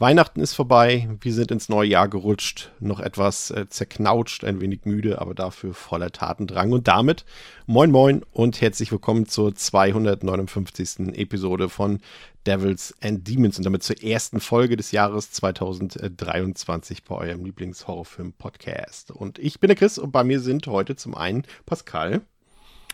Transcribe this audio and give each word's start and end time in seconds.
Weihnachten 0.00 0.40
ist 0.40 0.54
vorbei, 0.54 1.08
wir 1.20 1.34
sind 1.34 1.50
ins 1.50 1.68
neue 1.68 1.88
Jahr 1.88 2.06
gerutscht, 2.06 2.70
noch 2.78 3.00
etwas 3.00 3.50
äh, 3.50 3.68
zerknautscht, 3.68 4.44
ein 4.44 4.60
wenig 4.60 4.84
müde, 4.84 5.20
aber 5.20 5.34
dafür 5.34 5.74
voller 5.74 6.12
Tatendrang. 6.12 6.70
Und 6.70 6.86
damit 6.86 7.24
moin 7.66 7.90
moin 7.90 8.22
und 8.30 8.60
herzlich 8.60 8.92
willkommen 8.92 9.26
zur 9.26 9.56
259. 9.56 11.18
Episode 11.18 11.68
von 11.68 11.98
Devils 12.46 12.94
and 13.02 13.26
Demons 13.26 13.58
und 13.58 13.64
damit 13.64 13.82
zur 13.82 14.00
ersten 14.00 14.38
Folge 14.38 14.76
des 14.76 14.92
Jahres 14.92 15.32
2023 15.32 17.02
bei 17.02 17.16
eurem 17.16 17.44
Lieblingshorrorfilm-Podcast. 17.44 19.10
Und 19.10 19.40
ich 19.40 19.58
bin 19.58 19.66
der 19.66 19.76
Chris 19.76 19.98
und 19.98 20.12
bei 20.12 20.22
mir 20.22 20.38
sind 20.38 20.68
heute 20.68 20.94
zum 20.94 21.16
einen 21.16 21.42
Pascal. 21.66 22.20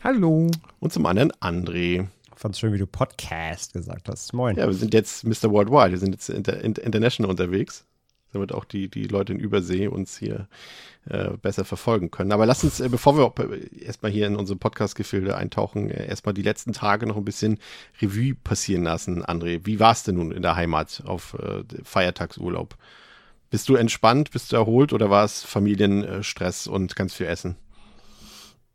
Hallo. 0.02 0.50
Und 0.80 0.92
zum 0.94 1.04
anderen 1.04 1.32
André. 1.32 2.06
Fand 2.44 2.58
schön, 2.58 2.74
wie 2.74 2.78
du 2.78 2.86
Podcast 2.86 3.72
gesagt 3.72 4.06
hast. 4.06 4.34
Moin. 4.34 4.58
Ja, 4.58 4.66
wir 4.66 4.74
sind 4.74 4.92
jetzt 4.92 5.24
Mr. 5.24 5.50
Worldwide. 5.50 5.92
Wir 5.92 5.98
sind 5.98 6.12
jetzt 6.12 6.28
inter, 6.28 6.62
international 6.62 7.30
unterwegs, 7.30 7.86
damit 8.34 8.52
auch 8.52 8.66
die, 8.66 8.90
die 8.90 9.04
Leute 9.04 9.32
in 9.32 9.40
Übersee 9.40 9.86
uns 9.86 10.18
hier 10.18 10.46
äh, 11.08 11.38
besser 11.38 11.64
verfolgen 11.64 12.10
können. 12.10 12.32
Aber 12.32 12.44
lass 12.44 12.62
uns, 12.62 12.80
äh, 12.80 12.90
bevor 12.90 13.16
wir 13.16 13.32
äh, 13.50 13.82
erstmal 13.82 14.12
hier 14.12 14.26
in 14.26 14.36
unsere 14.36 14.58
Podcast-Gefilde 14.58 15.34
eintauchen, 15.34 15.88
äh, 15.88 16.06
erstmal 16.06 16.34
die 16.34 16.42
letzten 16.42 16.74
Tage 16.74 17.06
noch 17.06 17.16
ein 17.16 17.24
bisschen 17.24 17.60
Revue 18.02 18.34
passieren 18.34 18.82
lassen, 18.82 19.24
André. 19.24 19.64
Wie 19.64 19.80
war 19.80 19.92
es 19.92 20.02
denn 20.02 20.16
nun 20.16 20.30
in 20.30 20.42
der 20.42 20.54
Heimat 20.54 21.02
auf 21.06 21.38
äh, 21.40 21.64
Feiertagsurlaub? 21.82 22.76
Bist 23.48 23.70
du 23.70 23.76
entspannt, 23.76 24.32
bist 24.32 24.52
du 24.52 24.56
erholt 24.56 24.92
oder 24.92 25.08
war 25.08 25.24
es 25.24 25.42
Familienstress 25.42 26.66
und 26.66 26.94
ganz 26.94 27.14
viel 27.14 27.24
Essen? 27.24 27.56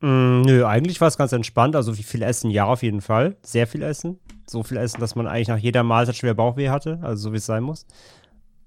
Mm, 0.02 0.42
nö, 0.42 0.66
eigentlich 0.66 1.02
war 1.02 1.08
es 1.08 1.18
ganz 1.18 1.32
entspannt. 1.32 1.76
Also 1.76 1.98
wie 1.98 2.04
viel 2.04 2.22
Essen, 2.22 2.52
ja, 2.52 2.66
auf 2.66 2.84
jeden 2.84 3.02
Fall. 3.02 3.36
Sehr 3.42 3.68
viel 3.68 3.82
Essen. 3.84 4.20
So 4.48 4.64
viel 4.64 4.78
Essen, 4.78 5.00
dass 5.00 5.16
man 5.16 5.28
eigentlich 5.28 5.50
nach 5.50 5.58
jeder 5.58 5.84
Mahlzeit 5.84 6.16
schwer 6.16 6.34
Bauchweh 6.34 6.70
hatte. 6.70 7.00
Also 7.02 7.30
so 7.30 7.34
wie 7.34 7.38
es 7.38 7.46
sein 7.46 7.64
muss. 7.64 7.86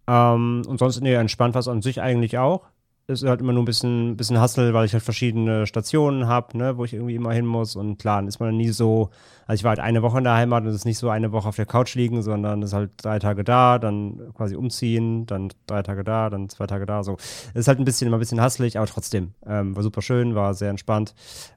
Ähm, 0.06 0.62
und 0.66 0.78
sonst, 0.78 1.00
nee, 1.00 1.14
entspannt 1.14 1.54
war 1.54 1.60
es 1.60 1.68
an 1.68 1.82
sich 1.82 2.00
eigentlich 2.00 2.38
auch 2.38 2.62
ist 3.06 3.24
halt 3.24 3.40
immer 3.40 3.52
nur 3.52 3.62
ein 3.62 3.66
bisschen, 3.66 4.16
bisschen 4.16 4.38
Hassel, 4.38 4.74
weil 4.74 4.86
ich 4.86 4.92
halt 4.92 5.02
verschiedene 5.02 5.66
Stationen 5.66 6.26
habe, 6.26 6.56
ne, 6.56 6.76
wo 6.76 6.84
ich 6.84 6.94
irgendwie 6.94 7.16
immer 7.16 7.32
hin 7.32 7.46
muss. 7.46 7.74
Und 7.74 7.98
klar, 7.98 8.18
dann 8.18 8.28
ist 8.28 8.38
man 8.38 8.56
nie 8.56 8.70
so, 8.70 9.10
also 9.46 9.60
ich 9.60 9.64
war 9.64 9.70
halt 9.70 9.80
eine 9.80 10.02
Woche 10.02 10.18
in 10.18 10.24
der 10.24 10.34
Heimat 10.34 10.62
und 10.62 10.68
es 10.68 10.76
ist 10.76 10.84
nicht 10.84 10.98
so 10.98 11.08
eine 11.08 11.32
Woche 11.32 11.48
auf 11.48 11.56
der 11.56 11.66
Couch 11.66 11.94
liegen, 11.94 12.22
sondern 12.22 12.62
es 12.62 12.70
ist 12.70 12.74
halt 12.74 12.90
drei 12.98 13.18
Tage 13.18 13.44
da, 13.44 13.78
dann 13.78 14.32
quasi 14.34 14.54
umziehen, 14.54 15.26
dann 15.26 15.52
drei 15.66 15.82
Tage 15.82 16.04
da, 16.04 16.30
dann 16.30 16.48
zwei 16.48 16.66
Tage 16.66 16.86
da. 16.86 17.02
So. 17.02 17.16
Es 17.16 17.60
ist 17.60 17.68
halt 17.68 17.78
ein 17.78 17.84
bisschen, 17.84 18.06
immer 18.06 18.18
ein 18.18 18.20
bisschen 18.20 18.40
hasselig, 18.40 18.78
aber 18.78 18.86
trotzdem. 18.86 19.34
Ähm, 19.46 19.74
war 19.74 19.82
super 19.82 20.02
schön, 20.02 20.34
war 20.34 20.54
sehr 20.54 20.70
entspannt 20.70 21.14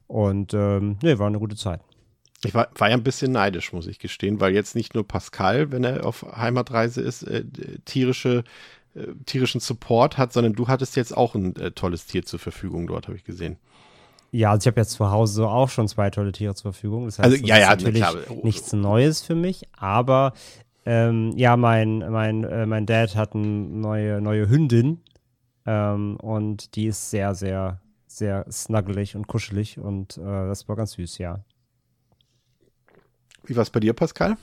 und 0.08 0.52
ähm, 0.52 0.98
nee, 1.02 1.18
war 1.18 1.28
eine 1.28 1.38
gute 1.38 1.56
Zeit. 1.56 1.80
Ich 2.44 2.54
war, 2.54 2.68
war, 2.76 2.90
ja 2.90 2.96
ein 2.96 3.02
bisschen 3.02 3.32
neidisch, 3.32 3.72
muss 3.72 3.86
ich 3.86 3.98
gestehen, 3.98 4.40
weil 4.40 4.52
jetzt 4.52 4.74
nicht 4.74 4.94
nur 4.94 5.06
Pascal, 5.06 5.72
wenn 5.72 5.84
er 5.84 6.04
auf 6.04 6.24
Heimatreise 6.36 7.00
ist, 7.00 7.22
äh, 7.22 7.44
tierische 7.84 8.44
äh, 8.96 9.14
tierischen 9.26 9.60
Support 9.60 10.16
hat, 10.18 10.32
sondern 10.32 10.54
du 10.54 10.68
hattest 10.68 10.96
jetzt 10.96 11.16
auch 11.16 11.34
ein 11.34 11.54
äh, 11.56 11.70
tolles 11.70 12.06
Tier 12.06 12.24
zur 12.24 12.38
Verfügung 12.38 12.86
dort, 12.86 13.08
habe 13.08 13.16
ich 13.16 13.24
gesehen. 13.24 13.58
Ja, 14.32 14.50
also 14.50 14.64
ich 14.64 14.66
habe 14.72 14.80
jetzt 14.80 14.92
zu 14.92 15.10
Hause 15.10 15.46
auch 15.48 15.68
schon 15.68 15.86
zwei 15.88 16.10
tolle 16.10 16.32
Tiere 16.32 16.54
zur 16.54 16.72
Verfügung. 16.72 17.04
Das 17.04 17.18
heißt, 17.18 17.32
also, 17.32 17.44
ja, 17.44 17.58
ja, 17.58 17.68
natürlich 17.68 18.02
klar. 18.02 18.16
nichts 18.42 18.72
Neues 18.72 19.22
für 19.22 19.34
mich, 19.34 19.68
aber 19.76 20.32
ähm, 20.84 21.32
ja, 21.36 21.56
mein, 21.56 21.98
mein, 22.10 22.44
äh, 22.44 22.66
mein 22.66 22.86
Dad 22.86 23.16
hat 23.16 23.34
eine 23.34 23.46
neue, 23.46 24.20
neue 24.20 24.48
Hündin 24.48 25.00
ähm, 25.66 26.16
und 26.16 26.74
die 26.76 26.86
ist 26.86 27.10
sehr, 27.10 27.34
sehr, 27.34 27.80
sehr 28.06 28.46
snuggelig 28.50 29.16
und 29.16 29.26
kuschelig 29.26 29.78
und 29.78 30.16
äh, 30.16 30.22
das 30.22 30.68
war 30.68 30.76
ganz 30.76 30.92
süß, 30.92 31.18
ja. 31.18 31.44
Wie 33.44 33.56
war 33.56 33.62
es 33.62 33.70
bei 33.70 33.80
dir, 33.80 33.92
Pascal? 33.92 34.36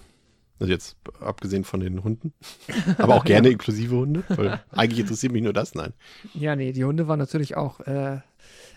Also 0.60 0.72
jetzt 0.72 0.96
abgesehen 1.20 1.64
von 1.64 1.80
den 1.80 2.04
Hunden. 2.04 2.34
Aber 2.98 3.16
auch 3.16 3.26
gerne 3.26 3.50
inklusive 3.50 3.96
Hunde. 3.96 4.24
Weil 4.30 4.64
eigentlich 4.72 5.00
interessiert 5.00 5.34
mich 5.34 5.44
nur 5.44 5.54
das, 5.54 5.76
nein. 5.76 5.94
Ja, 6.34 6.56
nee, 6.56 6.72
die 6.72 6.86
Hunde 6.86 7.08
waren 7.08 7.20
natürlich 7.20 7.58
auch 7.58 7.80
äh, 7.82 8.20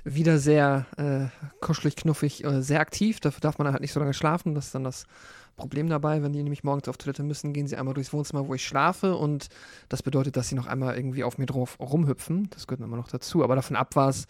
wieder 0.05 0.39
sehr 0.39 0.87
äh, 0.97 1.27
kuschelig, 1.61 1.97
knuffig, 1.97 2.45
äh, 2.45 2.63
sehr 2.63 2.81
aktiv. 2.81 3.21
Dafür 3.21 3.41
darf 3.41 3.59
man 3.59 3.71
halt 3.71 3.81
nicht 3.81 3.93
so 3.93 4.01
lange 4.01 4.15
schlafen. 4.15 4.55
Das 4.55 4.67
ist 4.67 4.75
dann 4.75 4.85
das 4.85 5.07
Problem 5.57 5.89
dabei. 5.89 6.23
Wenn 6.23 6.33
die 6.33 6.43
nämlich 6.43 6.65
morgens 6.65 6.89
auf 6.89 6.97
Toilette 6.97 7.23
müssen, 7.23 7.53
gehen 7.53 7.67
sie 7.67 7.77
einmal 7.77 7.95
durchs 7.95 8.13
Wohnzimmer, 8.13 8.47
wo 8.49 8.55
ich 8.55 8.65
schlafe. 8.65 9.17
Und 9.17 9.49
das 9.89 10.03
bedeutet, 10.03 10.37
dass 10.37 10.49
sie 10.49 10.55
noch 10.55 10.67
einmal 10.67 10.97
irgendwie 10.97 11.25
auf 11.25 11.39
mir 11.39 11.47
drauf 11.47 11.79
rumhüpfen. 11.81 12.49
Das 12.51 12.67
gehört 12.67 12.87
immer 12.87 12.97
noch 12.97 13.09
dazu. 13.09 13.45
Aber 13.45 13.55
davon 13.55 13.77
ab 13.77 13.97
war 13.97 14.09
es 14.09 14.27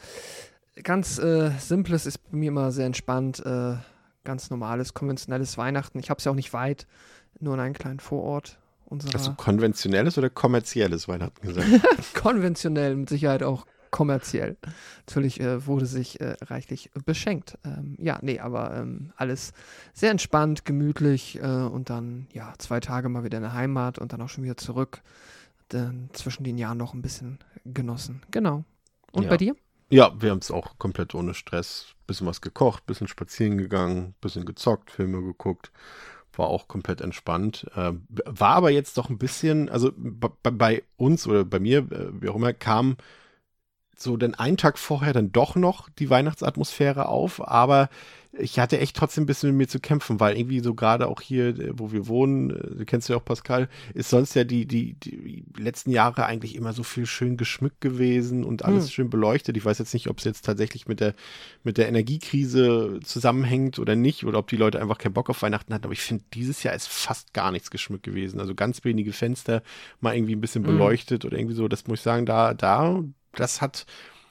ganz 0.83 1.19
äh, 1.19 1.51
simples, 1.59 2.07
ist 2.07 2.19
bei 2.31 2.37
mir 2.37 2.49
immer 2.49 2.73
sehr 2.73 2.87
entspannt. 2.87 3.45
Äh, 3.45 3.77
ganz 4.25 4.51
normales, 4.51 4.93
konventionelles 4.93 5.57
Weihnachten. 5.57 5.99
Ich 5.99 6.11
habe 6.11 6.19
es 6.19 6.25
ja 6.25 6.33
auch 6.33 6.37
nicht 6.37 6.53
weit 6.53 6.87
nur 7.41 7.55
in 7.55 7.61
einem 7.61 7.75
kleinen 7.75 8.01
Vorort. 8.01 8.59
Unserer 8.87 9.15
Hast 9.15 9.27
du 9.27 9.35
konventionelles 9.35 10.17
oder 10.17 10.31
kommerzielles 10.31 11.09
Weihnachten 11.09 11.45
gesagt? 11.45 11.69
Konventionell, 12.15 12.95
mit 12.95 13.09
Sicherheit 13.09 13.43
auch 13.43 13.67
kommerziell. 13.91 14.57
Natürlich 15.07 15.41
äh, 15.41 15.67
wurde 15.67 15.87
sich 15.87 16.21
äh, 16.21 16.37
reichlich 16.43 16.91
beschenkt. 17.05 17.59
Ähm, 17.65 17.97
ja, 17.99 18.19
nee, 18.23 18.39
aber 18.39 18.77
ähm, 18.77 19.13
alles 19.17 19.53
sehr 19.93 20.11
entspannt, 20.11 20.65
gemütlich 20.65 21.41
äh, 21.41 21.47
und 21.47 21.91
dann, 21.91 22.29
ja, 22.33 22.53
zwei 22.59 22.79
Tage 22.79 23.09
mal 23.09 23.25
wieder 23.25 23.39
in 23.39 23.43
der 23.43 23.55
Heimat 23.55 23.99
und 23.99 24.13
dann 24.13 24.23
auch 24.23 24.29
schon 24.29 24.45
wieder 24.45 24.57
zurück. 24.57 25.03
Dann 25.69 26.11
zwischen 26.13 26.45
den 26.45 26.59
Jahren 26.59 26.79
noch 26.79 26.95
ein 26.95 27.03
bisschen 27.03 27.39
genossen. 27.65 28.23
Genau. 28.31 28.65
Und 29.11 29.25
ja. 29.25 29.31
bei 29.31 29.37
dir? 29.37 29.57
Ja, 29.89 30.13
wir 30.21 30.31
haben 30.31 30.39
es 30.39 30.51
auch 30.51 30.79
komplett 30.79 31.15
ohne 31.15 31.35
Stress. 31.35 31.95
Bisschen 32.07 32.27
was 32.27 32.41
gekocht, 32.41 32.87
bisschen 32.87 33.09
spazieren 33.09 33.59
gegangen, 33.59 34.15
bisschen 34.21 34.45
gezockt, 34.45 34.93
Filme 34.93 35.23
geguckt 35.23 35.73
war 36.39 36.49
auch 36.49 36.69
komplett 36.69 37.01
entspannt. 37.01 37.67
Äh, 37.75 37.93
war 38.25 38.55
aber 38.57 38.71
jetzt 38.71 38.99
doch 38.99 39.09
ein 39.11 39.19
bisschen, 39.19 39.69
also 39.69 39.93
bei 39.97 40.83
uns 40.97 41.27
oder 41.27 41.45
bei 41.45 41.59
mir, 41.59 41.79
äh, 41.79 42.23
wie 42.23 42.29
auch 42.29 42.37
immer, 42.37 42.53
kam 42.53 42.97
so 43.99 44.17
den 44.17 44.35
einen 44.35 44.57
Tag 44.57 44.79
vorher 44.79 45.13
dann 45.13 45.33
doch 45.33 45.57
noch 45.57 45.89
die 45.89 46.11
Weihnachtsatmosphäre 46.11 47.09
auf, 47.09 47.47
aber 47.47 47.89
ich 48.39 48.59
hatte 48.59 48.79
echt 48.79 48.97
trotzdem 48.97 49.25
ein 49.25 49.27
bisschen 49.27 49.51
mit 49.51 49.59
mir 49.59 49.69
zu 49.69 49.81
kämpfen, 49.81 50.21
weil 50.21 50.37
irgendwie 50.37 50.61
so 50.61 50.75
gerade 50.75 51.09
auch 51.09 51.21
hier, 51.21 51.49
äh, 51.59 51.73
wo 51.75 51.93
wir 51.93 52.07
wohnen, 52.07 52.51
äh, 52.51 52.77
du 52.77 52.85
kennst 52.85 53.09
ja 53.09 53.17
auch 53.17 53.25
Pascal, 53.25 53.69
ist 53.95 54.11
sonst 54.11 54.35
ja 54.35 54.45
die, 54.45 54.67
die, 54.67 54.95
die 54.95 55.45
letzten 55.57 55.91
Jahre 55.91 56.27
eigentlich 56.27 56.55
immer 56.55 56.73
so 56.73 56.83
viel 56.83 57.07
schön 57.07 57.37
geschmückt 57.37 57.81
gewesen 57.81 58.45
und 58.45 58.65
alles 58.65 58.85
hm. 58.85 58.91
schön 58.91 59.11
beleuchtet. 59.11 59.57
Ich 59.57 59.65
weiß 59.65 59.79
jetzt 59.79 59.95
nicht, 59.95 60.09
ob 60.09 60.19
es 60.19 60.25
jetzt 60.25 60.45
tatsächlich 60.45 60.87
mit 60.87 61.01
der, 61.01 61.15
mit 61.63 61.79
der 61.79 61.89
Energiekrise 61.89 63.01
zusammenhängt 63.03 63.79
oder 63.79 63.97
nicht, 63.97 64.25
oder 64.25 64.39
ob 64.39 64.49
die 64.49 64.57
Leute 64.57 64.81
einfach 64.81 64.99
keinen 64.99 65.15
Bock 65.15 65.31
auf 65.31 65.43
Weihnachten 65.43 65.73
hatten, 65.73 65.85
aber 65.85 65.93
ich 65.93 66.03
finde, 66.03 66.25
dieses 66.35 66.63
Jahr 66.63 66.75
ist 66.75 66.89
fast 66.89 67.33
gar 67.33 67.53
nichts 67.53 67.71
geschmückt 67.71 68.05
gewesen. 68.05 68.41
Also 68.41 68.55
ganz 68.55 68.85
wenige 68.85 69.13
Fenster 69.13 69.63
mal 70.01 70.15
irgendwie 70.15 70.37
ein 70.37 70.41
bisschen 70.41 70.67
hm. 70.67 70.73
beleuchtet 70.73 71.25
hm. 71.25 71.29
oder 71.29 71.39
irgendwie 71.39 71.57
so, 71.57 71.69
das 71.69 71.87
muss 71.87 72.01
ich 72.01 72.05
sagen, 72.05 72.27
da, 72.27 72.55
da, 72.55 73.03
das 73.37 73.61
hat, 73.61 73.87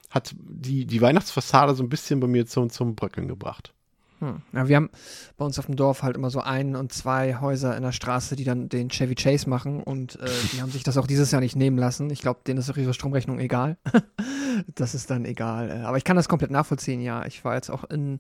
hat 0.10 0.36
die, 0.38 0.86
die 0.86 1.02
Weihnachtsfassade 1.02 1.76
so 1.76 1.84
ein 1.84 1.90
bisschen 1.90 2.20
bei 2.20 2.28
mir 2.28 2.46
zum, 2.46 2.70
zum 2.70 2.96
Bröckeln 2.96 3.28
gebracht. 3.28 3.74
Hm. 4.20 4.42
Ja, 4.54 4.68
wir 4.68 4.76
haben 4.78 4.90
bei 5.38 5.46
uns 5.46 5.60
auf 5.60 5.66
dem 5.66 5.76
Dorf 5.76 6.02
halt 6.02 6.16
immer 6.16 6.30
so 6.30 6.40
ein 6.40 6.76
und 6.76 6.94
zwei 6.94 7.36
Häuser 7.42 7.76
in 7.76 7.84
der 7.84 7.92
Straße, 7.92 8.36
die 8.36 8.46
dann 8.46 8.70
den 8.70 8.90
Chevy 8.90 9.16
Chase 9.16 9.50
machen 9.50 9.84
und 9.84 10.20
äh, 10.22 10.30
die 10.54 10.62
haben 10.62 10.72
sich 10.72 10.84
das 10.84 10.98
auch 10.98 11.08
dieses 11.08 11.32
Jahr 11.32 11.42
nicht 11.42 11.56
nehmen 11.56 11.78
lassen. 11.78 12.10
Ich 12.10 12.22
glaube, 12.22 12.40
denen 12.48 12.60
ist 12.60 12.70
auch 12.70 12.78
ihre 12.78 12.94
Stromrechnung 12.94 13.40
egal. 13.40 13.78
das 14.76 14.96
ist 14.96 15.10
dann 15.10 15.26
egal. 15.26 15.70
Äh, 15.70 15.84
aber 15.84 15.98
ich 15.98 16.06
kann 16.06 16.16
das 16.16 16.30
komplett 16.30 16.52
nachvollziehen, 16.52 17.02
ja. 17.02 17.26
Ich 17.26 17.44
war 17.44 17.56
jetzt 17.56 17.70
auch 17.70 17.84
in 17.84 18.20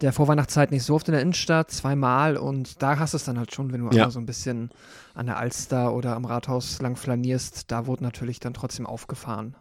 der 0.00 0.12
Vorweihnachtszeit 0.12 0.70
nicht 0.70 0.84
so 0.84 0.94
oft 0.94 1.08
in 1.08 1.12
der 1.12 1.22
Innenstadt, 1.22 1.70
zweimal 1.70 2.36
und 2.36 2.82
da 2.82 2.98
hast 2.98 3.14
du 3.14 3.16
es 3.16 3.24
dann 3.24 3.38
halt 3.38 3.54
schon, 3.54 3.72
wenn 3.72 3.88
du 3.88 3.96
ja. 3.96 4.10
so 4.10 4.18
ein 4.18 4.26
bisschen 4.26 4.70
an 5.14 5.26
der 5.26 5.38
Alster 5.38 5.92
oder 5.94 6.16
am 6.16 6.24
Rathaus 6.24 6.80
lang 6.80 6.96
flanierst, 6.96 7.70
da 7.70 7.86
wurde 7.86 8.02
natürlich 8.02 8.40
dann 8.40 8.54
trotzdem 8.54 8.86
aufgefahren. 8.86 9.54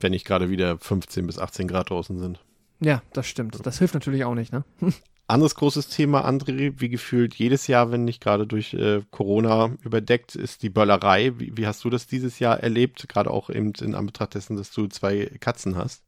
Wenn 0.00 0.12
nicht 0.12 0.26
gerade 0.26 0.50
wieder 0.50 0.78
15 0.78 1.26
bis 1.26 1.38
18 1.38 1.68
Grad 1.68 1.90
draußen 1.90 2.18
sind. 2.18 2.40
Ja, 2.80 3.02
das 3.12 3.26
stimmt. 3.26 3.58
Das 3.64 3.78
hilft 3.78 3.94
natürlich 3.94 4.24
auch 4.24 4.34
nicht, 4.34 4.52
ne? 4.52 4.64
Anderes 5.28 5.56
großes 5.56 5.88
Thema, 5.88 6.24
André, 6.24 6.74
wie 6.76 6.88
gefühlt 6.88 7.34
jedes 7.34 7.66
Jahr, 7.66 7.90
wenn 7.90 8.04
nicht 8.04 8.22
gerade 8.22 8.46
durch 8.46 8.74
äh, 8.74 9.02
Corona 9.10 9.70
überdeckt, 9.82 10.36
ist 10.36 10.62
die 10.62 10.70
Böllerei. 10.70 11.32
Wie, 11.36 11.56
wie, 11.56 11.66
hast 11.66 11.82
du 11.82 11.90
das 11.90 12.06
dieses 12.06 12.38
Jahr 12.38 12.60
erlebt? 12.60 13.08
Gerade 13.08 13.32
auch 13.32 13.50
eben 13.50 13.72
in 13.80 13.96
Anbetracht 13.96 14.34
dessen, 14.34 14.56
dass 14.56 14.70
du 14.70 14.86
zwei 14.86 15.28
Katzen 15.40 15.74
hast. 15.74 16.04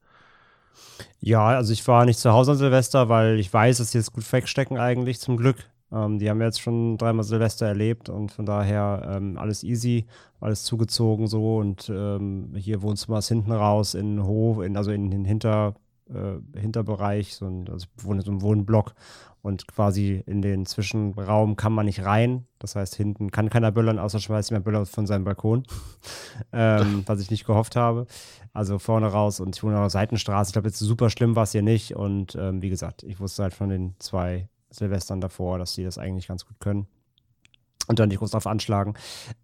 Ja, 1.19 1.46
also 1.49 1.73
ich 1.73 1.87
war 1.88 2.05
nicht 2.05 2.20
zu 2.20 2.32
Hause 2.32 2.52
an 2.52 2.58
Silvester, 2.58 3.08
weil 3.08 3.40
ich 3.40 3.52
weiß, 3.52 3.79
dass 3.79 3.90
sie 3.90 3.99
jetzt 3.99 4.12
gut 4.12 4.31
wegstecken 4.32 4.79
eigentlich, 4.79 5.19
zum 5.19 5.37
Glück. 5.37 5.56
Ähm, 5.93 6.19
die 6.19 6.29
haben 6.29 6.40
jetzt 6.40 6.61
schon 6.61 6.99
dreimal 6.99 7.25
Silvester 7.25 7.67
erlebt 7.67 8.08
und 8.08 8.31
von 8.31 8.46
daher 8.46 9.08
ähm, 9.17 9.38
alles 9.38 9.62
easy, 9.62 10.06
alles 10.40 10.64
zugezogen 10.64 11.26
so 11.26 11.58
und 11.58 11.88
ähm, 11.88 12.52
hier 12.56 12.82
Wohnzimmer 12.82 13.19
ist 13.19 13.29
hinten 13.29 13.52
raus 13.52 13.94
in 13.94 14.17
den 14.17 14.26
Hof, 14.26 14.62
in, 14.62 14.76
also 14.76 14.90
in 14.90 15.11
den 15.11 15.25
Hinter, 15.25 15.75
äh, 16.11 16.58
Hinterbereich, 16.58 17.35
so 17.35 17.46
ein, 17.46 17.69
also 17.69 17.87
so 17.96 18.31
ein 18.31 18.43
Wohnblock. 18.43 18.94
Und 19.40 19.69
quasi 19.69 20.23
in 20.26 20.43
den 20.43 20.67
Zwischenraum 20.67 21.55
kann 21.55 21.73
man 21.73 21.87
nicht 21.87 22.05
rein. 22.05 22.46
Das 22.58 22.75
heißt, 22.75 22.96
hinten 22.96 23.31
kann 23.31 23.49
keiner 23.49 23.70
böllern, 23.70 24.00
außer 24.00 24.19
schmeißt 24.19 24.50
jemand 24.50 24.64
Böller 24.64 24.85
von 24.85 25.06
seinem 25.06 25.25
Balkon. 25.25 25.62
ähm, 26.52 27.02
was 27.06 27.20
ich 27.20 27.31
nicht 27.31 27.46
gehofft 27.46 27.76
habe. 27.76 28.06
Also 28.52 28.79
vorne 28.79 29.06
raus 29.06 29.38
und 29.38 29.56
ich 29.56 29.62
wohne 29.62 29.76
auf 29.76 29.85
der 29.85 29.90
Seitenstraße. 29.90 30.50
Ich 30.50 30.52
glaube, 30.55 30.69
jetzt 30.69 30.81
super 30.81 31.08
schlimm 31.08 31.37
war 31.37 31.44
es 31.44 31.52
hier 31.52 31.62
nicht. 31.62 31.94
Und 31.94 32.35
ähm, 32.35 32.62
wie 32.62 32.69
gesagt, 32.69 33.05
ich 33.05 33.20
wusste 33.20 33.44
halt 33.44 33.55
von 33.55 33.69
den 33.69 33.94
zwei 34.00 34.49
Silvestern 34.70 35.20
davor, 35.20 35.59
dass 35.59 35.75
sie 35.75 35.85
das 35.85 35.99
eigentlich 35.99 36.29
ganz 36.29 36.47
gut 36.47 36.61
können. 36.61 36.87
Und 37.87 37.99
dann 37.99 38.09
nicht 38.09 38.19
groß 38.19 38.32
drauf 38.32 38.47
anschlagen. 38.47 38.94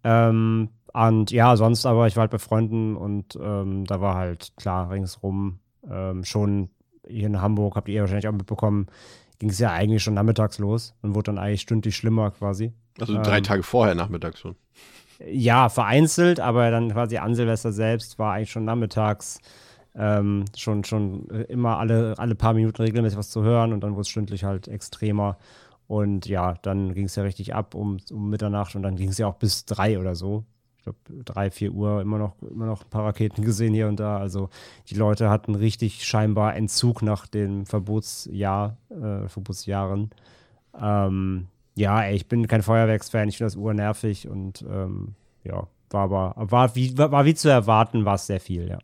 Ähm, 0.03 0.69
und 0.93 1.31
ja, 1.31 1.55
sonst 1.57 1.85
aber, 1.85 2.07
ich 2.07 2.15
war 2.15 2.21
halt 2.21 2.31
bei 2.31 2.39
Freunden 2.39 2.95
und 2.95 3.37
ähm, 3.41 3.85
da 3.85 4.01
war 4.01 4.15
halt 4.15 4.53
klar 4.55 4.91
ringsrum 4.91 5.59
ähm, 5.89 6.23
schon 6.23 6.69
hier 7.07 7.27
in 7.27 7.41
Hamburg, 7.41 7.75
habt 7.75 7.89
ihr 7.89 8.01
wahrscheinlich 8.01 8.27
auch 8.27 8.33
mitbekommen, 8.33 8.87
ging 9.39 9.49
es 9.49 9.59
ja 9.59 9.71
eigentlich 9.71 10.03
schon 10.03 10.13
nachmittags 10.13 10.59
los 10.59 10.95
und 11.01 11.15
wurde 11.15 11.25
dann 11.25 11.37
eigentlich 11.37 11.61
stündlich 11.61 11.95
schlimmer 11.95 12.31
quasi. 12.31 12.71
Also 12.99 13.21
drei 13.21 13.37
ähm, 13.37 13.43
Tage 13.43 13.63
vorher 13.63 13.95
nachmittags 13.95 14.39
schon. 14.39 14.55
Ja, 15.25 15.69
vereinzelt, 15.69 16.39
aber 16.39 16.71
dann 16.71 16.91
quasi 16.91 17.17
an 17.17 17.35
Silvester 17.35 17.71
selbst 17.71 18.19
war 18.19 18.33
eigentlich 18.33 18.51
schon 18.51 18.65
nachmittags 18.65 19.39
ähm, 19.97 20.45
schon, 20.57 20.83
schon 20.83 21.27
immer 21.27 21.77
alle, 21.77 22.17
alle 22.17 22.35
paar 22.35 22.53
Minuten 22.53 22.81
regelmäßig 22.81 23.17
was 23.17 23.29
zu 23.29 23.43
hören 23.43 23.73
und 23.73 23.81
dann 23.81 23.91
wurde 23.91 24.01
es 24.01 24.09
stündlich 24.09 24.43
halt 24.43 24.67
extremer. 24.67 25.37
Und 25.87 26.25
ja, 26.25 26.55
dann 26.63 26.93
ging 26.93 27.05
es 27.05 27.15
ja 27.15 27.23
richtig 27.23 27.53
ab 27.53 27.75
um, 27.75 27.97
um 28.11 28.29
Mitternacht 28.29 28.75
und 28.75 28.83
dann 28.83 28.95
ging 28.95 29.09
es 29.09 29.17
ja 29.17 29.27
auch 29.27 29.35
bis 29.35 29.65
drei 29.65 29.99
oder 29.99 30.15
so 30.15 30.45
glaube, 30.85 31.23
drei, 31.23 31.51
vier 31.51 31.73
Uhr 31.73 32.01
immer 32.01 32.17
noch, 32.17 32.35
immer 32.41 32.65
noch 32.65 32.83
ein 32.83 32.89
paar 32.89 33.05
Raketen 33.05 33.41
gesehen 33.45 33.73
hier 33.73 33.87
und 33.87 33.99
da. 33.99 34.17
Also 34.17 34.49
die 34.89 34.95
Leute 34.95 35.29
hatten 35.29 35.55
richtig 35.55 36.05
scheinbar 36.05 36.55
Entzug 36.55 37.01
nach 37.01 37.27
dem 37.27 37.65
Verbotsjahr, 37.65 38.77
äh, 38.89 39.27
Verbotsjahren. 39.27 40.11
Ähm, 40.79 41.47
ja, 41.75 42.01
ey, 42.03 42.15
ich 42.15 42.27
bin 42.27 42.47
kein 42.47 42.61
Feuerwerksfan, 42.61 43.27
ich 43.27 43.37
finde 43.37 43.51
das 43.51 43.57
urnervig 43.57 44.29
und 44.29 44.63
ähm, 44.69 45.15
ja, 45.43 45.67
war 45.89 46.03
aber, 46.03 46.33
war 46.37 46.75
wie, 46.75 46.97
war, 46.97 47.11
war 47.11 47.25
wie 47.25 47.35
zu 47.35 47.49
erwarten, 47.49 48.05
war 48.05 48.15
es 48.15 48.27
sehr 48.27 48.39
viel, 48.39 48.69
ja. 48.69 48.79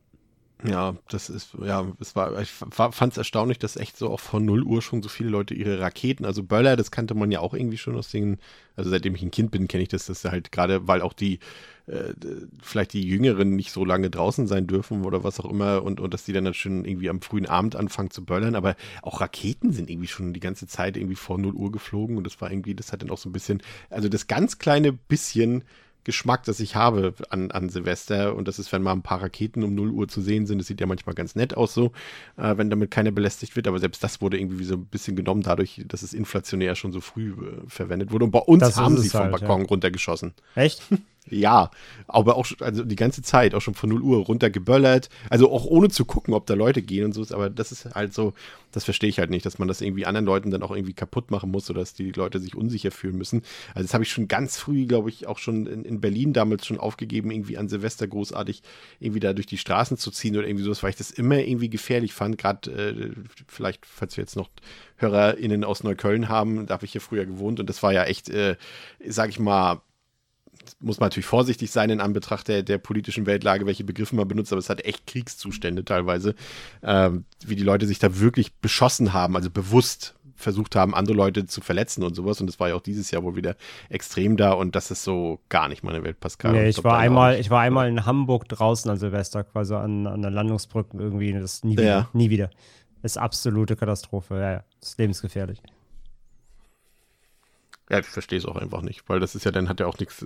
Ja, 0.64 0.96
das 1.10 1.32
ist, 1.32 1.56
ja, 1.60 1.88
es 2.00 2.16
war, 2.16 2.40
ich 2.40 2.52
fand 2.52 3.14
es 3.14 3.18
erstaunlich, 3.18 3.58
dass 3.58 3.78
echt 3.78 3.98
so 3.98 4.12
auch 4.12 4.20
von 4.20 4.46
0 4.46 4.62
Uhr 4.62 4.84
schon 4.84 5.02
so 5.02 5.10
viele 5.10 5.30
Leute 5.30 5.56
ihre 5.56 5.80
Raketen, 5.80 6.24
also 6.24 6.44
Böller, 6.44 6.76
das 6.76 6.92
kannte 6.92 7.16
man 7.16 7.32
ja 7.32 7.40
auch 7.40 7.56
irgendwie 7.56 7.80
schon 7.80 7.96
aus 7.98 8.10
den, 8.12 8.38
also 8.76 8.92
seitdem 8.92 9.16
ich 9.16 9.24
ein 9.24 9.32
Kind 9.32 9.50
bin, 9.50 9.68
kenne 9.68 9.82
ich 9.82 9.90
das, 9.90 10.06
dass 10.06 10.24
halt 10.24 10.52
gerade, 10.52 10.88
weil 10.88 11.02
auch 11.02 11.14
die, 11.14 11.40
äh, 11.88 12.14
vielleicht 12.62 12.94
die 12.94 13.02
Jüngeren 13.02 13.56
nicht 13.56 13.72
so 13.72 13.84
lange 13.84 14.12
draußen 14.12 14.46
sein 14.46 14.68
dürfen 14.68 15.04
oder 15.04 15.24
was 15.24 15.40
auch 15.40 15.50
immer 15.50 15.82
und, 15.82 16.00
und 16.00 16.14
dass 16.14 16.26
die 16.26 16.34
dann, 16.34 16.46
dann 16.46 16.54
schon 16.54 16.86
irgendwie 16.86 17.10
am 17.10 17.22
frühen 17.22 17.48
Abend 17.48 17.76
anfangen 17.76 18.12
zu 18.12 18.24
böllern, 18.24 18.54
aber 18.54 18.76
auch 19.02 19.20
Raketen 19.20 19.72
sind 19.72 19.90
irgendwie 19.90 20.10
schon 20.10 20.32
die 20.32 20.40
ganze 20.40 20.68
Zeit 20.68 20.96
irgendwie 20.96 21.16
vor 21.16 21.40
0 21.40 21.56
Uhr 21.56 21.72
geflogen 21.72 22.18
und 22.18 22.24
das 22.24 22.40
war 22.40 22.52
irgendwie, 22.52 22.76
das 22.76 22.92
hat 22.92 23.02
dann 23.02 23.10
auch 23.10 23.18
so 23.18 23.30
ein 23.30 23.34
bisschen, 23.34 23.64
also 23.90 24.10
das 24.10 24.28
ganz 24.28 24.60
kleine 24.60 24.94
bisschen 24.94 25.64
Geschmack, 26.04 26.44
das 26.44 26.60
ich 26.60 26.76
habe 26.76 27.14
an, 27.30 27.52
an 27.52 27.70
Silvester. 27.70 28.36
Und 28.36 28.48
das 28.48 28.60
ist, 28.60 28.72
wenn 28.72 28.82
mal 28.82 28.94
ein 28.94 29.02
paar 29.02 29.22
Raketen 29.22 29.64
um 29.64 29.76
0 29.76 29.92
Uhr 29.92 30.08
zu 30.08 30.22
sehen 30.22 30.46
sind. 30.46 30.60
Das 30.60 30.68
sieht 30.68 30.82
ja 30.82 30.88
manchmal 30.88 31.16
ganz 31.16 31.36
nett 31.36 31.56
aus 31.56 31.74
so, 31.74 31.92
äh, 32.38 32.58
wenn 32.58 32.70
damit 32.70 32.92
keiner 32.92 33.12
belästigt 33.12 33.56
wird. 33.56 33.68
Aber 33.68 33.80
selbst 33.80 34.04
das 34.04 34.22
wurde 34.22 34.40
irgendwie 34.40 34.64
so 34.64 34.76
ein 34.76 34.86
bisschen 34.86 35.16
genommen, 35.16 35.42
dadurch, 35.42 35.84
dass 35.88 36.02
es 36.02 36.14
inflationär 36.14 36.76
schon 36.76 36.92
so 36.92 37.02
früh 37.02 37.32
äh, 37.32 37.36
verwendet 37.68 38.12
wurde. 38.12 38.26
Und 38.26 38.32
bei 38.32 38.40
uns 38.40 38.62
das 38.62 38.78
haben 38.78 38.98
sie 38.98 39.10
vom 39.10 39.22
halt, 39.22 39.32
Balkon 39.32 39.62
ja. 39.62 39.68
runtergeschossen. 39.68 40.34
Echt? 40.56 40.82
Ja, 41.30 41.70
aber 42.08 42.36
auch 42.36 42.46
schon, 42.46 42.62
also 42.62 42.84
die 42.84 42.96
ganze 42.96 43.22
Zeit, 43.22 43.54
auch 43.54 43.62
schon 43.62 43.76
von 43.76 43.90
0 43.90 44.02
Uhr 44.02 44.26
runtergeböllert. 44.26 45.10
Also 45.30 45.52
auch 45.52 45.66
ohne 45.66 45.90
zu 45.90 46.04
gucken, 46.04 46.34
ob 46.34 46.48
da 46.48 46.56
Leute 46.56 46.82
gehen 46.82 47.06
und 47.06 47.14
so. 47.14 47.24
Aber 47.34 47.50
das 47.52 47.72
ist 47.72 47.94
halt 47.94 48.14
so, 48.14 48.34
das 48.72 48.86
verstehe 48.86 49.10
ich 49.10 49.20
halt 49.20 49.30
nicht, 49.30 49.46
dass 49.46 49.60
man 49.60 49.68
das 49.68 49.82
irgendwie 49.82 50.08
anderen 50.08 50.26
Leuten 50.26 50.50
dann 50.50 50.64
auch 50.64 50.72
irgendwie 50.72 50.94
kaputt 50.94 51.30
machen 51.30 51.52
muss 51.52 51.70
oder 51.70 51.82
dass 51.82 51.94
die 51.94 52.12
Leute 52.12 52.40
sich 52.40 52.56
unsicher 52.56 52.90
fühlen 52.90 53.18
müssen. 53.18 53.44
Also 53.76 53.84
das 53.84 53.94
habe 53.94 54.04
ich 54.04 54.12
schon 54.12 54.28
ganz 54.28 54.58
früh, 54.58 54.88
glaube 54.88 55.10
ich, 55.10 55.28
auch 55.28 55.38
schon 55.38 55.68
in, 55.68 55.86
in, 55.86 56.02
Berlin 56.02 56.34
damals 56.34 56.66
schon 56.66 56.80
aufgegeben, 56.80 57.30
irgendwie 57.30 57.58
an 57.58 57.70
Silvester 57.70 58.08
großartig 58.08 58.64
irgendwie 59.00 59.20
da 59.20 59.34
durch 59.34 59.48
die 59.48 59.60
Straßen 59.60 59.98
zu 59.98 60.10
ziehen 60.10 60.36
oder 60.36 60.48
irgendwie 60.48 60.66
sowas, 60.66 60.82
weil 60.82 60.90
ich 60.90 60.96
das 60.96 61.12
immer 61.12 61.38
irgendwie 61.38 61.70
gefährlich 61.70 62.14
fand. 62.14 62.40
Gerade 62.40 62.72
äh, 62.72 63.12
vielleicht, 63.48 63.86
falls 63.86 64.18
wir 64.18 64.24
jetzt 64.24 64.36
noch 64.36 64.50
HörerInnen 64.98 65.64
aus 65.64 65.84
Neukölln 65.84 66.30
haben, 66.30 66.66
da 66.66 66.74
habe 66.74 66.86
ich 66.86 66.94
hier 66.94 67.02
früher 67.02 67.26
gewohnt 67.26 67.60
und 67.60 67.70
das 67.70 67.84
war 67.84 67.94
ja 67.94 68.06
echt, 68.06 68.30
äh, 68.30 68.56
sag 69.06 69.30
ich 69.30 69.40
mal, 69.40 69.82
muss 70.80 71.00
man 71.00 71.08
natürlich 71.08 71.26
vorsichtig 71.26 71.72
sein 71.72 71.90
in 71.90 72.02
Anbetracht 72.02 72.48
der, 72.48 72.64
der 72.64 72.78
politischen 72.78 73.26
Weltlage, 73.26 73.66
welche 73.66 73.84
Begriffe 73.84 74.16
man 74.16 74.28
benutzt, 74.28 74.52
aber 74.52 74.60
es 74.60 74.70
hat 74.70 74.86
echt 74.86 75.08
Kriegszustände 75.08 75.86
teilweise, 75.86 76.36
ähm, 76.84 77.26
wie 77.46 77.56
die 77.56 77.64
Leute 77.64 77.86
sich 77.86 78.00
da 78.00 78.20
wirklich 78.20 78.54
beschossen 78.54 79.14
haben, 79.14 79.36
also 79.36 79.50
bewusst 79.50 80.16
versucht 80.42 80.76
haben, 80.76 80.94
andere 80.94 81.16
Leute 81.16 81.46
zu 81.46 81.62
verletzen 81.62 82.04
und 82.04 82.16
sowas. 82.16 82.42
Und 82.42 82.48
das 82.48 82.60
war 82.60 82.70
ja 82.70 82.76
auch 82.76 82.82
dieses 82.82 83.12
Jahr 83.12 83.24
wohl 83.24 83.36
wieder 83.36 83.56
extrem 83.90 84.36
da 84.38 84.52
und 84.54 84.76
das 84.76 84.92
ist 84.92 85.04
so 85.04 85.40
gar 85.50 85.70
nicht 85.70 85.84
meine 85.84 86.04
Welt, 86.04 86.20
Pascal. 86.20 86.52
Nee, 86.52 86.70
ich, 86.70 86.80
ich 86.80 86.84
war 86.84 86.98
einmal, 86.98 87.40
ich 87.40 87.50
war 87.50 87.62
einmal 87.62 87.88
in 87.88 88.06
Hamburg 88.06 88.50
draußen 88.50 88.90
an 88.92 88.98
Silvester, 88.98 89.44
quasi 89.44 89.76
an, 89.76 90.08
an 90.08 90.22
der 90.22 90.32
Landungsbrücke 90.32 90.98
irgendwie. 90.98 91.32
Das 91.34 91.64
nie 91.64 91.74
wieder. 91.74 91.84
Ja. 91.84 92.10
Nie 92.14 92.30
wieder. 92.30 92.50
Das 93.02 93.14
ist 93.14 93.18
absolute 93.18 93.76
Katastrophe. 93.76 94.36
Ja, 94.36 94.52
ja. 94.52 94.64
Das 94.80 94.90
ist 94.90 95.00
lebensgefährlich. 95.00 95.62
Ja, 97.92 98.00
ich 98.00 98.06
verstehe 98.06 98.40
es 98.40 98.46
auch 98.46 98.56
einfach 98.56 98.82
nicht, 98.82 99.04
weil 99.08 99.20
das 99.20 99.36
ist 99.36 99.44
ja 99.44 99.52
dann 99.52 99.68
hat 99.68 99.82
ja 99.82 99.86
auch 99.86 100.00
nichts. 100.00 100.26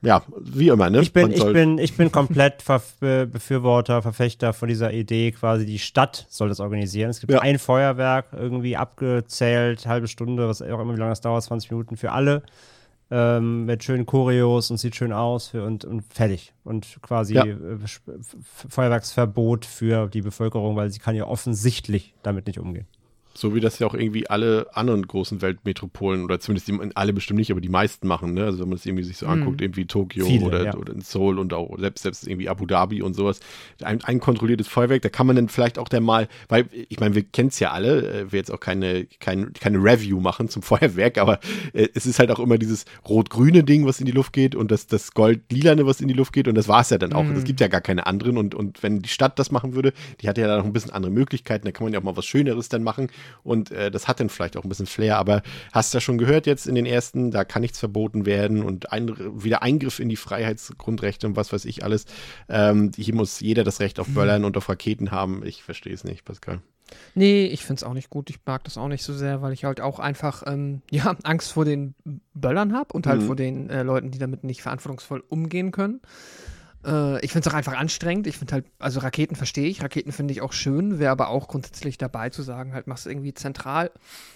Ja, 0.00 0.22
wie 0.38 0.68
immer, 0.68 0.90
ne? 0.90 1.00
Ich 1.00 1.12
bin, 1.12 1.32
ich 1.32 1.42
bin, 1.44 1.78
ich 1.78 1.96
bin 1.96 2.12
komplett 2.12 2.62
Ver 2.62 2.80
Befürworter, 3.00 4.00
Verfechter 4.00 4.52
von 4.52 4.68
dieser 4.68 4.92
Idee, 4.92 5.32
quasi 5.32 5.66
die 5.66 5.80
Stadt 5.80 6.26
soll 6.28 6.48
das 6.48 6.60
organisieren. 6.60 7.10
Es 7.10 7.18
gibt 7.18 7.32
ja. 7.32 7.40
ein 7.40 7.58
Feuerwerk, 7.58 8.26
irgendwie 8.32 8.76
abgezählt, 8.76 9.86
halbe 9.86 10.06
Stunde, 10.06 10.46
was 10.46 10.62
auch 10.62 10.78
immer, 10.78 10.94
wie 10.94 11.00
lange 11.00 11.10
das 11.10 11.20
dauert, 11.20 11.42
20 11.42 11.72
Minuten 11.72 11.96
für 11.96 12.12
alle. 12.12 12.44
Ähm, 13.10 13.64
mit 13.66 13.82
schönen 13.82 14.06
Choreos 14.06 14.70
und 14.70 14.78
sieht 14.78 14.94
schön 14.94 15.12
aus 15.12 15.48
für, 15.48 15.64
und, 15.64 15.84
und 15.84 16.04
fertig. 16.12 16.52
Und 16.62 16.98
quasi 17.02 17.34
ja. 17.34 17.44
Äh, 17.44 17.78
Feuerwerksverbot 18.68 19.64
für 19.64 20.08
die 20.08 20.22
Bevölkerung, 20.22 20.76
weil 20.76 20.90
sie 20.90 21.00
kann 21.00 21.16
ja 21.16 21.26
offensichtlich 21.26 22.14
damit 22.22 22.46
nicht 22.46 22.60
umgehen. 22.60 22.86
So 23.36 23.54
wie 23.54 23.60
das 23.60 23.78
ja 23.78 23.86
auch 23.86 23.94
irgendwie 23.94 24.28
alle 24.28 24.66
anderen 24.72 25.06
großen 25.06 25.42
Weltmetropolen 25.42 26.24
oder 26.24 26.40
zumindest 26.40 26.68
die, 26.68 26.78
alle 26.94 27.12
bestimmt 27.12 27.38
nicht, 27.38 27.50
aber 27.50 27.60
die 27.60 27.68
meisten 27.68 28.06
machen, 28.06 28.34
ne? 28.34 28.44
Also 28.44 28.60
wenn 28.60 28.68
man 28.68 28.78
das 28.78 28.86
irgendwie 28.86 29.04
sich 29.04 29.16
so 29.18 29.26
anguckt, 29.26 29.60
mm. 29.60 29.64
irgendwie 29.64 29.86
Tokio 29.86 30.24
Viele, 30.24 30.46
oder, 30.46 30.64
ja. 30.64 30.74
oder 30.74 30.92
in 30.92 31.00
Seoul 31.00 31.38
und 31.38 31.52
auch 31.52 31.78
selbst, 31.78 32.02
selbst 32.02 32.26
irgendwie 32.26 32.48
Abu 32.48 32.66
Dhabi 32.66 33.02
und 33.02 33.14
sowas. 33.14 33.40
Ein, 33.82 34.02
ein 34.04 34.20
kontrolliertes 34.20 34.68
Feuerwerk, 34.68 35.02
da 35.02 35.08
kann 35.08 35.26
man 35.26 35.36
dann 35.36 35.48
vielleicht 35.48 35.78
auch 35.78 35.88
dann 35.88 36.02
mal, 36.02 36.28
weil 36.48 36.66
ich 36.88 36.98
meine, 37.00 37.14
wir 37.14 37.24
kennen 37.24 37.48
es 37.48 37.58
ja 37.60 37.72
alle, 37.72 38.20
äh, 38.20 38.32
wir 38.32 38.38
jetzt 38.38 38.50
auch 38.50 38.60
keine, 38.60 39.06
kein, 39.20 39.52
keine 39.52 39.78
Review 39.78 40.20
machen 40.20 40.48
zum 40.48 40.62
Feuerwerk, 40.66 41.18
aber 41.18 41.40
äh, 41.72 41.88
es 41.94 42.06
ist 42.06 42.18
halt 42.18 42.30
auch 42.30 42.40
immer 42.40 42.58
dieses 42.58 42.84
rot-grüne 43.08 43.64
Ding, 43.64 43.86
was 43.86 44.00
in 44.00 44.06
die 44.06 44.12
Luft 44.12 44.32
geht 44.32 44.54
und 44.54 44.70
das, 44.70 44.86
das 44.86 45.12
gold-lilane, 45.12 45.86
was 45.86 46.00
in 46.00 46.08
die 46.08 46.14
Luft 46.14 46.32
geht 46.32 46.48
und 46.48 46.54
das 46.54 46.68
war 46.68 46.80
es 46.80 46.90
ja 46.90 46.98
dann 46.98 47.12
auch. 47.12 47.24
Mm. 47.24 47.36
Es 47.36 47.44
gibt 47.44 47.60
ja 47.60 47.68
gar 47.68 47.80
keine 47.80 48.06
anderen 48.06 48.38
und, 48.38 48.54
und 48.54 48.82
wenn 48.82 49.02
die 49.02 49.08
Stadt 49.08 49.38
das 49.38 49.50
machen 49.50 49.74
würde, 49.74 49.92
die 50.20 50.28
hat 50.28 50.38
ja 50.38 50.46
dann 50.46 50.58
noch 50.58 50.66
ein 50.66 50.72
bisschen 50.72 50.92
andere 50.92 51.12
Möglichkeiten, 51.12 51.66
da 51.66 51.72
kann 51.72 51.84
man 51.84 51.92
ja 51.92 51.98
auch 51.98 52.04
mal 52.04 52.16
was 52.16 52.26
Schöneres 52.26 52.68
dann 52.68 52.82
machen 52.82 53.08
und 53.42 53.70
äh, 53.70 53.90
das 53.90 54.08
hat 54.08 54.20
dann 54.20 54.28
vielleicht 54.28 54.56
auch 54.56 54.64
ein 54.64 54.68
bisschen 54.68 54.86
Flair, 54.86 55.18
aber 55.18 55.42
hast 55.72 55.92
du 55.92 55.96
ja 55.96 56.00
schon 56.00 56.18
gehört 56.18 56.46
jetzt 56.46 56.66
in 56.66 56.74
den 56.74 56.86
ersten, 56.86 57.30
da 57.30 57.44
kann 57.44 57.62
nichts 57.62 57.78
verboten 57.78 58.26
werden 58.26 58.62
und 58.62 58.92
ein, 58.92 59.16
wieder 59.42 59.62
Eingriff 59.62 60.00
in 60.00 60.08
die 60.08 60.16
Freiheitsgrundrechte 60.16 61.26
und 61.26 61.36
was 61.36 61.52
weiß 61.52 61.64
ich 61.64 61.84
alles. 61.84 62.06
Ähm, 62.48 62.90
hier 62.96 63.14
muss 63.14 63.40
jeder 63.40 63.64
das 63.64 63.80
Recht 63.80 64.00
auf 64.00 64.08
Böllern 64.08 64.44
und 64.44 64.56
auf 64.56 64.68
Raketen 64.68 65.10
haben. 65.10 65.44
Ich 65.44 65.62
verstehe 65.62 65.94
es 65.94 66.04
nicht, 66.04 66.24
Pascal. 66.24 66.60
Nee, 67.14 67.46
ich 67.46 67.64
finde 67.64 67.80
es 67.80 67.84
auch 67.84 67.94
nicht 67.94 68.10
gut. 68.10 68.30
Ich 68.30 68.38
mag 68.44 68.62
das 68.64 68.78
auch 68.78 68.88
nicht 68.88 69.02
so 69.02 69.12
sehr, 69.12 69.42
weil 69.42 69.52
ich 69.52 69.64
halt 69.64 69.80
auch 69.80 69.98
einfach 69.98 70.44
ähm, 70.46 70.82
ja, 70.90 71.16
Angst 71.24 71.52
vor 71.52 71.64
den 71.64 71.94
Böllern 72.34 72.74
habe 72.74 72.92
und 72.92 73.06
halt 73.06 73.22
mhm. 73.22 73.26
vor 73.26 73.36
den 73.36 73.70
äh, 73.70 73.82
Leuten, 73.82 74.10
die 74.10 74.18
damit 74.18 74.44
nicht 74.44 74.62
verantwortungsvoll 74.62 75.24
umgehen 75.28 75.72
können. 75.72 76.00
Äh, 76.86 77.24
ich 77.24 77.32
finde 77.32 77.48
es 77.48 77.52
auch 77.52 77.56
einfach 77.56 77.76
anstrengend. 77.76 78.26
Ich 78.26 78.38
finde 78.38 78.54
halt, 78.54 78.66
also 78.78 79.00
Raketen 79.00 79.36
verstehe 79.36 79.68
ich, 79.68 79.82
Raketen 79.82 80.12
finde 80.12 80.32
ich 80.32 80.42
auch 80.42 80.52
schön, 80.52 80.98
wäre 80.98 81.10
aber 81.10 81.28
auch 81.28 81.48
grundsätzlich 81.48 81.98
dabei 81.98 82.30
zu 82.30 82.42
sagen, 82.42 82.72
halt 82.72 82.86
machst 82.86 83.06
du 83.06 83.10
irgendwie 83.10 83.34
zentral 83.34 83.90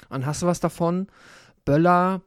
und 0.09 0.27
hast 0.27 0.43
du 0.43 0.47
was 0.47 0.61
davon. 0.61 1.07
Böller 1.65 2.23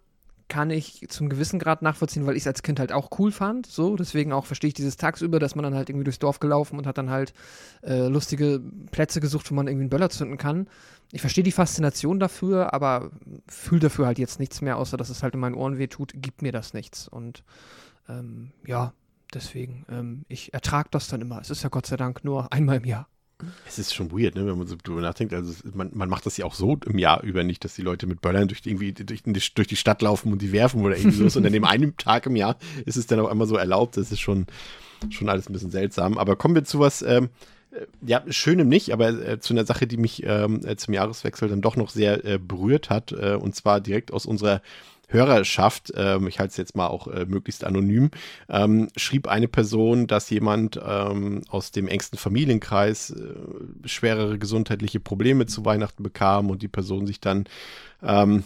kann 0.50 0.70
ich 0.70 1.06
zum 1.10 1.30
gewissen 1.30 1.58
Grad 1.58 1.82
nachvollziehen, 1.82 2.28
weil 2.28 2.36
ich 2.36 2.44
es 2.44 2.48
als 2.48 2.62
Kind 2.62 2.80
halt 2.80 2.92
auch 2.92 3.10
cool 3.18 3.32
fand. 3.32 3.66
So, 3.66 3.96
deswegen 3.96 4.34
auch 4.34 4.46
verstehe 4.46 4.68
ich 4.68 4.74
dieses 4.74 4.98
tagsüber, 4.98 5.40
dass 5.40 5.56
man 5.56 5.64
dann 5.64 5.74
halt 5.74 5.90
irgendwie 5.90 6.04
durchs 6.04 6.20
Dorf 6.20 6.40
gelaufen 6.40 6.78
und 6.78 6.86
hat 6.86 6.98
dann 6.98 7.10
halt 7.10 7.34
äh, 7.82 8.08
lustige 8.08 8.62
Plätze 8.92 9.20
gesucht, 9.20 9.50
wo 9.50 9.56
man 9.56 9.68
irgendwie 9.68 9.84
einen 9.84 9.90
Böller 9.90 10.10
zünden 10.10 10.38
kann. 10.38 10.68
Ich 11.12 11.22
verstehe 11.22 11.44
die 11.44 11.52
Faszination 11.52 12.20
dafür, 12.20 12.74
aber 12.74 13.10
fühle 13.48 13.82
dafür 13.82 14.06
halt 14.06 14.20
jetzt 14.20 14.40
nichts 14.40 14.62
mehr, 14.62 14.78
außer 14.78 14.98
dass 14.98 15.10
es 15.10 15.24
halt 15.24 15.34
in 15.34 15.40
meinen 15.40 15.56
Ohren 15.56 15.78
weh 15.78 15.88
tut, 15.88 16.14
gibt 16.16 16.42
mir 16.42 16.52
das 16.52 16.74
nichts. 16.74 17.08
Und 17.08 17.44
ähm, 18.08 18.52
ja, 18.68 18.94
Deswegen, 19.34 19.86
ähm, 19.90 20.26
ich 20.28 20.54
ertrage 20.54 20.90
das 20.92 21.08
dann 21.08 21.22
immer. 21.22 21.40
Es 21.40 21.50
ist 21.50 21.64
ja 21.64 21.70
Gott 21.70 21.86
sei 21.86 21.98
Dank 21.98 22.24
nur 22.24 22.52
einmal 22.52 22.78
im 22.78 22.86
Jahr. 22.86 23.08
Es 23.68 23.80
ist 23.80 23.94
schon 23.94 24.12
weird, 24.12 24.36
ne, 24.36 24.46
wenn 24.46 24.58
man 24.58 24.68
so 24.68 24.76
drüber 24.82 25.02
nachdenkt. 25.02 25.34
Also 25.34 25.54
man, 25.74 25.90
man 25.94 26.08
macht 26.08 26.26
das 26.26 26.38
ja 26.38 26.46
auch 26.46 26.54
so 26.54 26.78
im 26.86 26.98
Jahr 26.98 27.24
über 27.24 27.44
nicht, 27.44 27.66
dass 27.66 27.76
die 27.76 27.82
Leute 27.82 28.08
mit 28.08 28.22
Böllern 28.22 28.48
durch 28.48 28.62
die, 28.62 28.70
irgendwie 28.70 28.94
durch, 28.94 29.54
durch 29.54 29.68
die 29.68 29.76
Stadt 29.76 30.02
laufen 30.02 30.32
und 30.32 30.42
die 30.42 30.52
werfen 30.52 30.82
oder 30.82 30.98
irgendwie 30.98 31.30
so. 31.30 31.40
und 31.40 31.46
an 31.46 31.52
dem 31.52 31.66
einen 31.66 31.98
Tag 31.98 32.26
im 32.26 32.36
Jahr 32.36 32.58
ist 32.86 32.96
es 32.96 33.08
dann 33.08 33.20
auch 33.20 33.30
einmal 33.30 33.48
so 33.48 33.58
erlaubt. 33.58 33.98
Das 33.98 34.12
ist 34.12 34.20
schon, 34.20 34.46
schon 35.10 35.30
alles 35.30 35.50
ein 35.50 35.54
bisschen 35.54 35.72
seltsam. 35.72 36.18
Aber 36.18 36.36
kommen 36.36 36.56
wir 36.56 36.64
zu 36.64 36.80
was, 36.80 37.02
ähm, 37.02 37.30
ja, 38.06 38.24
schönem 38.30 38.70
nicht, 38.70 38.92
aber 38.92 39.10
äh, 39.10 39.40
zu 39.40 39.54
einer 39.54 39.66
Sache, 39.66 39.88
die 39.88 39.98
mich 39.98 40.24
ähm, 40.26 40.62
äh, 40.64 40.76
zum 40.76 40.94
Jahreswechsel 40.94 41.50
dann 41.50 41.62
doch 41.62 41.76
noch 41.76 41.90
sehr 41.90 42.24
äh, 42.26 42.38
berührt 42.38 42.90
hat, 42.90 43.12
äh, 43.12 43.36
und 43.36 43.56
zwar 43.56 43.82
direkt 43.82 44.14
aus 44.14 44.26
unserer 44.26 44.62
Hörerschaft, 45.14 45.94
ähm, 45.96 46.28
ich 46.28 46.40
halte 46.40 46.52
es 46.52 46.58
jetzt 46.58 46.76
mal 46.76 46.88
auch 46.88 47.08
äh, 47.08 47.26
möglichst 47.26 47.64
anonym, 47.64 48.12
ähm, 48.50 48.90
schrieb 48.98 49.28
eine 49.28 49.48
Person, 49.48 50.08
dass 50.08 50.30
jemand 50.30 50.80
ähm, 50.84 51.44
aus 51.50 51.72
dem 51.72 51.88
engsten 51.88 52.18
Familienkreis 52.18 53.12
äh, 53.12 53.88
schwerere 53.88 54.38
gesundheitliche 54.38 55.00
Probleme 55.00 55.46
zu 55.46 55.64
Weihnachten 55.64 56.04
bekam 56.04 56.50
und 56.50 56.62
die 56.62 56.68
Person 56.68 57.08
sich 57.08 57.22
dann 57.22 57.46
ähm, 58.02 58.44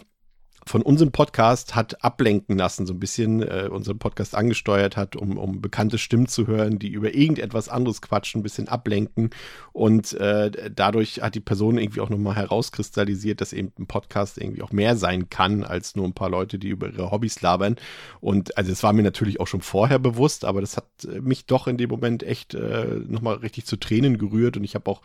von 0.67 0.81
unserem 0.81 1.11
Podcast 1.11 1.75
hat 1.75 2.03
ablenken 2.03 2.57
lassen, 2.57 2.85
so 2.85 2.93
ein 2.93 2.99
bisschen 2.99 3.41
äh, 3.41 3.69
unseren 3.71 3.97
Podcast 3.97 4.35
angesteuert 4.35 4.97
hat, 4.97 5.15
um, 5.15 5.37
um 5.37 5.61
bekannte 5.61 5.97
Stimmen 5.97 6.27
zu 6.27 6.47
hören, 6.47 6.79
die 6.79 6.89
über 6.89 7.13
irgendetwas 7.13 7.69
anderes 7.69 8.01
quatschen, 8.01 8.39
ein 8.39 8.43
bisschen 8.43 8.67
ablenken. 8.67 9.31
Und 9.73 10.13
äh, 10.13 10.51
dadurch 10.73 11.21
hat 11.21 11.35
die 11.35 11.39
Person 11.39 11.77
irgendwie 11.77 12.01
auch 12.01 12.09
nochmal 12.09 12.35
herauskristallisiert, 12.35 13.41
dass 13.41 13.53
eben 13.53 13.71
ein 13.79 13.87
Podcast 13.87 14.37
irgendwie 14.37 14.61
auch 14.61 14.71
mehr 14.71 14.95
sein 14.95 15.29
kann, 15.29 15.63
als 15.63 15.95
nur 15.95 16.05
ein 16.05 16.13
paar 16.13 16.29
Leute, 16.29 16.59
die 16.59 16.69
über 16.69 16.89
ihre 16.89 17.11
Hobbys 17.11 17.41
labern. 17.41 17.77
Und 18.19 18.57
also 18.57 18.71
es 18.71 18.83
war 18.83 18.93
mir 18.93 19.03
natürlich 19.03 19.39
auch 19.39 19.47
schon 19.47 19.61
vorher 19.61 19.99
bewusst, 19.99 20.45
aber 20.45 20.61
das 20.61 20.77
hat 20.77 20.85
mich 21.21 21.45
doch 21.45 21.67
in 21.67 21.77
dem 21.77 21.89
Moment 21.89 22.23
echt 22.23 22.53
äh, 22.53 22.85
nochmal 23.07 23.35
richtig 23.35 23.65
zu 23.65 23.77
Tränen 23.77 24.17
gerührt. 24.17 24.57
Und 24.57 24.63
ich 24.63 24.75
habe 24.75 24.89
auch 24.89 25.01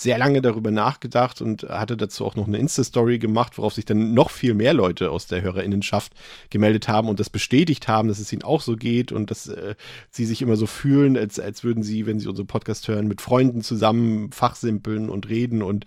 sehr 0.00 0.18
lange 0.18 0.40
darüber 0.40 0.70
nachgedacht 0.70 1.42
und 1.42 1.64
hatte 1.64 1.96
dazu 1.96 2.24
auch 2.24 2.36
noch 2.36 2.46
eine 2.46 2.58
Insta-Story 2.58 3.18
gemacht, 3.18 3.58
worauf 3.58 3.74
sich 3.74 3.84
dann 3.84 4.14
noch 4.14 4.30
viel 4.30 4.54
mehr 4.54 4.72
Leute 4.72 5.10
aus 5.10 5.26
der 5.26 5.42
Hörerinnenschaft 5.42 6.12
gemeldet 6.50 6.88
haben 6.88 7.08
und 7.08 7.18
das 7.18 7.30
bestätigt 7.30 7.88
haben, 7.88 8.08
dass 8.08 8.18
es 8.20 8.32
ihnen 8.32 8.42
auch 8.42 8.60
so 8.60 8.76
geht 8.76 9.10
und 9.10 9.30
dass 9.30 9.48
äh, 9.48 9.74
sie 10.10 10.24
sich 10.24 10.40
immer 10.40 10.56
so 10.56 10.66
fühlen, 10.66 11.16
als, 11.16 11.40
als 11.40 11.64
würden 11.64 11.82
sie, 11.82 12.06
wenn 12.06 12.20
sie 12.20 12.28
unseren 12.28 12.46
Podcast 12.46 12.86
hören, 12.86 13.08
mit 13.08 13.20
Freunden 13.20 13.62
zusammen 13.62 14.30
fachsimpeln 14.30 15.10
und 15.10 15.28
reden 15.28 15.62
und 15.62 15.84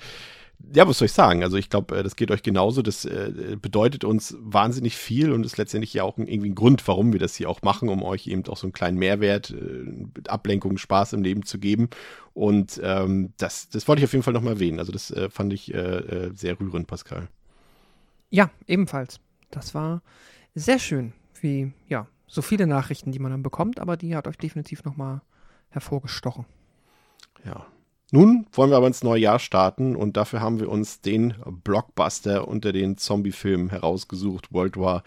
ja, 0.74 0.88
was 0.88 0.98
soll 0.98 1.08
ich 1.08 1.14
sagen? 1.14 1.44
Also 1.44 1.58
ich 1.58 1.70
glaube, 1.70 1.98
äh, 1.98 2.04
das 2.04 2.16
geht 2.16 2.32
euch 2.32 2.44
genauso. 2.44 2.82
Das 2.82 3.06
äh, 3.06 3.58
bedeutet 3.62 4.04
uns 4.04 4.36
wahnsinnig 4.40 4.98
viel 4.98 5.32
und 5.32 5.46
ist 5.46 5.58
letztendlich 5.58 5.94
ja 5.94 6.04
auch 6.04 6.18
irgendwie 6.18 6.50
ein 6.50 6.56
Grund, 6.56 6.88
warum 6.88 7.14
wir 7.14 7.20
das 7.20 7.36
hier 7.36 7.50
auch 7.50 7.62
machen, 7.62 7.90
um 7.90 8.04
euch 8.04 8.28
eben 8.28 8.46
auch 8.48 8.58
so 8.58 8.68
einen 8.68 8.74
kleinen 8.74 8.98
Mehrwert, 8.98 9.52
äh, 9.52 10.30
Ablenkung, 10.30 10.78
Spaß 10.78 11.14
im 11.14 11.24
Leben 11.24 11.44
zu 11.44 11.60
geben. 11.60 11.90
Und 12.34 12.80
ähm, 12.84 13.34
das, 13.38 13.70
das 13.70 13.88
wollte 13.88 14.02
ich 14.02 14.06
auf 14.06 14.14
jeden 14.14 14.24
Fall 14.24 14.34
nochmal 14.34 14.54
erwähnen. 14.54 14.80
Also 14.80 14.92
das 14.92 15.12
äh, 15.12 15.30
fand 15.30 15.54
ich 15.54 15.74
äh, 15.74 16.32
sehr 16.34 16.60
rührend, 16.60 16.88
Pascal. 16.88 17.28
Ja, 18.30 18.50
ebenfalls. 18.68 19.20
Das 19.50 19.76
war 19.76 20.02
sehr 20.56 20.80
schön, 20.80 21.14
wie 21.42 21.74
ja 21.88 22.08
so 22.28 22.42
viele 22.42 22.66
Nachrichten, 22.66 23.12
die 23.12 23.20
man 23.20 23.32
dann 23.32 23.44
bekommt, 23.44 23.80
aber 23.80 23.98
die 23.98 24.16
hat 24.16 24.28
euch 24.28 24.38
definitiv 24.38 24.86
nochmal 24.86 25.22
hervorgestochen. 25.70 26.46
Ja, 27.44 27.66
nun 28.12 28.46
wollen 28.52 28.70
wir 28.70 28.78
aber 28.78 28.88
ins 28.88 29.04
neue 29.04 29.22
Jahr 29.22 29.40
starten 29.40 29.96
und 29.96 30.18
dafür 30.18 30.42
haben 30.42 30.60
wir 30.60 30.70
uns 30.70 31.02
den 31.02 31.36
Blockbuster 31.64 32.48
unter 32.48 32.72
den 32.72 32.98
Zombie-Filmen 32.98 33.70
herausgesucht, 33.70 34.54
World 34.54 34.78
War 34.78 35.04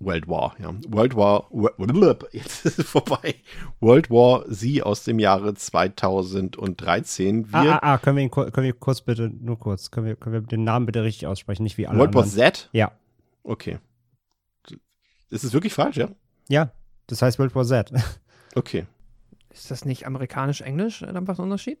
World 0.00 0.28
War, 0.28 0.56
ja. 0.58 0.74
World 0.88 1.14
War, 1.14 1.46
jetzt 2.32 2.64
ist 2.64 2.78
es 2.78 2.86
vorbei. 2.86 3.34
World 3.80 4.10
War 4.10 4.50
Z 4.50 4.82
aus 4.82 5.04
dem 5.04 5.18
Jahre 5.18 5.54
2013. 5.54 7.52
Wir, 7.52 7.58
ah, 7.58 7.74
ah, 7.74 7.78
ah, 7.82 7.98
können 7.98 8.16
wir 8.16 8.24
ihn 8.24 8.30
können 8.30 8.64
wir 8.64 8.72
kurz 8.72 9.02
bitte, 9.02 9.28
nur 9.28 9.58
kurz, 9.58 9.90
können 9.90 10.06
wir, 10.06 10.16
können 10.16 10.32
wir 10.32 10.40
den 10.40 10.64
Namen 10.64 10.86
bitte 10.86 11.04
richtig 11.04 11.26
aussprechen, 11.26 11.64
nicht 11.64 11.76
wie 11.76 11.86
alle 11.86 11.98
World 11.98 12.16
anderen. 12.16 12.24
War 12.38 12.52
Z? 12.52 12.70
Ja. 12.72 12.92
Okay. 13.42 13.78
Ist 15.28 15.44
es 15.44 15.52
wirklich 15.52 15.74
falsch, 15.74 15.98
ja? 15.98 16.08
Ja, 16.48 16.72
das 17.06 17.20
heißt 17.20 17.38
World 17.38 17.54
War 17.54 17.64
Z. 17.64 17.92
Okay. 18.56 18.84
Ist 19.52 19.70
das 19.70 19.84
nicht 19.84 20.08
amerikanisch-englisch 20.08 21.00
dann 21.00 21.28
was 21.28 21.38
ein 21.38 21.44
Unterschied? 21.44 21.78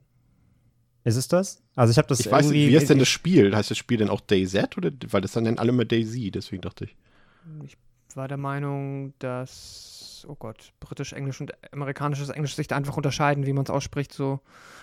Ist 1.04 1.16
es 1.16 1.28
das? 1.28 1.62
Also 1.76 1.90
ich 1.92 1.98
habe 1.98 2.08
das 2.08 2.20
Ich 2.20 2.30
weiß 2.30 2.50
nicht, 2.50 2.68
wie 2.68 2.74
ist 2.74 2.90
denn 2.90 2.98
das 2.98 3.08
Spiel? 3.08 3.54
Heißt 3.54 3.70
das 3.70 3.78
Spiel 3.78 3.98
denn 3.98 4.10
auch 4.10 4.20
DayZ 4.20 4.76
oder 4.76 4.90
weil 5.08 5.20
das 5.20 5.32
dann 5.32 5.44
nennen 5.44 5.58
alle 5.58 5.70
immer 5.70 5.84
DayZ, 5.84 6.32
deswegen 6.34 6.62
dachte 6.62 6.84
ich. 6.84 6.96
Ich 7.64 7.76
war 8.14 8.28
der 8.28 8.36
Meinung, 8.36 9.14
dass, 9.18 9.99
oh 10.26 10.36
Gott, 10.38 10.72
britisch, 10.80 11.12
englisch 11.12 11.40
und 11.40 11.52
amerikanisches 11.72 12.28
Englisch 12.28 12.54
sich 12.54 12.68
da 12.68 12.76
einfach 12.76 12.96
unterscheiden, 12.96 13.46
wie 13.46 13.52
man 13.52 13.64
es 13.64 13.70
ausspricht, 13.70 14.12
so. 14.12 14.40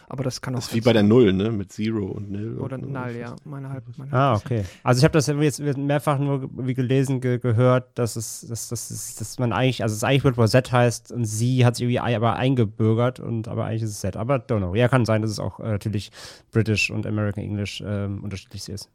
Aber 0.10 0.24
das 0.24 0.40
kann 0.42 0.56
auch. 0.56 0.60
Das 0.60 0.70
ist 0.70 0.74
wie 0.74 0.82
bei 0.82 0.94
der 0.94 1.04
Null, 1.04 1.34
ne? 1.34 1.52
Mit 1.52 1.74
Zero 1.74 2.06
und 2.06 2.32
Nil. 2.32 2.58
Oder 2.60 2.78
Null, 2.78 3.16
ja. 3.20 3.36
Meine 3.44 3.70
halb, 3.70 3.84
meine 3.98 4.14
ah, 4.14 4.36
okay. 4.36 4.64
Also 4.82 5.00
ich 5.00 5.04
habe 5.04 5.12
das 5.12 5.28
jetzt 5.28 5.60
mehrfach 5.60 6.18
nur 6.18 6.50
wie 6.66 6.74
gelesen, 6.74 7.20
ge 7.20 7.40
gehört, 7.40 7.98
dass 8.00 8.16
es, 8.16 8.46
dass, 8.48 8.70
dass, 8.70 9.16
dass 9.16 9.40
man 9.40 9.52
eigentlich, 9.52 9.84
also 9.84 9.94
es 9.94 10.04
eigentlich 10.04 10.38
War 10.38 10.48
Z 10.48 10.72
heißt 10.72 11.12
und 11.12 11.26
sie 11.26 11.66
hat 11.66 11.76
sich 11.76 11.84
irgendwie 11.84 12.00
aber 12.00 12.38
eingebürgert 12.38 13.20
und 13.20 13.50
aber 13.50 13.66
eigentlich 13.66 13.84
ist 13.84 13.92
es 13.92 14.00
Z. 14.00 14.16
Aber 14.16 14.36
don't 14.38 14.60
know. 14.60 14.76
Ja, 14.76 14.88
kann 14.88 15.04
sein, 15.04 15.22
dass 15.22 15.32
es 15.32 15.40
auch 15.40 15.60
äh, 15.60 15.72
natürlich 15.72 16.12
British 16.52 16.90
und 16.90 17.06
American 17.06 17.44
English 17.44 17.84
ähm, 17.86 18.24
unterschiedlich 18.24 18.70
ist. 18.70 18.90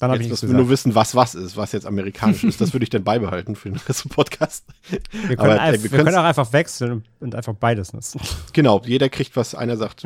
Dann 0.00 0.20
jetzt, 0.20 0.30
dass 0.32 0.42
wir 0.42 0.54
nur 0.54 0.68
wissen, 0.68 0.94
was 0.94 1.14
was 1.14 1.34
ist, 1.34 1.56
was 1.56 1.72
jetzt 1.72 1.86
amerikanisch 1.86 2.42
ist. 2.44 2.60
Das 2.60 2.72
würde 2.72 2.84
ich 2.84 2.90
dann 2.90 3.04
beibehalten 3.04 3.54
für 3.54 3.68
den 3.70 3.76
Rest 3.76 4.04
des 4.04 4.08
Podcasts. 4.08 4.66
Wir 4.88 5.36
können, 5.36 5.52
Aber, 5.52 5.62
ey, 5.62 5.82
wir, 5.82 5.92
wir 5.92 6.04
können 6.04 6.16
auch 6.16 6.24
einfach 6.24 6.52
wechseln 6.52 7.04
und 7.20 7.34
einfach 7.34 7.54
beides 7.54 7.92
nutzen. 7.92 8.20
Genau, 8.52 8.80
jeder 8.84 9.08
kriegt 9.08 9.36
was. 9.36 9.54
Einer 9.54 9.76
sagt 9.76 10.04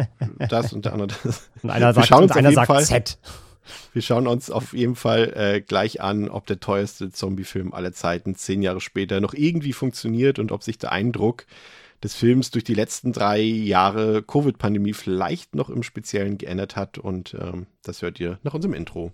das 0.49 0.73
und 0.73 0.85
der 0.85 0.93
andere 0.93 1.09
das. 1.23 1.49
Und 1.63 1.71
einer 1.71 1.95
sagt, 1.95 2.11
und 2.11 2.33
einer 2.33 2.53
sagt 2.53 2.67
Fall, 2.67 2.85
Z. 2.85 3.19
Wir 3.93 4.03
schauen 4.03 4.27
uns 4.27 4.51
auf 4.51 4.75
jeden 4.75 4.97
Fall 4.97 5.33
äh, 5.37 5.61
gleich 5.61 6.01
an, 6.01 6.29
ob 6.29 6.47
der 6.47 6.61
teuerste 6.61 7.11
Zombie-Film 7.11 7.73
aller 7.73 7.93
Zeiten 7.93 8.35
zehn 8.35 8.63
Jahre 8.63 8.81
später 8.81 9.21
noch 9.21 9.33
irgendwie 9.33 9.73
funktioniert 9.73 10.39
und 10.39 10.53
ob 10.53 10.63
sich 10.63 10.77
der 10.77 10.93
Eindruck 10.93 11.47
des 12.03 12.15
Films 12.15 12.51
durch 12.51 12.65
die 12.65 12.75
letzten 12.75 13.13
drei 13.13 13.41
Jahre 13.41 14.23
Covid-Pandemie 14.23 14.93
vielleicht 14.93 15.55
noch 15.55 15.71
im 15.71 15.83
Speziellen 15.83 16.37
geändert 16.37 16.77
hat. 16.77 16.99
Und 16.99 17.35
ähm, 17.41 17.67
das 17.83 18.03
hört 18.03 18.21
ihr 18.21 18.39
nach 18.43 18.53
unserem 18.53 18.75
Intro. 18.75 19.13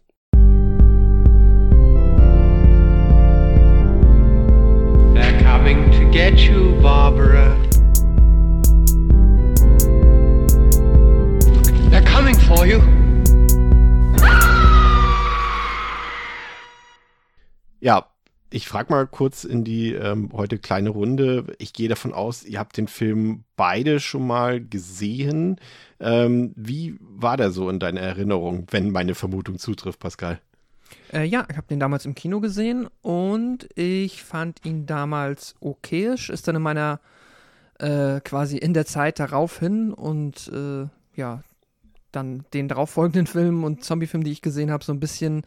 Get 6.31 6.49
you, 6.49 6.79
Barbara. 6.81 7.57
They're 11.91 12.05
coming 12.05 12.39
for 12.39 12.67
you. 12.67 12.81
Ja, 17.81 18.07
ich 18.51 18.69
frage 18.69 18.93
mal 18.93 19.07
kurz 19.07 19.45
in 19.45 19.65
die 19.65 19.93
ähm, 19.95 20.31
heute 20.33 20.59
kleine 20.59 20.91
Runde. 20.91 21.47
Ich 21.59 21.73
gehe 21.73 21.89
davon 21.89 22.13
aus, 22.13 22.45
ihr 22.45 22.59
habt 22.59 22.77
den 22.77 22.89
Film 22.89 23.45
beide 23.57 24.01
schon 24.01 24.27
mal 24.27 24.61
gesehen. 24.65 25.57
Ähm, 25.99 26.53
wie 26.57 26.97
war 27.01 27.37
der 27.37 27.51
so 27.51 27.69
in 27.71 27.79
deiner 27.79 28.01
Erinnerung, 28.01 28.67
wenn 28.71 28.91
meine 28.91 29.15
Vermutung 29.15 29.59
zutrifft, 29.59 29.99
Pascal? 29.99 30.41
Äh, 31.13 31.25
ja, 31.25 31.47
ich 31.51 31.57
habe 31.57 31.67
den 31.69 31.81
damals 31.81 32.07
im 32.07 32.15
Kino 32.15 32.41
gesehen 32.41 32.89
und 33.03 33.69
ich 33.77 34.23
fand 34.23 34.65
ihn 34.65 34.87
damals 34.87 35.55
okayisch. 35.61 36.31
Ist 36.31 36.49
dann 36.49 36.57
in 36.57 36.63
meiner 36.63 37.01
äh, 37.79 38.21
quasi 38.21 38.59
in 38.59 38.75
der 38.75 38.87
Zeit 38.87 39.19
daraufhin 39.19 39.93
und 39.93 40.51
äh, 40.53 40.87
ja, 41.19 41.43
dann 42.13 42.45
den 42.53 42.69
darauffolgenden 42.69 43.27
Film 43.29 43.65
und 43.65 43.85
Zombie-Film, 43.85 44.25
die 44.25 44.33
ich 44.33 44.43
gesehen 44.43 44.71
habe, 44.71 44.85
so 44.85 44.93
ein 44.93 45.01
bisschen 45.01 45.43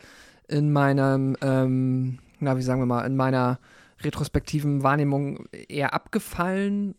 in 0.47 0.71
meinem, 0.71 1.37
ähm, 1.41 2.19
na, 2.39 2.57
wie 2.57 2.61
sagen 2.61 2.81
wir 2.81 2.85
mal, 2.85 3.05
in 3.05 3.15
meiner 3.15 3.59
retrospektiven 4.01 4.83
Wahrnehmung 4.83 5.45
eher 5.51 5.93
abgefallen, 5.93 6.95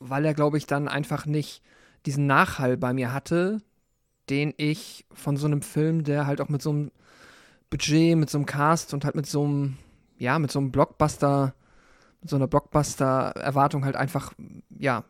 weil 0.00 0.24
er, 0.24 0.34
glaube 0.34 0.58
ich, 0.58 0.66
dann 0.66 0.88
einfach 0.88 1.26
nicht 1.26 1.62
diesen 2.06 2.26
Nachhall 2.26 2.76
bei 2.76 2.92
mir 2.92 3.12
hatte, 3.12 3.60
den 4.30 4.54
ich 4.56 5.04
von 5.12 5.36
so 5.36 5.46
einem 5.46 5.62
Film, 5.62 6.04
der 6.04 6.26
halt 6.26 6.40
auch 6.40 6.48
mit 6.48 6.62
so 6.62 6.70
einem 6.70 6.90
Budget, 7.70 8.16
mit 8.16 8.28
so 8.28 8.38
einem 8.38 8.46
Cast 8.46 8.92
und 8.92 9.04
halt 9.04 9.14
mit 9.14 9.26
so 9.26 9.44
einem, 9.44 9.76
ja, 10.18 10.38
mit 10.38 10.50
so 10.50 10.58
einem 10.58 10.72
Blockbuster, 10.72 11.54
mit 12.20 12.28
so 12.28 12.36
einer 12.36 12.48
Blockbuster-Erwartung 12.48 13.84
halt 13.84 13.96
einfach, 13.96 14.32
ja, 14.78 15.04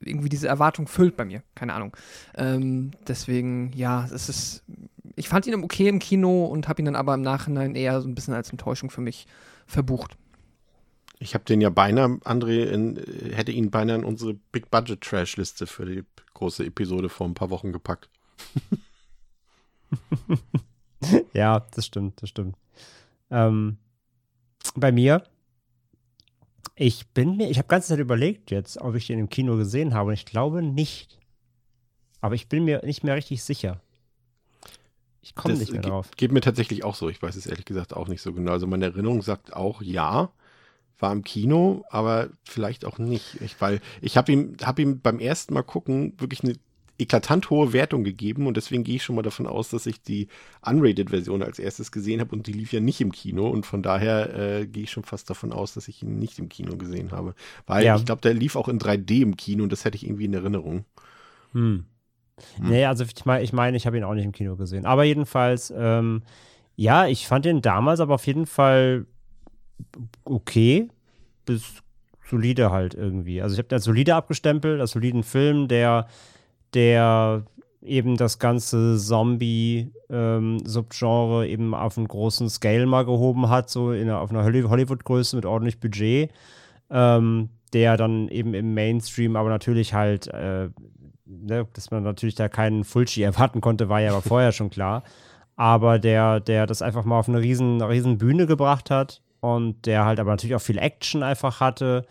irgendwie 0.00 0.28
diese 0.28 0.48
Erwartung 0.48 0.86
füllt 0.86 1.16
bei 1.16 1.24
mir. 1.24 1.42
Keine 1.54 1.74
Ahnung. 1.74 1.96
Ähm, 2.36 2.92
deswegen, 3.08 3.72
ja, 3.74 4.08
es 4.12 4.28
ist. 4.28 4.62
Ich 5.16 5.28
fand 5.28 5.46
ihn 5.46 5.64
okay 5.64 5.88
im 5.88 5.98
Kino 5.98 6.44
und 6.44 6.68
habe 6.68 6.82
ihn 6.82 6.84
dann 6.84 6.96
aber 6.96 7.14
im 7.14 7.22
Nachhinein 7.22 7.74
eher 7.74 8.00
so 8.00 8.08
ein 8.08 8.14
bisschen 8.14 8.34
als 8.34 8.50
Enttäuschung 8.50 8.90
für 8.90 9.00
mich 9.00 9.26
verbucht. 9.66 10.16
Ich 11.18 11.34
habe 11.34 11.44
den 11.44 11.62
ja 11.62 11.70
beinahe, 11.70 12.18
André, 12.24 12.64
in, 12.64 12.96
hätte 13.32 13.50
ihn 13.50 13.70
beinahe 13.70 13.96
in 13.96 14.04
unsere 14.04 14.34
Big 14.52 14.70
Budget 14.70 15.00
Trash 15.00 15.38
Liste 15.38 15.66
für 15.66 15.86
die 15.86 16.04
große 16.34 16.66
Episode 16.66 17.08
vor 17.08 17.26
ein 17.26 17.34
paar 17.34 17.48
Wochen 17.48 17.72
gepackt. 17.72 18.10
ja, 21.36 21.60
das 21.60 21.86
stimmt, 21.86 22.22
das 22.22 22.30
stimmt. 22.30 22.56
Ähm, 23.30 23.76
bei 24.74 24.90
mir, 24.90 25.22
ich 26.74 27.06
bin 27.08 27.36
mir, 27.36 27.50
ich 27.50 27.58
habe 27.58 27.68
ganze 27.68 27.88
Zeit 27.88 27.98
überlegt 27.98 28.50
jetzt, 28.50 28.78
ob 28.78 28.94
ich 28.94 29.06
den 29.06 29.18
im 29.18 29.28
Kino 29.28 29.56
gesehen 29.56 29.94
habe 29.94 30.08
und 30.08 30.14
ich 30.14 30.26
glaube 30.26 30.62
nicht. 30.62 31.18
Aber 32.20 32.34
ich 32.34 32.48
bin 32.48 32.64
mir 32.64 32.84
nicht 32.84 33.04
mehr 33.04 33.14
richtig 33.14 33.42
sicher. 33.42 33.80
Ich 35.20 35.34
komme 35.34 35.54
nicht 35.54 35.72
mehr 35.72 35.82
drauf. 35.82 36.10
Geht 36.16 36.32
mir 36.32 36.40
tatsächlich 36.40 36.84
auch 36.84 36.94
so. 36.94 37.08
Ich 37.08 37.20
weiß 37.20 37.36
es 37.36 37.46
ehrlich 37.46 37.64
gesagt 37.64 37.94
auch 37.94 38.08
nicht 38.08 38.22
so 38.22 38.32
genau. 38.32 38.52
Also 38.52 38.66
meine 38.66 38.86
Erinnerung 38.86 39.22
sagt 39.22 39.52
auch 39.54 39.82
ja, 39.82 40.30
war 40.98 41.12
im 41.12 41.24
Kino, 41.24 41.84
aber 41.90 42.28
vielleicht 42.44 42.84
auch 42.84 42.98
nicht. 42.98 43.40
Ich, 43.40 43.60
weil 43.60 43.80
ich 44.00 44.16
habe 44.16 44.32
ihm, 44.32 44.56
hab 44.62 44.78
ihm 44.78 45.00
beim 45.00 45.18
ersten 45.18 45.54
Mal 45.54 45.62
gucken 45.62 46.14
wirklich 46.18 46.44
eine 46.44 46.54
eklatant 46.98 47.50
hohe 47.50 47.72
Wertung 47.72 48.04
gegeben 48.04 48.46
und 48.46 48.56
deswegen 48.56 48.84
gehe 48.84 48.96
ich 48.96 49.02
schon 49.04 49.16
mal 49.16 49.22
davon 49.22 49.46
aus, 49.46 49.68
dass 49.68 49.86
ich 49.86 50.00
die 50.02 50.28
Unrated-Version 50.64 51.42
als 51.42 51.58
erstes 51.58 51.92
gesehen 51.92 52.20
habe 52.20 52.34
und 52.34 52.46
die 52.46 52.52
lief 52.52 52.72
ja 52.72 52.80
nicht 52.80 53.00
im 53.00 53.12
Kino 53.12 53.48
und 53.48 53.66
von 53.66 53.82
daher 53.82 54.34
äh, 54.34 54.66
gehe 54.66 54.84
ich 54.84 54.90
schon 54.90 55.04
fast 55.04 55.28
davon 55.28 55.52
aus, 55.52 55.74
dass 55.74 55.88
ich 55.88 56.02
ihn 56.02 56.18
nicht 56.18 56.38
im 56.38 56.48
Kino 56.48 56.76
gesehen 56.76 57.12
habe. 57.12 57.34
Weil 57.66 57.84
Ja. 57.84 57.96
ich 57.96 58.04
glaube, 58.06 58.22
der 58.22 58.34
lief 58.34 58.56
auch 58.56 58.68
in 58.68 58.78
3D 58.78 59.22
im 59.22 59.36
Kino 59.36 59.62
und 59.62 59.72
das 59.72 59.84
hätte 59.84 59.96
ich 59.96 60.06
irgendwie 60.06 60.24
in 60.24 60.34
Erinnerung. 60.34 60.84
Hm. 61.52 61.84
Hm. 62.56 62.68
Nee, 62.68 62.84
also 62.84 63.04
ich 63.04 63.24
meine, 63.24 63.42
ich, 63.44 63.52
mein, 63.52 63.74
ich 63.74 63.86
habe 63.86 63.96
ihn 63.96 64.04
auch 64.04 64.14
nicht 64.14 64.24
im 64.24 64.32
Kino 64.32 64.56
gesehen. 64.56 64.86
Aber 64.86 65.04
jedenfalls, 65.04 65.72
ähm, 65.76 66.22
ja, 66.76 67.06
ich 67.06 67.26
fand 67.26 67.46
ihn 67.46 67.62
damals 67.62 68.00
aber 68.00 68.14
auf 68.14 68.26
jeden 68.26 68.46
Fall 68.46 69.06
okay, 70.24 70.88
bis 71.44 71.82
solide 72.28 72.70
halt 72.70 72.94
irgendwie. 72.94 73.40
Also 73.40 73.54
ich 73.54 73.58
habe 73.58 73.68
den 73.68 73.76
als 73.76 73.84
solide 73.84 74.14
abgestempelt, 74.14 74.80
als 74.80 74.90
soliden 74.92 75.22
Film, 75.22 75.68
der, 75.68 76.08
der 76.76 77.42
eben 77.82 78.16
das 78.16 78.38
ganze 78.38 78.96
Zombie-Subgenre 80.08 81.46
eben 81.48 81.74
auf 81.74 81.96
einen 81.98 82.08
großen 82.08 82.48
Scale 82.48 82.86
mal 82.86 83.04
gehoben 83.04 83.48
hat, 83.48 83.70
so 83.70 83.92
in, 83.92 84.02
einer- 84.08 84.20
auf 84.20 84.30
einer 84.30 84.44
Holly- 84.44 84.62
Hollywood-Größe 84.62 85.36
mit 85.36 85.46
ordentlich 85.46 85.80
Budget, 85.80 86.30
ähm, 86.90 87.48
der 87.72 87.96
dann 87.96 88.28
eben 88.28 88.54
im 88.54 88.74
Mainstream 88.74 89.36
aber 89.36 89.48
natürlich 89.48 89.94
halt 89.94 90.28
äh, 90.28 90.68
ne, 91.26 91.66
dass 91.72 91.90
man 91.90 92.02
natürlich 92.04 92.34
da 92.36 92.48
keinen 92.48 92.84
Fulci 92.84 93.22
erwarten 93.24 93.60
konnte, 93.60 93.88
war 93.88 94.00
ja 94.00 94.10
aber 94.12 94.22
vorher 94.28 94.52
schon 94.52 94.70
klar. 94.70 95.02
Aber 95.56 95.98
der, 95.98 96.40
der 96.40 96.66
das 96.66 96.82
einfach 96.82 97.04
mal 97.04 97.18
auf 97.18 97.28
eine 97.28 97.40
riesen, 97.40 97.80
riesen 97.80 98.18
Bühne 98.18 98.46
gebracht 98.46 98.90
hat 98.90 99.22
und 99.40 99.86
der 99.86 100.04
halt 100.04 100.20
aber 100.20 100.30
natürlich 100.30 100.54
auch 100.54 100.60
viel 100.60 100.76
Action 100.78 101.22
einfach 101.22 101.60
hatte. 101.60 102.04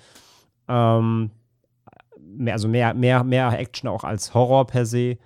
Ähm, 0.67 1.29
mehr, 2.37 2.53
also 2.53 2.67
mehr, 2.67 2.93
mehr, 2.93 3.23
mehr 3.23 3.57
Action 3.59 3.89
auch 3.89 4.03
als 4.03 4.33
Horror 4.33 4.67
per 4.67 4.85
se. 4.85 5.17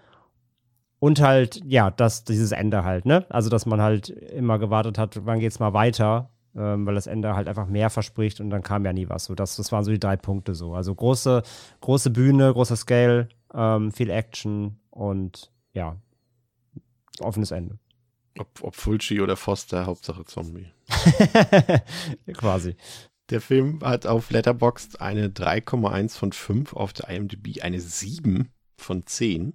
Und 1.00 1.22
halt, 1.22 1.62
ja, 1.66 1.92
das, 1.92 2.26
dieses 2.26 2.52
Ende 2.52 2.84
halt, 2.84 3.06
ne? 3.06 3.26
Also, 3.30 3.50
dass 3.50 3.66
man 3.66 3.82
halt 3.82 4.10
immer 4.10 4.60
gewartet 4.60 4.98
hat, 4.98 5.26
wann 5.26 5.40
geht's 5.40 5.60
mal 5.60 5.74
weiter, 5.74 6.30
ähm, 6.56 6.86
weil 6.86 6.96
das 6.96 7.08
Ende 7.08 7.36
halt 7.36 7.48
einfach 7.48 7.68
mehr 7.68 7.90
verspricht 7.90 8.42
und 8.42 8.50
dann 8.50 8.64
kam 8.64 8.84
ja 8.84 8.92
nie 8.92 9.08
was. 9.08 9.26
So, 9.26 9.36
das, 9.36 9.56
das 9.56 9.72
waren 9.72 9.86
so 9.86 9.92
die 9.92 10.00
drei 10.00 10.18
Punkte 10.18 10.56
so. 10.56 10.74
Also 10.74 10.94
große, 10.94 11.44
große 11.82 12.10
Bühne, 12.10 12.52
großer 12.52 12.76
Scale, 12.76 13.30
ähm, 13.54 13.92
viel 13.92 14.10
Action 14.10 14.80
und 14.90 15.52
ja, 15.74 15.96
offenes 17.22 17.52
Ende. 17.52 17.78
Ob, 18.38 18.48
ob 18.62 18.76
Fulci 18.76 19.22
oder 19.22 19.36
Foster, 19.36 19.86
Hauptsache 19.86 20.26
Zombie. 20.26 20.68
Quasi. 22.34 22.76
Der 23.30 23.42
Film 23.42 23.80
hat 23.84 24.08
auf 24.08 24.32
Letterboxd 24.32 25.02
eine 25.02 25.30
3,1 25.30 26.18
von 26.18 26.32
5, 26.32 26.74
auf 26.74 26.94
der 26.94 27.10
IMDb 27.10 27.62
eine 27.62 27.80
7 27.80 28.50
von 28.78 29.06
10. 29.06 29.54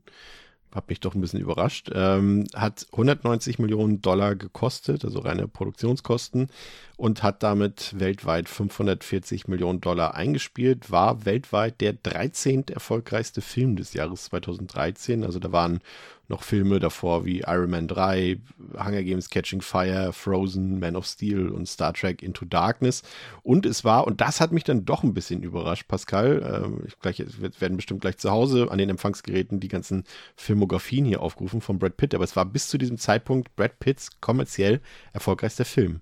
Hat 0.73 0.89
mich 0.89 1.01
doch 1.01 1.15
ein 1.15 1.21
bisschen 1.21 1.41
überrascht. 1.41 1.91
Ähm, 1.93 2.47
hat 2.55 2.87
190 2.93 3.59
Millionen 3.59 4.01
Dollar 4.01 4.35
gekostet, 4.37 5.05
also 5.05 5.21
reine 5.21 5.49
Produktionskosten, 5.49 6.49
und 6.97 7.23
hat 7.23 7.43
damit 7.43 7.95
weltweit 7.99 8.49
540 8.49 9.49
Millionen 9.49 9.81
Dollar 9.81 10.15
eingespielt, 10.15 10.91
war 10.91 11.25
weltweit 11.25 11.81
der 11.81 11.95
13. 11.95 12.69
erfolgreichste 12.69 13.41
Film 13.41 13.77
des 13.77 13.93
Jahres 13.93 14.25
2013. 14.25 15.25
Also 15.25 15.39
da 15.39 15.53
waren 15.53 15.81
noch 16.29 16.43
Filme 16.43 16.81
davor 16.81 17.25
wie 17.25 17.41
Iron 17.41 17.71
Man 17.71 17.89
3, 17.89 18.39
Hunger 18.79 19.03
Games 19.03 19.29
Catching 19.29 19.61
Fire, 19.61 20.13
Frozen, 20.13 20.79
Man 20.79 20.97
of 20.97 21.07
Steel 21.07 21.49
und 21.49 21.69
Star 21.69 21.93
Trek 21.93 22.23
Into 22.23 22.45
Darkness. 22.45 23.03
Und 23.43 23.67
es 23.67 23.85
war, 23.85 24.07
und 24.07 24.21
das 24.21 24.41
hat 24.41 24.53
mich 24.53 24.65
dann 24.65 24.85
doch 24.85 25.03
ein 25.03 25.15
bisschen 25.15 25.43
überrascht, 25.43 25.87
Pascal, 25.89 26.63
ähm, 26.65 26.85
ich 26.87 26.99
gleich, 26.99 27.23
werden 27.61 27.77
bestimmt 27.77 28.01
gleich 28.01 28.19
zu 28.19 28.31
Hause 28.31 28.69
an 28.71 28.79
den 28.79 28.91
Empfangsgeräten 28.91 29.61
die 29.61 29.69
ganzen 29.69 30.05
Filmografien 30.37 31.05
hier 31.05 31.23
aufgerufen 31.23 31.61
von 31.61 31.79
Brad 31.79 31.97
Pitt, 31.97 32.15
aber 32.15 32.25
es 32.25 32.37
war 32.37 32.45
bis 32.45 32.69
zu 32.69 32.79
diesem 32.79 32.99
Zeitpunkt 32.99 33.55
Brad 33.57 33.79
Pitts 33.79 34.21
kommerziell 34.21 34.81
erfolgreichster 35.13 35.65
Film. 35.65 36.01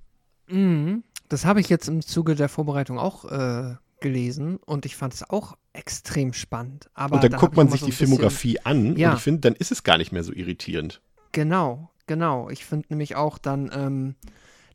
Mhm. 0.49 1.03
Das 1.29 1.47
habe 1.47 1.61
ich 1.61 1.69
jetzt 1.69 1.89
im 1.89 2.03
Zuge 2.03 2.35
der 2.35 2.49
Vorbereitung 2.49 2.99
auch 2.99 3.25
äh, 3.25 3.77
gelesen 4.01 4.59
und 4.59 4.85
ich 4.85 4.97
fand 4.97 5.15
es 5.15 5.29
auch 5.29 5.57
extrem 5.73 6.33
spannend. 6.33 6.91
Aber 6.95 7.17
und 7.17 7.25
dann 7.25 7.33
da 7.33 7.39
guckt 7.39 7.57
man 7.57 7.69
sich 7.69 7.81
so 7.81 7.87
die 7.87 7.93
Filmografie 7.93 8.61
an 8.61 8.97
Ja. 8.97 9.11
und 9.11 9.17
ich 9.17 9.23
finde, 9.23 9.41
dann 9.41 9.55
ist 9.55 9.73
es 9.73 9.83
gar 9.83 9.99
nicht 9.99 10.13
mehr 10.13 10.23
so 10.23 10.33
irritierend. 10.33 11.01
Genau, 11.33 11.91
genau. 12.07 12.51
Ich 12.51 12.65
finde 12.65 12.87
nämlich 12.91 13.17
auch 13.17 13.39
dann, 13.39 13.71
ähm, 13.75 14.15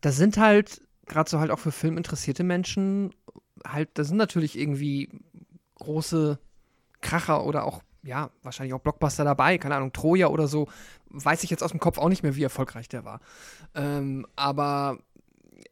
da 0.01 0.12
sind 0.12 0.38
halt, 0.38 0.81
gerade 1.05 1.29
so 1.29 1.39
halt 1.39 1.51
auch 1.51 1.60
für 1.60 1.71
filminteressierte 1.71 2.43
Menschen, 2.43 3.12
halt, 3.65 3.89
da 3.93 4.03
sind 4.03 4.17
natürlich 4.17 4.57
irgendwie 4.57 5.10
große 5.75 6.39
Kracher 7.01 7.45
oder 7.45 7.63
auch, 7.65 7.83
ja, 8.03 8.31
wahrscheinlich 8.41 8.73
auch 8.73 8.79
Blockbuster 8.81 9.23
dabei, 9.23 9.57
keine 9.60 9.75
Ahnung, 9.75 9.93
Troja 9.93 10.27
oder 10.27 10.47
so. 10.47 10.67
Weiß 11.10 11.43
ich 11.43 11.49
jetzt 11.49 11.63
aus 11.63 11.71
dem 11.71 11.79
Kopf 11.79 11.97
auch 11.99 12.10
nicht 12.10 12.23
mehr, 12.23 12.36
wie 12.36 12.43
erfolgreich 12.43 12.89
der 12.89 13.05
war. 13.05 13.19
Ähm, 13.75 14.25
aber 14.36 14.97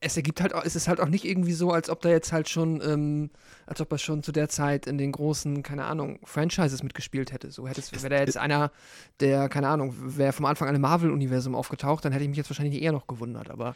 es 0.01 0.17
ergibt 0.17 0.41
halt 0.41 0.53
auch, 0.53 0.63
es 0.63 0.75
ist 0.75 0.87
halt 0.87 0.99
auch 0.99 1.07
nicht 1.09 1.25
irgendwie 1.25 1.53
so, 1.53 1.71
als 1.71 1.89
ob 1.89 2.01
da 2.01 2.09
jetzt 2.09 2.31
halt 2.31 2.49
schon, 2.49 2.81
ähm, 2.81 3.29
als 3.65 3.81
ob 3.81 3.91
er 3.91 3.97
schon 3.97 4.23
zu 4.23 4.31
der 4.31 4.49
Zeit 4.49 4.87
in 4.87 4.97
den 4.97 5.11
großen, 5.11 5.63
keine 5.63 5.85
Ahnung, 5.85 6.19
Franchises 6.23 6.83
mitgespielt 6.83 7.31
hätte. 7.31 7.51
So 7.51 7.67
hätte 7.67 7.81
es, 7.81 7.91
wäre 7.91 8.09
da 8.09 8.19
jetzt 8.19 8.37
einer, 8.37 8.71
der, 9.19 9.49
keine 9.49 9.67
Ahnung, 9.69 9.93
wäre 9.97 10.33
vom 10.33 10.45
Anfang 10.45 10.67
an 10.67 10.75
im 10.75 10.81
Marvel-Universum 10.81 11.55
aufgetaucht, 11.55 12.05
dann 12.05 12.11
hätte 12.11 12.23
ich 12.23 12.29
mich 12.29 12.37
jetzt 12.37 12.49
wahrscheinlich 12.49 12.81
eher 12.81 12.91
noch 12.91 13.07
gewundert. 13.07 13.49
Aber 13.49 13.75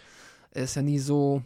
er 0.52 0.64
ist 0.64 0.76
ja 0.76 0.82
nie 0.82 1.00
so 1.00 1.44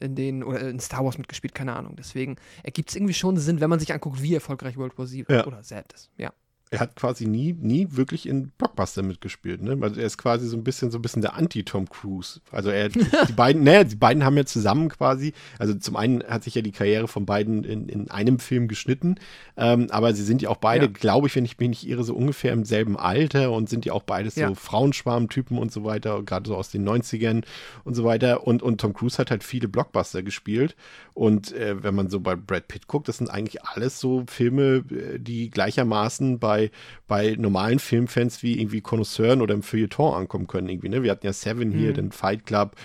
in 0.00 0.14
den, 0.14 0.42
oder 0.42 0.60
in 0.68 0.80
Star 0.80 1.04
Wars 1.04 1.16
mitgespielt, 1.18 1.54
keine 1.54 1.74
Ahnung. 1.74 1.94
Deswegen 1.96 2.36
ergibt 2.62 2.90
es 2.90 2.96
irgendwie 2.96 3.14
schon 3.14 3.36
Sinn, 3.36 3.60
wenn 3.60 3.70
man 3.70 3.78
sich 3.78 3.92
anguckt, 3.92 4.20
wie 4.22 4.34
erfolgreich 4.34 4.76
World 4.76 4.98
War 4.98 5.06
Z 5.06 5.28
Ja. 5.28 5.46
oder 5.46 5.62
Z 5.62 5.92
ist. 5.92 6.10
Ja. 6.16 6.32
Er 6.72 6.80
hat 6.80 6.96
quasi 6.96 7.26
nie, 7.26 7.52
nie 7.52 7.86
wirklich 7.90 8.26
in 8.26 8.48
Blockbuster 8.56 9.02
mitgespielt. 9.02 9.60
Ne? 9.62 9.76
Also 9.82 10.00
er 10.00 10.06
ist 10.06 10.16
quasi 10.16 10.48
so 10.48 10.56
ein 10.56 10.64
bisschen, 10.64 10.90
so 10.90 10.98
ein 10.98 11.02
bisschen 11.02 11.20
der 11.20 11.34
Anti-Tom 11.36 11.88
Cruise. 11.90 12.40
Also 12.50 12.70
er, 12.70 12.88
die 13.28 13.32
beiden, 13.36 13.62
naja, 13.62 13.84
die 13.84 13.94
beiden 13.96 14.24
haben 14.24 14.36
ja 14.38 14.46
zusammen 14.46 14.88
quasi, 14.88 15.34
also 15.58 15.74
zum 15.74 15.96
einen 15.96 16.22
hat 16.24 16.44
sich 16.44 16.54
ja 16.54 16.62
die 16.62 16.72
Karriere 16.72 17.08
von 17.08 17.26
beiden 17.26 17.62
in, 17.64 17.88
in 17.90 18.10
einem 18.10 18.38
Film 18.38 18.68
geschnitten, 18.68 19.16
ähm, 19.56 19.88
aber 19.90 20.14
sie 20.14 20.22
sind 20.24 20.40
ja 20.40 20.48
auch 20.48 20.56
beide, 20.56 20.86
Ja. 20.86 20.90
glaube 20.92 21.26
ich, 21.26 21.36
wenn 21.36 21.44
ich 21.44 21.58
mich 21.58 21.68
nicht 21.68 21.86
irre, 21.86 22.04
so 22.04 22.14
ungefähr 22.14 22.52
im 22.54 22.64
selben 22.64 22.96
Alter 22.96 23.52
und 23.52 23.68
sind 23.68 23.84
ja 23.84 23.92
auch 23.92 24.02
beides 24.02 24.36
Ja. 24.36 24.48
so 24.48 24.54
Frauenschwarmtypen 24.54 25.58
und 25.58 25.70
so 25.72 25.84
weiter, 25.84 26.22
gerade 26.22 26.48
so 26.48 26.56
aus 26.56 26.70
den 26.70 26.88
90ern 26.88 27.44
und 27.84 27.94
so 27.94 28.04
weiter. 28.04 28.46
Und, 28.46 28.62
und 28.62 28.80
Tom 28.80 28.94
Cruise 28.94 29.18
hat 29.18 29.30
halt 29.30 29.44
viele 29.44 29.68
Blockbuster 29.68 30.22
gespielt. 30.22 30.74
Und 31.14 31.52
äh, 31.52 31.82
wenn 31.82 31.94
man 31.94 32.08
so 32.08 32.20
bei 32.20 32.34
Brad 32.36 32.68
Pitt 32.68 32.86
guckt, 32.86 33.08
das 33.08 33.18
sind 33.18 33.28
eigentlich 33.28 33.62
alles 33.64 34.00
so 34.00 34.24
Filme, 34.26 34.84
äh, 34.90 35.18
die 35.18 35.50
gleichermaßen 35.50 36.38
bei, 36.38 36.61
bei 37.08 37.34
normalen 37.38 37.78
Filmfans 37.78 38.42
wie 38.42 38.60
irgendwie 38.60 38.80
Connoisseuren 38.80 39.40
oder 39.42 39.54
im 39.54 39.62
Feuilleton 39.62 40.14
ankommen 40.14 40.46
können. 40.46 40.68
Irgendwie, 40.68 40.88
ne? 40.88 41.02
Wir 41.02 41.10
hatten 41.10 41.26
ja 41.26 41.32
Seven 41.32 41.72
hier, 41.72 41.90
Mhm. 41.90 41.94
den 41.94 42.12
Fight 42.12 42.46
Club, 42.46 42.76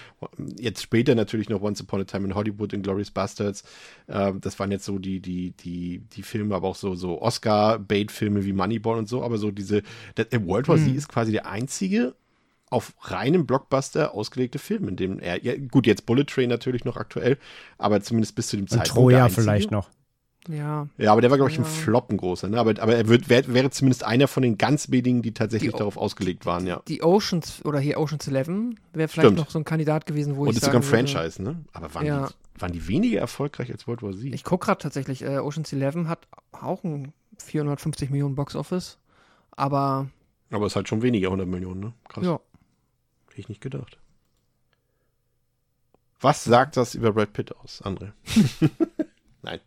jetzt 0.58 0.82
später 0.82 1.14
natürlich 1.16 1.50
noch 1.50 1.62
Once 1.62 1.82
Upon 1.82 2.02
a 2.02 2.04
Time 2.06 2.26
in 2.26 2.36
Hollywood, 2.36 2.74
in 2.74 2.82
Glorious 2.82 3.12
Bastards. 3.12 3.64
Ähm, 4.08 4.40
das 4.42 4.58
waren 4.60 4.72
jetzt 4.72 4.86
so 4.86 4.98
die, 5.00 5.20
die, 5.20 5.52
die, 5.52 6.00
die 6.16 6.24
Filme, 6.24 6.56
aber 6.56 6.68
auch 6.70 6.76
so, 6.76 6.96
so 6.96 7.22
Oscar-Bait-Filme 7.22 8.46
wie 8.46 8.54
Moneyball 8.54 8.98
und 8.98 9.08
so, 9.10 9.24
aber 9.24 9.38
so 9.38 9.52
diese, 9.52 9.84
der, 10.16 10.26
der 10.26 10.46
World 10.48 10.68
War 10.68 10.78
Z 10.78 10.88
Mhm. 10.88 10.98
ist 10.98 11.10
quasi 11.10 11.32
der 11.32 11.46
einzige 11.48 12.16
auf 12.70 12.94
reinem 13.00 13.46
Blockbuster 13.46 14.14
ausgelegte 14.14 14.60
Film, 14.60 14.90
in 14.90 14.96
dem 14.98 15.20
er, 15.20 15.42
ja, 15.42 15.54
gut, 15.56 15.88
jetzt 15.88 16.06
Bullet 16.06 16.26
Train 16.26 16.50
natürlich 16.50 16.84
noch 16.84 16.98
aktuell, 16.98 17.38
aber 17.78 18.02
zumindest 18.02 18.36
bis 18.36 18.48
zu 18.48 18.58
dem 18.58 18.64
Und 18.64 18.70
Zeitpunkt. 18.72 18.90
Troja 18.90 19.30
vielleicht 19.30 19.72
noch. 19.72 19.90
Ja. 20.48 20.88
Ja, 20.98 21.12
aber 21.12 21.22
der 21.22 21.30
war, 21.30 21.38
glaube 21.38 21.52
ich, 21.52 21.58
ein 21.58 21.64
Ja. 21.64 21.70
Flop, 21.70 22.10
ein 22.10 22.18
großer, 22.18 22.48
ne? 22.48 22.60
Aber, 22.60 22.72
aber 22.82 22.96
er 22.96 23.08
wird, 23.08 23.30
wär, 23.30 23.48
wäre 23.54 23.70
zumindest 23.70 24.04
einer 24.04 24.28
von 24.28 24.44
den 24.44 24.58
ganz 24.58 24.90
wenigen, 24.92 25.22
die 25.22 25.34
tatsächlich 25.34 25.72
Die- 25.72 25.78
darauf 25.78 25.98
ausgelegt 25.98 26.46
waren, 26.46 26.66
ja. 26.68 26.82
Die 26.88 27.04
Oceans, 27.04 27.64
oder 27.66 27.80
hier 27.80 28.00
Oceans 28.00 28.28
11, 28.28 28.48
wäre 28.94 29.08
vielleicht 29.08 29.14
Stimmt. 29.28 29.38
noch 29.38 29.50
so 29.50 29.60
ein 29.60 29.66
Kandidat 29.66 30.06
gewesen, 30.06 30.36
wo 30.38 30.44
Und 30.44 30.50
ich 30.50 30.58
ist 30.58 30.64
sogar 30.66 30.80
ein 30.82 30.84
würde, 30.90 31.08
Franchise, 31.08 31.42
ne? 31.42 31.64
Aber 31.74 31.94
waren, 31.94 32.06
Ja. 32.06 32.28
die, 32.28 32.62
waren 32.62 32.72
die 32.72 32.88
weniger 32.88 33.20
erfolgreich 33.20 33.72
als 33.72 33.88
World 33.88 34.02
War 34.04 34.12
Z? 34.14 34.24
Ich 34.34 34.44
gucke 34.44 34.66
gerade 34.66 34.82
tatsächlich, 34.82 35.22
äh, 35.24 35.38
Oceans 35.40 35.72
11 35.74 36.08
hat 36.08 36.28
auch 36.52 36.84
ein 36.84 37.14
450 37.40 38.10
Millionen 38.10 38.36
Box-Office, 38.36 38.98
aber 39.52 40.08
aber 40.50 40.66
es 40.66 40.72
ist 40.72 40.76
halt 40.78 40.88
schon 40.88 41.02
weniger, 41.02 41.28
100 41.28 41.46
Millionen, 41.48 41.80
ne? 41.82 41.94
Krass. 42.08 42.24
ja, 42.26 42.40
Hätte 43.30 43.42
ich 43.42 43.50
nicht 43.50 43.60
gedacht. 43.62 43.98
Was 46.20 46.44
sagt 46.44 46.78
das 46.78 46.96
über 46.96 47.12
Brad 47.12 47.34
Pitt 47.34 47.56
aus, 47.58 47.84
André? 47.84 48.12
Nein. 49.44 49.60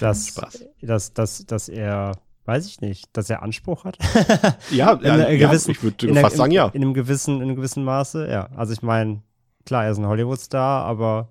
Dass, 0.00 0.28
Spaß. 0.28 0.64
dass, 0.82 1.12
dass, 1.14 1.46
dass 1.46 1.68
er, 1.68 2.12
weiß 2.44 2.66
ich 2.66 2.80
nicht, 2.80 3.08
dass 3.16 3.30
er 3.30 3.42
Anspruch 3.42 3.84
hat. 3.84 3.96
Ja, 4.70 4.92
In 4.94 5.04
ja 5.04 5.48
gewissen- 5.48 5.70
ich 5.70 5.82
würde 5.82 6.06
in, 6.06 6.12
einer- 6.12 6.20
fast 6.22 6.36
sagen, 6.36 6.52
ja. 6.52 6.66
in, 6.68 6.74
in 6.74 6.82
einem 6.82 6.94
gewissen, 6.94 7.36
in 7.36 7.42
einem 7.42 7.56
gewissen 7.56 7.84
Maße, 7.84 8.28
ja. 8.30 8.48
Also 8.56 8.72
ich 8.72 8.82
meine, 8.82 9.22
klar, 9.64 9.84
er 9.84 9.92
ist 9.92 9.98
ein 9.98 10.06
Hollywood-Star, 10.06 10.84
aber 10.84 11.28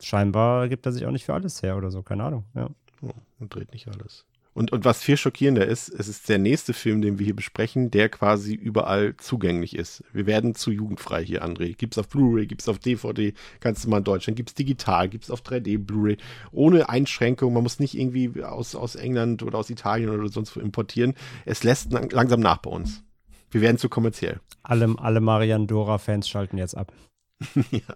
scheinbar 0.00 0.68
gibt 0.68 0.86
er 0.86 0.92
sich 0.92 1.06
auch 1.06 1.10
nicht 1.10 1.24
für 1.24 1.34
alles 1.34 1.62
her 1.62 1.76
oder 1.76 1.90
so, 1.90 2.02
keine 2.02 2.24
Ahnung. 2.24 2.44
Ja. 2.54 2.68
Oh, 3.02 3.10
und 3.40 3.54
dreht 3.54 3.72
nicht 3.72 3.88
alles. 3.88 4.24
Und, 4.58 4.72
und 4.72 4.84
was 4.84 5.04
viel 5.04 5.16
schockierender 5.16 5.64
ist, 5.64 5.88
es 5.88 6.08
ist 6.08 6.28
der 6.28 6.38
nächste 6.38 6.72
Film, 6.72 7.00
den 7.00 7.20
wir 7.20 7.24
hier 7.24 7.36
besprechen, 7.36 7.92
der 7.92 8.08
quasi 8.08 8.54
überall 8.54 9.16
zugänglich 9.16 9.76
ist. 9.76 10.02
Wir 10.12 10.26
werden 10.26 10.56
zu 10.56 10.72
jugendfrei 10.72 11.24
hier, 11.24 11.44
André. 11.44 11.76
Gibt's 11.76 11.96
auf 11.96 12.08
Blu-ray, 12.08 12.48
gibt's 12.48 12.68
auf 12.68 12.80
DVD, 12.80 13.34
ganz 13.60 13.84
normal 13.84 14.00
in 14.00 14.04
Deutschland, 14.04 14.36
gibt's 14.36 14.54
digital, 14.54 15.08
gibt's 15.08 15.30
auf 15.30 15.42
3D, 15.42 15.78
Blu-ray, 15.78 16.16
ohne 16.50 16.88
Einschränkung. 16.88 17.52
Man 17.52 17.62
muss 17.62 17.78
nicht 17.78 17.96
irgendwie 17.96 18.42
aus, 18.42 18.74
aus 18.74 18.96
England 18.96 19.44
oder 19.44 19.58
aus 19.58 19.70
Italien 19.70 20.10
oder 20.10 20.28
sonst 20.28 20.56
wo 20.56 20.58
importieren. 20.58 21.14
Es 21.44 21.62
lässt 21.62 21.92
lang, 21.92 22.10
langsam 22.10 22.40
nach 22.40 22.58
bei 22.58 22.70
uns. 22.70 23.04
Wir 23.52 23.60
werden 23.60 23.78
zu 23.78 23.88
kommerziell. 23.88 24.40
Alle, 24.64 24.92
alle 24.98 25.20
Marian 25.20 25.68
Dora-Fans 25.68 26.28
schalten 26.28 26.58
jetzt 26.58 26.76
ab. 26.76 26.92
ja. 27.70 27.94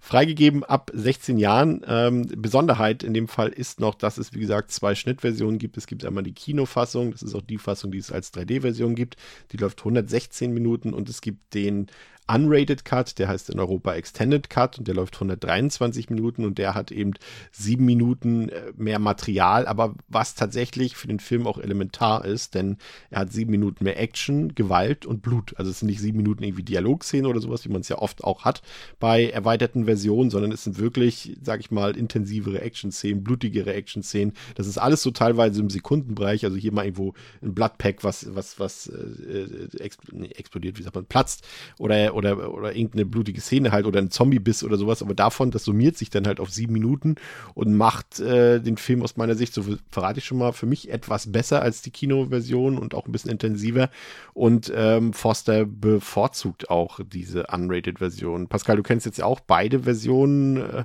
Freigegeben 0.00 0.64
ab 0.64 0.90
16 0.92 1.38
Jahren. 1.38 1.82
Ähm, 1.86 2.26
Besonderheit 2.36 3.02
in 3.02 3.14
dem 3.14 3.28
Fall 3.28 3.48
ist 3.48 3.80
noch, 3.80 3.94
dass 3.94 4.18
es, 4.18 4.34
wie 4.34 4.40
gesagt, 4.40 4.70
zwei 4.70 4.94
Schnittversionen 4.94 5.58
gibt. 5.58 5.76
Es 5.76 5.86
gibt 5.86 6.04
einmal 6.04 6.22
die 6.22 6.32
Kinofassung, 6.32 7.12
das 7.12 7.22
ist 7.22 7.34
auch 7.34 7.42
die 7.42 7.58
Fassung, 7.58 7.90
die 7.90 7.98
es 7.98 8.12
als 8.12 8.32
3D-Version 8.32 8.94
gibt. 8.94 9.16
Die 9.52 9.56
läuft 9.56 9.80
116 9.80 10.52
Minuten 10.52 10.92
und 10.94 11.08
es 11.08 11.20
gibt 11.20 11.54
den 11.54 11.88
Unrated 12.30 12.84
Cut, 12.84 13.18
der 13.18 13.28
heißt 13.28 13.48
in 13.50 13.58
Europa 13.58 13.94
Extended 13.94 14.50
Cut 14.50 14.78
und 14.78 14.86
der 14.86 14.94
läuft 14.94 15.14
123 15.14 16.10
Minuten 16.10 16.44
und 16.44 16.58
der 16.58 16.74
hat 16.74 16.92
eben 16.92 17.14
sieben 17.52 17.86
Minuten 17.86 18.50
äh, 18.50 18.72
mehr 18.76 18.98
Material, 18.98 19.66
aber 19.66 19.94
was 20.08 20.34
tatsächlich 20.34 20.96
für 20.96 21.08
den 21.08 21.20
Film 21.20 21.46
auch 21.46 21.58
elementar 21.58 22.24
ist, 22.26 22.54
denn 22.54 22.76
er 23.10 23.20
hat 23.20 23.32
sieben 23.32 23.50
Minuten 23.50 23.84
mehr 23.84 23.98
Action, 23.98 24.54
Gewalt 24.54 25.06
und 25.06 25.22
Blut. 25.22 25.54
Also 25.56 25.70
es 25.70 25.80
sind 25.80 25.88
nicht 25.88 26.00
sieben 26.00 26.18
Minuten 26.18 26.42
irgendwie 26.44 26.62
Dialogszenen 26.62 27.26
oder 27.26 27.40
sowas, 27.40 27.64
wie 27.64 27.70
man 27.70 27.80
es 27.80 27.88
ja 27.88 27.98
oft 27.98 28.22
auch 28.24 28.44
hat 28.44 28.62
bei 29.00 29.30
erweiterten 29.30 29.86
Versionen, 29.86 30.28
sondern 30.28 30.52
es 30.52 30.64
sind 30.64 30.78
wirklich, 30.78 31.36
sag 31.42 31.60
ich 31.60 31.70
mal, 31.70 31.96
intensivere 31.96 32.60
Action-Szenen, 32.60 33.24
blutigere 33.24 33.72
Action-Szenen. 33.72 34.34
Das 34.54 34.66
ist 34.66 34.76
alles 34.76 35.02
so 35.02 35.10
teilweise 35.10 35.60
im 35.60 35.70
Sekundenbereich, 35.70 36.44
also 36.44 36.56
hier 36.56 36.72
mal 36.72 36.84
irgendwo 36.84 37.14
ein 37.42 37.54
Bloodpack, 37.54 38.04
was, 38.04 38.34
was, 38.34 38.60
was 38.60 38.88
äh, 38.88 39.78
äh 39.78 40.28
explodiert, 40.34 40.78
wie 40.78 40.82
sagt 40.82 40.94
man, 40.94 41.06
platzt 41.06 41.46
oder 41.78 42.17
oder, 42.18 42.52
oder 42.52 42.74
irgendeine 42.74 43.06
blutige 43.06 43.40
Szene 43.40 43.70
halt 43.70 43.86
oder 43.86 44.00
ein 44.00 44.10
Zombie-Biss 44.10 44.64
oder 44.64 44.76
sowas, 44.76 45.02
aber 45.02 45.14
davon, 45.14 45.50
das 45.50 45.64
summiert 45.64 45.96
sich 45.96 46.10
dann 46.10 46.26
halt 46.26 46.40
auf 46.40 46.50
sieben 46.50 46.72
Minuten 46.72 47.14
und 47.54 47.74
macht 47.74 48.18
äh, 48.18 48.60
den 48.60 48.76
Film 48.76 49.02
aus 49.02 49.16
meiner 49.16 49.36
Sicht, 49.36 49.54
so 49.54 49.64
verrate 49.90 50.18
ich 50.18 50.24
schon 50.24 50.38
mal, 50.38 50.52
für 50.52 50.66
mich 50.66 50.90
etwas 50.90 51.30
besser 51.30 51.62
als 51.62 51.80
die 51.80 51.90
Kinoversion 51.90 52.76
und 52.76 52.94
auch 52.94 53.06
ein 53.06 53.12
bisschen 53.12 53.30
intensiver. 53.30 53.88
Und 54.34 54.72
ähm, 54.74 55.12
Foster 55.12 55.64
bevorzugt 55.64 56.70
auch 56.70 57.00
diese 57.06 57.46
Unrated-Version. 57.46 58.48
Pascal, 58.48 58.76
du 58.76 58.82
kennst 58.82 59.06
jetzt 59.06 59.18
ja 59.18 59.24
auch 59.24 59.40
beide 59.40 59.80
Versionen. 59.80 60.56
Äh, 60.56 60.84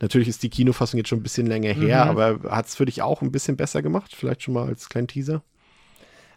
natürlich 0.00 0.28
ist 0.28 0.42
die 0.42 0.50
Kinofassung 0.50 0.98
jetzt 0.98 1.08
schon 1.08 1.20
ein 1.20 1.22
bisschen 1.22 1.46
länger 1.46 1.72
her, 1.72 2.06
mhm. 2.06 2.10
aber 2.10 2.50
hat 2.50 2.66
es 2.66 2.74
für 2.74 2.86
dich 2.86 3.02
auch 3.02 3.20
ein 3.20 3.32
bisschen 3.32 3.56
besser 3.56 3.82
gemacht? 3.82 4.14
Vielleicht 4.14 4.42
schon 4.42 4.54
mal 4.54 4.66
als 4.66 4.88
kleinen 4.88 5.08
Teaser? 5.08 5.42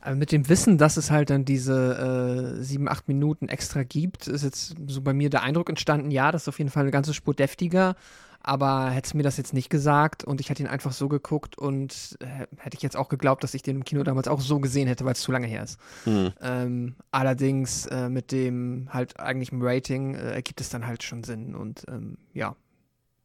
Aber 0.06 0.16
mit 0.16 0.34
dem 0.34 0.50
Wissen, 0.50 0.78
dass 0.78 0.98
es 0.98 1.12
halt 1.12 1.30
dann 1.30 1.46
diese 1.46 2.58
äh, 2.58 2.62
sieben, 2.62 2.90
acht 2.90 3.08
Minuten 3.08 3.48
extra 3.48 3.84
gibt, 3.84 4.28
ist 4.28 4.44
jetzt 4.44 4.76
so 4.86 5.02
bei 5.02 5.14
mir 5.14 5.30
der 5.30 5.44
Eindruck 5.44 5.70
entstanden, 5.70 6.12
ja, 6.12 6.34
das 6.34 6.42
ist 6.42 6.48
auf 6.50 6.58
jeden 6.58 6.70
Fall 6.70 6.84
eine 6.84 6.92
ganze 6.92 7.14
Spur 7.14 7.34
deftiger. 7.34 7.96
Aber 8.42 8.90
hätte 8.90 9.16
mir 9.16 9.24
das 9.24 9.38
jetzt 9.38 9.54
nicht 9.54 9.70
gesagt 9.70 10.26
und 10.26 10.42
ich 10.42 10.50
hätte 10.50 10.62
ihn 10.62 10.68
einfach 10.68 10.92
so 10.92 11.08
geguckt 11.08 11.58
und 11.58 12.18
äh, 12.20 12.48
hätte 12.58 12.76
ich 12.76 12.82
jetzt 12.82 12.98
auch 12.98 13.08
geglaubt, 13.08 13.46
dass 13.46 13.54
ich 13.54 13.62
den 13.62 13.78
im 13.78 13.84
Kino 13.86 14.04
damals 14.04 14.28
auch 14.28 14.42
so 14.42 14.60
gesehen 14.60 14.90
hätte, 14.90 15.06
weil 15.06 15.14
es 15.14 15.22
zu 15.22 15.32
lange 15.32 15.48
her 15.48 15.64
ist. 15.64 15.80
Mhm. 16.06 16.34
Ähm, 16.42 16.96
allerdings 17.12 17.86
äh, 17.86 18.10
mit 18.10 18.34
dem 18.34 18.90
halt 18.92 19.18
eigentlichen 19.22 19.60
Rating 19.62 20.16
äh, 20.16 20.34
ergibt 20.34 20.60
es 20.60 20.68
dann 20.68 20.86
halt 20.86 21.04
schon 21.04 21.24
Sinn 21.24 21.56
und 21.56 21.86
ähm, 21.88 22.18
ja. 22.34 22.58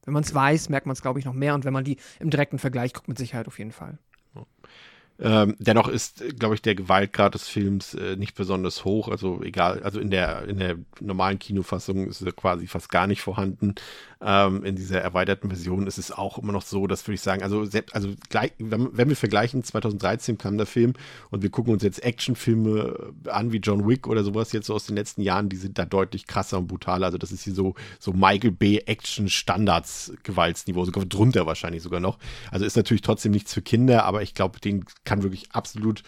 Wenn 0.04 0.14
man 0.14 0.22
es 0.22 0.32
weiß, 0.32 0.68
merkt 0.68 0.86
man 0.86 0.94
es, 0.94 1.02
glaube 1.02 1.18
ich, 1.18 1.24
noch 1.24 1.34
mehr 1.34 1.56
und 1.56 1.64
wenn 1.64 1.72
man 1.72 1.82
die 1.82 1.96
im 2.20 2.30
direkten 2.30 2.60
Vergleich 2.60 2.94
guckt, 2.94 3.08
mit 3.08 3.18
Sicherheit 3.18 3.48
auf 3.48 3.58
jeden 3.58 3.72
Fall. 3.72 3.98
Ähm, 5.20 5.56
dennoch 5.58 5.88
ist, 5.88 6.22
glaube 6.38 6.54
ich, 6.54 6.62
der 6.62 6.76
Gewaltgrad 6.76 7.34
des 7.34 7.48
Films 7.48 7.94
äh, 7.94 8.14
nicht 8.14 8.36
besonders 8.36 8.84
hoch. 8.84 9.08
Also 9.08 9.42
egal, 9.42 9.82
also 9.82 9.98
in 9.98 10.10
der, 10.10 10.44
in 10.46 10.58
der 10.58 10.76
normalen 11.00 11.40
Kinofassung 11.40 12.06
ist 12.06 12.22
er 12.22 12.32
quasi 12.32 12.68
fast 12.68 12.88
gar 12.88 13.08
nicht 13.08 13.20
vorhanden. 13.20 13.74
Ähm, 14.20 14.64
in 14.64 14.76
dieser 14.76 15.00
erweiterten 15.00 15.48
Version 15.48 15.86
ist 15.86 15.98
es 15.98 16.12
auch 16.12 16.38
immer 16.38 16.52
noch 16.52 16.62
so, 16.62 16.86
dass 16.86 17.06
würde 17.06 17.14
ich 17.14 17.20
sagen, 17.20 17.42
also, 17.42 17.64
selbst, 17.64 17.94
also 17.94 18.10
gleich, 18.28 18.52
wenn 18.58 19.08
wir 19.08 19.16
vergleichen, 19.16 19.62
2013 19.62 20.38
kam 20.38 20.56
der 20.56 20.66
Film 20.66 20.94
und 21.30 21.42
wir 21.42 21.50
gucken 21.50 21.72
uns 21.72 21.82
jetzt 21.82 22.02
Actionfilme 22.02 23.12
an 23.28 23.52
wie 23.52 23.58
John 23.58 23.88
Wick 23.88 24.06
oder 24.06 24.24
sowas 24.24 24.52
jetzt 24.52 24.66
so 24.66 24.74
aus 24.74 24.86
den 24.86 24.96
letzten 24.96 25.22
Jahren, 25.22 25.48
die 25.48 25.56
sind 25.56 25.78
da 25.78 25.84
deutlich 25.84 26.26
krasser 26.26 26.58
und 26.58 26.66
brutaler. 26.66 27.06
Also 27.06 27.18
das 27.18 27.32
ist 27.32 27.42
hier 27.42 27.54
so, 27.54 27.74
so 27.98 28.12
Michael 28.12 28.52
B. 28.52 28.78
Action 28.78 29.28
Standards 29.28 30.12
Gewaltsniveau, 30.22 30.84
sogar 30.84 31.04
drunter 31.06 31.46
wahrscheinlich 31.46 31.82
sogar 31.82 32.00
noch. 32.00 32.18
Also 32.50 32.64
ist 32.64 32.76
natürlich 32.76 33.02
trotzdem 33.02 33.32
nichts 33.32 33.54
für 33.54 33.62
Kinder, 33.62 34.04
aber 34.04 34.22
ich 34.22 34.34
glaube, 34.34 34.60
den 34.60 34.84
kann 35.08 35.22
wirklich 35.22 35.50
absolut 35.52 36.02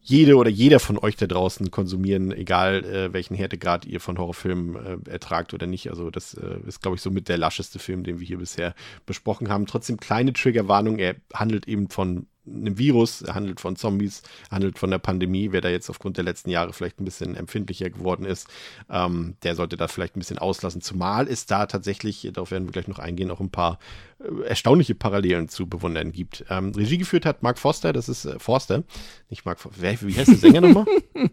jede 0.00 0.36
oder 0.36 0.50
jeder 0.50 0.78
von 0.78 0.98
euch 0.98 1.16
da 1.16 1.26
draußen 1.26 1.70
konsumieren, 1.70 2.30
egal 2.30 2.84
äh, 2.84 3.12
welchen 3.12 3.34
Härtegrad 3.34 3.86
ihr 3.86 4.00
von 4.00 4.18
Horrorfilmen 4.18 5.04
äh, 5.06 5.10
ertragt 5.10 5.52
oder 5.52 5.66
nicht. 5.66 5.90
Also 5.90 6.10
das 6.10 6.34
äh, 6.34 6.60
ist, 6.66 6.80
glaube 6.80 6.96
ich, 6.96 7.02
so 7.02 7.10
mit 7.10 7.28
der 7.28 7.38
lascheste 7.38 7.80
Film, 7.80 8.04
den 8.04 8.20
wir 8.20 8.26
hier 8.26 8.38
bisher 8.38 8.74
besprochen 9.04 9.48
haben. 9.48 9.66
Trotzdem 9.66 9.96
kleine 9.96 10.32
Triggerwarnung. 10.32 10.98
Er 10.98 11.16
handelt 11.34 11.66
eben 11.66 11.88
von 11.88 12.26
einem 12.46 12.78
Virus, 12.78 13.22
er 13.22 13.34
handelt 13.34 13.60
von 13.60 13.76
Zombies, 13.76 14.22
er 14.50 14.56
handelt 14.56 14.78
von 14.78 14.90
der 14.90 14.98
Pandemie. 14.98 15.52
Wer 15.52 15.60
da 15.60 15.68
jetzt 15.68 15.90
aufgrund 15.90 16.16
der 16.16 16.24
letzten 16.24 16.50
Jahre 16.50 16.72
vielleicht 16.72 17.00
ein 17.00 17.04
bisschen 17.04 17.34
empfindlicher 17.34 17.90
geworden 17.90 18.24
ist, 18.24 18.48
ähm, 18.90 19.36
der 19.42 19.54
sollte 19.54 19.76
da 19.76 19.88
vielleicht 19.88 20.16
ein 20.16 20.20
bisschen 20.20 20.38
auslassen. 20.38 20.80
Zumal 20.80 21.28
es 21.28 21.46
da 21.46 21.66
tatsächlich, 21.66 22.28
darauf 22.32 22.50
werden 22.50 22.66
wir 22.66 22.72
gleich 22.72 22.88
noch 22.88 22.98
eingehen, 22.98 23.30
auch 23.30 23.40
ein 23.40 23.50
paar 23.50 23.78
äh, 24.18 24.46
erstaunliche 24.46 24.94
Parallelen 24.94 25.48
zu 25.48 25.68
bewundern 25.68 26.12
gibt. 26.12 26.44
Ähm, 26.48 26.72
Regie 26.72 26.98
geführt 26.98 27.26
hat 27.26 27.42
Mark 27.42 27.58
Foster, 27.58 27.92
das 27.92 28.08
ist 28.08 28.24
äh, 28.24 28.38
Forster, 28.38 28.84
nicht 29.30 29.44
Mark 29.44 29.60
Foster. 29.60 29.82
Wie 29.82 30.14
heißt 30.14 30.28
der 30.28 30.36
Sänger 30.36 30.60
nochmal? 30.60 30.86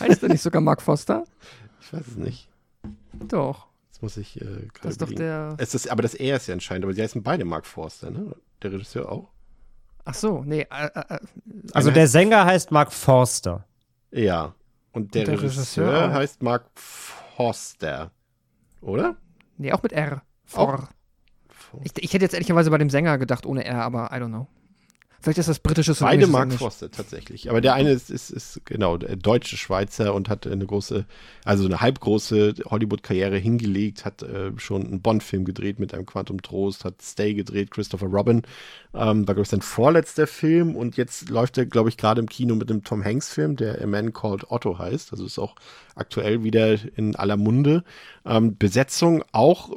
heißt 0.00 0.22
der 0.22 0.28
nicht 0.28 0.42
sogar 0.42 0.62
Mark 0.62 0.82
Foster? 0.82 1.24
Ich 1.80 1.92
weiß 1.92 2.06
es 2.06 2.16
nicht. 2.16 2.48
Doch. 3.28 3.66
Jetzt 3.90 4.02
muss 4.02 4.16
ich 4.16 4.40
äh, 4.40 4.44
gerade. 4.44 4.70
Das 4.82 4.92
ist 4.92 5.02
doch 5.02 5.12
der. 5.12 5.56
Es 5.58 5.74
ist, 5.74 5.90
aber 5.90 6.02
das 6.02 6.14
er 6.14 6.36
ist 6.36 6.46
ja 6.46 6.54
entscheidend, 6.54 6.84
aber 6.84 6.94
sie 6.94 7.02
heißen 7.02 7.22
beide 7.22 7.44
Mark 7.44 7.66
Forster, 7.66 8.10
ne? 8.10 8.34
Der 8.62 8.72
Regisseur 8.72 9.10
auch. 9.10 9.31
Ach 10.04 10.14
so, 10.14 10.42
nee. 10.44 10.66
Äh, 10.70 10.86
äh, 10.94 11.14
äh 11.14 11.18
also 11.72 11.90
der 11.90 12.08
Sänger 12.08 12.44
heißt 12.44 12.70
Mark 12.70 12.92
Forster. 12.92 13.64
Ja. 14.10 14.54
Und 14.92 15.14
der, 15.14 15.22
Und 15.22 15.28
der 15.28 15.42
Regisseur, 15.42 15.86
Regisseur 15.86 16.12
heißt 16.12 16.42
Mark 16.42 16.64
Forster. 16.74 18.10
Oder? 18.80 19.16
Nee, 19.56 19.72
auch 19.72 19.82
mit 19.82 19.92
R. 19.92 20.22
For. 20.44 20.88
Ich, 21.84 21.92
ich, 21.96 22.12
hätte 22.12 22.24
jetzt 22.24 22.34
ehrlicherweise 22.34 22.70
bei 22.70 22.78
dem 22.78 22.90
Sänger 22.90 23.16
gedacht, 23.16 23.46
ohne 23.46 23.64
R, 23.64 23.82
aber 23.82 24.10
I 24.12 24.16
don't 24.16 24.28
know. 24.28 24.48
Vielleicht 25.22 25.38
ist 25.38 25.48
das 25.48 25.60
britische 25.60 25.94
Beide 26.00 26.26
Mark 26.26 26.52
Foster 26.54 26.90
tatsächlich. 26.90 27.48
Aber 27.48 27.60
der 27.60 27.74
eine 27.74 27.90
ist, 27.90 28.10
ist, 28.10 28.30
ist 28.30 28.60
genau 28.64 28.96
der 28.96 29.14
deutsche 29.14 29.56
Schweizer 29.56 30.14
und 30.14 30.28
hat 30.28 30.48
eine 30.48 30.66
große, 30.66 31.06
also 31.44 31.64
eine 31.64 31.80
halbgroße 31.80 32.54
Hollywood-Karriere 32.64 33.36
hingelegt, 33.36 34.04
hat 34.04 34.22
äh, 34.22 34.50
schon 34.56 34.84
einen 34.84 35.00
Bond-Film 35.00 35.44
gedreht 35.44 35.78
mit 35.78 35.94
einem 35.94 36.06
Quantum 36.06 36.42
Trost, 36.42 36.84
hat 36.84 37.00
Stay 37.00 37.34
gedreht, 37.34 37.70
Christopher 37.70 38.06
Robin. 38.06 38.42
Ähm, 38.94 39.28
war, 39.28 39.34
glaube 39.34 39.42
ich, 39.42 39.48
sein 39.48 39.62
vorletzter 39.62 40.26
Film 40.26 40.74
und 40.74 40.96
jetzt 40.96 41.30
läuft 41.30 41.56
er, 41.56 41.66
glaube 41.66 41.88
ich, 41.88 41.96
gerade 41.96 42.20
im 42.20 42.28
Kino 42.28 42.56
mit 42.56 42.68
einem 42.68 42.82
Tom 42.82 43.04
Hanks-Film, 43.04 43.54
der 43.54 43.80
A 43.80 43.86
Man 43.86 44.12
Called 44.12 44.50
Otto 44.50 44.78
heißt. 44.78 45.12
Also 45.12 45.24
ist 45.24 45.38
auch 45.38 45.54
aktuell 45.94 46.42
wieder 46.42 46.78
in 46.96 47.14
aller 47.14 47.36
Munde. 47.36 47.84
Ähm, 48.24 48.56
Besetzung 48.58 49.22
auch 49.30 49.70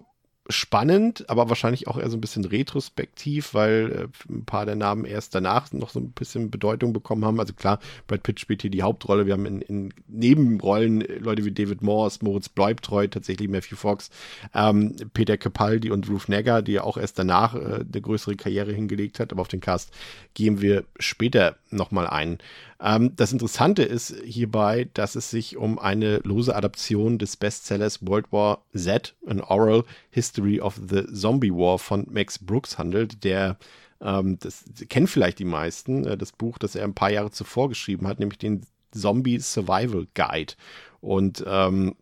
spannend, 0.47 1.29
aber 1.29 1.49
wahrscheinlich 1.49 1.87
auch 1.87 1.97
eher 1.97 2.09
so 2.09 2.17
ein 2.17 2.21
bisschen 2.21 2.45
retrospektiv, 2.45 3.53
weil 3.53 4.09
äh, 4.29 4.31
ein 4.33 4.45
paar 4.45 4.65
der 4.65 4.75
Namen 4.75 5.05
erst 5.05 5.33
danach 5.33 5.71
noch 5.71 5.89
so 5.89 5.99
ein 5.99 6.11
bisschen 6.11 6.51
Bedeutung 6.51 6.93
bekommen 6.93 7.25
haben. 7.25 7.39
Also 7.39 7.53
klar, 7.53 7.79
Brad 8.07 8.23
Pitt 8.23 8.39
spielt 8.39 8.61
hier 8.61 8.71
die 8.71 8.83
Hauptrolle. 8.83 9.25
Wir 9.25 9.33
haben 9.33 9.45
in, 9.45 9.61
in 9.61 9.93
Nebenrollen 10.07 11.01
Leute 11.19 11.45
wie 11.45 11.51
David 11.51 11.81
Morse, 11.81 12.19
Moritz 12.21 12.49
Bleibtreu, 12.49 13.07
tatsächlich 13.07 13.49
Matthew 13.49 13.75
Fox, 13.75 14.11
ähm, 14.53 14.95
Peter 15.13 15.37
Capaldi 15.37 15.89
und 15.89 16.09
Ruth 16.09 16.29
Negger, 16.29 16.61
die 16.61 16.79
auch 16.79 16.97
erst 16.97 17.17
danach 17.17 17.55
äh, 17.55 17.83
eine 17.91 18.01
größere 18.01 18.35
Karriere 18.35 18.71
hingelegt 18.71 19.19
hat. 19.19 19.31
Aber 19.31 19.41
auf 19.41 19.47
den 19.47 19.61
Cast 19.61 19.91
gehen 20.35 20.61
wir 20.61 20.83
später 20.99 21.57
nochmal 21.75 22.07
ein. 22.07 22.39
Ähm, 22.79 23.15
das 23.15 23.31
Interessante 23.31 23.83
ist 23.83 24.15
hierbei, 24.23 24.89
dass 24.93 25.15
es 25.15 25.29
sich 25.29 25.57
um 25.57 25.79
eine 25.79 26.17
lose 26.23 26.55
Adaption 26.55 27.17
des 27.17 27.37
Bestsellers 27.37 28.05
World 28.05 28.31
War 28.31 28.63
Z, 28.73 29.15
an 29.27 29.41
Oral 29.41 29.83
History 30.11 30.59
of 30.59 30.79
the 30.89 31.05
Zombie 31.13 31.51
War 31.51 31.79
von 31.79 32.07
Max 32.09 32.39
Brooks 32.39 32.77
handelt, 32.77 33.23
der 33.23 33.57
ähm, 34.01 34.37
das 34.39 34.65
kennen 34.89 35.07
vielleicht 35.07 35.39
die 35.39 35.45
meisten, 35.45 36.05
äh, 36.05 36.17
das 36.17 36.31
Buch, 36.31 36.57
das 36.57 36.75
er 36.75 36.83
ein 36.83 36.93
paar 36.93 37.11
Jahre 37.11 37.31
zuvor 37.31 37.69
geschrieben 37.69 38.07
hat, 38.07 38.19
nämlich 38.19 38.37
den 38.37 38.65
Zombie 38.91 39.39
Survival 39.39 40.07
Guide. 40.13 40.53
Und 41.01 41.43
ähm, 41.47 41.95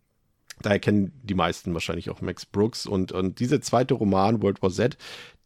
daher 0.62 0.80
kennen 0.80 1.12
die 1.24 1.34
meisten 1.34 1.74
wahrscheinlich 1.74 2.10
auch 2.10 2.22
Max 2.22 2.46
Brooks. 2.46 2.86
Und, 2.86 3.12
und 3.12 3.40
dieser 3.40 3.62
zweite 3.62 3.94
Roman, 3.94 4.42
World 4.42 4.62
War 4.62 4.72
Z, 4.72 4.98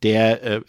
der 0.04 0.44
äh, 0.44 0.62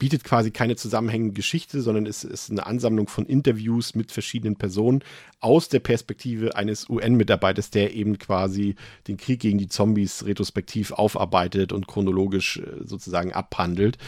bietet 0.00 0.24
quasi 0.24 0.50
keine 0.50 0.76
zusammenhängende 0.76 1.34
Geschichte, 1.34 1.82
sondern 1.82 2.06
es 2.06 2.24
ist 2.24 2.50
eine 2.50 2.66
Ansammlung 2.66 3.06
von 3.06 3.26
Interviews 3.26 3.94
mit 3.94 4.10
verschiedenen 4.10 4.56
Personen 4.56 5.04
aus 5.40 5.68
der 5.68 5.80
Perspektive 5.80 6.56
eines 6.56 6.88
UN-Mitarbeiters, 6.88 7.70
der 7.70 7.94
eben 7.94 8.18
quasi 8.18 8.76
den 9.06 9.18
Krieg 9.18 9.40
gegen 9.40 9.58
die 9.58 9.68
Zombies 9.68 10.24
retrospektiv 10.24 10.90
aufarbeitet 10.92 11.72
und 11.72 11.86
chronologisch 11.86 12.56
äh, 12.56 12.82
sozusagen 12.82 13.32
abhandelt. 13.32 13.98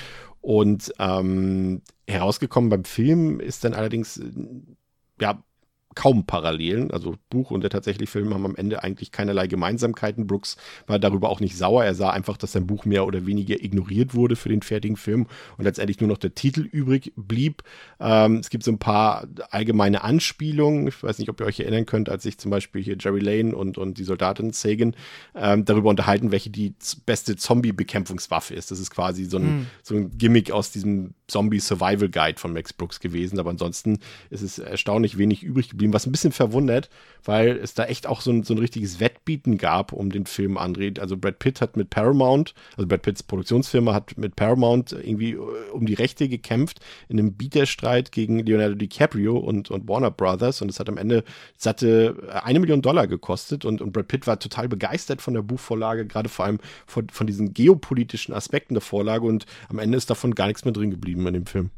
Und 0.40 0.92
ähm, 0.98 1.82
herausgekommen 2.08 2.70
beim 2.70 2.84
Film 2.84 3.38
ist 3.38 3.62
dann 3.62 3.74
allerdings, 3.74 4.16
äh, 4.16 4.30
ja, 5.20 5.44
kaum 5.94 6.26
Parallelen. 6.26 6.90
Also 6.90 7.16
Buch 7.30 7.50
und 7.50 7.62
der 7.62 7.70
tatsächliche 7.70 8.10
Film 8.10 8.32
haben 8.34 8.44
am 8.44 8.56
Ende 8.56 8.82
eigentlich 8.82 9.12
keinerlei 9.12 9.46
Gemeinsamkeiten. 9.46 10.26
Brooks 10.26 10.56
war 10.86 10.98
darüber 10.98 11.28
auch 11.28 11.40
nicht 11.40 11.56
sauer. 11.56 11.84
Er 11.84 11.94
sah 11.94 12.10
einfach, 12.10 12.36
dass 12.36 12.52
sein 12.52 12.66
Buch 12.66 12.84
mehr 12.84 13.06
oder 13.06 13.26
weniger 13.26 13.62
ignoriert 13.62 14.14
wurde 14.14 14.36
für 14.36 14.48
den 14.48 14.62
fertigen 14.62 14.96
Film 14.96 15.26
und 15.58 15.64
letztendlich 15.64 16.00
nur 16.00 16.08
noch 16.08 16.18
der 16.18 16.34
Titel 16.34 16.60
übrig 16.60 17.12
blieb. 17.16 17.62
Ähm, 18.00 18.36
es 18.36 18.50
gibt 18.50 18.64
so 18.64 18.70
ein 18.70 18.78
paar 18.78 19.26
allgemeine 19.50 20.02
Anspielungen. 20.04 20.88
Ich 20.88 21.02
weiß 21.02 21.18
nicht, 21.18 21.28
ob 21.28 21.40
ihr 21.40 21.46
euch 21.46 21.60
erinnern 21.60 21.86
könnt, 21.86 22.08
als 22.08 22.22
sich 22.22 22.38
zum 22.38 22.50
Beispiel 22.50 22.82
hier 22.82 22.96
Jerry 22.98 23.20
Lane 23.20 23.54
und, 23.54 23.78
und 23.78 23.98
die 23.98 24.04
Soldatin 24.04 24.52
Sagan 24.52 24.94
ähm, 25.34 25.64
darüber 25.64 25.90
unterhalten, 25.90 26.30
welche 26.30 26.50
die 26.50 26.74
beste 27.06 27.36
Zombie-Bekämpfungswaffe 27.36 28.54
ist. 28.54 28.70
Das 28.70 28.78
ist 28.78 28.90
quasi 28.90 29.24
so 29.24 29.38
ein, 29.38 29.44
mhm. 29.44 29.66
so 29.82 29.94
ein 29.94 30.16
Gimmick 30.16 30.50
aus 30.50 30.70
diesem 30.70 31.14
Zombie-Survival-Guide 31.28 32.38
von 32.38 32.52
Max 32.52 32.72
Brooks 32.72 33.00
gewesen. 33.00 33.38
Aber 33.38 33.50
ansonsten 33.50 33.98
ist 34.30 34.42
es 34.42 34.58
erstaunlich 34.58 35.18
wenig 35.18 35.42
übrig 35.42 35.68
geblieben 35.70 35.81
geblieben, 35.82 35.94
was 35.94 36.06
ein 36.06 36.12
bisschen 36.12 36.32
verwundert, 36.32 36.88
weil 37.24 37.56
es 37.56 37.74
da 37.74 37.84
echt 37.84 38.06
auch 38.06 38.20
so 38.20 38.30
ein, 38.30 38.44
so 38.44 38.54
ein 38.54 38.58
richtiges 38.58 39.00
Wettbieten 39.00 39.58
gab 39.58 39.92
um 39.92 40.10
den 40.10 40.26
Film 40.26 40.56
André. 40.56 40.98
Also 41.00 41.16
Brad 41.16 41.38
Pitt 41.38 41.60
hat 41.60 41.76
mit 41.76 41.90
Paramount, 41.90 42.54
also 42.76 42.86
Brad 42.86 43.02
Pitts 43.02 43.22
Produktionsfirma 43.22 43.92
hat 43.92 44.16
mit 44.16 44.36
Paramount 44.36 44.92
irgendwie 44.92 45.32
äh, 45.32 45.38
um 45.72 45.86
die 45.86 45.94
Rechte 45.94 46.28
gekämpft 46.28 46.80
in 47.08 47.18
einem 47.18 47.34
Bieterstreit 47.34 48.12
gegen 48.12 48.38
Leonardo 48.38 48.76
DiCaprio 48.76 49.36
und, 49.36 49.70
und 49.70 49.88
Warner 49.88 50.10
Brothers 50.10 50.62
und 50.62 50.70
es 50.70 50.78
hat 50.78 50.88
am 50.88 50.98
Ende 50.98 51.24
satte 51.56 52.16
äh, 52.28 52.32
eine 52.32 52.60
Million 52.60 52.82
Dollar 52.82 53.08
gekostet 53.08 53.64
und, 53.64 53.80
und 53.80 53.92
Brad 53.92 54.08
Pitt 54.08 54.26
war 54.26 54.38
total 54.38 54.68
begeistert 54.68 55.20
von 55.20 55.34
der 55.34 55.42
Buchvorlage, 55.42 56.06
gerade 56.06 56.28
vor 56.28 56.44
allem 56.44 56.58
von, 56.86 57.08
von 57.10 57.26
diesen 57.26 57.54
geopolitischen 57.54 58.34
Aspekten 58.34 58.74
der 58.74 58.82
Vorlage 58.82 59.26
und 59.26 59.46
am 59.68 59.78
Ende 59.78 59.98
ist 59.98 60.10
davon 60.10 60.34
gar 60.34 60.46
nichts 60.46 60.64
mehr 60.64 60.72
drin 60.72 60.90
geblieben 60.90 61.26
in 61.26 61.34
dem 61.34 61.46
Film. 61.46 61.70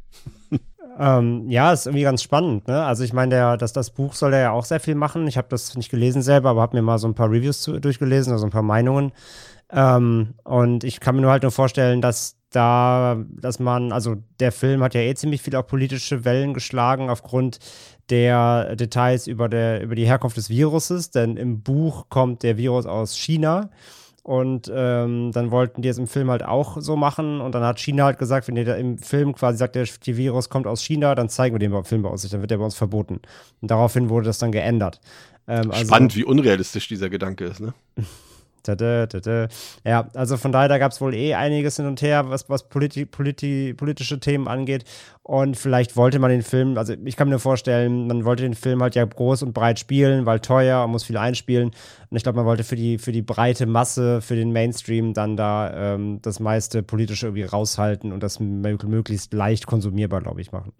Ähm, 0.98 1.50
ja, 1.50 1.72
ist 1.72 1.87
irgendwie 1.87 2.04
ganz 2.04 2.22
spannend. 2.22 2.68
Ne? 2.68 2.85
Also 2.85 3.04
ich 3.04 3.12
meine, 3.12 3.57
dass 3.59 3.72
das 3.72 3.90
Buch 3.90 4.14
soll 4.14 4.33
er 4.33 4.40
ja 4.40 4.50
auch 4.52 4.64
sehr 4.64 4.80
viel 4.80 4.94
machen. 4.94 5.26
Ich 5.26 5.37
habe 5.37 5.48
das 5.50 5.76
nicht 5.76 5.90
gelesen 5.90 6.22
selber, 6.22 6.50
aber 6.50 6.61
habe 6.61 6.76
mir 6.76 6.83
mal 6.83 6.98
so 6.98 7.09
ein 7.09 7.14
paar 7.14 7.30
Reviews 7.30 7.62
zu, 7.62 7.80
durchgelesen, 7.80 8.33
also 8.33 8.46
ein 8.46 8.50
paar 8.50 8.62
Meinungen. 8.62 9.12
Ähm, 9.72 10.35
und 10.44 10.85
ich 10.85 11.00
kann 11.00 11.16
mir 11.16 11.22
nur 11.22 11.30
halt 11.30 11.42
nur 11.42 11.52
vorstellen, 11.52 12.00
dass 12.00 12.37
da, 12.50 13.16
dass 13.28 13.59
man, 13.59 13.90
also 13.90 14.16
der 14.38 14.52
Film 14.52 14.83
hat 14.83 14.94
ja 14.94 15.00
eh 15.00 15.14
ziemlich 15.14 15.42
viel 15.42 15.57
auch 15.57 15.66
politische 15.66 16.24
Wellen 16.24 16.54
geschlagen 16.54 17.11
aufgrund 17.11 17.59
der 18.11 18.76
Details 18.76 19.26
über, 19.26 19.48
der, 19.48 19.83
über 19.83 19.94
die 19.94 20.07
Herkunft 20.07 20.37
des 20.37 20.50
Viruses, 20.50 21.11
denn 21.11 21.37
im 21.37 21.62
Buch 21.62 22.09
kommt 22.11 22.42
der 22.42 22.57
Virus 22.57 22.87
aus 22.87 23.16
China. 23.16 23.70
Und 24.24 24.72
ähm, 24.74 25.32
dann 25.32 25.50
wollten 25.50 25.82
die 25.82 25.88
es 25.88 25.98
im 25.98 26.06
Film 26.06 26.30
halt 26.30 26.42
auch 26.42 26.80
so 26.80 26.96
machen. 26.96 27.42
Und 27.42 27.54
dann 27.54 27.62
hat 27.62 27.78
China 27.78 28.04
halt 28.04 28.18
gesagt, 28.18 28.48
wenn 28.48 28.56
ihr 28.56 28.64
da 28.64 28.74
im 28.74 28.96
Film 28.96 29.34
quasi 29.34 29.58
sagt, 29.58 29.74
der, 29.74 29.87
Virus 29.87 30.48
kommt 30.48 30.66
aus 30.66 30.82
China, 30.82 31.14
dann 31.14 31.28
zeigen 31.28 31.54
wir 31.54 31.58
den 31.58 31.84
Film 31.84 32.02
bei 32.02 32.08
uns 32.08 32.22
nicht, 32.22 32.32
dann 32.32 32.40
wird 32.40 32.50
der 32.50 32.56
bei 32.56 32.64
uns 32.64 32.74
verboten. 32.74 33.20
Und 33.60 33.70
daraufhin 33.70 34.08
wurde 34.08 34.24
das 34.24 34.38
dann 34.38 34.50
geändert. 34.50 34.98
Ähm, 35.46 35.70
also 35.70 35.84
Spannend, 35.84 36.16
wie 36.16 36.24
unrealistisch 36.24 36.88
dieser 36.88 37.10
Gedanke 37.10 37.44
ist, 37.44 37.60
ne? 37.60 37.74
Tada, 38.64 39.07
tada. 39.07 39.48
Ja, 39.85 40.09
also 40.14 40.38
von 40.38 40.50
daher, 40.50 40.68
da 40.68 40.79
gab 40.79 40.90
es 40.90 41.00
wohl 41.00 41.14
eh 41.14 41.35
einiges 41.35 41.77
hin 41.77 41.85
und 41.85 42.00
her, 42.00 42.31
was, 42.31 42.48
was 42.48 42.66
politi 42.66 43.05
politi 43.05 43.74
politische 43.74 44.18
Themen 44.18 44.48
angeht. 44.48 44.85
Und 45.22 45.59
vielleicht 45.59 45.96
wollte 45.96 46.18
man 46.18 46.31
den 46.31 46.42
Film, 46.42 46.79
also 46.79 46.94
ich 47.05 47.16
kann 47.16 47.29
mir 47.29 47.38
vorstellen, 47.38 48.07
man 48.07 48.24
wollte 48.24 48.42
den 48.42 48.55
Film 48.55 48.83
halt 48.83 48.94
ja 48.94 49.05
groß 49.05 49.42
und 49.42 49.53
breit 49.53 49.79
spielen, 49.79 50.24
weil 50.24 50.40
teuer, 50.40 50.81
man 50.81 50.92
muss 50.92 51.05
viel 51.05 51.18
einspielen. 51.18 51.72
Und 52.11 52.16
ich 52.16 52.22
glaube, 52.22 52.37
man 52.37 52.46
wollte 52.46 52.64
für 52.64 52.77
die, 52.77 52.96
für 52.96 53.12
die 53.12 53.22
breite 53.22 53.66
Masse, 53.66 54.22
für 54.22 54.35
den 54.35 54.50
Mainstream 54.53 55.12
dann 55.12 55.37
da 55.37 55.94
ähm, 55.94 56.20
das 56.22 56.40
meiste 56.40 56.83
politische 56.83 57.27
irgendwie 57.27 57.44
raushalten 57.44 58.12
und 58.12 58.22
das 58.22 58.40
möglichst 58.40 59.35
leicht 59.35 59.66
konsumierbar, 59.66 60.22
glaube 60.22 60.40
ich, 60.40 60.53
machen. 60.53 60.72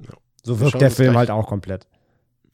Ja. 0.00 0.14
So 0.42 0.58
wirkt 0.58 0.80
der 0.80 0.90
Film 0.90 1.16
halt 1.16 1.30
auch 1.30 1.46
komplett. 1.46 1.86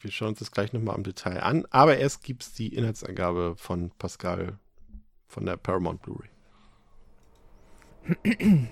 Wir 0.00 0.12
schauen 0.12 0.28
uns 0.28 0.38
das 0.38 0.52
gleich 0.52 0.72
nochmal 0.72 0.96
im 0.96 1.02
Detail 1.02 1.42
an. 1.42 1.66
Aber 1.70 1.98
erst 1.98 2.22
gibt 2.22 2.42
es 2.44 2.52
die 2.52 2.74
Inhaltsangabe 2.74 3.54
von 3.56 3.90
Pascal 3.98 4.58
von 5.26 5.44
der 5.44 5.56
Paramount 5.56 6.02
Blu-ray. 6.02 6.30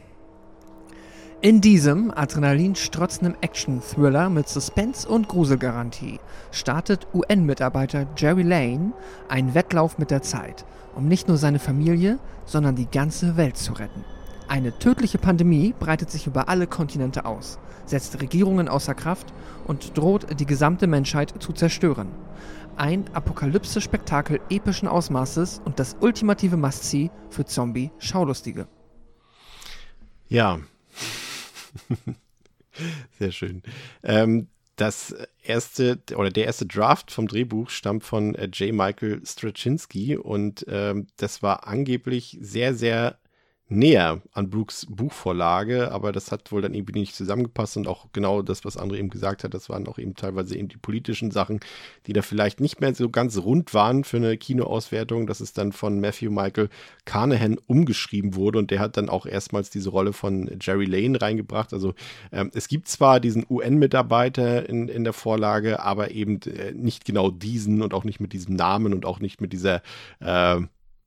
In 1.43 1.61
diesem 1.61 2.11
adrenalinstrotzenden 2.11 3.37
Action-Thriller 3.43 4.31
mit 4.31 4.49
Suspense 4.49 5.07
und 5.07 5.29
Gruselgarantie 5.29 6.19
startet 6.51 7.07
UN-Mitarbeiter 7.13 8.07
Jerry 8.17 8.43
Lane 8.43 8.95
einen 9.29 9.55
Wettlauf 9.55 9.99
mit 9.99 10.11
der 10.11 10.23
Zeit, 10.23 10.65
um 10.95 11.09
nicht 11.09 11.29
nur 11.29 11.37
seine 11.37 11.59
Familie, 11.59 12.19
sondern 12.47 12.75
die 12.75 12.91
ganze 12.91 13.37
Welt 13.37 13.59
zu 13.59 13.75
retten. 13.75 14.03
Eine 14.49 14.79
tödliche 14.79 15.19
Pandemie 15.19 15.75
breitet 15.79 16.11
sich 16.11 16.27
über 16.27 16.49
alle 16.49 16.67
Kontinente 16.67 17.27
aus, 17.27 17.59
setzt 17.87 18.21
Regierungen 18.21 18.69
außer 18.69 18.95
Kraft 18.95 19.33
und 19.67 19.97
droht 19.97 20.39
die 20.39 20.47
gesamte 20.47 20.87
Menschheit 20.87 21.35
zu 21.41 21.53
zerstören. 21.53 22.09
Ein 22.77 23.05
Apokalypse-Spektakel 23.15 24.41
epischen 24.51 24.87
Ausmaßes 24.87 25.63
und 25.65 25.79
das 25.79 25.97
ultimative 26.01 26.59
Must-See 26.59 27.11
für 27.31 27.47
Zombie-Schaulustige. 27.47 28.69
Ja. 30.29 30.61
Sehr 33.19 33.33
schön. 33.33 33.63
Ähm, 34.03 34.49
das 34.77 35.15
erste 35.43 35.99
oder 36.15 36.31
der 36.31 36.45
erste 36.45 36.67
Draft 36.67 37.11
vom 37.11 37.29
Drehbuch 37.29 37.71
stammt 37.71 38.05
von 38.05 38.35
äh, 38.35 38.49
J. 38.53 38.75
Michael 38.75 39.23
Straczynski 39.25 40.17
und 40.17 40.67
ähm, 40.69 41.07
das 41.17 41.43
war 41.43 41.67
angeblich 41.67 42.37
sehr, 42.43 42.75
sehr 42.75 43.19
näher 43.69 44.23
an 44.33 44.49
Brooks 44.49 44.87
Buchvorlage, 44.89 45.91
aber 45.91 46.13
das 46.13 46.31
hat 46.31 46.53
wohl 46.53 46.63
dann 46.63 46.73
irgendwie 46.73 47.01
nicht 47.01 47.17
zusammengepasst 47.17 47.77
und 47.77 47.89
auch 47.89 48.07
genau 48.13 48.43
das, 48.43 48.65
was 48.65 48.79
André 48.79 48.97
eben 48.99 49.11
gesagt 49.11 49.43
hat, 49.43 49.55
das 49.55 49.69
waren 49.69 49.89
auch 49.89 49.99
eben 49.99 50.15
teilweise 50.15 50.57
eben 50.57 50.69
die 50.69 50.77
politischen 50.77 51.33
Sachen, 51.33 51.59
die 52.07 52.13
da 52.13 52.23
vielleicht 52.23 52.61
nicht 52.61 52.81
mehr 52.81 52.95
so 52.95 53.11
ganz 53.11 53.37
rund 53.39 53.75
waren 53.75 54.05
für 54.05 54.19
eine 54.19 54.37
Kinoauswertung, 54.37 55.27
dass 55.27 55.41
es 55.41 55.53
dann 55.53 55.73
von 55.73 56.01
Matthew 56.01 56.31
Michael 56.31 56.69
Carnahan 57.07 57.59
umgeschrieben 57.67 58.37
wurde 58.37 58.61
und 58.61 58.71
der 58.71 58.79
hat 58.79 58.97
dann 58.97 59.09
auch 59.09 59.27
erstmals 59.27 59.69
diese 59.69 59.91
Rolle 59.91 60.13
von 60.13 60.49
Jerry 60.61 60.87
Lane 60.87 61.21
reingebracht. 61.21 61.73
Also 61.73 61.95
ähm, 62.31 62.53
es 62.55 62.69
gibt 62.69 62.87
zwar 62.87 63.19
diesen 63.19 63.45
UN-Mitarbeiter 63.51 64.69
in, 64.69 64.89
in 64.89 65.03
der 65.03 65.13
Vorlage, 65.13 65.83
aber 65.83 66.13
eben 66.13 66.41
äh, 66.43 66.73
nicht 66.73 67.05
genau 67.05 67.33
diesen 67.33 67.83
und 67.83 67.95
auch 67.95 68.05
nicht 68.05 68.21
mit 68.21 68.33
diesem 68.33 68.55
Namen 68.55 68.95
und 68.95 69.05
auch 69.05 69.19
nicht 69.19 69.41
mit 69.41 69.53
dieser 69.53 69.83
äh, 70.21 70.61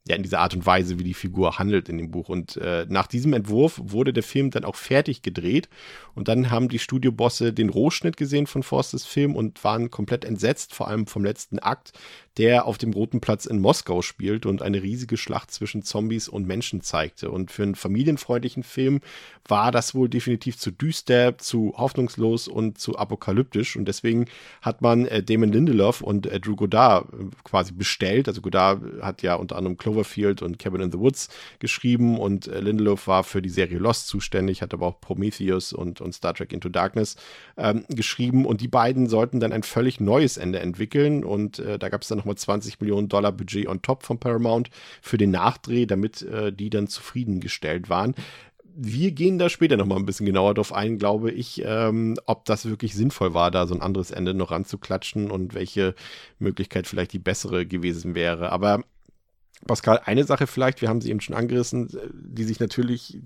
ja, 0.09 0.15
in 0.15 0.23
dieser 0.23 0.39
Art 0.39 0.55
und 0.55 0.65
Weise, 0.65 0.97
wie 0.97 1.03
die 1.03 1.13
Figur 1.13 1.59
handelt 1.59 1.87
in 1.87 1.99
dem 1.99 2.09
Buch. 2.09 2.29
Und 2.29 2.57
äh, 2.57 2.87
nach 2.89 3.05
diesem 3.05 3.31
Entwurf 3.33 3.79
wurde 3.81 4.11
der 4.11 4.23
Film 4.23 4.49
dann 4.49 4.65
auch 4.65 4.75
fertig 4.75 5.21
gedreht. 5.21 5.69
Und 6.15 6.27
dann 6.27 6.49
haben 6.49 6.67
die 6.67 6.79
Studiobosse 6.79 7.53
den 7.53 7.69
Rohschnitt 7.69 8.17
gesehen 8.17 8.47
von 8.47 8.63
Forsters 8.63 9.05
Film 9.05 9.35
und 9.35 9.63
waren 9.63 9.91
komplett 9.91 10.25
entsetzt, 10.25 10.73
vor 10.73 10.87
allem 10.87 11.05
vom 11.05 11.23
letzten 11.23 11.59
Akt, 11.59 11.93
der 12.37 12.65
auf 12.65 12.77
dem 12.77 12.93
Roten 12.93 13.21
Platz 13.21 13.45
in 13.45 13.59
Moskau 13.59 14.01
spielt 14.01 14.45
und 14.45 14.61
eine 14.61 14.81
riesige 14.81 15.17
Schlacht 15.17 15.51
zwischen 15.51 15.83
Zombies 15.83 16.27
und 16.27 16.47
Menschen 16.47 16.81
zeigte. 16.81 17.29
Und 17.29 17.51
für 17.51 17.63
einen 17.63 17.75
familienfreundlichen 17.75 18.63
Film 18.63 19.01
war 19.47 19.71
das 19.71 19.93
wohl 19.93 20.09
definitiv 20.09 20.57
zu 20.57 20.71
düster, 20.71 21.37
zu 21.37 21.73
hoffnungslos 21.77 22.47
und 22.47 22.79
zu 22.79 22.97
apokalyptisch. 22.97 23.75
Und 23.75 23.85
deswegen 23.85 24.25
hat 24.61 24.81
man 24.81 25.05
äh, 25.05 25.21
Damon 25.21 25.51
Lindelof 25.51 26.01
und 26.01 26.25
äh, 26.27 26.39
Drew 26.39 26.55
Goddard 26.55 27.13
äh, 27.13 27.25
quasi 27.43 27.73
bestellt. 27.73 28.27
Also 28.27 28.41
Goddard 28.41 28.81
hat 29.01 29.21
ja 29.21 29.35
unter 29.35 29.57
anderem 29.57 29.77
Cloverfield 29.99 30.41
und 30.41 30.59
Cabin 30.59 30.81
in 30.81 30.91
the 30.91 30.99
Woods 30.99 31.29
geschrieben 31.59 32.17
und 32.17 32.47
äh, 32.47 32.59
Lindelof 32.59 33.07
war 33.07 33.23
für 33.23 33.41
die 33.41 33.49
Serie 33.49 33.77
Lost 33.77 34.07
zuständig, 34.07 34.61
hat 34.61 34.73
aber 34.73 34.87
auch 34.87 35.01
Prometheus 35.01 35.73
und, 35.73 36.01
und 36.01 36.13
Star 36.13 36.33
Trek 36.33 36.53
Into 36.53 36.69
Darkness 36.69 37.15
ähm, 37.57 37.85
geschrieben. 37.89 38.45
Und 38.45 38.61
die 38.61 38.67
beiden 38.67 39.07
sollten 39.07 39.39
dann 39.39 39.51
ein 39.51 39.63
völlig 39.63 39.99
neues 39.99 40.37
Ende 40.37 40.59
entwickeln. 40.59 41.23
Und 41.23 41.59
äh, 41.59 41.77
da 41.77 41.89
gab 41.89 42.01
es 42.01 42.07
dann 42.07 42.17
nochmal 42.17 42.35
20 42.35 42.79
Millionen 42.79 43.09
Dollar 43.09 43.31
Budget 43.31 43.67
on 43.67 43.81
top 43.81 44.03
von 44.03 44.19
Paramount 44.19 44.69
für 45.01 45.17
den 45.17 45.31
Nachdreh, 45.31 45.85
damit 45.85 46.21
äh, 46.21 46.51
die 46.53 46.69
dann 46.69 46.87
zufriedengestellt 46.87 47.89
waren 47.89 48.15
wir 48.81 49.11
gehen 49.11 49.37
da 49.37 49.49
später 49.49 49.75
noch 49.75 49.85
mal 49.85 49.97
ein 49.97 50.05
bisschen 50.05 50.25
genauer 50.25 50.53
drauf 50.53 50.71
ein, 50.71 50.97
glaube 50.97 51.31
ich, 51.31 51.61
ähm, 51.65 52.15
ob 52.25 52.45
das 52.45 52.65
wirklich 52.65 52.93
sinnvoll 52.95 53.33
war, 53.33 53.51
da 53.51 53.67
so 53.67 53.75
ein 53.75 53.81
anderes 53.81 54.11
Ende 54.11 54.33
noch 54.33 54.51
ranzuklatschen 54.51 55.31
und 55.31 55.53
welche 55.53 55.95
Möglichkeit 56.39 56.87
vielleicht 56.87 57.11
die 57.11 57.19
bessere 57.19 57.65
gewesen 57.65 58.15
wäre. 58.15 58.53
Aber 58.53 58.83
Pascal, 59.65 60.01
eine 60.05 60.23
Sache 60.23 60.47
vielleicht, 60.47 60.81
wir 60.81 60.89
haben 60.89 61.01
sie 61.01 61.09
eben 61.09 61.21
schon 61.21 61.35
angerissen, 61.35 61.89
die 62.13 62.43
sich 62.43 62.59
natürlich, 62.59 63.19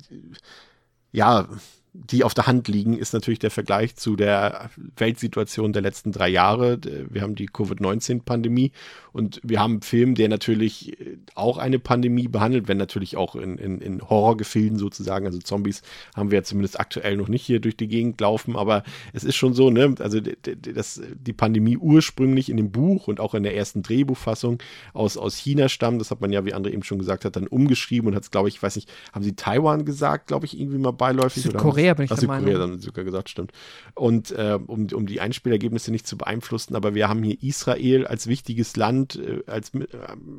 ja, 1.11 1.47
die 1.95 2.23
auf 2.23 2.33
der 2.33 2.47
Hand 2.47 2.67
liegen, 2.67 2.97
ist 2.97 3.13
natürlich 3.13 3.37
der 3.37 3.51
Vergleich 3.51 3.95
zu 3.95 4.15
der 4.15 4.71
Weltsituation 4.97 5.73
der 5.73 5.83
letzten 5.83 6.11
drei 6.11 6.27
Jahre. 6.27 6.79
Wir 6.81 7.21
haben 7.21 7.35
die 7.35 7.45
Covid-19-Pandemie 7.45 8.71
und 9.11 9.39
wir 9.43 9.59
haben 9.59 9.73
einen 9.73 9.81
Film, 9.83 10.15
der 10.15 10.27
natürlich 10.27 10.97
auch 11.35 11.59
eine 11.59 11.77
Pandemie 11.77 12.27
behandelt, 12.27 12.67
wenn 12.67 12.77
natürlich 12.77 13.15
auch 13.15 13.35
in, 13.35 13.59
in, 13.59 13.79
in 13.79 14.01
Horrorgefilden 14.01 14.79
sozusagen. 14.79 15.27
Also 15.27 15.37
Zombies 15.37 15.83
haben 16.15 16.31
wir 16.31 16.39
ja 16.39 16.43
zumindest 16.43 16.79
aktuell 16.79 17.15
noch 17.15 17.27
nicht 17.27 17.45
hier 17.45 17.59
durch 17.59 17.77
die 17.77 17.87
Gegend 17.87 18.19
laufen, 18.19 18.55
aber 18.55 18.83
es 19.13 19.23
ist 19.23 19.35
schon 19.35 19.53
so, 19.53 19.69
ne, 19.69 19.93
also 19.99 20.19
dass 20.19 20.99
die 21.15 21.33
Pandemie 21.33 21.77
ursprünglich 21.77 22.49
in 22.49 22.57
dem 22.57 22.71
Buch 22.71 23.07
und 23.07 23.19
auch 23.19 23.35
in 23.35 23.43
der 23.43 23.55
ersten 23.55 23.83
Drehbuchfassung 23.83 24.57
aus, 24.93 25.15
aus 25.15 25.35
China 25.37 25.69
stammt, 25.69 26.01
das 26.01 26.09
hat 26.09 26.21
man 26.21 26.31
ja, 26.31 26.43
wie 26.43 26.55
André 26.55 26.71
eben 26.71 26.83
schon 26.83 26.97
gesagt 26.97 27.23
hat, 27.23 27.35
dann 27.35 27.45
umgeschrieben 27.45 28.07
und 28.07 28.15
hat 28.15 28.23
es, 28.23 28.31
glaube 28.31 28.49
ich, 28.49 28.63
weiß 28.63 28.77
nicht, 28.77 28.91
haben 29.11 29.23
sie 29.23 29.35
Taiwan 29.35 29.85
gesagt, 29.85 30.25
glaube 30.25 30.47
ich, 30.47 30.59
irgendwie 30.59 30.79
mal 30.79 30.91
beiläufig? 30.91 31.43
Südkorea 31.43 31.82
bin 31.93 32.05
ich 32.05 32.11
Ach, 32.11 32.17
der 32.17 32.27
Meinung. 32.27 32.45
Südkorea 32.45 32.67
dann 32.67 32.79
sogar 32.79 33.03
gesagt, 33.03 33.29
stimmt. 33.29 33.51
Und 33.93 34.31
äh, 34.31 34.57
um, 34.65 34.87
um 34.93 35.05
die 35.05 35.19
Einspielergebnisse 35.19 35.91
nicht 35.91 36.07
zu 36.07 36.17
beeinflussen, 36.17 36.75
aber 36.75 36.95
wir 36.95 37.09
haben 37.09 37.23
hier 37.23 37.37
Israel 37.41 38.07
als 38.07 38.27
wichtiges 38.27 38.75
Land, 38.77 39.17
äh, 39.17 39.43
als, 39.47 39.73
äh, 39.73 39.85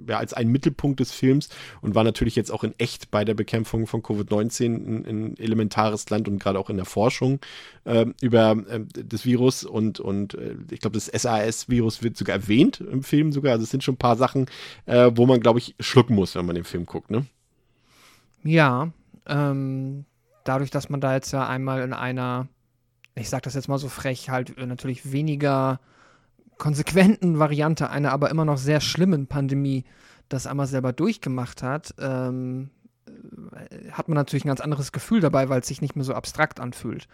ja, 0.08 0.18
als 0.18 0.32
ein 0.32 0.48
Mittelpunkt 0.48 1.00
des 1.00 1.12
Films 1.12 1.50
und 1.82 1.94
war 1.94 2.04
natürlich 2.04 2.36
jetzt 2.36 2.50
auch 2.50 2.64
in 2.64 2.74
echt 2.78 3.10
bei 3.10 3.24
der 3.24 3.34
Bekämpfung 3.34 3.86
von 3.86 4.02
Covid-19 4.02 4.64
ein, 4.64 5.04
ein, 5.06 5.36
elementares 5.38 6.08
Land 6.08 6.28
und 6.28 6.38
gerade 6.38 6.58
auch 6.58 6.70
in 6.70 6.76
der 6.76 6.86
Forschung 6.86 7.40
äh, 7.84 8.06
über 8.22 8.56
äh, 8.68 8.80
das 9.04 9.26
Virus 9.26 9.64
und, 9.64 10.00
und 10.00 10.34
äh, 10.34 10.56
ich 10.70 10.80
glaube, 10.80 10.94
das 10.94 11.06
SAS-Virus 11.06 12.02
wird 12.02 12.16
sogar 12.16 12.36
erwähnt 12.36 12.80
im 12.80 13.02
Film 13.02 13.32
sogar. 13.32 13.52
Also 13.52 13.64
es 13.64 13.70
sind 13.70 13.84
schon 13.84 13.94
ein 13.94 13.98
paar 13.98 14.16
Sachen, 14.16 14.46
äh, 14.86 15.10
wo 15.14 15.26
man, 15.26 15.40
glaube 15.40 15.58
ich, 15.58 15.74
schlucken 15.80 16.14
muss, 16.14 16.34
wenn 16.34 16.46
man 16.46 16.54
den 16.54 16.64
Film 16.64 16.86
guckt, 16.86 17.10
ne? 17.10 17.26
Ja, 18.42 18.92
ähm, 19.26 20.04
dadurch, 20.44 20.70
dass 20.70 20.88
man 20.88 21.00
da 21.00 21.14
jetzt 21.14 21.32
ja 21.32 21.46
einmal 21.46 21.82
in 21.82 21.92
einer, 21.92 22.48
ich 23.14 23.28
sag 23.28 23.42
das 23.42 23.54
jetzt 23.54 23.68
mal 23.68 23.78
so 23.78 23.88
frech, 23.88 24.30
halt 24.30 24.56
äh, 24.56 24.66
natürlich 24.66 25.10
weniger 25.12 25.80
konsequenten 26.58 27.38
Variante 27.38 27.90
einer 27.90 28.12
aber 28.12 28.30
immer 28.30 28.44
noch 28.44 28.58
sehr 28.58 28.80
schlimmen 28.80 29.26
Pandemie 29.26 29.84
das 30.28 30.46
einmal 30.46 30.66
selber 30.66 30.92
durchgemacht 30.92 31.62
hat, 31.62 31.94
ähm, 31.98 32.70
äh, 33.06 33.90
hat 33.90 34.08
man 34.08 34.16
natürlich 34.16 34.44
ein 34.44 34.48
ganz 34.48 34.60
anderes 34.60 34.92
Gefühl 34.92 35.20
dabei, 35.20 35.48
weil 35.48 35.60
es 35.60 35.66
sich 35.66 35.82
nicht 35.82 35.96
mehr 35.96 36.04
so 36.04 36.14
abstrakt 36.14 36.60
anfühlt. 36.60 37.08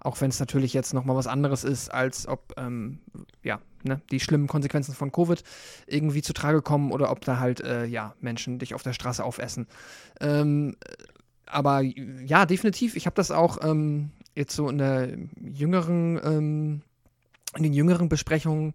Auch 0.00 0.20
wenn 0.20 0.30
es 0.30 0.40
natürlich 0.40 0.74
jetzt 0.74 0.94
nochmal 0.94 1.16
was 1.16 1.28
anderes 1.28 1.62
ist, 1.62 1.88
als 1.92 2.26
ob 2.26 2.54
ähm, 2.56 2.98
ja, 3.44 3.60
ne, 3.84 4.00
die 4.10 4.18
schlimmen 4.18 4.48
Konsequenzen 4.48 4.94
von 4.94 5.12
Covid 5.12 5.42
irgendwie 5.86 6.22
zu 6.22 6.32
Trage 6.32 6.60
kommen 6.60 6.90
oder 6.90 7.10
ob 7.10 7.20
da 7.24 7.38
halt 7.38 7.60
äh, 7.60 7.84
ja, 7.84 8.14
Menschen 8.20 8.58
dich 8.58 8.74
auf 8.74 8.82
der 8.82 8.94
Straße 8.94 9.22
aufessen. 9.22 9.68
Ähm, 10.20 10.76
aber 11.52 11.80
ja, 11.80 12.46
definitiv. 12.46 12.96
Ich 12.96 13.06
habe 13.06 13.14
das 13.14 13.30
auch 13.30 13.58
ähm, 13.62 14.10
jetzt 14.34 14.54
so 14.54 14.68
in 14.68 14.78
der 14.78 15.10
jüngeren, 15.40 16.20
ähm, 16.24 16.82
in 17.56 17.62
den 17.62 17.72
jüngeren 17.72 18.08
Besprechungen 18.08 18.72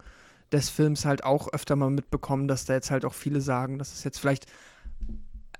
des 0.51 0.69
Films 0.69 1.05
halt 1.05 1.23
auch 1.23 1.51
öfter 1.51 1.75
mal 1.75 1.89
mitbekommen, 1.89 2.47
dass 2.47 2.65
da 2.65 2.73
jetzt 2.73 2.91
halt 2.91 3.05
auch 3.05 3.13
viele 3.13 3.41
sagen, 3.41 3.79
dass 3.79 3.93
es 3.93 4.03
jetzt 4.03 4.19
vielleicht 4.19 4.45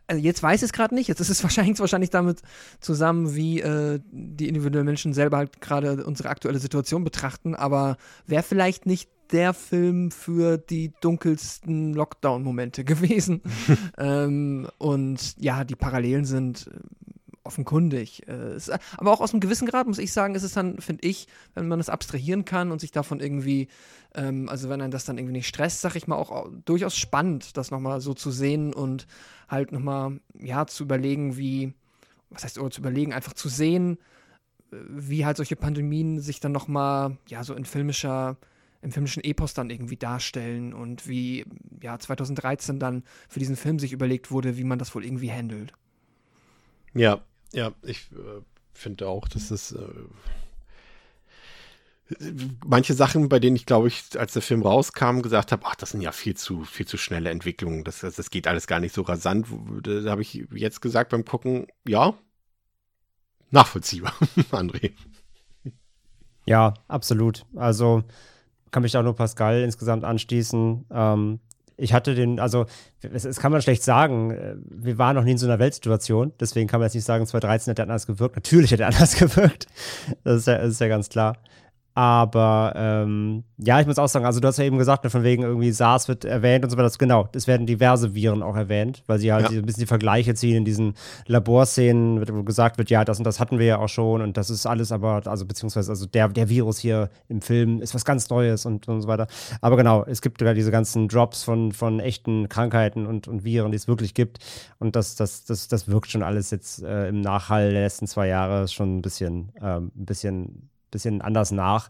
also 0.10 0.24
jetzt 0.24 0.42
weiß 0.42 0.62
ich 0.62 0.68
es 0.68 0.74
gerade 0.74 0.96
nicht, 0.96 1.08
jetzt 1.08 1.20
ist 1.20 1.30
es 1.30 1.44
wahrscheinlich, 1.44 1.80
wahrscheinlich 1.80 2.10
damit 2.10 2.42
zusammen, 2.80 3.36
wie 3.36 3.60
äh, 3.60 4.00
die 4.12 4.48
individuellen 4.48 4.86
Menschen 4.86 5.14
selber 5.14 5.38
halt 5.38 5.62
gerade 5.62 6.06
unsere 6.06 6.30
aktuelle 6.30 6.60
Situation 6.60 7.04
betrachten, 7.04 7.56
aber 7.56 7.98
wäre 8.26 8.44
vielleicht 8.44 8.86
nicht 8.86 9.10
der 9.32 9.54
Film 9.54 10.12
für 10.12 10.58
die 10.58 10.94
dunkelsten 11.02 11.94
Lockdown-Momente 11.94 12.84
gewesen. 12.86 13.42
ähm, 13.98 14.68
und 14.78 15.36
ja, 15.38 15.64
die 15.64 15.76
Parallelen 15.76 16.26
sind 16.26 16.68
äh, 16.68 16.80
offenkundig. 17.48 18.28
Äh, 18.28 18.58
aber 18.98 19.12
auch 19.12 19.22
aus 19.22 19.34
einem 19.34 19.40
gewissen 19.40 19.68
Grad, 19.68 19.88
muss 19.88 19.98
ich 19.98 20.14
sagen, 20.14 20.36
ist 20.36 20.44
es 20.44 20.54
dann, 20.54 20.80
finde 20.80 21.08
ich, 21.08 21.28
wenn 21.56 21.68
man 21.68 21.80
das 21.80 21.90
abstrahieren 21.90 22.46
kann 22.46 22.72
und 22.72 22.80
sich 22.80 22.92
davon 22.92 23.20
irgendwie, 23.20 23.68
ähm, 24.16 24.50
also 24.50 24.70
wenn 24.70 24.82
einen 24.82 24.92
das 24.92 25.06
dann 25.06 25.18
irgendwie 25.18 25.34
nicht 25.34 25.48
stresst, 25.48 25.82
sag 25.82 25.96
ich 25.96 26.08
mal, 26.08 26.16
auch, 26.16 26.32
auch 26.32 26.50
durchaus 26.66 26.96
spannend, 26.96 27.58
das 27.58 27.72
nochmal 27.72 28.02
so 28.02 28.14
zu 28.14 28.32
sehen 28.32 28.74
und 28.74 29.08
halt 29.48 29.72
nochmal, 29.72 30.20
ja, 30.40 30.68
zu 30.68 30.84
überlegen, 30.84 31.38
wie, 31.38 31.74
was 32.30 32.44
heißt, 32.44 32.60
oder 32.60 32.72
zu 32.72 32.82
überlegen, 32.82 33.14
einfach 33.14 33.34
zu 33.34 33.50
sehen, 33.50 33.98
äh, 34.72 34.78
wie 34.90 35.26
halt 35.26 35.38
solche 35.38 35.56
Pandemien 35.56 36.20
sich 36.20 36.40
dann 36.40 36.52
nochmal, 36.52 37.18
ja, 37.28 37.44
so 37.44 37.54
in 37.54 37.66
filmischer 37.66 38.38
im 38.82 38.92
filmischen 38.92 39.24
Epos 39.24 39.54
dann 39.54 39.70
irgendwie 39.70 39.98
darstellen 39.98 40.74
und 40.74 41.08
wie 41.08 41.46
ja 41.82 41.98
2013 41.98 42.80
dann 42.80 43.04
für 43.28 43.40
diesen 43.40 43.56
Film 43.56 43.80
sich 43.80 43.92
überlegt 43.92 44.32
wurde, 44.32 44.58
wie 44.58 44.64
man 44.64 44.80
das 44.80 44.94
wohl 44.94 45.04
irgendwie 45.04 45.32
handelt. 45.32 45.74
Ja, 46.94 47.22
ja, 47.54 47.72
ich 47.84 48.10
äh, 48.12 48.42
finde 48.74 49.08
auch, 49.08 49.28
dass 49.28 49.52
es 49.52 49.72
äh, 49.72 49.88
manche 52.66 52.94
Sachen, 52.94 53.30
bei 53.30 53.40
denen 53.40 53.56
ich 53.56 53.66
glaube 53.66 53.88
ich, 53.90 54.18
als 54.18 54.34
der 54.34 54.42
Film 54.42 54.62
rauskam, 54.62 55.22
gesagt 55.22 55.52
habe, 55.52 55.64
ach, 55.66 55.76
das 55.76 55.92
sind 55.92 56.02
ja 56.02 56.12
viel 56.12 56.36
zu 56.36 56.64
viel 56.64 56.86
zu 56.86 56.98
schnelle 56.98 57.30
Entwicklungen, 57.30 57.84
das, 57.84 58.00
das, 58.00 58.16
das 58.16 58.30
geht 58.30 58.48
alles 58.48 58.68
gar 58.68 58.80
nicht 58.80 58.96
so 58.96 59.02
rasant. 59.02 59.48
Da, 59.84 60.02
da 60.02 60.12
habe 60.12 60.22
ich 60.22 60.46
jetzt 60.54 60.82
gesagt 60.82 61.12
beim 61.12 61.26
Gucken, 61.26 61.68
ja, 61.88 62.14
nachvollziehbar, 63.52 64.14
André. 64.52 64.92
Ja, 66.46 66.74
absolut. 66.88 67.46
Also 67.56 68.04
kann 68.72 68.84
mich 68.84 68.96
auch 68.96 69.04
nur 69.04 69.16
Pascal 69.16 69.62
insgesamt 69.64 70.04
anschließen. 70.04 70.86
Ähm, 70.90 71.40
ich 71.78 71.94
hatte 71.94 72.16
den, 72.16 72.40
also, 72.40 72.66
das, 73.02 73.40
kann 73.40 73.52
man 73.52 73.62
schlecht 73.62 73.84
sagen. 73.84 74.32
Äh, 74.32 74.56
wir 74.70 74.98
waren 74.98 75.16
noch 75.16 75.24
nie 75.24 75.32
in 75.32 75.38
so 75.38 75.46
einer 75.46 75.60
Weltsituation, 75.60 76.34
deswegen 76.40 76.68
kann 76.68 76.80
man 76.80 76.88
jetzt 76.88 76.96
nicht 76.96 77.06
sagen, 77.06 77.26
2013 77.26 77.72
hat 77.72 77.80
er 77.80 77.84
anders 77.84 78.08
gewirkt. 78.08 78.36
Natürlich 78.36 78.74
hat 78.74 78.80
er 78.80 78.88
anders 78.88 79.16
gewirkt. 79.16 79.68
Das 80.24 80.38
ist 80.38 80.48
ja, 80.48 80.58
das 80.58 80.72
ist 80.72 80.82
ja 80.82 80.88
ganz 80.88 81.10
klar. 81.10 81.38
Aber 81.98 82.74
ähm, 82.76 83.44
ja, 83.58 83.82
ich 83.82 83.88
muss 83.88 83.98
auch 83.98 84.08
sagen, 84.08 84.24
also 84.24 84.40
du 84.40 84.48
hast 84.48 84.60
ja 84.60 84.66
eben 84.66 84.78
gesagt, 84.78 85.04
ne, 85.04 85.10
von 85.10 85.24
wegen 85.24 85.42
irgendwie 85.42 85.72
SARS 85.72 86.08
wird 86.08 86.26
erwähnt 86.26 86.64
und 86.64 86.70
so 86.70 86.78
weiter. 86.78 86.92
Genau, 86.96 87.28
es 87.34 87.48
werden 87.48 87.66
diverse 87.66 88.14
Viren 88.14 88.44
auch 88.44 88.56
erwähnt, 88.56 89.02
weil 89.08 89.18
sie 89.18 89.34
halt 89.34 89.50
ja. 89.50 89.58
ein 89.58 89.66
bisschen 89.66 89.80
die 89.80 89.88
Vergleiche 89.88 90.36
ziehen 90.36 90.58
in 90.58 90.64
diesen 90.64 90.94
Laborszenen, 91.26 92.24
wo 92.36 92.44
gesagt 92.44 92.78
wird, 92.78 92.92
ja, 92.92 93.04
das 93.04 93.18
und 93.18 93.24
das 93.24 93.40
hatten 93.40 93.58
wir 93.58 93.66
ja 93.66 93.80
auch 93.80 93.90
schon 93.90 94.22
und 94.22 94.38
das 94.38 94.52
ist 94.52 94.68
alles 94.68 94.92
aber, 94.92 95.24
also 95.26 95.48
beziehungsweise 95.48 95.90
also 95.90 96.06
der, 96.06 96.30
der 96.30 96.50
Virus 96.50 96.78
hier 96.78 97.10
im 97.30 97.42
Film 97.42 97.82
ist 97.82 97.96
was 97.96 98.06
ganz 98.06 98.30
Neues 98.30 98.68
und, 98.68 98.88
und 98.88 99.02
so 99.02 99.08
weiter. 99.08 99.26
Aber 99.62 99.76
genau, 99.76 100.06
es 100.06 100.22
gibt 100.22 100.40
ja 100.40 100.54
diese 100.54 100.70
ganzen 100.70 101.08
Drops 101.08 101.42
von, 101.42 101.72
von 101.72 102.00
echten 102.00 102.48
Krankheiten 102.48 103.08
und, 103.08 103.28
und 103.28 103.44
Viren, 103.44 103.72
die 103.72 103.78
es 103.78 103.88
wirklich 103.88 104.14
gibt. 104.14 104.38
Und 104.78 104.96
das, 104.96 105.16
das, 105.16 105.46
das, 105.46 105.68
das 105.68 105.88
wirkt 105.88 106.12
schon 106.12 106.22
alles 106.22 106.52
jetzt 106.52 106.84
äh, 106.84 107.08
im 107.08 107.22
Nachhall 107.22 107.72
der 107.72 107.82
letzten 107.82 108.06
zwei 108.06 108.28
Jahre 108.28 108.68
schon 108.68 109.00
ein 109.00 109.02
bisschen, 109.02 109.52
ähm, 109.64 109.92
ein 109.96 110.06
bisschen 110.06 110.70
bisschen 110.92 111.22
anders 111.22 111.52
nach. 111.52 111.90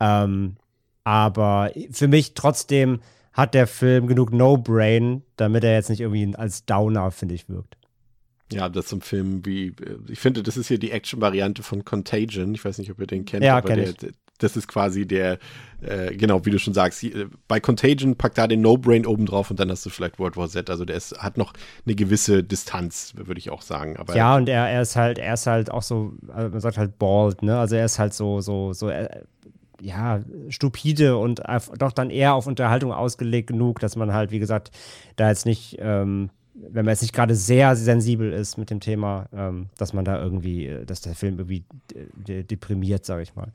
Ähm, 0.00 0.56
aber 1.04 1.70
für 1.90 2.08
mich 2.08 2.34
trotzdem 2.34 3.00
hat 3.32 3.54
der 3.54 3.66
Film 3.66 4.06
genug 4.06 4.32
No-Brain, 4.32 5.22
damit 5.36 5.62
er 5.62 5.74
jetzt 5.74 5.90
nicht 5.90 6.00
irgendwie 6.00 6.34
als 6.36 6.64
Downer, 6.64 7.10
finde 7.10 7.34
ich, 7.34 7.48
wirkt. 7.48 7.76
Ja, 8.52 8.68
das 8.68 8.86
zum 8.86 9.00
Film 9.00 9.44
wie, 9.44 9.74
ich 10.08 10.20
finde, 10.20 10.42
das 10.42 10.56
ist 10.56 10.68
hier 10.68 10.78
die 10.78 10.92
Action-Variante 10.92 11.62
von 11.62 11.84
Contagion. 11.84 12.54
Ich 12.54 12.64
weiß 12.64 12.78
nicht, 12.78 12.90
ob 12.90 13.00
ihr 13.00 13.06
den 13.06 13.24
kennt, 13.24 13.44
ja, 13.44 13.58
aber 13.58 13.68
kenn 13.68 13.94
der, 13.94 14.12
das 14.42 14.56
ist 14.56 14.68
quasi 14.68 15.06
der, 15.06 15.38
äh, 15.80 16.14
genau, 16.16 16.44
wie 16.44 16.50
du 16.50 16.58
schon 16.58 16.74
sagst, 16.74 17.04
bei 17.48 17.60
Contagion 17.60 18.16
packt 18.16 18.38
da 18.38 18.46
den 18.46 18.60
No-Brain 18.60 19.06
oben 19.06 19.26
drauf 19.26 19.50
und 19.50 19.60
dann 19.60 19.70
hast 19.70 19.84
du 19.84 19.90
vielleicht 19.90 20.18
World 20.18 20.36
War 20.36 20.48
Z. 20.48 20.70
Also 20.70 20.84
der 20.84 20.96
ist, 20.96 21.18
hat 21.18 21.36
noch 21.36 21.52
eine 21.84 21.94
gewisse 21.94 22.42
Distanz, 22.42 23.12
würde 23.16 23.38
ich 23.38 23.50
auch 23.50 23.62
sagen. 23.62 23.96
Aber 23.96 24.16
ja, 24.16 24.36
und 24.36 24.48
er, 24.48 24.68
er 24.68 24.82
ist 24.82 24.96
halt, 24.96 25.18
er 25.18 25.34
ist 25.34 25.46
halt 25.46 25.70
auch 25.70 25.82
so, 25.82 26.14
also 26.28 26.50
man 26.50 26.60
sagt 26.60 26.78
halt 26.78 26.98
bald, 26.98 27.42
ne? 27.42 27.58
Also 27.58 27.76
er 27.76 27.84
ist 27.84 27.98
halt 27.98 28.14
so, 28.14 28.40
so, 28.40 28.72
so, 28.72 28.88
äh, 28.88 29.22
ja, 29.80 30.20
stupide 30.48 31.18
und 31.18 31.42
doch 31.78 31.92
dann 31.92 32.10
eher 32.10 32.34
auf 32.34 32.46
Unterhaltung 32.46 32.92
ausgelegt 32.92 33.48
genug, 33.48 33.80
dass 33.80 33.96
man 33.96 34.12
halt, 34.12 34.30
wie 34.30 34.38
gesagt, 34.38 34.70
da 35.16 35.28
jetzt 35.28 35.46
nicht, 35.46 35.76
ähm, 35.80 36.30
wenn 36.54 36.86
man 36.86 36.92
jetzt 36.92 37.02
nicht 37.02 37.14
gerade 37.14 37.34
sehr 37.34 37.76
sensibel 37.76 38.32
ist 38.32 38.56
mit 38.56 38.70
dem 38.70 38.80
Thema, 38.80 39.28
ähm, 39.34 39.66
dass 39.76 39.92
man 39.92 40.04
da 40.04 40.20
irgendwie, 40.20 40.66
äh, 40.66 40.86
dass 40.86 41.02
der 41.02 41.14
Film 41.14 41.38
irgendwie 41.38 41.64
deprimiert, 42.26 43.04
sage 43.04 43.22
ich 43.22 43.34
mal. 43.36 43.52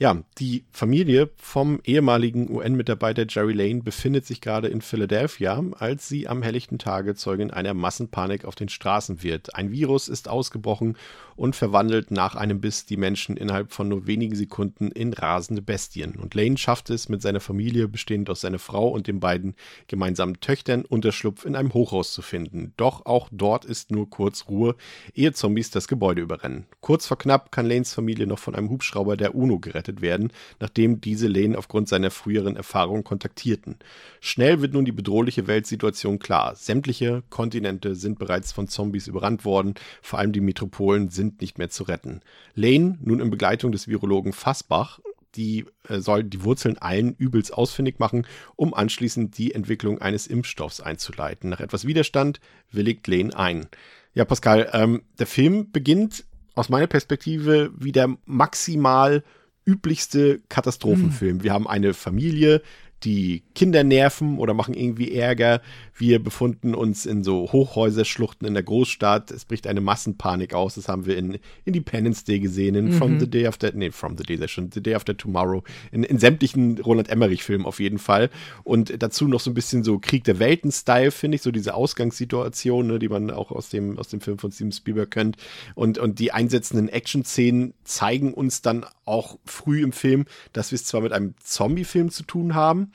Ja, 0.00 0.22
die 0.38 0.64
Familie 0.70 1.28
vom 1.38 1.80
ehemaligen 1.82 2.54
UN-Mitarbeiter 2.54 3.26
Jerry 3.28 3.52
Lane 3.52 3.82
befindet 3.82 4.26
sich 4.26 4.40
gerade 4.40 4.68
in 4.68 4.80
Philadelphia, 4.80 5.60
als 5.76 6.08
sie 6.08 6.28
am 6.28 6.44
helllichten 6.44 6.78
Tage 6.78 7.16
Zeugin 7.16 7.50
einer 7.50 7.74
Massenpanik 7.74 8.44
auf 8.44 8.54
den 8.54 8.68
Straßen 8.68 9.24
wird. 9.24 9.56
Ein 9.56 9.72
Virus 9.72 10.06
ist 10.06 10.28
ausgebrochen 10.28 10.96
und 11.38 11.54
verwandelt 11.54 12.10
nach 12.10 12.34
einem 12.34 12.60
Biss 12.60 12.84
die 12.84 12.96
Menschen 12.96 13.36
innerhalb 13.36 13.72
von 13.72 13.88
nur 13.88 14.06
wenigen 14.08 14.34
Sekunden 14.34 14.90
in 14.90 15.12
rasende 15.12 15.62
Bestien. 15.62 16.16
Und 16.16 16.34
Lane 16.34 16.58
schafft 16.58 16.90
es 16.90 17.08
mit 17.08 17.22
seiner 17.22 17.38
Familie, 17.38 17.86
bestehend 17.86 18.28
aus 18.28 18.40
seiner 18.40 18.58
Frau 18.58 18.88
und 18.88 19.06
den 19.06 19.20
beiden 19.20 19.54
gemeinsamen 19.86 20.40
Töchtern, 20.40 20.84
Unterschlupf 20.84 21.44
in 21.44 21.54
einem 21.54 21.72
Hochhaus 21.74 22.12
zu 22.12 22.22
finden. 22.22 22.72
Doch 22.76 23.06
auch 23.06 23.28
dort 23.30 23.64
ist 23.64 23.92
nur 23.92 24.10
kurz 24.10 24.48
Ruhe, 24.48 24.74
ehe 25.14 25.32
Zombies 25.32 25.70
das 25.70 25.86
Gebäude 25.86 26.22
überrennen. 26.22 26.66
Kurz 26.80 27.06
vor 27.06 27.18
knapp 27.18 27.52
kann 27.52 27.66
Lanes 27.66 27.94
Familie 27.94 28.26
noch 28.26 28.40
von 28.40 28.56
einem 28.56 28.68
Hubschrauber 28.70 29.16
der 29.16 29.36
UNO 29.36 29.60
gerettet 29.60 30.00
werden, 30.00 30.32
nachdem 30.58 31.00
diese 31.00 31.28
Lane 31.28 31.56
aufgrund 31.56 31.88
seiner 31.88 32.10
früheren 32.10 32.56
Erfahrungen 32.56 33.04
kontaktierten. 33.04 33.76
Schnell 34.20 34.60
wird 34.60 34.72
nun 34.72 34.84
die 34.84 34.92
bedrohliche 34.92 35.46
Weltsituation 35.46 36.18
klar. 36.18 36.56
Sämtliche 36.56 37.22
Kontinente 37.30 37.94
sind 37.94 38.18
bereits 38.18 38.50
von 38.50 38.66
Zombies 38.66 39.06
überrannt 39.06 39.44
worden, 39.44 39.74
vor 40.02 40.18
allem 40.18 40.32
die 40.32 40.40
Metropolen 40.40 41.10
sind 41.10 41.27
nicht 41.40 41.58
mehr 41.58 41.70
zu 41.70 41.84
retten. 41.84 42.20
Lane, 42.54 42.98
nun 43.00 43.20
in 43.20 43.30
Begleitung 43.30 43.72
des 43.72 43.88
Virologen 43.88 44.32
Fassbach, 44.32 45.00
die 45.34 45.66
äh, 45.88 46.00
soll 46.00 46.24
die 46.24 46.42
Wurzeln 46.44 46.78
allen 46.78 47.14
Übels 47.14 47.50
ausfindig 47.50 47.98
machen, 47.98 48.26
um 48.56 48.74
anschließend 48.74 49.36
die 49.38 49.54
Entwicklung 49.54 50.00
eines 50.00 50.26
Impfstoffs 50.26 50.80
einzuleiten. 50.80 51.50
Nach 51.50 51.60
etwas 51.60 51.86
Widerstand 51.86 52.40
willigt 52.70 53.06
Lane 53.06 53.36
ein. 53.36 53.66
Ja, 54.14 54.24
Pascal, 54.24 54.70
ähm, 54.72 55.02
der 55.18 55.26
Film 55.26 55.70
beginnt 55.70 56.24
aus 56.54 56.68
meiner 56.68 56.86
Perspektive 56.86 57.70
wie 57.76 57.92
der 57.92 58.16
maximal 58.24 59.22
üblichste 59.64 60.40
Katastrophenfilm. 60.48 61.36
Mhm. 61.36 61.42
Wir 61.44 61.52
haben 61.52 61.68
eine 61.68 61.94
Familie, 61.94 62.62
die 63.04 63.42
Kinder 63.54 63.84
nerven 63.84 64.38
oder 64.38 64.54
machen 64.54 64.74
irgendwie 64.74 65.14
Ärger. 65.14 65.60
Wir 65.94 66.22
befunden 66.22 66.74
uns 66.74 67.06
in 67.06 67.22
so 67.22 67.50
Hochhäuserschluchten 67.52 68.46
in 68.46 68.54
der 68.54 68.62
Großstadt. 68.62 69.30
Es 69.30 69.44
bricht 69.44 69.66
eine 69.66 69.80
Massenpanik 69.80 70.54
aus. 70.54 70.74
Das 70.74 70.88
haben 70.88 71.06
wir 71.06 71.16
in 71.16 71.38
Independence 71.64 72.24
Day 72.24 72.40
gesehen, 72.40 72.74
in 72.74 72.86
mhm. 72.86 72.92
From 72.92 73.20
the 73.20 73.28
Day 73.28 73.46
After, 73.46 73.72
nee, 73.72 73.90
From 73.90 74.16
the 74.16 74.24
Day, 74.24 74.36
das 74.36 74.50
schon, 74.50 74.70
The 74.72 74.82
Day 74.82 74.94
After 74.94 75.16
Tomorrow, 75.16 75.62
in, 75.92 76.02
in 76.02 76.18
sämtlichen 76.18 76.78
Roland 76.78 77.08
Emmerich-Filmen 77.08 77.66
auf 77.66 77.80
jeden 77.80 77.98
Fall. 77.98 78.30
Und 78.64 79.02
dazu 79.02 79.28
noch 79.28 79.40
so 79.40 79.50
ein 79.50 79.54
bisschen 79.54 79.84
so 79.84 79.98
Krieg 79.98 80.24
der 80.24 80.38
Welten-Style, 80.38 81.10
finde 81.10 81.36
ich, 81.36 81.42
so 81.42 81.50
diese 81.50 81.74
Ausgangssituation, 81.74 82.86
ne, 82.86 82.98
die 82.98 83.08
man 83.08 83.30
auch 83.30 83.52
aus 83.52 83.68
dem, 83.68 83.98
aus 83.98 84.08
dem 84.08 84.20
Film 84.20 84.38
von 84.38 84.50
Steven 84.50 84.72
Spielberg 84.72 85.10
kennt. 85.10 85.36
Und, 85.74 85.98
und 85.98 86.18
die 86.18 86.32
einsetzenden 86.32 86.88
Action-Szenen 86.88 87.74
zeigen 87.84 88.34
uns 88.34 88.62
dann 88.62 88.84
auch 89.04 89.38
früh 89.44 89.82
im 89.82 89.92
Film, 89.92 90.26
dass 90.52 90.72
wir 90.72 90.76
es 90.76 90.84
zwar 90.84 91.00
mit 91.00 91.12
einem 91.12 91.34
Zombie-Film 91.42 92.10
zu 92.10 92.24
tun 92.24 92.54
haben, 92.54 92.87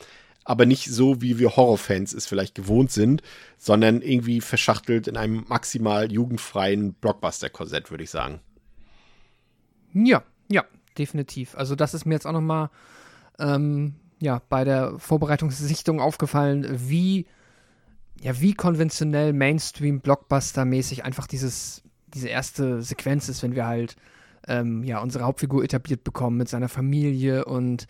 aber 0.43 0.65
nicht 0.65 0.85
so, 0.85 1.21
wie 1.21 1.39
wir 1.39 1.55
Horrorfans 1.55 2.13
es 2.13 2.25
vielleicht 2.25 2.55
gewohnt 2.55 2.91
sind, 2.91 3.21
sondern 3.57 4.01
irgendwie 4.01 4.41
verschachtelt 4.41 5.07
in 5.07 5.17
einem 5.17 5.45
maximal 5.47 6.11
jugendfreien 6.11 6.93
Blockbuster-Korsett, 6.93 7.91
würde 7.91 8.03
ich 8.03 8.09
sagen. 8.09 8.39
Ja, 9.93 10.23
ja, 10.49 10.65
definitiv. 10.97 11.55
Also 11.55 11.75
das 11.75 11.93
ist 11.93 12.05
mir 12.05 12.15
jetzt 12.15 12.27
auch 12.27 12.33
noch 12.33 12.41
mal 12.41 12.69
ähm, 13.39 13.95
ja, 14.19 14.41
bei 14.49 14.63
der 14.63 14.99
Vorbereitungssichtung 14.99 16.01
aufgefallen, 16.01 16.67
wie 16.89 17.25
ja, 18.21 18.39
wie 18.39 18.53
konventionell 18.53 19.33
Mainstream-Blockbuster-mäßig 19.33 21.03
einfach 21.03 21.27
dieses, 21.27 21.83
diese 22.13 22.29
erste 22.29 22.81
Sequenz 22.81 23.27
ist, 23.27 23.43
wenn 23.43 23.53
wir 23.53 23.67
halt 23.67 23.97
ähm, 24.47 24.83
ja, 24.83 25.01
unsere 25.01 25.25
Hauptfigur 25.25 25.61
etabliert 25.61 26.05
bekommen 26.05 26.37
mit 26.37 26.47
seiner 26.47 26.69
Familie 26.69 27.43
und 27.43 27.85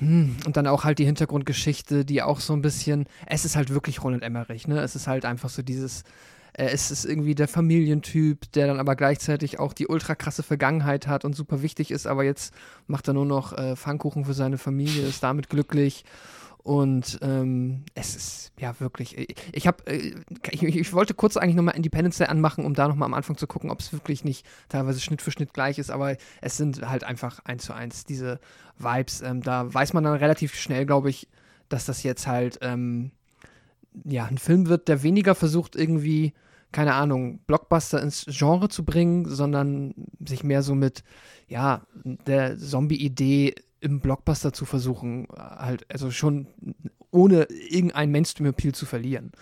und 0.00 0.56
dann 0.56 0.66
auch 0.66 0.84
halt 0.84 0.98
die 0.98 1.04
Hintergrundgeschichte, 1.04 2.04
die 2.04 2.22
auch 2.22 2.40
so 2.40 2.52
ein 2.52 2.62
bisschen, 2.62 3.06
es 3.26 3.44
ist 3.44 3.56
halt 3.56 3.70
wirklich 3.70 4.02
Roland 4.02 4.22
Emmerich, 4.22 4.68
ne? 4.68 4.80
Es 4.80 4.94
ist 4.94 5.06
halt 5.06 5.24
einfach 5.24 5.48
so 5.48 5.62
dieses, 5.62 6.04
äh, 6.52 6.66
es 6.66 6.90
ist 6.90 7.04
irgendwie 7.04 7.34
der 7.34 7.48
Familientyp, 7.48 8.52
der 8.52 8.68
dann 8.68 8.78
aber 8.78 8.96
gleichzeitig 8.96 9.58
auch 9.58 9.72
die 9.72 9.88
ultra 9.88 10.14
krasse 10.14 10.42
Vergangenheit 10.42 11.06
hat 11.06 11.24
und 11.24 11.34
super 11.34 11.62
wichtig 11.62 11.90
ist, 11.90 12.06
aber 12.06 12.24
jetzt 12.24 12.54
macht 12.86 13.08
er 13.08 13.14
nur 13.14 13.26
noch 13.26 13.56
äh, 13.56 13.76
Pfannkuchen 13.76 14.24
für 14.24 14.34
seine 14.34 14.58
Familie, 14.58 15.06
ist 15.06 15.22
damit 15.22 15.48
glücklich 15.48 16.04
und 16.68 17.18
ähm, 17.22 17.84
es 17.94 18.14
ist 18.14 18.52
ja 18.60 18.78
wirklich. 18.78 19.16
Ich, 19.16 19.36
ich 19.52 19.66
habe, 19.66 19.86
äh, 19.86 20.12
ich, 20.50 20.62
ich, 20.62 20.92
wollte 20.92 21.14
kurz 21.14 21.38
eigentlich 21.38 21.54
nochmal 21.56 21.76
Independence 21.76 22.18
Day 22.18 22.26
anmachen, 22.26 22.66
um 22.66 22.74
da 22.74 22.88
nochmal 22.88 23.06
am 23.06 23.14
Anfang 23.14 23.38
zu 23.38 23.46
gucken, 23.46 23.70
ob 23.70 23.80
es 23.80 23.90
wirklich 23.94 24.22
nicht 24.22 24.44
teilweise 24.68 25.00
Schnitt 25.00 25.22
für 25.22 25.30
Schnitt 25.30 25.54
gleich 25.54 25.78
ist, 25.78 25.90
aber 25.90 26.18
es 26.42 26.58
sind 26.58 26.86
halt 26.86 27.04
einfach 27.04 27.42
eins 27.46 27.64
zu 27.64 27.72
eins 27.72 28.04
diese 28.04 28.38
Vibes. 28.76 29.22
Ähm, 29.22 29.40
da 29.40 29.72
weiß 29.72 29.94
man 29.94 30.04
dann 30.04 30.16
relativ 30.16 30.56
schnell, 30.56 30.84
glaube 30.84 31.08
ich, 31.08 31.26
dass 31.70 31.86
das 31.86 32.02
jetzt 32.02 32.26
halt 32.26 32.58
ähm, 32.60 33.12
ja 34.04 34.26
ein 34.26 34.36
Film 34.36 34.68
wird, 34.68 34.88
der 34.88 35.02
weniger 35.02 35.34
versucht 35.34 35.74
irgendwie 35.74 36.34
keine 36.70 36.92
Ahnung, 36.92 37.38
Blockbuster 37.46 38.02
ins 38.02 38.26
Genre 38.28 38.68
zu 38.68 38.84
bringen, 38.84 39.24
sondern 39.24 39.94
sich 40.22 40.44
mehr 40.44 40.62
so 40.62 40.74
mit, 40.74 41.02
ja, 41.46 41.80
der 42.04 42.58
Zombie-Idee 42.58 43.54
im 43.80 44.00
Blockbuster 44.00 44.52
zu 44.52 44.64
versuchen, 44.64 45.28
halt, 45.36 45.86
also 45.90 46.10
schon 46.10 46.48
ohne 47.10 47.44
irgendeinen 47.44 48.12
Mainstream-Appeal 48.12 48.74
zu 48.74 48.86
verlieren. 48.86 49.32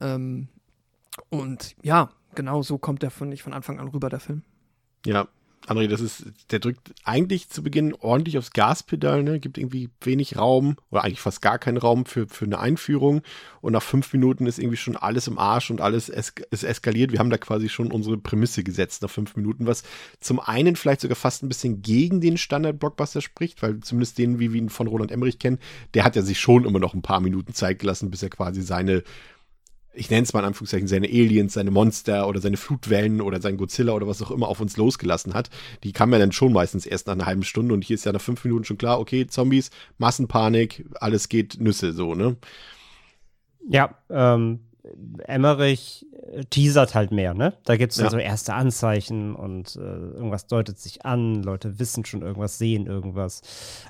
Ähm, 0.00 0.48
und 1.30 1.74
ja, 1.82 2.10
genau 2.34 2.62
so 2.62 2.78
kommt 2.78 3.02
der, 3.02 3.10
finde 3.10 3.34
ich, 3.34 3.42
von 3.42 3.52
Anfang 3.52 3.80
an 3.80 3.88
rüber, 3.88 4.08
der 4.08 4.20
Film. 4.20 4.42
Ja, 5.04 5.28
André, 5.68 5.86
das 5.86 6.00
ist, 6.00 6.24
der 6.50 6.60
drückt 6.60 6.94
eigentlich 7.04 7.50
zu 7.50 7.62
Beginn 7.62 7.94
ordentlich 7.94 8.38
aufs 8.38 8.52
Gaspedal, 8.52 9.22
ne? 9.22 9.38
Gibt 9.38 9.58
irgendwie 9.58 9.90
wenig 10.00 10.36
Raum 10.38 10.76
oder 10.90 11.04
eigentlich 11.04 11.20
fast 11.20 11.42
gar 11.42 11.58
keinen 11.58 11.76
Raum 11.76 12.06
für, 12.06 12.26
für 12.26 12.46
eine 12.46 12.58
Einführung. 12.58 13.22
Und 13.60 13.74
nach 13.74 13.82
fünf 13.82 14.12
Minuten 14.12 14.46
ist 14.46 14.58
irgendwie 14.58 14.78
schon 14.78 14.96
alles 14.96 15.26
im 15.26 15.38
Arsch 15.38 15.70
und 15.70 15.80
alles 15.80 16.08
es, 16.08 16.32
ist 16.50 16.64
eskaliert. 16.64 17.12
Wir 17.12 17.18
haben 17.18 17.30
da 17.30 17.36
quasi 17.36 17.68
schon 17.68 17.92
unsere 17.92 18.16
Prämisse 18.16 18.64
gesetzt 18.64 19.02
nach 19.02 19.10
fünf 19.10 19.36
Minuten, 19.36 19.66
was 19.66 19.82
zum 20.20 20.40
einen 20.40 20.74
vielleicht 20.74 21.02
sogar 21.02 21.16
fast 21.16 21.42
ein 21.42 21.48
bisschen 21.48 21.82
gegen 21.82 22.20
den 22.20 22.38
Standard-Blockbuster 22.38 23.20
spricht, 23.20 23.62
weil 23.62 23.80
zumindest 23.80 24.16
den, 24.16 24.38
wie 24.38 24.52
wir 24.52 24.60
ihn 24.60 24.70
von 24.70 24.86
Roland 24.86 25.12
Emmerich 25.12 25.38
kennen, 25.38 25.58
der 25.92 26.04
hat 26.04 26.16
ja 26.16 26.22
sich 26.22 26.40
schon 26.40 26.64
immer 26.64 26.78
noch 26.78 26.94
ein 26.94 27.02
paar 27.02 27.20
Minuten 27.20 27.52
Zeit 27.52 27.78
gelassen, 27.78 28.10
bis 28.10 28.22
er 28.22 28.30
quasi 28.30 28.62
seine 28.62 29.02
ich 29.98 30.10
nenne 30.10 30.22
es 30.22 30.32
mal 30.32 30.40
in 30.40 30.46
Anführungszeichen, 30.46 30.88
seine 30.88 31.08
Aliens, 31.08 31.54
seine 31.54 31.70
Monster 31.70 32.28
oder 32.28 32.40
seine 32.40 32.56
Flutwellen 32.56 33.20
oder 33.20 33.40
sein 33.40 33.56
Godzilla 33.56 33.92
oder 33.92 34.06
was 34.06 34.22
auch 34.22 34.30
immer 34.30 34.48
auf 34.48 34.60
uns 34.60 34.76
losgelassen 34.76 35.34
hat, 35.34 35.50
die 35.84 35.92
kamen 35.92 36.12
ja 36.12 36.18
dann 36.18 36.32
schon 36.32 36.52
meistens 36.52 36.86
erst 36.86 37.06
nach 37.06 37.14
einer 37.14 37.26
halben 37.26 37.42
Stunde 37.42 37.74
und 37.74 37.84
hier 37.84 37.94
ist 37.94 38.04
ja 38.04 38.12
nach 38.12 38.20
fünf 38.20 38.44
Minuten 38.44 38.64
schon 38.64 38.78
klar, 38.78 39.00
okay, 39.00 39.26
Zombies, 39.26 39.70
Massenpanik, 39.98 40.86
alles 41.00 41.28
geht 41.28 41.60
Nüsse, 41.60 41.92
so, 41.92 42.14
ne? 42.14 42.36
Ja, 43.68 43.98
ähm, 44.08 44.60
Emmerich 45.24 46.06
teasert 46.50 46.94
halt 46.94 47.10
mehr, 47.10 47.34
ne? 47.34 47.54
Da 47.64 47.76
gibt 47.76 47.92
es 47.92 47.98
ja. 47.98 48.10
so 48.10 48.18
erste 48.18 48.54
Anzeichen 48.54 49.34
und 49.34 49.76
äh, 49.76 49.80
irgendwas 49.80 50.46
deutet 50.46 50.78
sich 50.78 51.04
an, 51.04 51.42
Leute 51.42 51.78
wissen 51.78 52.04
schon 52.04 52.22
irgendwas, 52.22 52.58
sehen 52.58 52.86
irgendwas. 52.86 53.42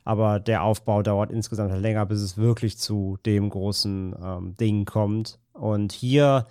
Aber 0.04 0.40
der 0.40 0.62
Aufbau 0.62 1.02
dauert 1.02 1.30
insgesamt 1.30 1.72
halt 1.72 1.82
länger, 1.82 2.06
bis 2.06 2.20
es 2.20 2.36
wirklich 2.36 2.78
zu 2.78 3.18
dem 3.26 3.50
großen 3.50 4.14
ähm, 4.22 4.56
Ding 4.56 4.84
kommt. 4.84 5.38
Und 5.52 5.92
hier 5.92 6.46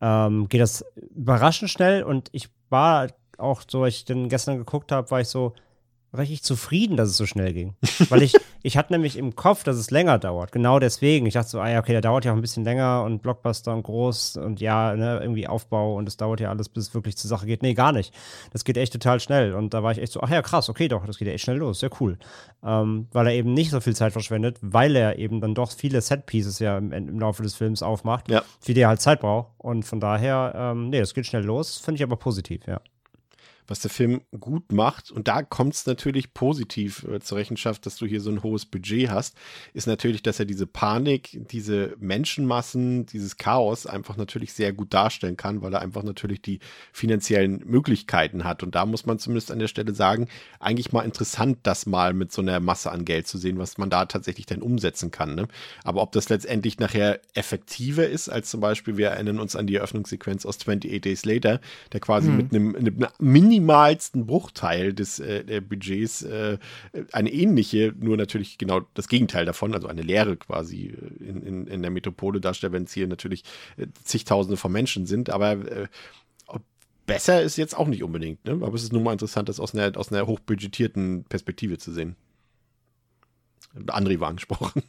ähm, 0.00 0.48
geht 0.48 0.60
das 0.60 0.84
überraschend 1.14 1.70
schnell 1.70 2.02
und 2.02 2.28
ich 2.32 2.48
war 2.68 3.08
auch 3.38 3.62
so, 3.66 3.84
als 3.84 3.94
ich 3.96 4.04
den 4.04 4.28
gestern 4.28 4.58
geguckt 4.58 4.92
habe, 4.92 5.10
war 5.10 5.20
ich 5.20 5.28
so, 5.28 5.54
richtig 6.16 6.42
zufrieden, 6.42 6.96
dass 6.96 7.08
es 7.08 7.16
so 7.16 7.26
schnell 7.26 7.52
ging. 7.52 7.74
Weil 8.08 8.22
ich, 8.22 8.34
ich 8.62 8.76
hatte 8.76 8.92
nämlich 8.92 9.16
im 9.16 9.36
Kopf, 9.36 9.64
dass 9.64 9.76
es 9.76 9.90
länger 9.90 10.18
dauert. 10.18 10.52
Genau 10.52 10.78
deswegen. 10.78 11.26
Ich 11.26 11.34
dachte 11.34 11.50
so, 11.50 11.60
ah 11.60 11.68
ja, 11.68 11.78
okay, 11.78 11.92
der 11.92 12.00
dauert 12.00 12.24
ja 12.24 12.32
auch 12.32 12.36
ein 12.36 12.40
bisschen 12.40 12.64
länger 12.64 13.04
und 13.04 13.22
Blockbuster 13.22 13.72
und 13.74 13.82
groß 13.82 14.36
und 14.38 14.60
ja, 14.60 14.94
ne, 14.96 15.20
irgendwie 15.20 15.46
Aufbau 15.46 15.96
und 15.96 16.08
es 16.08 16.16
dauert 16.16 16.40
ja 16.40 16.50
alles, 16.50 16.68
bis 16.68 16.88
es 16.88 16.94
wirklich 16.94 17.16
zur 17.16 17.28
Sache 17.28 17.46
geht. 17.46 17.62
Nee, 17.62 17.74
gar 17.74 17.92
nicht. 17.92 18.14
Das 18.52 18.64
geht 18.64 18.76
echt 18.76 18.92
total 18.92 19.20
schnell. 19.20 19.54
Und 19.54 19.74
da 19.74 19.82
war 19.82 19.92
ich 19.92 19.98
echt 19.98 20.12
so, 20.12 20.20
ach 20.20 20.30
ja, 20.30 20.42
krass, 20.42 20.68
okay, 20.68 20.88
doch, 20.88 21.06
das 21.06 21.18
geht 21.18 21.28
ja 21.28 21.34
echt 21.34 21.44
schnell 21.44 21.58
los. 21.58 21.80
Sehr 21.80 21.90
cool. 22.00 22.18
Ähm, 22.64 23.06
weil 23.12 23.26
er 23.28 23.34
eben 23.34 23.54
nicht 23.54 23.70
so 23.70 23.80
viel 23.80 23.94
Zeit 23.94 24.12
verschwendet, 24.12 24.58
weil 24.60 24.96
er 24.96 25.18
eben 25.18 25.40
dann 25.40 25.54
doch 25.54 25.70
viele 25.70 26.00
Set-Pieces 26.00 26.58
ja 26.58 26.76
im, 26.78 26.92
im, 26.92 27.18
Laufe 27.20 27.42
des 27.42 27.54
Films 27.54 27.82
aufmacht, 27.82 28.30
ja. 28.30 28.42
für 28.60 28.74
die 28.74 28.80
er 28.80 28.88
halt 28.88 29.00
Zeit 29.00 29.20
braucht. 29.20 29.52
Und 29.58 29.84
von 29.84 30.00
daher, 30.00 30.52
ähm, 30.56 30.90
nee, 30.90 31.00
das 31.00 31.14
geht 31.14 31.26
schnell 31.26 31.44
los. 31.44 31.78
Finde 31.78 31.96
ich 31.96 32.02
aber 32.02 32.16
positiv, 32.16 32.66
ja 32.66 32.80
was 33.70 33.78
der 33.78 33.90
Film 33.90 34.20
gut 34.38 34.72
macht, 34.72 35.12
und 35.12 35.28
da 35.28 35.42
kommt 35.44 35.74
es 35.74 35.86
natürlich 35.86 36.34
positiv 36.34 37.04
äh, 37.04 37.20
zur 37.20 37.38
Rechenschaft, 37.38 37.86
dass 37.86 37.94
du 37.94 38.04
hier 38.04 38.20
so 38.20 38.28
ein 38.28 38.42
hohes 38.42 38.66
Budget 38.66 39.10
hast, 39.10 39.36
ist 39.74 39.86
natürlich, 39.86 40.24
dass 40.24 40.40
er 40.40 40.44
diese 40.44 40.66
Panik, 40.66 41.38
diese 41.52 41.94
Menschenmassen, 42.00 43.06
dieses 43.06 43.36
Chaos 43.36 43.86
einfach 43.86 44.16
natürlich 44.16 44.54
sehr 44.54 44.72
gut 44.72 44.92
darstellen 44.92 45.36
kann, 45.36 45.62
weil 45.62 45.72
er 45.72 45.82
einfach 45.82 46.02
natürlich 46.02 46.42
die 46.42 46.58
finanziellen 46.92 47.62
Möglichkeiten 47.64 48.42
hat. 48.42 48.64
Und 48.64 48.74
da 48.74 48.86
muss 48.86 49.06
man 49.06 49.20
zumindest 49.20 49.52
an 49.52 49.60
der 49.60 49.68
Stelle 49.68 49.94
sagen, 49.94 50.26
eigentlich 50.58 50.90
mal 50.90 51.02
interessant, 51.02 51.58
das 51.62 51.86
mal 51.86 52.12
mit 52.12 52.32
so 52.32 52.42
einer 52.42 52.58
Masse 52.58 52.90
an 52.90 53.04
Geld 53.04 53.28
zu 53.28 53.38
sehen, 53.38 53.58
was 53.58 53.78
man 53.78 53.88
da 53.88 54.06
tatsächlich 54.06 54.46
dann 54.46 54.62
umsetzen 54.62 55.12
kann. 55.12 55.36
Ne? 55.36 55.46
Aber 55.84 56.02
ob 56.02 56.10
das 56.10 56.28
letztendlich 56.28 56.80
nachher 56.80 57.20
effektiver 57.34 58.08
ist, 58.08 58.28
als 58.28 58.50
zum 58.50 58.60
Beispiel, 58.60 58.96
wir 58.96 59.10
erinnern 59.10 59.38
uns 59.38 59.54
an 59.54 59.68
die 59.68 59.76
Eröffnungssequenz 59.76 60.44
aus 60.44 60.56
28 60.56 61.00
Days 61.00 61.24
Later, 61.24 61.60
der 61.92 62.00
quasi 62.00 62.26
hm. 62.26 62.36
mit 62.36 62.52
einem, 62.52 62.74
einem 62.74 63.08
Mini 63.20 63.59
minimalsten 63.60 64.26
Bruchteil 64.26 64.92
des 64.92 65.18
äh, 65.18 65.60
Budgets 65.66 66.22
äh, 66.22 66.58
eine 67.12 67.32
ähnliche, 67.32 67.94
nur 67.98 68.16
natürlich 68.16 68.58
genau 68.58 68.80
das 68.94 69.08
Gegenteil 69.08 69.44
davon, 69.44 69.74
also 69.74 69.88
eine 69.88 70.02
Lehre 70.02 70.36
quasi 70.36 70.88
äh, 70.88 71.24
in, 71.24 71.42
in, 71.42 71.66
in 71.66 71.82
der 71.82 71.90
Metropole 71.90 72.40
darstellt, 72.40 72.72
wenn 72.72 72.84
es 72.84 72.92
hier 72.92 73.06
natürlich 73.06 73.44
äh, 73.76 73.86
zigtausende 74.04 74.56
von 74.56 74.72
Menschen 74.72 75.06
sind, 75.06 75.30
aber 75.30 75.52
äh, 75.52 75.88
besser 77.06 77.42
ist 77.42 77.56
jetzt 77.56 77.76
auch 77.76 77.88
nicht 77.88 78.02
unbedingt, 78.02 78.44
ne? 78.44 78.52
aber 78.52 78.74
es 78.74 78.82
ist 78.82 78.92
nun 78.92 79.02
mal 79.02 79.12
interessant, 79.12 79.48
das 79.48 79.60
aus 79.60 79.74
einer, 79.74 79.96
aus 79.98 80.12
einer 80.12 80.26
hochbudgetierten 80.26 81.24
Perspektive 81.24 81.78
zu 81.78 81.92
sehen. 81.92 82.16
André 83.86 84.18
war 84.18 84.28
angesprochen. 84.28 84.82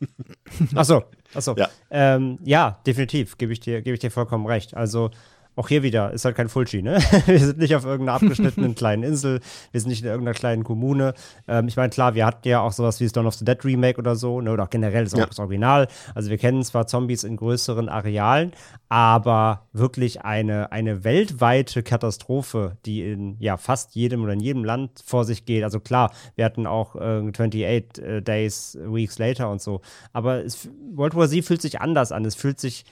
Achso, 0.75 1.03
achso. 1.35 1.55
Ja. 1.55 1.69
Ähm, 1.91 2.39
ja, 2.43 2.79
definitiv, 2.87 3.37
gebe 3.37 3.53
ich, 3.53 3.59
dir, 3.59 3.83
geb 3.83 3.93
ich 3.93 3.99
dir 3.99 4.09
vollkommen 4.09 4.47
recht. 4.47 4.75
Also 4.75 5.11
auch 5.55 5.67
hier 5.67 5.83
wieder, 5.83 6.11
ist 6.11 6.25
halt 6.25 6.35
kein 6.35 6.49
Fulci, 6.49 6.81
ne? 6.81 6.99
wir 7.25 7.39
sind 7.39 7.57
nicht 7.57 7.75
auf 7.75 7.85
irgendeiner 7.85 8.15
abgeschnittenen 8.15 8.75
kleinen 8.75 9.03
Insel, 9.03 9.41
wir 9.71 9.81
sind 9.81 9.89
nicht 9.89 10.01
in 10.01 10.07
irgendeiner 10.07 10.33
kleinen 10.33 10.63
Kommune. 10.63 11.13
Ähm, 11.47 11.67
ich 11.67 11.75
meine, 11.75 11.89
klar, 11.89 12.15
wir 12.15 12.25
hatten 12.25 12.47
ja 12.47 12.61
auch 12.61 12.71
sowas 12.71 12.99
wie 12.99 13.05
das 13.05 13.13
Dawn 13.13 13.27
of 13.27 13.35
the 13.35 13.45
Dead 13.45 13.63
Remake 13.65 13.99
oder 13.99 14.15
so, 14.15 14.39
ne? 14.41 14.51
oder 14.51 14.63
auch 14.63 14.69
generell 14.69 15.03
das, 15.03 15.13
ja. 15.13 15.25
das 15.25 15.39
Original. 15.39 15.87
Also 16.15 16.29
wir 16.29 16.37
kennen 16.37 16.63
zwar 16.63 16.87
Zombies 16.87 17.23
in 17.23 17.35
größeren 17.35 17.89
Arealen, 17.89 18.53
aber 18.87 19.67
wirklich 19.73 20.23
eine, 20.23 20.71
eine 20.71 21.03
weltweite 21.03 21.83
Katastrophe, 21.83 22.77
die 22.85 23.03
in 23.03 23.35
ja 23.39 23.57
fast 23.57 23.95
jedem 23.95 24.23
oder 24.23 24.33
in 24.33 24.39
jedem 24.39 24.63
Land 24.63 25.03
vor 25.05 25.25
sich 25.25 25.45
geht. 25.45 25.63
Also 25.63 25.79
klar, 25.79 26.11
wir 26.35 26.45
hatten 26.45 26.65
auch 26.65 26.95
äh, 26.95 27.21
28 27.29 27.63
äh, 27.63 28.21
Days, 28.21 28.77
Weeks 28.81 29.19
Later 29.19 29.49
und 29.49 29.61
so. 29.61 29.81
Aber 30.13 30.43
es, 30.43 30.69
World 30.93 31.15
War 31.15 31.27
Z 31.27 31.43
fühlt 31.43 31.61
sich 31.61 31.81
anders 31.81 32.11
an. 32.11 32.25
Es 32.25 32.35
fühlt 32.35 32.59
sich 32.59 32.85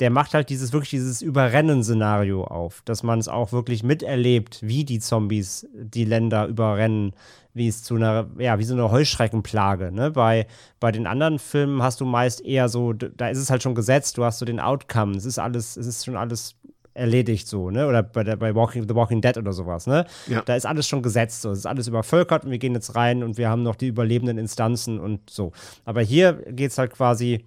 der 0.00 0.10
macht 0.10 0.34
halt 0.34 0.50
dieses 0.50 0.72
wirklich 0.72 0.90
dieses 0.90 1.22
Überrennen-Szenario 1.22 2.44
auf, 2.44 2.82
dass 2.84 3.02
man 3.02 3.18
es 3.18 3.28
auch 3.28 3.52
wirklich 3.52 3.82
miterlebt, 3.82 4.60
wie 4.62 4.84
die 4.84 4.98
Zombies 4.98 5.66
die 5.72 6.04
Länder 6.04 6.46
überrennen, 6.46 7.12
wie 7.54 7.68
es 7.68 7.82
zu 7.82 7.94
einer, 7.96 8.26
ja, 8.38 8.58
wie 8.58 8.64
so 8.64 8.74
eine 8.74 8.90
Heuschreckenplage. 8.90 9.90
Ne? 9.90 10.10
Bei, 10.10 10.46
bei 10.78 10.92
den 10.92 11.06
anderen 11.06 11.38
Filmen 11.38 11.82
hast 11.82 12.00
du 12.00 12.04
meist 12.04 12.44
eher 12.44 12.68
so, 12.68 12.92
da 12.92 13.28
ist 13.28 13.38
es 13.38 13.48
halt 13.50 13.62
schon 13.62 13.74
gesetzt, 13.74 14.18
du 14.18 14.24
hast 14.24 14.38
so 14.38 14.44
den 14.44 14.60
Outcome, 14.60 15.16
es 15.16 15.24
ist 15.24 15.38
alles, 15.38 15.78
es 15.78 15.86
ist 15.86 16.04
schon 16.04 16.16
alles 16.16 16.56
erledigt 16.96 17.46
so, 17.46 17.70
ne? 17.70 17.86
Oder 17.86 18.02
bei, 18.02 18.24
der, 18.24 18.36
bei 18.36 18.54
Walking, 18.54 18.88
The 18.88 18.94
Walking 18.94 19.20
Dead 19.20 19.36
oder 19.36 19.52
sowas, 19.52 19.86
ne? 19.86 20.06
Ja. 20.26 20.42
Da 20.42 20.56
ist 20.56 20.66
alles 20.66 20.88
schon 20.88 21.02
gesetzt, 21.02 21.42
so. 21.42 21.50
Es 21.50 21.58
ist 21.58 21.66
alles 21.66 21.88
übervölkert 21.88 22.44
und 22.44 22.50
wir 22.50 22.58
gehen 22.58 22.74
jetzt 22.74 22.96
rein 22.96 23.22
und 23.22 23.36
wir 23.36 23.48
haben 23.48 23.62
noch 23.62 23.76
die 23.76 23.88
überlebenden 23.88 24.38
Instanzen 24.38 24.98
und 24.98 25.28
so. 25.28 25.52
Aber 25.84 26.00
hier 26.00 26.32
geht 26.50 26.70
es 26.70 26.78
halt 26.78 26.92
quasi 26.92 27.44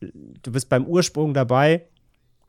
du 0.00 0.52
bist 0.52 0.68
beim 0.68 0.86
Ursprung 0.86 1.34
dabei 1.34 1.82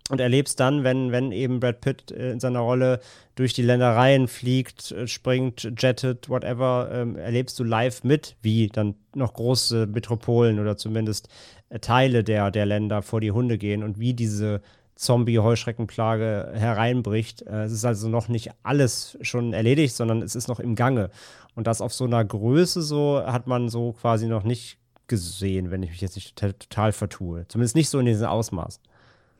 und 0.09 0.19
erlebst 0.19 0.59
dann, 0.59 0.83
wenn, 0.83 1.11
wenn 1.11 1.31
eben 1.31 1.59
Brad 1.59 1.81
Pitt 1.81 2.11
äh, 2.11 2.31
in 2.31 2.39
seiner 2.39 2.59
Rolle 2.59 2.99
durch 3.35 3.53
die 3.53 3.61
Ländereien 3.61 4.27
fliegt, 4.27 4.91
äh, 4.91 5.07
springt, 5.07 5.71
jettet, 5.77 6.29
whatever, 6.29 6.89
ähm, 6.91 7.15
erlebst 7.15 7.59
du 7.59 7.63
live 7.63 8.03
mit, 8.03 8.35
wie 8.41 8.67
dann 8.67 8.95
noch 9.15 9.33
große 9.33 9.87
Metropolen 9.87 10.59
oder 10.59 10.77
zumindest 10.77 11.29
äh, 11.69 11.79
Teile 11.79 12.23
der, 12.23 12.51
der 12.51 12.65
Länder 12.65 13.01
vor 13.01 13.21
die 13.21 13.31
Hunde 13.31 13.57
gehen 13.57 13.83
und 13.83 13.99
wie 13.99 14.13
diese 14.13 14.61
Zombie-Heuschreckenplage 14.95 16.51
hereinbricht. 16.55 17.43
Es 17.43 17.71
ist 17.71 17.85
also 17.85 18.09
noch 18.09 18.27
nicht 18.27 18.51
alles 18.63 19.17
schon 19.21 19.53
erledigt, 19.53 19.95
sondern 19.95 20.21
es 20.21 20.35
ist 20.35 20.49
noch 20.49 20.59
im 20.59 20.75
Gange. 20.75 21.09
Und 21.55 21.67
das 21.67 21.79
auf 21.79 21.93
so 21.93 22.03
einer 22.03 22.25
Größe 22.25 22.81
so 22.81 23.23
hat 23.25 23.47
man 23.47 23.69
so 23.69 23.93
quasi 23.93 24.27
noch 24.27 24.43
nicht 24.43 24.78
gesehen, 25.09 25.71
wenn 25.71 25.83
ich 25.83 25.89
mich 25.89 25.99
jetzt 25.99 26.15
nicht 26.15 26.37
total 26.37 26.93
vertue. 26.93 27.45
Zumindest 27.49 27.75
nicht 27.75 27.89
so 27.89 27.99
in 27.99 28.05
diesem 28.05 28.27
Ausmaß. 28.27 28.79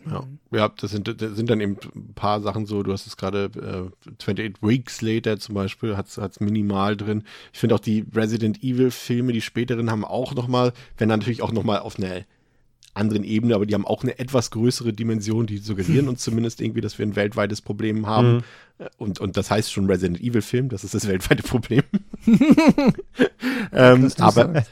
Ja, 0.06 0.24
ja 0.52 0.70
das, 0.70 0.92
sind, 0.92 1.08
das 1.22 1.36
sind 1.36 1.50
dann 1.50 1.62
eben 1.62 1.78
ein 1.96 2.14
paar 2.14 2.42
Sachen 2.42 2.66
so, 2.66 2.84
du 2.84 2.92
hast 2.92 3.08
es 3.08 3.18
gerade, 3.18 3.92
äh, 4.06 4.12
28 4.12 4.62
Weeks 4.62 5.02
Later 5.02 5.40
zum 5.40 5.56
Beispiel, 5.56 5.98
hat 5.98 6.08
es 6.08 6.40
minimal 6.40 6.96
drin. 6.96 7.24
Ich 7.54 7.60
finde 7.60 7.76
auch 7.76 7.80
die 7.80 8.06
Resident 8.14 8.64
Evil 8.64 8.92
Filme, 8.92 9.34
die 9.34 9.42
späteren, 9.42 9.90
haben 9.92 10.06
auch 10.06 10.34
nochmal, 10.36 10.74
wenn 10.98 11.10
natürlich 11.10 11.42
auch 11.42 11.52
nochmal 11.52 11.80
auf 11.80 11.98
einer 11.98 12.26
anderen 12.94 13.24
Ebene, 13.24 13.56
aber 13.56 13.66
die 13.66 13.74
haben 13.74 13.86
auch 13.86 14.04
eine 14.04 14.20
etwas 14.20 14.52
größere 14.52 14.94
Dimension, 14.94 15.46
die 15.46 15.58
suggerieren 15.58 16.08
uns 16.10 16.24
zumindest 16.24 16.62
irgendwie, 16.62 16.82
dass 16.82 16.98
wir 16.98 17.06
ein 17.06 17.16
weltweites 17.16 17.62
Problem 17.62 18.08
haben. 18.08 18.36
Mhm. 18.36 18.44
Und, 18.98 19.20
und 19.20 19.36
das 19.36 19.52
heißt 19.52 19.74
schon 19.74 19.88
Resident 19.88 20.22
Evil 20.22 20.42
Film, 20.42 20.70
das 20.70 20.86
ist 20.86 20.94
das 20.94 21.08
weltweite 21.08 21.44
Problem. 21.44 21.84
ähm, 23.74 24.12
aber, 24.20 24.56
äh, 24.56 24.64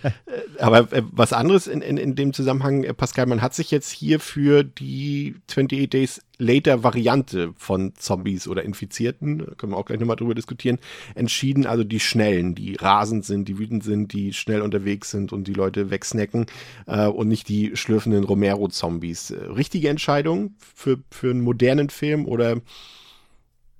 aber 0.59 0.91
äh, 0.93 1.03
was 1.11 1.33
anderes 1.33 1.67
in, 1.67 1.81
in, 1.81 1.97
in 1.97 2.15
dem 2.15 2.31
Zusammenhang, 2.33 2.83
äh, 2.83 2.93
Pascal, 2.93 3.25
man 3.25 3.41
hat 3.41 3.53
sich 3.53 3.69
jetzt 3.69 3.91
hier 3.91 4.19
für 4.19 4.63
die 4.63 5.35
28 5.49 5.89
Days 5.89 6.21
Later 6.39 6.83
Variante 6.83 7.53
von 7.57 7.95
Zombies 7.95 8.47
oder 8.47 8.63
Infizierten, 8.63 9.57
können 9.57 9.73
wir 9.73 9.77
auch 9.77 9.85
gleich 9.85 9.99
nochmal 9.99 10.17
drüber 10.17 10.35
diskutieren, 10.35 10.77
entschieden, 11.15 11.65
also 11.65 11.83
die 11.83 11.99
schnellen, 11.99 12.53
die 12.53 12.75
rasend 12.75 13.25
sind, 13.25 13.47
die 13.47 13.57
wütend 13.57 13.83
sind, 13.83 14.13
die 14.13 14.33
schnell 14.33 14.61
unterwegs 14.61 15.09
sind 15.09 15.33
und 15.33 15.47
die 15.47 15.53
Leute 15.53 15.89
wegsnacken 15.89 16.45
äh, 16.85 17.07
und 17.07 17.27
nicht 17.27 17.49
die 17.49 17.75
schlürfenden 17.75 18.23
Romero-Zombies. 18.23 19.33
Richtige 19.55 19.89
Entscheidung 19.89 20.55
für, 20.75 20.99
für 21.09 21.31
einen 21.31 21.41
modernen 21.41 21.89
Film 21.89 22.25
oder 22.25 22.61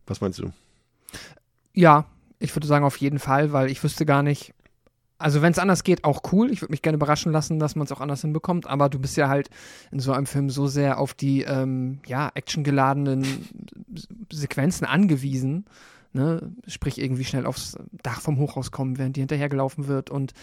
was 0.07 0.21
meinst 0.21 0.39
du? 0.39 0.51
Ja, 1.73 2.05
ich 2.39 2.55
würde 2.55 2.67
sagen 2.67 2.85
auf 2.85 2.97
jeden 2.97 3.19
Fall, 3.19 3.51
weil 3.51 3.69
ich 3.69 3.83
wüsste 3.83 4.05
gar 4.05 4.23
nicht, 4.23 4.53
also 5.17 5.41
wenn 5.41 5.51
es 5.51 5.59
anders 5.59 5.83
geht, 5.83 6.03
auch 6.03 6.21
cool. 6.31 6.51
Ich 6.51 6.61
würde 6.61 6.71
mich 6.71 6.81
gerne 6.81 6.95
überraschen 6.95 7.31
lassen, 7.31 7.59
dass 7.59 7.75
man 7.75 7.85
es 7.85 7.91
auch 7.91 8.01
anders 8.01 8.21
hinbekommt. 8.21 8.67
Aber 8.67 8.89
du 8.89 8.99
bist 8.99 9.17
ja 9.17 9.29
halt 9.29 9.49
in 9.91 9.99
so 9.99 10.11
einem 10.11 10.27
Film 10.27 10.49
so 10.49 10.67
sehr 10.67 10.99
auf 10.99 11.13
die 11.13 11.41
ähm, 11.41 11.99
ja, 12.05 12.31
actiongeladenen 12.33 13.25
Sequenzen 14.31 14.85
angewiesen. 14.85 15.65
Ne? 16.13 16.51
Sprich, 16.67 16.99
irgendwie 16.99 17.25
schnell 17.25 17.45
aufs 17.45 17.77
Dach 18.03 18.21
vom 18.21 18.37
Hochhaus 18.37 18.71
kommen, 18.71 18.97
während 18.97 19.15
die 19.15 19.21
hinterhergelaufen 19.21 19.87
wird. 19.87 20.09
Und 20.11 20.33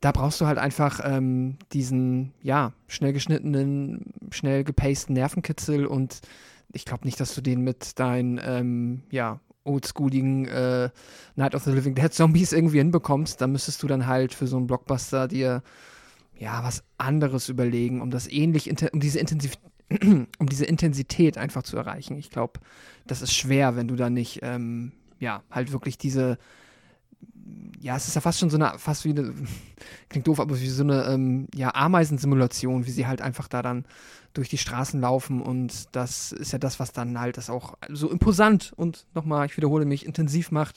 da 0.00 0.12
brauchst 0.12 0.40
du 0.40 0.46
halt 0.46 0.58
einfach 0.58 1.00
ähm, 1.04 1.56
diesen, 1.72 2.32
ja, 2.42 2.72
schnell 2.88 3.12
geschnittenen, 3.12 4.12
schnell 4.30 4.64
gepasten 4.64 5.14
Nervenkitzel 5.14 5.86
und 5.86 6.20
ich 6.72 6.84
glaube 6.84 7.04
nicht, 7.04 7.20
dass 7.20 7.34
du 7.34 7.40
den 7.40 7.62
mit 7.62 7.98
deinen, 7.98 8.40
ähm, 8.42 9.02
ja, 9.10 9.40
oldschooligen 9.64 10.48
äh, 10.48 10.90
Night 11.36 11.54
of 11.54 11.64
the 11.64 11.70
Living 11.70 11.94
Dead 11.94 12.12
Zombies 12.12 12.52
irgendwie 12.52 12.78
hinbekommst, 12.78 13.40
dann 13.40 13.52
müsstest 13.52 13.82
du 13.82 13.86
dann 13.86 14.06
halt 14.06 14.32
für 14.32 14.46
so 14.46 14.56
einen 14.56 14.66
Blockbuster 14.66 15.28
dir 15.28 15.62
ja 16.38 16.64
was 16.64 16.82
anderes 16.96 17.48
überlegen, 17.48 18.00
um 18.00 18.10
das 18.10 18.26
ähnlich, 18.26 18.70
um 18.92 19.00
diese 19.00 19.18
Intensiv 19.18 19.58
um 20.38 20.48
diese 20.48 20.64
Intensität 20.64 21.36
einfach 21.36 21.64
zu 21.64 21.76
erreichen. 21.76 22.16
Ich 22.16 22.30
glaube, 22.30 22.60
das 23.06 23.22
ist 23.22 23.34
schwer, 23.34 23.76
wenn 23.76 23.88
du 23.88 23.96
da 23.96 24.08
nicht, 24.08 24.38
ähm, 24.42 24.92
ja, 25.18 25.42
halt 25.50 25.72
wirklich 25.72 25.98
diese 25.98 26.38
ja, 27.80 27.96
es 27.96 28.06
ist 28.08 28.14
ja 28.14 28.20
fast 28.20 28.38
schon 28.38 28.50
so 28.50 28.56
eine, 28.56 28.78
fast 28.78 29.04
wie 29.04 29.10
eine, 29.10 29.34
klingt 30.08 30.26
doof, 30.26 30.40
aber 30.40 30.60
wie 30.60 30.68
so 30.68 30.82
eine 30.82 31.04
ähm, 31.04 31.48
ja, 31.54 31.74
Ameisensimulation, 31.74 32.86
wie 32.86 32.90
sie 32.90 33.06
halt 33.06 33.22
einfach 33.22 33.48
da 33.48 33.62
dann 33.62 33.84
durch 34.32 34.48
die 34.48 34.58
Straßen 34.58 35.00
laufen 35.00 35.42
und 35.42 35.94
das 35.94 36.32
ist 36.32 36.52
ja 36.52 36.58
das, 36.58 36.78
was 36.78 36.92
dann 36.92 37.18
halt 37.18 37.36
das 37.36 37.50
auch 37.50 37.74
so 37.88 38.10
imposant 38.10 38.72
und 38.76 39.06
nochmal, 39.14 39.46
ich 39.46 39.56
wiederhole 39.56 39.84
mich, 39.84 40.06
intensiv 40.06 40.50
macht 40.50 40.76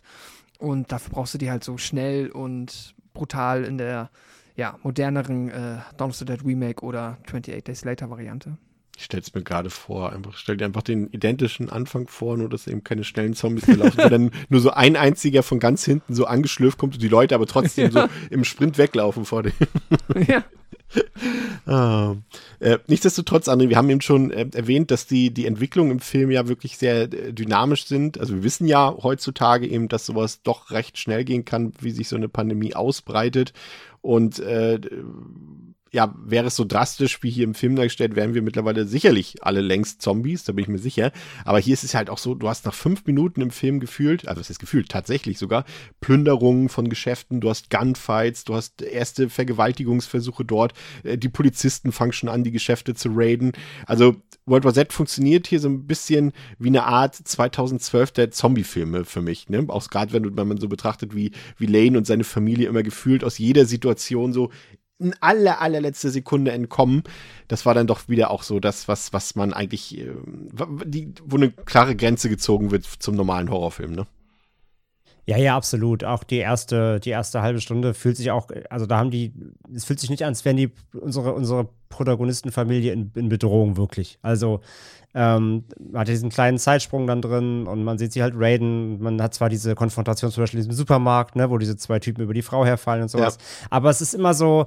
und 0.59 0.91
dafür 0.91 1.11
brauchst 1.11 1.33
du 1.33 1.37
die 1.37 1.51
halt 1.51 1.63
so 1.63 1.77
schnell 1.77 2.31
und 2.31 2.95
brutal 3.13 3.63
in 3.63 3.77
der 3.77 4.09
ja, 4.55 4.77
moderneren 4.83 5.49
äh, 5.49 5.77
Dawn 5.97 6.09
of 6.09 6.15
the 6.15 6.25
Dead 6.25 6.43
Remake 6.43 6.83
oder 6.83 7.17
28 7.23 7.63
Days 7.63 7.85
Later 7.85 8.09
Variante. 8.09 8.57
Ich 8.95 9.05
stelle 9.05 9.23
es 9.23 9.33
mir 9.33 9.41
gerade 9.41 9.69
vor, 9.69 10.13
einfach, 10.13 10.37
stell 10.37 10.57
dir 10.57 10.65
einfach 10.65 10.83
den 10.83 11.07
identischen 11.07 11.69
Anfang 11.69 12.07
vor, 12.07 12.37
nur 12.37 12.47
dass 12.47 12.67
eben 12.67 12.83
keine 12.83 13.03
schnellen 13.03 13.33
Zombies 13.33 13.65
mehr 13.67 13.77
laufen, 13.77 13.97
dann 13.97 14.31
nur 14.49 14.61
so 14.61 14.69
ein 14.69 14.95
einziger 14.95 15.41
von 15.41 15.59
ganz 15.59 15.83
hinten 15.83 16.13
so 16.13 16.25
angeschlürft 16.25 16.77
kommt 16.77 16.93
und 16.95 17.01
die 17.01 17.07
Leute 17.07 17.33
aber 17.33 17.47
trotzdem 17.47 17.91
ja. 17.91 18.03
so 18.03 18.09
im 18.29 18.43
Sprint 18.43 18.77
weglaufen 18.77 19.25
vor 19.25 19.43
dem. 19.43 19.53
Ja. 20.27 20.43
ah. 21.65 22.15
äh, 22.59 22.77
nichtsdestotrotz, 22.87 23.47
André, 23.47 23.69
wir 23.69 23.77
haben 23.77 23.89
eben 23.89 24.01
schon 24.01 24.31
äh, 24.31 24.47
erwähnt, 24.53 24.91
dass 24.91 25.07
die, 25.07 25.33
die 25.33 25.45
Entwicklungen 25.45 25.91
im 25.91 25.99
Film 25.99 26.31
ja 26.31 26.47
wirklich 26.47 26.77
sehr 26.77 27.03
äh, 27.03 27.33
dynamisch 27.33 27.85
sind. 27.85 28.19
Also 28.19 28.35
wir 28.35 28.43
wissen 28.43 28.67
ja 28.67 28.95
heutzutage 29.01 29.67
eben, 29.67 29.87
dass 29.87 30.05
sowas 30.05 30.41
doch 30.43 30.71
recht 30.71 30.97
schnell 30.97 31.23
gehen 31.23 31.45
kann, 31.45 31.73
wie 31.79 31.91
sich 31.91 32.07
so 32.07 32.15
eine 32.15 32.29
Pandemie 32.29 32.75
ausbreitet. 32.75 33.53
Und 34.01 34.39
äh, 34.39 34.79
ja, 35.93 36.13
wäre 36.17 36.47
es 36.47 36.55
so 36.55 36.65
drastisch 36.65 37.21
wie 37.21 37.29
hier 37.29 37.43
im 37.43 37.53
Film 37.53 37.75
dargestellt, 37.75 38.15
wären 38.15 38.33
wir 38.33 38.41
mittlerweile 38.41 38.85
sicherlich 38.87 39.43
alle 39.43 39.61
längst 39.61 40.01
Zombies, 40.01 40.43
da 40.43 40.51
bin 40.51 40.63
ich 40.63 40.67
mir 40.67 40.79
sicher. 40.79 41.11
Aber 41.45 41.59
hier 41.59 41.75
ist 41.75 41.83
es 41.83 41.93
halt 41.93 42.09
auch 42.09 42.17
so, 42.17 42.33
du 42.33 42.49
hast 42.49 42.65
nach 42.65 42.73
fünf 42.73 43.05
Minuten 43.05 43.41
im 43.41 43.51
Film 43.51 43.79
gefühlt, 43.79 44.27
also 44.27 44.41
es 44.41 44.49
ist 44.49 44.59
gefühlt 44.59 44.89
tatsächlich 44.89 45.37
sogar, 45.37 45.65
Plünderungen 46.01 46.69
von 46.69 46.89
Geschäften, 46.89 47.41
du 47.41 47.49
hast 47.49 47.69
Gunfights, 47.69 48.43
du 48.43 48.55
hast 48.55 48.81
erste 48.81 49.29
Vergewaltigungsversuche 49.29 50.43
dort, 50.43 50.73
äh, 51.03 51.15
die 51.15 51.29
Polizisten 51.29 51.91
fangen 51.91 52.11
schon 52.11 52.29
an, 52.29 52.43
die 52.43 52.51
Geschäfte 52.51 52.95
zu 52.95 53.09
raiden. 53.13 53.51
Also 53.85 54.15
World 54.47 54.65
War 54.65 54.73
Z 54.73 54.91
funktioniert 54.93 55.45
hier 55.45 55.59
so 55.59 55.69
ein 55.69 55.85
bisschen 55.85 56.33
wie 56.57 56.69
eine 56.69 56.85
Art 56.85 57.15
2012 57.15 58.11
der 58.11 58.31
Zombie-Filme 58.31 59.05
für 59.05 59.21
mich, 59.21 59.47
ne? 59.47 59.63
Auch 59.67 59.87
gerade 59.89 60.11
wenn, 60.11 60.35
wenn 60.35 60.47
man 60.47 60.57
so 60.57 60.67
betrachtet, 60.67 61.15
wie, 61.15 61.31
wie 61.57 61.67
Lane 61.67 61.97
und 61.97 62.07
seine 62.07 62.23
Familie 62.23 62.67
immer 62.67 62.83
gefühlt 62.83 63.23
aus 63.23 63.37
jeder 63.37 63.65
Situation 63.65 64.33
so 64.33 64.49
aller, 65.19 65.59
allerletzter 65.59 66.09
Sekunde 66.09 66.51
entkommen. 66.51 67.03
Das 67.47 67.65
war 67.65 67.73
dann 67.73 67.87
doch 67.87 68.07
wieder 68.07 68.31
auch 68.31 68.43
so 68.43 68.59
das, 68.59 68.87
was, 68.87 69.11
was 69.11 69.35
man 69.35 69.53
eigentlich, 69.53 69.97
äh, 69.97 70.11
die, 70.85 71.13
wo 71.25 71.35
eine 71.35 71.51
klare 71.51 71.95
Grenze 71.95 72.29
gezogen 72.29 72.71
wird 72.71 72.85
zum 72.85 73.15
normalen 73.15 73.49
Horrorfilm, 73.49 73.91
ne? 73.91 74.07
Ja, 75.25 75.37
ja, 75.37 75.55
absolut. 75.55 76.03
Auch 76.03 76.23
die 76.23 76.37
erste, 76.37 76.99
die 76.99 77.11
erste 77.11 77.41
halbe 77.41 77.61
Stunde 77.61 77.93
fühlt 77.93 78.17
sich 78.17 78.31
auch, 78.31 78.47
also 78.69 78.85
da 78.85 78.97
haben 78.97 79.09
die, 79.09 79.33
es 79.73 79.85
fühlt 79.85 79.99
sich 79.99 80.09
nicht 80.09 80.23
an, 80.23 80.29
als 80.29 80.43
wären 80.43 80.57
die 80.57 80.71
unsere, 80.93 81.33
unsere 81.33 81.69
Protagonistenfamilie 81.87 82.91
in, 82.91 83.11
in 83.15 83.29
Bedrohung 83.29 83.77
wirklich. 83.77 84.19
Also 84.21 84.59
ähm, 85.13 85.63
man 85.79 86.01
hat 86.01 86.07
diesen 86.09 86.29
kleinen 86.29 86.57
Zeitsprung 86.57 87.07
dann 87.07 87.21
drin 87.21 87.67
und 87.67 87.83
man 87.83 87.97
sieht 87.97 88.11
sie 88.11 88.21
halt 88.21 88.33
raiden. 88.35 89.01
Man 89.01 89.21
hat 89.21 89.33
zwar 89.33 89.47
diese 89.47 89.75
Konfrontation 89.75 90.31
zum 90.31 90.43
Beispiel 90.43 90.59
in 90.59 90.65
diesem 90.65 90.77
Supermarkt, 90.77 91.35
ne, 91.35 91.49
wo 91.49 91.57
diese 91.57 91.77
zwei 91.77 91.99
Typen 91.99 92.21
über 92.21 92.33
die 92.33 92.41
Frau 92.41 92.65
herfallen 92.65 93.03
und 93.03 93.09
sowas. 93.09 93.37
Ja. 93.39 93.67
Aber 93.69 93.91
es 93.91 94.01
ist 94.01 94.13
immer 94.13 94.33
so, 94.33 94.65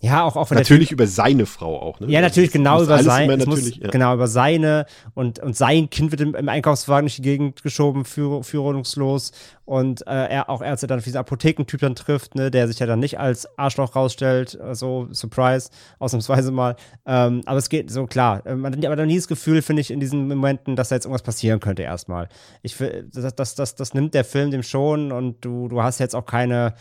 Ja, 0.00 0.22
auch, 0.22 0.36
auch 0.36 0.48
Natürlich 0.52 0.92
über 0.92 1.08
seine 1.08 1.44
Frau 1.44 1.80
auch, 1.80 1.98
ne? 1.98 2.06
Ja, 2.08 2.20
natürlich 2.20 2.50
Das 2.50 2.52
genau 2.52 2.84
über 2.84 3.02
sein, 3.02 3.28
muss, 3.30 3.46
natürlich, 3.46 3.76
ja. 3.78 3.88
genau 3.90 4.14
über 4.14 4.28
seine 4.28 4.86
und, 5.14 5.40
und 5.40 5.56
sein 5.56 5.90
Kind 5.90 6.12
wird 6.12 6.20
im, 6.20 6.36
im 6.36 6.48
Einkaufswagen 6.48 7.06
durch 7.06 7.16
die 7.16 7.22
Gegend 7.22 7.64
geschoben, 7.64 8.04
führ, 8.04 8.44
führungslos 8.44 9.32
und 9.64 10.06
äh, 10.06 10.10
er 10.28 10.50
auch 10.50 10.62
er 10.62 10.76
dann 10.76 10.98
auf 10.98 11.04
diesen 11.04 11.16
Apothekentyp 11.18 11.80
dann 11.80 11.96
trifft, 11.96 12.36
ne, 12.36 12.48
der 12.52 12.68
sich 12.68 12.78
ja 12.78 12.86
dann 12.86 13.00
nicht 13.00 13.18
als 13.18 13.48
Arschloch 13.58 13.96
rausstellt, 13.96 14.56
äh, 14.62 14.76
so 14.76 15.08
Surprise, 15.10 15.70
ausnahmsweise 15.98 16.52
mal. 16.52 16.76
Ähm, 17.04 17.40
aber 17.46 17.58
es 17.58 17.68
geht 17.68 17.90
so 17.90 18.06
klar. 18.06 18.46
äh, 18.46 18.54
Man 18.54 18.72
hat 18.76 18.84
aber 18.86 18.94
dann 18.94 19.08
nie 19.08 19.16
das 19.16 19.26
Gefühl, 19.26 19.62
finde 19.62 19.80
ich, 19.80 19.90
in 19.90 19.98
diesen 19.98 20.28
Momenten, 20.28 20.76
dass 20.76 20.90
da 20.90 20.94
jetzt 20.94 21.06
irgendwas 21.06 21.22
passieren 21.22 21.58
könnte 21.58 21.82
erstmal. 21.82 22.28
Ich 22.62 22.76
fi- 22.76 23.02
das, 23.12 23.34
das, 23.34 23.56
das, 23.56 23.74
das 23.74 23.94
nimmt 23.94 24.14
der 24.14 24.24
Film 24.24 24.52
dem 24.52 24.62
schon 24.62 25.10
und 25.10 25.44
du, 25.44 25.66
du 25.66 25.82
hast 25.82 25.98
jetzt 25.98 26.14
auch 26.14 26.24
keine 26.26 26.74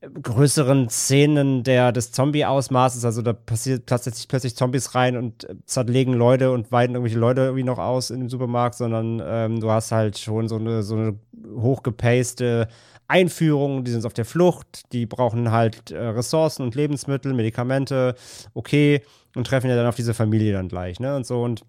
größeren 0.00 0.88
Szenen 0.88 1.62
der, 1.62 1.92
des 1.92 2.12
Zombie-Ausmaßes, 2.12 3.04
also 3.04 3.20
da 3.20 3.34
passiert 3.34 3.84
plötzlich, 3.84 4.28
plötzlich 4.28 4.56
Zombies 4.56 4.94
rein 4.94 5.16
und 5.16 5.44
äh, 5.44 5.56
zerlegen 5.66 6.14
Leute 6.14 6.52
und 6.52 6.72
weiden 6.72 6.94
irgendwelche 6.94 7.18
Leute 7.18 7.42
irgendwie 7.42 7.64
noch 7.64 7.78
aus 7.78 8.10
in 8.10 8.20
dem 8.20 8.30
Supermarkt, 8.30 8.76
sondern 8.76 9.22
ähm, 9.22 9.60
du 9.60 9.70
hast 9.70 9.92
halt 9.92 10.18
schon 10.18 10.48
so 10.48 10.56
eine, 10.56 10.82
so 10.82 10.94
eine 10.94 11.18
hochgepaste 11.54 12.68
Einführung, 13.08 13.84
die 13.84 13.90
sind 13.90 14.06
auf 14.06 14.14
der 14.14 14.24
Flucht, 14.24 14.90
die 14.92 15.04
brauchen 15.04 15.50
halt 15.50 15.90
äh, 15.90 15.98
Ressourcen 15.98 16.62
und 16.62 16.74
Lebensmittel, 16.74 17.34
Medikamente, 17.34 18.14
okay, 18.54 19.02
und 19.34 19.46
treffen 19.46 19.68
ja 19.68 19.76
dann 19.76 19.86
auf 19.86 19.96
diese 19.96 20.14
Familie 20.14 20.54
dann 20.54 20.68
gleich, 20.68 20.98
ne, 20.98 21.14
und 21.14 21.26
so. 21.26 21.42
Und 21.42 21.62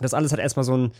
das 0.00 0.14
alles 0.14 0.32
hat 0.32 0.38
erstmal 0.38 0.64
so 0.64 0.76
ein 0.76 0.92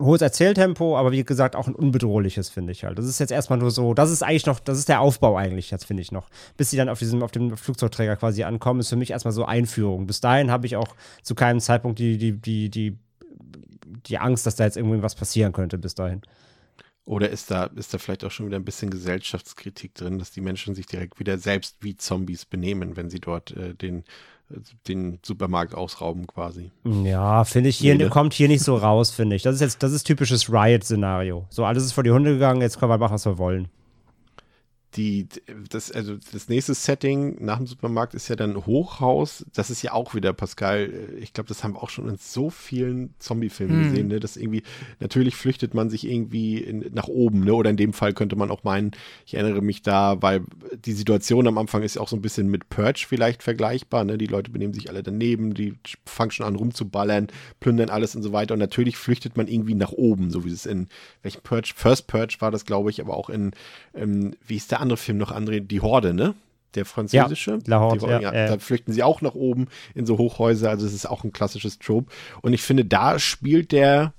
hohes 0.00 0.22
Erzähltempo, 0.22 0.96
aber 0.96 1.12
wie 1.12 1.24
gesagt 1.24 1.56
auch 1.56 1.66
ein 1.66 1.74
unbedrohliches, 1.74 2.48
finde 2.48 2.72
ich 2.72 2.84
halt. 2.84 2.98
Das 2.98 3.06
ist 3.06 3.18
jetzt 3.18 3.32
erstmal 3.32 3.58
nur 3.58 3.70
so, 3.70 3.94
das 3.94 4.10
ist 4.10 4.22
eigentlich 4.22 4.46
noch, 4.46 4.60
das 4.60 4.78
ist 4.78 4.88
der 4.88 5.00
Aufbau 5.00 5.36
eigentlich 5.36 5.70
jetzt, 5.70 5.86
finde 5.86 6.02
ich 6.02 6.12
noch. 6.12 6.28
Bis 6.56 6.70
sie 6.70 6.76
dann 6.76 6.88
auf 6.88 6.98
diesem, 6.98 7.22
auf 7.22 7.32
dem 7.32 7.56
Flugzeugträger 7.56 8.16
quasi 8.16 8.44
ankommen, 8.44 8.80
ist 8.80 8.90
für 8.90 8.96
mich 8.96 9.10
erstmal 9.10 9.32
so 9.32 9.44
Einführung. 9.44 10.06
Bis 10.06 10.20
dahin 10.20 10.50
habe 10.50 10.66
ich 10.66 10.76
auch 10.76 10.94
zu 11.22 11.34
keinem 11.34 11.60
Zeitpunkt 11.60 11.98
die, 11.98 12.16
die, 12.16 12.32
die, 12.32 12.70
die, 12.70 12.98
die 14.06 14.18
Angst, 14.18 14.46
dass 14.46 14.56
da 14.56 14.64
jetzt 14.64 14.76
irgendwie 14.76 15.02
was 15.02 15.16
passieren 15.16 15.52
könnte 15.52 15.78
bis 15.78 15.94
dahin. 15.94 16.22
Oder 17.04 17.30
ist 17.30 17.50
da, 17.50 17.64
ist 17.64 17.94
da 17.94 17.98
vielleicht 17.98 18.22
auch 18.24 18.30
schon 18.30 18.46
wieder 18.46 18.58
ein 18.58 18.66
bisschen 18.66 18.90
Gesellschaftskritik 18.90 19.94
drin, 19.94 20.18
dass 20.18 20.30
die 20.30 20.42
Menschen 20.42 20.74
sich 20.74 20.84
direkt 20.86 21.18
wieder 21.18 21.38
selbst 21.38 21.76
wie 21.80 21.96
Zombies 21.96 22.44
benehmen, 22.44 22.96
wenn 22.96 23.08
sie 23.08 23.18
dort 23.18 23.50
äh, 23.52 23.74
den, 23.74 24.04
den 24.86 25.18
Supermarkt 25.24 25.74
ausrauben 25.74 26.26
quasi? 26.26 26.70
Ja, 26.84 27.44
finde 27.44 27.68
ich, 27.68 27.76
hier 27.76 28.08
kommt 28.08 28.32
hier 28.32 28.48
nicht 28.48 28.62
so 28.62 28.76
raus, 28.76 29.10
finde 29.10 29.36
ich. 29.36 29.42
Das 29.42 29.54
ist 29.54 29.60
jetzt, 29.60 29.82
das 29.82 29.92
ist 29.92 30.04
typisches 30.04 30.50
Riot-Szenario. 30.50 31.46
So, 31.50 31.64
alles 31.64 31.84
ist 31.84 31.92
vor 31.92 32.04
die 32.04 32.10
Hunde 32.10 32.32
gegangen, 32.32 32.60
jetzt 32.60 32.78
können 32.78 32.90
wir 32.90 32.98
machen, 32.98 33.14
was 33.14 33.26
wir 33.26 33.38
wollen. 33.38 33.68
Die, 34.98 35.28
das, 35.70 35.92
also 35.92 36.16
das 36.32 36.48
nächste 36.48 36.74
Setting 36.74 37.36
nach 37.42 37.58
dem 37.58 37.68
Supermarkt 37.68 38.14
ist 38.14 38.26
ja 38.28 38.34
dann 38.34 38.66
Hochhaus. 38.66 39.46
Das 39.54 39.70
ist 39.70 39.80
ja 39.82 39.92
auch 39.92 40.16
wieder, 40.16 40.32
Pascal, 40.32 40.90
äh, 40.92 41.14
ich 41.18 41.32
glaube, 41.32 41.48
das 41.48 41.62
haben 41.62 41.74
wir 41.74 41.82
auch 41.82 41.90
schon 41.90 42.08
in 42.08 42.16
so 42.18 42.50
vielen 42.50 43.14
Zombie-Filmen 43.20 43.76
Hm. 43.76 43.82
gesehen, 43.84 44.08
ne? 44.08 44.18
Dass 44.18 44.36
irgendwie, 44.36 44.64
natürlich 44.98 45.36
flüchtet 45.36 45.72
man 45.72 45.88
sich 45.88 46.04
irgendwie 46.08 46.58
in, 46.58 46.90
nach 46.92 47.06
oben, 47.06 47.44
ne? 47.44 47.54
Oder 47.54 47.70
in 47.70 47.76
dem 47.76 47.92
Fall 47.92 48.12
könnte 48.12 48.34
man 48.34 48.50
auch 48.50 48.64
meinen, 48.64 48.90
ich 49.24 49.34
erinnere 49.34 49.62
mich 49.62 49.82
da, 49.82 50.20
weil 50.20 50.42
die 50.84 50.94
Situation 50.94 51.46
am 51.46 51.58
Anfang 51.58 51.82
ist 51.82 51.94
ja 51.94 52.02
auch 52.02 52.08
so 52.08 52.16
ein 52.16 52.22
bisschen 52.22 52.48
mit 52.48 52.68
Purge 52.68 53.06
vielleicht 53.08 53.44
vergleichbar, 53.44 54.04
ne? 54.04 54.18
Die 54.18 54.26
Leute 54.26 54.50
benehmen 54.50 54.74
sich 54.74 54.90
alle 54.90 55.04
daneben, 55.04 55.54
die 55.54 55.74
fangen 56.06 56.32
schon 56.32 56.46
an 56.46 56.56
rumzuballern, 56.56 57.28
plündern 57.60 57.88
alles 57.88 58.16
und 58.16 58.24
so 58.24 58.32
weiter. 58.32 58.54
Und 58.54 58.60
natürlich 58.60 58.96
flüchtet 58.96 59.36
man 59.36 59.46
irgendwie 59.46 59.74
nach 59.74 59.92
oben, 59.92 60.32
so 60.32 60.44
wie 60.44 60.50
es 60.50 60.66
in 60.66 60.88
welchem 61.22 61.42
Purge, 61.42 61.72
First 61.76 62.08
Purge 62.08 62.36
war 62.40 62.50
das, 62.50 62.64
glaube 62.64 62.90
ich, 62.90 63.00
aber 63.00 63.16
auch 63.16 63.30
in, 63.30 63.52
ähm, 63.94 64.34
wie 64.44 64.56
ist 64.56 64.72
der 64.72 64.80
andere 64.80 64.87
Film 64.96 65.18
noch, 65.18 65.32
André? 65.32 65.60
Die 65.60 65.80
Horde, 65.80 66.14
ne? 66.14 66.34
Der 66.74 66.84
französische. 66.84 67.58
La 67.66 67.80
Horde, 67.80 68.00
Horde, 68.02 68.22
ja, 68.22 68.32
äh. 68.32 68.48
Da 68.48 68.58
flüchten 68.58 68.92
sie 68.92 69.02
auch 69.02 69.22
nach 69.22 69.34
oben 69.34 69.68
in 69.94 70.06
so 70.06 70.18
Hochhäuser. 70.18 70.70
Also 70.70 70.86
es 70.86 70.92
ist 70.92 71.06
auch 71.06 71.24
ein 71.24 71.32
klassisches 71.32 71.78
Trope. 71.78 72.12
Und 72.42 72.52
ich 72.52 72.62
finde, 72.62 72.84
da 72.84 73.18
spielt 73.18 73.72
der 73.72 74.12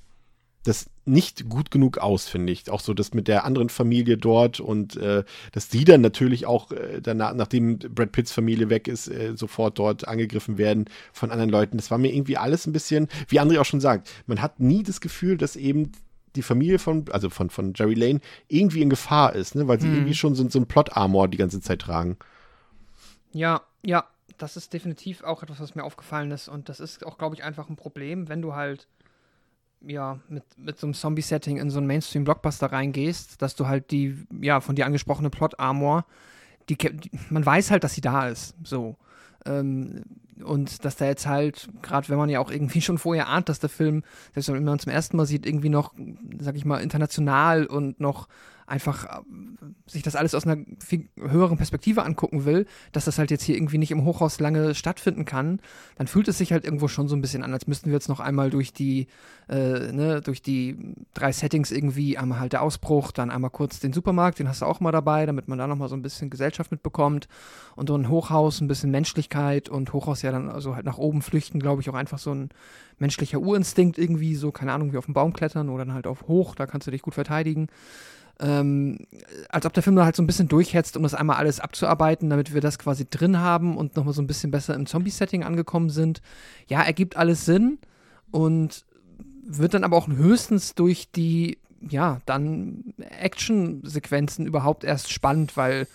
das 0.64 0.90
nicht 1.06 1.50
gut 1.50 1.72
genug 1.72 1.98
aus, 1.98 2.28
finde 2.28 2.54
ich. 2.54 2.70
Auch 2.70 2.82
so 2.82 2.94
das 2.94 3.14
mit 3.14 3.28
der 3.28 3.46
anderen 3.46 3.70
Familie 3.70 4.18
dort 4.18 4.60
und 4.60 4.96
äh, 4.98 5.24
dass 5.52 5.70
die 5.70 5.84
dann 5.84 6.02
natürlich 6.02 6.46
auch 6.46 6.72
äh, 6.72 7.02
danach, 7.02 7.34
nachdem 7.34 7.80
Brad 7.80 8.12
Pitts 8.12 8.32
Familie 8.32 8.70
weg 8.70 8.88
ist, 8.88 9.08
äh, 9.08 9.34
sofort 9.36 9.80
dort 9.80 10.08
angegriffen 10.08 10.58
werden 10.58 10.86
von 11.12 11.32
anderen 11.32 11.50
Leuten. 11.50 11.78
Das 11.78 11.90
war 11.90 11.98
mir 11.98 12.14
irgendwie 12.14 12.38
alles 12.38 12.68
ein 12.68 12.74
bisschen, 12.74 13.08
wie 13.28 13.40
André 13.40 13.60
auch 13.60 13.66
schon 13.66 13.82
sagt, 13.82 14.10
man 14.28 14.42
hat 14.42 14.60
nie 14.60 14.84
das 14.84 15.02
Gefühl, 15.02 15.38
dass 15.38 15.56
eben 15.56 15.92
die 16.36 16.42
Familie 16.44 16.80
von, 16.80 17.06
also 17.12 17.30
von, 17.30 17.50
von 17.50 17.74
Jerry 17.76 17.96
Lane 17.96 18.22
irgendwie 18.48 18.82
in 18.82 18.90
Gefahr 18.90 19.36
ist, 19.36 19.56
ne? 19.56 19.68
weil 19.68 19.80
sie 19.82 19.94
Mhm. 19.94 19.96
irgendwie 19.96 20.16
schon 20.16 20.36
so, 20.36 20.48
so 20.50 20.60
ein 20.60 20.68
Plot-Armor 20.68 21.28
die 21.28 21.38
ganze 21.38 21.62
Zeit 21.62 21.82
tragen. 21.82 22.18
Ja, 23.32 23.62
ja, 23.86 24.06
das 24.38 24.58
ist 24.58 24.74
definitiv 24.74 25.24
auch 25.24 25.44
etwas, 25.44 25.60
was 25.60 25.76
mir 25.76 25.84
aufgefallen 25.84 26.32
ist. 26.32 26.48
Und 26.48 26.70
das 26.70 26.80
ist 26.80 27.06
auch, 27.06 27.18
glaube 27.18 27.36
ich, 27.36 27.44
einfach 27.44 27.70
ein 27.70 27.76
Problem, 27.76 28.28
wenn 28.30 28.42
du 28.42 28.56
halt, 28.56 28.88
ja, 29.82 30.20
mit, 30.30 30.44
mit 30.58 30.80
so 30.80 30.88
einem 30.88 30.96
Zombie-Setting 30.96 31.58
in 31.58 31.70
so 31.70 31.80
einen 31.80 31.88
Mainstream-Blockbuster 31.88 32.72
reingehst, 32.72 33.42
dass 33.42 33.56
du 33.56 33.68
halt 33.68 33.92
die, 33.92 34.28
ja, 34.42 34.62
von 34.62 34.76
dir 34.76 34.86
angesprochene 34.86 35.30
Plot-Armor, 35.30 36.06
die, 36.70 36.78
die, 36.78 37.12
man 37.30 37.46
weiß 37.46 37.72
halt, 37.72 37.84
dass 37.84 37.96
sie 37.96 38.02
da 38.02 38.30
ist, 38.30 38.56
so. 38.64 38.98
Ähm, 39.46 40.04
und 40.44 40.86
dass 40.86 40.96
da 40.96 41.06
jetzt 41.06 41.28
halt, 41.28 41.68
gerade 41.82 42.08
wenn 42.10 42.18
man 42.18 42.30
ja 42.30 42.40
auch 42.40 42.52
irgendwie 42.52 42.82
schon 42.82 42.98
vorher 42.98 43.28
ahnt, 43.28 43.50
dass 43.50 43.60
der 43.60 43.70
Film, 43.70 44.04
selbst 44.34 44.52
wenn 44.52 44.64
man 44.64 44.80
zum 44.80 44.92
ersten 44.92 45.18
Mal 45.18 45.26
sieht, 45.26 45.46
irgendwie 45.46 45.70
noch, 45.70 45.94
sag 46.40 46.56
ich 46.56 46.66
mal, 46.66 46.82
international 46.82 47.66
und 47.66 48.00
noch 48.00 48.28
einfach 48.70 49.06
äh, 49.06 49.22
sich 49.86 50.04
das 50.04 50.16
alles 50.16 50.36
aus 50.36 50.46
einer 50.46 50.64
viel 50.80 51.10
höheren 51.20 51.58
Perspektive 51.58 52.04
angucken 52.04 52.46
will, 52.46 52.66
dass 52.92 53.06
das 53.06 53.18
halt 53.18 53.32
jetzt 53.32 53.44
hier 53.44 53.56
irgendwie 53.56 53.78
nicht 53.78 53.92
im 53.92 54.06
Hochhaus 54.06 54.40
lange 54.40 54.76
stattfinden 54.76 55.26
kann, 55.26 55.60
dann 55.98 56.08
fühlt 56.08 56.28
es 56.28 56.38
sich 56.38 56.52
halt 56.52 56.64
irgendwo 56.64 56.88
schon 56.88 57.08
so 57.08 57.16
ein 57.16 57.22
bisschen 57.22 57.44
an, 57.44 57.54
als 57.54 57.68
müssten 57.68 57.88
wir 57.88 57.94
jetzt 57.94 58.10
noch 58.10 58.20
einmal 58.20 58.50
durch 58.50 58.74
die, 58.74 59.08
äh, 59.50 59.92
ne, 59.92 60.22
durch 60.22 60.42
die 60.42 60.96
drei 61.14 61.32
Settings 61.32 61.72
irgendwie, 61.72 62.18
einmal 62.18 62.40
halt 62.40 62.54
der 62.54 62.62
Ausbruch, 62.62 63.12
dann 63.12 63.32
einmal 63.32 63.52
kurz 63.52 63.80
den 63.80 63.94
Supermarkt, 63.94 64.40
den 64.40 64.48
hast 64.48 64.62
du 64.62 64.66
auch 64.66 64.80
mal 64.80 64.92
dabei, 64.92 65.26
damit 65.26 65.48
man 65.48 65.58
da 65.58 65.68
nochmal 65.68 65.90
so 65.90 65.96
ein 65.96 66.02
bisschen 66.02 66.30
Gesellschaft 66.30 66.72
mitbekommt 66.72 67.28
und 67.76 67.90
so 67.90 67.96
ein 67.96 68.10
Hochhaus, 68.10 68.62
ein 68.62 68.68
bisschen 68.68 68.92
Menschlichkeit 68.92 69.70
und 69.70 69.92
Hochhaus 69.94 70.22
ja 70.22 70.32
dann 70.32 70.50
also 70.50 70.76
halt 70.76 70.86
nach 70.86 70.98
oben 70.98 71.22
flüchten, 71.22 71.60
glaube 71.60 71.82
ich, 71.82 71.90
auch 71.90 71.96
einfach 71.96 72.20
so 72.20 72.34
ein 72.34 72.50
menschlicher 73.00 73.40
Urinstinkt 73.40 73.98
irgendwie, 73.98 74.36
so, 74.36 74.52
keine 74.52 74.74
Ahnung, 74.74 74.94
wie 74.94 74.98
auf 74.98 75.06
den 75.06 75.14
Baum 75.14 75.34
klettern 75.34 75.70
oder 75.70 75.86
dann 75.86 75.94
halt 75.94 76.08
auf 76.08 76.28
hoch, 76.28 76.56
da 76.56 76.66
kannst 76.66 76.88
du 76.88 76.92
dich 76.92 77.02
gut 77.02 77.14
verteidigen 77.16 77.68
ähm, 78.40 79.00
als 79.50 79.66
ob 79.66 79.74
der 79.74 79.84
Film 79.84 80.00
halt 80.00 80.16
so 80.16 80.24
ein 80.24 80.28
bisschen 80.28 80.48
durchhetzt, 80.48 80.96
um 80.96 81.04
das 81.04 81.14
einmal 81.14 81.38
alles 81.38 81.60
abzuarbeiten, 81.60 82.30
damit 82.30 82.54
wir 82.54 82.62
das 82.62 82.80
quasi 82.80 83.06
drin 83.10 83.40
haben 83.40 83.76
und 83.78 83.96
nochmal 83.96 84.14
so 84.14 84.22
ein 84.22 84.28
bisschen 84.28 84.52
besser 84.52 84.76
im 84.76 84.86
Zombie-Setting 84.86 85.44
angekommen 85.44 85.90
sind. 85.90 86.22
Ja, 86.68 86.82
ergibt 86.82 87.18
alles 87.18 87.46
Sinn 87.46 87.80
und 88.32 88.86
wird 89.46 89.74
dann 89.74 89.84
aber 89.84 89.98
auch 89.98 90.08
höchstens 90.08 90.76
durch 90.76 91.12
die, 91.12 91.58
ja, 91.82 92.22
dann 92.26 92.94
Action-Sequenzen 93.00 94.46
überhaupt 94.46 94.84
erst 94.84 95.12
spannend, 95.12 95.58
weil 95.58 95.88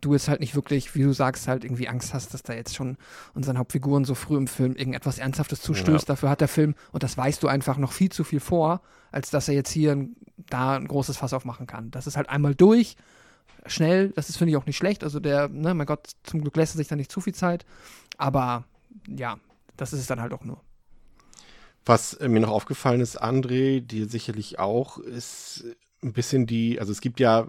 du 0.00 0.12
jetzt 0.12 0.28
halt 0.28 0.40
nicht 0.40 0.54
wirklich, 0.54 0.94
wie 0.94 1.02
du 1.02 1.12
sagst, 1.12 1.48
halt 1.48 1.64
irgendwie 1.64 1.88
Angst 1.88 2.14
hast, 2.14 2.34
dass 2.34 2.42
da 2.42 2.54
jetzt 2.54 2.74
schon 2.74 2.96
unseren 3.34 3.58
Hauptfiguren 3.58 4.04
so 4.04 4.14
früh 4.14 4.36
im 4.36 4.46
Film 4.46 4.74
irgendetwas 4.74 5.18
Ernsthaftes 5.18 5.60
zustößt. 5.62 6.08
Dafür 6.08 6.30
hat 6.30 6.40
der 6.40 6.48
Film, 6.48 6.74
und 6.92 7.02
das 7.02 7.16
weißt 7.16 7.42
du 7.42 7.48
einfach 7.48 7.76
noch 7.76 7.92
viel 7.92 8.10
zu 8.10 8.24
viel 8.24 8.40
vor, 8.40 8.80
als 9.10 9.30
dass 9.30 9.48
er 9.48 9.54
jetzt 9.54 9.70
hier 9.70 9.92
ein, 9.92 10.16
da 10.36 10.76
ein 10.76 10.88
großes 10.88 11.16
Fass 11.16 11.32
aufmachen 11.32 11.66
kann. 11.66 11.90
Das 11.90 12.06
ist 12.06 12.16
halt 12.16 12.28
einmal 12.28 12.54
durch, 12.54 12.96
schnell, 13.66 14.10
das 14.10 14.28
ist, 14.28 14.36
finde 14.36 14.52
ich, 14.52 14.56
auch 14.56 14.66
nicht 14.66 14.76
schlecht. 14.76 15.04
Also 15.04 15.20
der, 15.20 15.48
ne, 15.48 15.74
mein 15.74 15.86
Gott, 15.86 16.10
zum 16.22 16.40
Glück 16.40 16.56
lässt 16.56 16.74
er 16.74 16.78
sich 16.78 16.88
da 16.88 16.96
nicht 16.96 17.12
zu 17.12 17.20
viel 17.20 17.34
Zeit. 17.34 17.64
Aber 18.18 18.64
ja, 19.08 19.38
das 19.76 19.92
ist 19.92 20.00
es 20.00 20.06
dann 20.06 20.20
halt 20.20 20.32
auch 20.32 20.44
nur. 20.44 20.60
Was 21.84 22.14
äh, 22.14 22.28
mir 22.28 22.40
noch 22.40 22.50
aufgefallen 22.50 23.00
ist, 23.00 23.22
André, 23.22 23.80
dir 23.80 24.08
sicherlich 24.08 24.58
auch, 24.58 24.98
ist 24.98 25.64
ein 26.02 26.12
bisschen 26.12 26.46
die, 26.46 26.78
also 26.80 26.92
es 26.92 27.00
gibt 27.00 27.20
ja, 27.20 27.48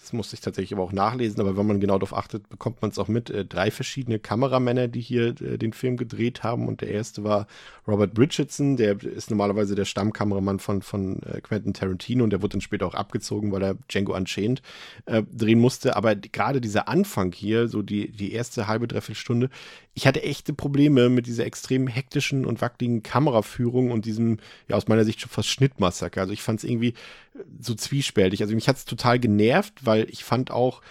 das 0.00 0.12
musste 0.12 0.34
ich 0.34 0.40
tatsächlich 0.40 0.72
aber 0.72 0.84
auch 0.84 0.92
nachlesen, 0.92 1.40
aber 1.40 1.56
wenn 1.56 1.66
man 1.66 1.80
genau 1.80 1.98
darauf 1.98 2.16
achtet, 2.16 2.48
bekommt 2.48 2.80
man 2.82 2.92
es 2.92 2.98
auch 2.98 3.08
mit, 3.08 3.30
äh, 3.30 3.44
drei 3.44 3.72
verschiedene 3.72 4.20
Kameramänner, 4.20 4.86
die 4.86 5.00
hier 5.00 5.28
äh, 5.40 5.58
den 5.58 5.72
Film 5.72 5.96
gedreht 5.96 6.44
haben. 6.44 6.68
Und 6.68 6.82
der 6.82 6.90
erste 6.90 7.24
war 7.24 7.48
Robert 7.86 8.16
Richardson, 8.16 8.76
der 8.76 9.02
ist 9.02 9.30
normalerweise 9.30 9.74
der 9.74 9.84
Stammkameramann 9.84 10.60
von, 10.60 10.82
von 10.82 11.20
äh, 11.24 11.40
Quentin 11.40 11.74
Tarantino 11.74 12.22
und 12.22 12.30
der 12.30 12.42
wurde 12.42 12.52
dann 12.52 12.60
später 12.60 12.86
auch 12.86 12.94
abgezogen, 12.94 13.50
weil 13.50 13.62
er 13.62 13.74
Django 13.88 14.14
Unchained 14.14 14.62
drehen 15.06 15.58
musste. 15.58 15.96
Aber 15.96 16.14
gerade 16.14 16.60
dieser 16.60 16.88
Anfang 16.88 17.32
hier, 17.32 17.68
so 17.68 17.82
die, 17.82 18.10
die 18.10 18.32
erste 18.32 18.66
halbe, 18.66 18.86
dreiviertel 18.86 19.18
Stunde, 19.18 19.50
ich 19.98 20.06
hatte 20.06 20.22
echte 20.22 20.52
Probleme 20.52 21.08
mit 21.08 21.26
dieser 21.26 21.44
extrem 21.44 21.88
hektischen 21.88 22.46
und 22.46 22.60
wackeligen 22.60 23.02
Kameraführung 23.02 23.90
und 23.90 24.04
diesem, 24.04 24.38
ja, 24.68 24.76
aus 24.76 24.86
meiner 24.86 25.04
Sicht 25.04 25.20
schon 25.20 25.28
fast 25.28 25.48
Schnittmassaker. 25.48 26.20
Also 26.20 26.32
ich 26.32 26.40
fand 26.40 26.60
es 26.60 26.64
irgendwie 26.64 26.90
äh, 26.90 27.42
so 27.58 27.74
zwiespältig. 27.74 28.40
Also 28.40 28.54
mich 28.54 28.68
hat 28.68 28.76
es 28.76 28.84
total 28.84 29.18
genervt, 29.18 29.84
weil 29.84 30.08
ich 30.08 30.22
fand 30.22 30.52
auch, 30.52 30.82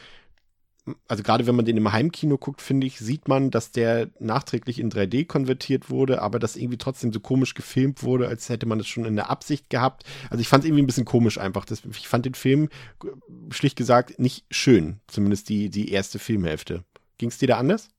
also 1.07 1.23
gerade 1.23 1.47
wenn 1.47 1.55
man 1.55 1.63
den 1.63 1.77
im 1.77 1.89
Heimkino 1.89 2.37
guckt, 2.37 2.61
finde 2.61 2.85
ich, 2.85 2.99
sieht 2.99 3.29
man, 3.29 3.49
dass 3.49 3.71
der 3.71 4.09
nachträglich 4.19 4.77
in 4.77 4.91
3D 4.91 5.25
konvertiert 5.25 5.89
wurde, 5.89 6.21
aber 6.21 6.37
das 6.37 6.57
irgendwie 6.57 6.77
trotzdem 6.77 7.13
so 7.13 7.21
komisch 7.21 7.53
gefilmt 7.53 8.03
wurde, 8.03 8.27
als 8.27 8.49
hätte 8.49 8.65
man 8.65 8.77
das 8.77 8.87
schon 8.87 9.05
in 9.05 9.15
der 9.15 9.29
Absicht 9.29 9.69
gehabt. 9.69 10.03
Also 10.29 10.41
ich 10.41 10.49
fand 10.49 10.65
es 10.65 10.67
irgendwie 10.67 10.83
ein 10.83 10.87
bisschen 10.87 11.05
komisch 11.05 11.37
einfach. 11.37 11.63
Das, 11.63 11.81
ich 11.85 12.09
fand 12.09 12.25
den 12.25 12.33
Film, 12.33 12.67
äh, 13.05 13.07
schlicht 13.53 13.77
gesagt, 13.77 14.19
nicht 14.19 14.43
schön. 14.51 14.99
Zumindest 15.07 15.47
die, 15.47 15.69
die 15.69 15.93
erste 15.93 16.19
Filmhälfte. 16.19 16.83
Ging 17.17 17.29
es 17.29 17.37
dir 17.37 17.47
da 17.47 17.57
anders? 17.57 17.89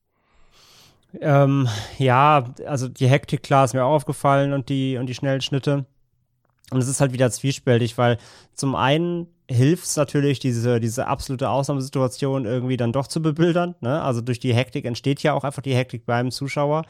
Ähm, 1.19 1.67
ja, 1.97 2.53
also 2.65 2.87
die 2.87 3.07
Hektik, 3.07 3.43
klar, 3.43 3.65
ist 3.65 3.73
mir 3.73 3.83
auch 3.83 3.95
aufgefallen 3.95 4.53
und 4.53 4.69
die, 4.69 4.97
und 4.97 5.07
die 5.07 5.15
schnellen 5.15 5.41
Schnitte. 5.41 5.85
Und 6.71 6.79
es 6.79 6.87
ist 6.87 7.01
halt 7.01 7.13
wieder 7.13 7.31
zwiespältig, 7.31 7.97
weil 7.97 8.17
zum 8.53 8.75
einen 8.75 9.27
hilft 9.49 9.85
es 9.85 9.95
natürlich, 9.95 10.39
diese, 10.39 10.79
diese 10.79 11.07
absolute 11.07 11.49
Ausnahmesituation 11.49 12.45
irgendwie 12.45 12.77
dann 12.77 12.91
doch 12.91 13.07
zu 13.07 13.19
bebildern. 13.19 13.73
Ne? 13.81 13.99
Also 13.99 14.21
durch 14.21 14.39
die 14.39 14.53
Hektik 14.53 14.85
entsteht 14.85 15.23
ja 15.23 15.33
auch 15.33 15.43
einfach 15.43 15.63
die 15.63 15.73
Hektik 15.73 16.05
beim 16.05 16.29
Zuschauer, 16.29 16.85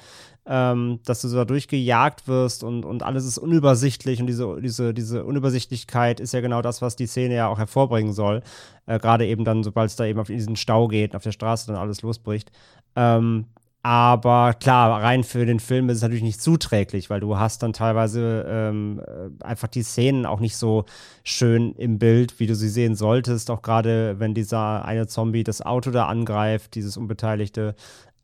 ähm, 0.45 0.99
dass 1.05 1.21
du 1.21 1.29
so 1.29 1.37
da 1.37 1.45
durchgejagt 1.45 2.27
wirst 2.27 2.65
und, 2.65 2.83
und 2.83 3.03
alles 3.03 3.25
ist 3.25 3.37
unübersichtlich 3.37 4.19
und 4.19 4.27
diese, 4.27 4.59
diese, 4.61 4.93
diese 4.93 5.23
Unübersichtlichkeit 5.23 6.19
ist 6.19 6.33
ja 6.33 6.41
genau 6.41 6.61
das, 6.61 6.81
was 6.81 6.97
die 6.97 7.07
Szene 7.07 7.35
ja 7.35 7.47
auch 7.47 7.59
hervorbringen 7.59 8.11
soll. 8.11 8.41
Äh, 8.87 8.99
Gerade 8.99 9.25
eben 9.25 9.45
dann, 9.45 9.63
sobald 9.63 9.89
es 9.89 9.95
da 9.95 10.03
eben 10.03 10.19
auf 10.19 10.27
diesen 10.27 10.57
Stau 10.57 10.89
geht, 10.89 11.15
auf 11.15 11.23
der 11.23 11.31
Straße 11.31 11.67
dann 11.67 11.77
alles 11.77 12.01
losbricht. 12.01 12.51
Ähm, 12.97 13.45
aber 13.81 14.53
klar, 14.55 15.01
rein 15.01 15.23
für 15.23 15.45
den 15.45 15.61
Film 15.61 15.89
ist 15.89 15.97
es 15.97 16.01
natürlich 16.01 16.23
nicht 16.23 16.41
zuträglich, 16.41 17.09
weil 17.09 17.21
du 17.21 17.37
hast 17.37 17.63
dann 17.63 17.71
teilweise 17.71 18.45
ähm, 18.47 18.99
äh, 18.99 19.43
einfach 19.43 19.69
die 19.69 19.83
Szenen 19.83 20.25
auch 20.25 20.41
nicht 20.41 20.57
so 20.57 20.85
schön 21.23 21.73
im 21.75 21.97
Bild, 21.97 22.39
wie 22.41 22.47
du 22.47 22.55
sie 22.55 22.67
sehen 22.67 22.95
solltest. 22.95 23.49
Auch 23.49 23.61
gerade 23.61 24.19
wenn 24.19 24.33
dieser 24.33 24.83
eine 24.83 25.07
Zombie 25.07 25.45
das 25.45 25.61
Auto 25.61 25.91
da 25.91 26.07
angreift, 26.07 26.75
dieses 26.75 26.97
Unbeteiligte, 26.97 27.73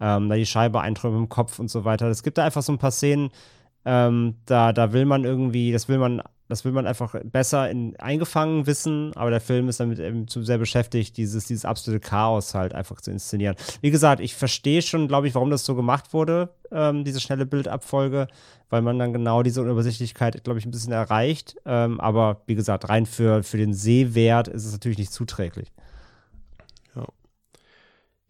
ähm, 0.01 0.27
da 0.27 0.35
die 0.35 0.45
Scheibe 0.45 0.81
eintrümmt 0.81 1.15
im 1.17 1.29
Kopf 1.29 1.57
und 1.59 1.69
so 1.69 1.85
weiter. 1.85 2.07
Es 2.07 2.23
gibt 2.23 2.37
da 2.37 2.43
einfach 2.43 2.61
so 2.61 2.73
ein 2.73 2.77
paar 2.77 2.91
Szenen, 2.91 3.29
ähm, 3.85 4.35
da, 4.45 4.73
da 4.73 4.91
will 4.91 5.05
man 5.05 5.23
irgendwie, 5.23 5.71
das 5.71 5.87
will 5.87 5.99
man 5.99 6.21
das 6.47 6.65
will 6.65 6.71
man 6.71 6.85
einfach 6.87 7.15
besser 7.23 7.69
in, 7.69 7.95
eingefangen 7.97 8.67
wissen, 8.67 9.11
aber 9.15 9.29
der 9.29 9.41
Film 9.41 9.67
ist 9.67 9.79
damit 9.79 9.99
eben 9.99 10.27
zu 10.27 10.43
sehr 10.43 10.57
beschäftigt, 10.57 11.17
dieses, 11.17 11.45
dieses 11.45 11.65
absolute 11.65 11.99
Chaos 11.99 12.53
halt 12.53 12.73
einfach 12.73 13.01
zu 13.01 13.11
inszenieren. 13.11 13.55
Wie 13.81 13.91
gesagt, 13.91 14.21
ich 14.21 14.35
verstehe 14.35 14.81
schon, 14.81 15.07
glaube 15.07 15.27
ich, 15.27 15.35
warum 15.35 15.49
das 15.49 15.65
so 15.65 15.75
gemacht 15.75 16.13
wurde, 16.13 16.49
ähm, 16.71 17.03
diese 17.03 17.19
schnelle 17.19 17.45
Bildabfolge, 17.45 18.27
weil 18.69 18.81
man 18.81 18.99
dann 18.99 19.13
genau 19.13 19.43
diese 19.43 19.61
Unübersichtlichkeit, 19.61 20.43
glaube 20.43 20.59
ich, 20.59 20.65
ein 20.65 20.71
bisschen 20.71 20.93
erreicht. 20.93 21.55
Ähm, 21.65 21.99
aber 21.99 22.41
wie 22.45 22.55
gesagt, 22.55 22.89
rein 22.89 23.05
für, 23.05 23.43
für 23.43 23.57
den 23.57 23.73
Sehwert 23.73 24.47
ist 24.47 24.65
es 24.65 24.71
natürlich 24.71 24.97
nicht 24.97 25.13
zuträglich. 25.13 25.71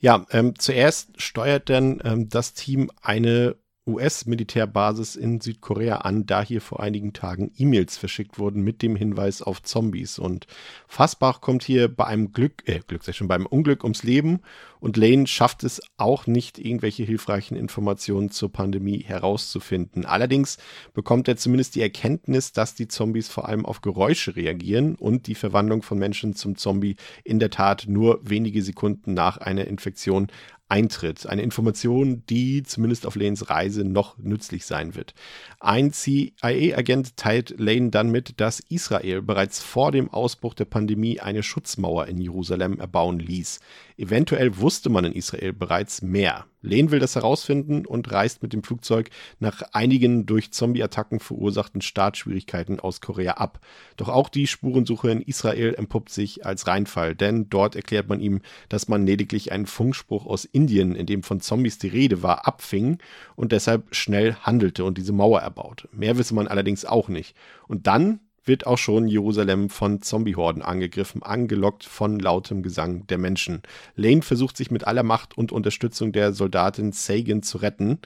Ja, 0.05 0.26
ähm, 0.32 0.53
zuerst 0.57 1.20
steuert 1.20 1.70
dann 1.70 1.99
ähm, 2.03 2.30
das 2.30 2.53
Team 2.53 2.91
eine 3.01 3.55
US-Militärbasis 3.88 5.15
in 5.15 5.41
Südkorea 5.41 5.97
an, 5.97 6.25
da 6.25 6.41
hier 6.41 6.61
vor 6.61 6.79
einigen 6.79 7.13
Tagen 7.13 7.51
E-Mails 7.57 7.97
verschickt 7.97 8.39
wurden 8.39 8.63
mit 8.63 8.81
dem 8.81 8.95
Hinweis 8.95 9.41
auf 9.41 9.61
Zombies. 9.61 10.17
Und 10.17 10.47
Fassbach 10.88 11.41
kommt 11.41 11.63
hier 11.63 11.88
bei 11.88 12.05
einem 12.05 12.31
Glück, 12.31 12.67
äh, 12.67 12.79
Glück, 12.88 13.03
schon 13.13 13.27
beim 13.27 13.45
Unglück 13.45 13.83
ums 13.83 14.03
Leben 14.03 14.41
und 14.86 14.97
Lane 14.97 15.25
schafft 15.25 15.63
es 15.63 15.81
auch 15.97 16.27
nicht, 16.27 16.59
irgendwelche 16.59 17.03
hilfreichen 17.03 17.57
Informationen 17.57 18.29
zur 18.29 18.51
Pandemie 18.51 18.99
herauszufinden. 18.99 20.05
Allerdings 20.05 20.59
bekommt 20.93 21.27
er 21.27 21.38
zumindest 21.38 21.73
die 21.73 21.81
Erkenntnis, 21.81 22.51
dass 22.51 22.75
die 22.75 22.88
Zombies 22.88 23.27
vor 23.27 23.49
allem 23.49 23.65
auf 23.65 23.81
Geräusche 23.81 24.36
reagieren 24.36 24.93
und 24.93 25.25
die 25.25 25.33
Verwandlung 25.33 25.81
von 25.81 25.97
Menschen 25.97 26.36
zum 26.36 26.55
Zombie 26.55 26.97
in 27.23 27.39
der 27.39 27.49
Tat 27.49 27.86
nur 27.88 28.19
wenige 28.21 28.61
Sekunden 28.61 29.15
nach 29.15 29.38
einer 29.38 29.65
Infektion 29.65 30.27
eintritt. 30.68 31.28
Eine 31.28 31.43
Information, 31.43 32.24
die 32.28 32.63
zumindest 32.63 33.05
auf 33.05 33.16
Lanes 33.16 33.49
Reise 33.49 33.84
noch 33.84 34.18
nützlich 34.18 34.66
sein 34.66 34.95
wird. 34.95 35.13
Ein 35.59 35.91
CIA-Agent 35.91 37.18
teilt 37.18 37.59
Lane 37.59 37.91
dann 37.91 38.09
mit, 38.09 38.39
dass 38.41 38.59
Israel 38.61 39.22
bereits 39.22 39.61
vor 39.61 39.91
dem 39.91 40.09
Ausbruch 40.09 40.53
der 40.55 40.66
Pandemie 40.66 41.20
eine 41.20 41.43
Schutzmauer 41.43 42.07
in 42.07 42.18
Jerusalem 42.20 42.80
erbauen 42.80 43.20
ließ. 43.20 43.59
Eventuell 43.97 44.57
wusste 44.57 44.89
man 44.89 45.05
in 45.05 45.13
Israel 45.13 45.53
bereits 45.53 46.01
mehr. 46.01 46.45
Lehn 46.61 46.91
will 46.91 46.99
das 46.99 47.15
herausfinden 47.15 47.85
und 47.85 48.11
reist 48.11 48.41
mit 48.43 48.51
dem 48.51 48.63
Flugzeug 48.63 49.09
nach 49.39 49.61
einigen 49.71 50.25
durch 50.25 50.51
Zombie-Attacken 50.51 51.19
verursachten 51.19 51.81
Startschwierigkeiten 51.81 52.79
aus 52.79 52.99
Korea 52.99 53.33
ab. 53.33 53.59
Doch 53.95 54.09
auch 54.09 54.27
die 54.27 54.47
Spurensuche 54.47 55.11
in 55.11 55.21
Israel 55.21 55.75
entpuppt 55.75 56.09
sich 56.09 56.45
als 56.45 56.67
Reinfall, 56.67 57.15
denn 57.15 57.49
dort 57.49 57.75
erklärt 57.75 58.09
man 58.09 58.19
ihm, 58.19 58.41
dass 58.67 58.87
man 58.87 59.05
lediglich 59.05 59.51
einen 59.51 59.67
Funkspruch 59.67 60.25
aus 60.25 60.43
Indien, 60.43 60.95
in 60.95 61.05
dem 61.05 61.23
von 61.23 61.39
Zombies 61.39 61.77
die 61.77 61.87
Rede 61.87 62.23
war, 62.23 62.47
abfing 62.47 62.97
und 63.35 63.51
deshalb 63.51 63.95
schnell 63.95 64.35
handelte 64.35 64.83
und 64.83 64.97
diese 64.97 65.13
Mauer 65.13 65.39
erbaute. 65.39 65.87
Mehr 65.93 66.17
wisse 66.17 66.35
man 66.35 66.47
allerdings 66.47 66.83
auch 66.83 67.07
nicht. 67.07 67.35
Und 67.67 67.87
dann 67.87 68.19
wird 68.45 68.67
auch 68.67 68.77
schon 68.77 69.07
Jerusalem 69.07 69.69
von 69.69 70.01
Zombiehorden 70.01 70.61
angegriffen, 70.61 71.23
angelockt 71.23 71.83
von 71.83 72.19
lautem 72.19 72.63
Gesang 72.63 73.07
der 73.07 73.17
Menschen. 73.17 73.61
Lane 73.95 74.21
versucht 74.21 74.55
sich 74.57 74.71
mit 74.71 74.87
aller 74.87 75.03
Macht 75.03 75.37
und 75.37 75.51
Unterstützung 75.51 76.11
der 76.11 76.33
Soldatin 76.33 76.91
Sagan 76.91 77.43
zu 77.43 77.57
retten 77.57 77.99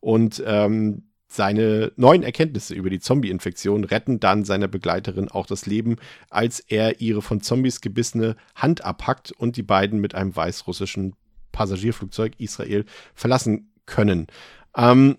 und 0.00 0.42
ähm, 0.46 1.04
seine 1.28 1.92
neuen 1.96 2.22
Erkenntnisse 2.22 2.74
über 2.74 2.88
die 2.88 3.00
Zombie-Infektion 3.00 3.84
retten 3.84 4.20
dann 4.20 4.44
seiner 4.44 4.68
Begleiterin 4.68 5.28
auch 5.28 5.46
das 5.46 5.66
Leben, 5.66 5.96
als 6.30 6.60
er 6.60 7.00
ihre 7.00 7.20
von 7.20 7.40
Zombies 7.40 7.80
gebissene 7.80 8.36
Hand 8.54 8.84
abhackt 8.84 9.32
und 9.32 9.56
die 9.56 9.64
beiden 9.64 10.00
mit 10.00 10.14
einem 10.14 10.34
weißrussischen 10.34 11.14
Passagierflugzeug 11.50 12.34
Israel 12.38 12.84
verlassen 13.14 13.72
können. 13.86 14.28
Ähm, 14.76 15.16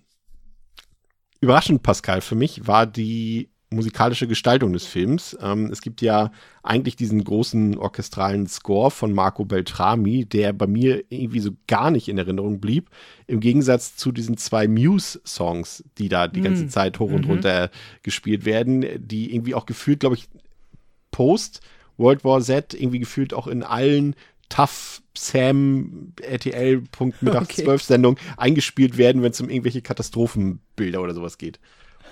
überraschend, 1.41 1.83
Pascal, 1.83 2.21
für 2.21 2.35
mich 2.35 2.67
war 2.67 2.85
die 2.85 3.49
musikalische 3.69 4.27
Gestaltung 4.27 4.71
des 4.71 4.85
Films. 4.85 5.37
Ähm, 5.41 5.69
es 5.71 5.81
gibt 5.81 6.01
ja 6.01 6.31
eigentlich 6.63 6.95
diesen 6.95 7.23
großen 7.23 7.77
orchestralen 7.77 8.47
Score 8.47 8.91
von 8.91 9.11
Marco 9.11 9.43
Beltrami, 9.43 10.25
der 10.25 10.53
bei 10.53 10.67
mir 10.67 11.03
irgendwie 11.09 11.41
so 11.41 11.51
gar 11.67 11.91
nicht 11.91 12.07
in 12.07 12.17
Erinnerung 12.17 12.61
blieb. 12.61 12.89
Im 13.25 13.39
Gegensatz 13.39 13.95
zu 13.97 14.11
diesen 14.11 14.37
zwei 14.37 14.67
Muse-Songs, 14.67 15.83
die 15.97 16.07
da 16.07 16.27
die 16.27 16.41
ganze 16.41 16.65
mm. 16.65 16.69
Zeit 16.69 16.99
hoch 16.99 17.11
und 17.11 17.25
mhm. 17.25 17.31
runter 17.31 17.69
gespielt 18.03 18.45
werden, 18.45 18.85
die 18.97 19.33
irgendwie 19.33 19.55
auch 19.55 19.65
gefühlt, 19.65 19.99
glaube 19.99 20.15
ich, 20.15 20.27
post 21.11 21.61
World 21.97 22.23
War 22.23 22.41
Z 22.41 22.73
irgendwie 22.73 22.99
gefühlt 22.99 23.33
auch 23.33 23.47
in 23.47 23.63
allen 23.63 24.15
Tough 24.49 25.01
Sam 25.17 26.13
RTL 26.21 26.81
Punkt 26.91 27.17
okay. 27.25 27.63
12 27.63 27.83
Sendung 27.83 28.17
eingespielt 28.37 28.97
werden, 28.97 29.23
wenn 29.23 29.31
es 29.31 29.41
um 29.41 29.49
irgendwelche 29.49 29.81
Katastrophenbilder 29.81 31.01
oder 31.01 31.13
sowas 31.13 31.37
geht. 31.37 31.59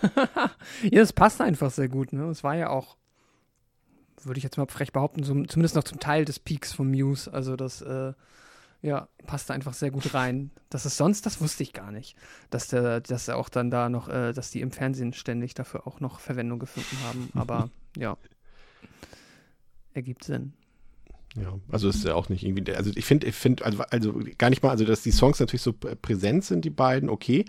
ja, 0.84 1.00
das 1.00 1.14
passt 1.14 1.42
einfach 1.42 1.72
sehr 1.72 1.90
gut. 1.90 2.14
Ne? 2.14 2.24
Es 2.26 2.44
war 2.44 2.56
ja 2.56 2.70
auch, 2.70 2.98
würde 4.24 4.38
ich 4.38 4.44
jetzt 4.44 4.58
mal 4.58 4.68
frech 4.68 4.92
behaupten, 4.92 5.24
so, 5.24 5.34
zumindest 5.46 5.76
noch 5.76 5.84
zum 5.84 6.00
Teil 6.00 6.26
des 6.26 6.40
Peaks 6.40 6.74
von 6.74 6.90
Muse. 6.90 7.32
Also 7.32 7.56
das, 7.56 7.82
äh, 7.82 8.14
ja, 8.82 9.08
passt 9.26 9.50
einfach 9.52 9.74
sehr 9.74 9.92
gut 9.92 10.14
rein. 10.14 10.52
Das 10.70 10.86
ist 10.86 10.98
sonst, 10.98 11.26
das 11.26 11.42
wusste 11.42 11.64
ich 11.64 11.74
gar 11.74 11.92
nicht, 11.92 12.16
dass 12.50 12.68
der, 12.68 13.02
dass 13.02 13.28
er 13.28 13.38
auch 13.38 13.50
dann 13.50 13.72
da 13.72 13.90
noch, 13.90 14.10
äh, 14.10 14.32
dass 14.32 14.52
die 14.52 14.62
im 14.62 14.72
Fernsehen 14.72 15.14
ständig 15.14 15.54
dafür 15.54 15.88
auch 15.88 16.00
noch 16.00 16.20
Verwendung 16.20 16.60
gefunden 16.60 16.98
haben. 17.08 17.30
Aber 17.34 17.70
ja, 17.98 18.18
ergibt 19.94 20.24
Sinn. 20.24 20.54
Ja, 21.36 21.60
also 21.70 21.90
ist 21.90 22.06
ja 22.06 22.16
auch 22.16 22.30
nicht 22.30 22.44
irgendwie, 22.46 22.74
also 22.74 22.92
ich 22.96 23.06
finde, 23.06 23.28
ich 23.28 23.36
finde, 23.36 23.66
also, 23.66 23.82
also 23.90 24.20
gar 24.38 24.50
nicht 24.50 24.64
mal, 24.64 24.70
also 24.70 24.86
dass 24.86 25.04
die 25.04 25.12
Songs 25.12 25.40
natürlich 25.40 25.62
so 25.62 25.74
präsent 25.74 26.46
sind, 26.46 26.64
die 26.64 26.70
beiden, 26.70 27.10
okay, 27.10 27.46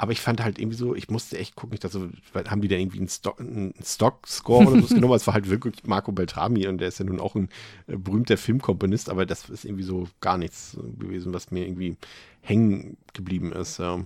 aber 0.00 0.12
ich 0.12 0.20
fand 0.20 0.42
halt 0.42 0.58
irgendwie 0.58 0.78
so, 0.78 0.94
ich 0.94 1.10
musste 1.10 1.36
echt 1.36 1.56
gucken, 1.56 1.74
ich 1.74 1.80
dachte 1.80 1.98
so, 1.98 2.08
haben 2.48 2.62
die 2.62 2.68
da 2.68 2.76
irgendwie 2.76 3.00
einen, 3.00 3.08
Stock, 3.08 3.38
einen 3.38 3.74
Stock-Score 3.82 4.66
oder 4.66 4.80
so 4.80 4.94
genommen? 4.94 5.12
Es 5.12 5.26
war 5.26 5.34
halt 5.34 5.50
wirklich 5.50 5.84
Marco 5.84 6.10
Beltrami 6.10 6.66
und 6.68 6.78
der 6.78 6.88
ist 6.88 6.98
ja 6.98 7.04
nun 7.04 7.20
auch 7.20 7.34
ein 7.34 7.50
äh, 7.86 7.96
berühmter 7.98 8.38
Filmkomponist, 8.38 9.10
aber 9.10 9.26
das 9.26 9.50
ist 9.50 9.66
irgendwie 9.66 9.82
so 9.82 10.08
gar 10.20 10.38
nichts 10.38 10.78
gewesen, 10.98 11.34
was 11.34 11.50
mir 11.50 11.66
irgendwie 11.66 11.98
hängen 12.40 12.96
geblieben 13.12 13.52
ist. 13.52 13.78
Ja. 13.78 14.02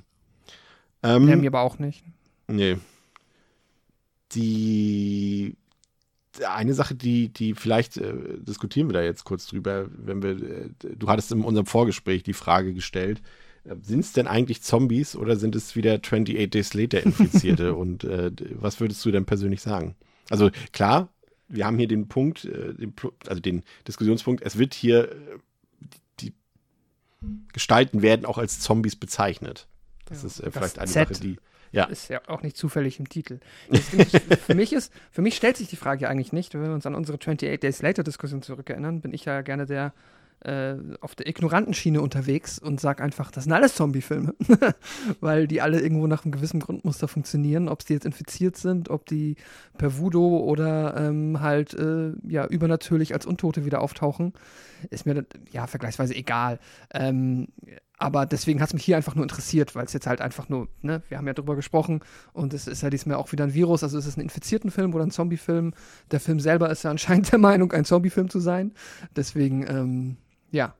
Ähm, 1.04 1.28
ja, 1.28 1.36
mir 1.36 1.46
aber 1.46 1.60
auch 1.60 1.78
nicht. 1.78 2.04
Nee. 2.48 2.76
Die 4.32 5.56
eine 6.42 6.74
Sache, 6.74 6.94
die, 6.94 7.28
die 7.28 7.54
vielleicht 7.54 7.96
äh, 7.96 8.14
diskutieren 8.38 8.88
wir 8.88 8.94
da 8.94 9.02
jetzt 9.02 9.24
kurz 9.24 9.46
drüber, 9.46 9.86
wenn 9.90 10.22
wir, 10.22 10.30
äh, 10.30 10.68
du 10.96 11.08
hattest 11.08 11.32
in 11.32 11.42
unserem 11.42 11.66
Vorgespräch 11.66 12.22
die 12.22 12.32
Frage 12.32 12.74
gestellt, 12.74 13.22
sind 13.82 14.00
es 14.00 14.12
denn 14.12 14.26
eigentlich 14.26 14.62
Zombies 14.62 15.16
oder 15.16 15.36
sind 15.36 15.56
es 15.56 15.74
wieder 15.74 15.94
28 15.94 16.50
Days 16.50 16.74
Later 16.74 17.02
Infizierte? 17.02 17.74
und 17.76 18.04
äh, 18.04 18.30
was 18.50 18.80
würdest 18.80 19.04
du 19.04 19.10
denn 19.10 19.24
persönlich 19.24 19.62
sagen? 19.62 19.94
Also 20.28 20.50
klar, 20.72 21.08
wir 21.48 21.66
haben 21.66 21.78
hier 21.78 21.88
den 21.88 22.08
Punkt, 22.08 22.44
äh, 22.44 22.74
den, 22.74 22.94
also 23.26 23.40
den 23.40 23.62
Diskussionspunkt, 23.86 24.42
es 24.42 24.58
wird 24.58 24.74
hier, 24.74 25.10
äh, 25.10 25.16
die 26.20 26.34
Gestalten 27.52 28.02
werden 28.02 28.26
auch 28.26 28.38
als 28.38 28.60
Zombies 28.60 28.96
bezeichnet. 28.96 29.66
Das 30.06 30.22
ja, 30.22 30.26
ist 30.26 30.40
äh, 30.40 30.50
vielleicht 30.50 30.78
eine 30.78 30.90
Z 30.90 31.08
Sache, 31.08 31.20
die. 31.22 31.36
Ja. 31.74 31.84
Ist 31.84 32.08
ja 32.08 32.20
auch 32.28 32.42
nicht 32.42 32.56
zufällig 32.56 32.98
im 32.98 33.08
Titel. 33.08 33.40
für, 34.46 34.54
mich 34.54 34.72
ist, 34.72 34.92
für 35.10 35.22
mich 35.22 35.36
stellt 35.36 35.56
sich 35.56 35.68
die 35.68 35.76
Frage 35.76 36.08
eigentlich 36.08 36.32
nicht, 36.32 36.54
wenn 36.54 36.62
wir 36.62 36.72
uns 36.72 36.86
an 36.86 36.94
unsere 36.94 37.18
28 37.18 37.60
Days 37.60 37.82
Later 37.82 38.02
Diskussion 38.02 38.42
zurückerinnern, 38.42 39.00
bin 39.00 39.12
ich 39.12 39.24
ja 39.24 39.42
gerne 39.42 39.66
der 39.66 39.92
äh, 40.44 40.74
auf 41.00 41.14
der 41.14 41.26
ignoranten 41.26 41.72
Schiene 41.72 42.02
unterwegs 42.02 42.58
und 42.58 42.78
sag 42.78 43.00
einfach, 43.00 43.30
das 43.30 43.44
sind 43.44 43.52
alles 43.54 43.74
Zombie-Filme. 43.74 44.34
Weil 45.20 45.46
die 45.46 45.62
alle 45.62 45.80
irgendwo 45.80 46.06
nach 46.06 46.24
einem 46.24 46.32
gewissen 46.32 46.60
Grundmuster 46.60 47.08
funktionieren. 47.08 47.68
Ob 47.68 47.84
die 47.84 47.94
jetzt 47.94 48.04
infiziert 48.04 48.56
sind, 48.56 48.90
ob 48.90 49.06
die 49.06 49.36
per 49.78 49.98
Voodoo 49.98 50.38
oder 50.40 50.96
ähm, 50.98 51.40
halt 51.40 51.72
äh, 51.74 52.12
ja, 52.28 52.46
übernatürlich 52.46 53.14
als 53.14 53.24
Untote 53.24 53.64
wieder 53.64 53.80
auftauchen, 53.80 54.34
ist 54.90 55.06
mir 55.06 55.24
ja 55.50 55.66
vergleichsweise 55.66 56.14
egal. 56.14 56.58
Ähm, 56.92 57.48
aber 57.98 58.26
deswegen 58.26 58.60
hat 58.60 58.68
es 58.68 58.74
mich 58.74 58.84
hier 58.84 58.96
einfach 58.96 59.14
nur 59.14 59.24
interessiert, 59.24 59.74
weil 59.74 59.84
es 59.84 59.92
jetzt 59.92 60.06
halt 60.06 60.20
einfach 60.20 60.48
nur, 60.48 60.68
ne, 60.82 61.02
wir 61.08 61.18
haben 61.18 61.26
ja 61.26 61.34
drüber 61.34 61.54
gesprochen 61.54 62.00
und 62.32 62.52
es 62.52 62.66
ist 62.66 62.82
ja 62.82 62.90
diesmal 62.90 63.16
auch 63.16 63.30
wieder 63.32 63.44
ein 63.44 63.54
Virus, 63.54 63.82
also 63.82 63.98
es 63.98 64.06
ist 64.06 64.16
ein 64.16 64.22
infizierten 64.22 64.70
Film 64.70 64.94
oder 64.94 65.04
ein 65.04 65.10
Zombie-Film. 65.10 65.74
Der 66.10 66.20
Film 66.20 66.40
selber 66.40 66.70
ist 66.70 66.82
ja 66.82 66.90
anscheinend 66.90 67.30
der 67.32 67.38
Meinung, 67.38 67.72
ein 67.72 67.84
Zombie-Film 67.84 68.30
zu 68.30 68.40
sein. 68.40 68.72
Deswegen, 69.14 69.66
ähm, 69.68 70.16
ja, 70.50 70.74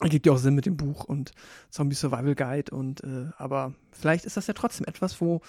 ergibt 0.00 0.26
ja 0.26 0.32
auch 0.32 0.38
Sinn 0.38 0.54
mit 0.54 0.66
dem 0.66 0.76
Buch 0.76 1.04
und 1.04 1.32
Zombie 1.70 1.96
Survival 1.96 2.34
Guide 2.34 2.74
und 2.74 3.02
äh, 3.02 3.30
aber 3.38 3.74
vielleicht 3.92 4.24
ist 4.24 4.36
das 4.36 4.46
ja 4.46 4.54
trotzdem 4.54 4.86
etwas, 4.86 5.20
wo 5.20 5.40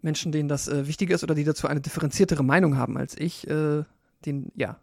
Menschen, 0.00 0.32
denen 0.32 0.48
das 0.48 0.68
äh, 0.68 0.86
wichtig 0.86 1.10
ist 1.10 1.24
oder 1.24 1.34
die 1.34 1.44
dazu 1.44 1.66
eine 1.66 1.80
differenziertere 1.80 2.44
Meinung 2.44 2.76
haben 2.76 2.96
als 2.96 3.16
ich, 3.18 3.48
äh, 3.48 3.82
den, 4.24 4.52
ja, 4.54 4.78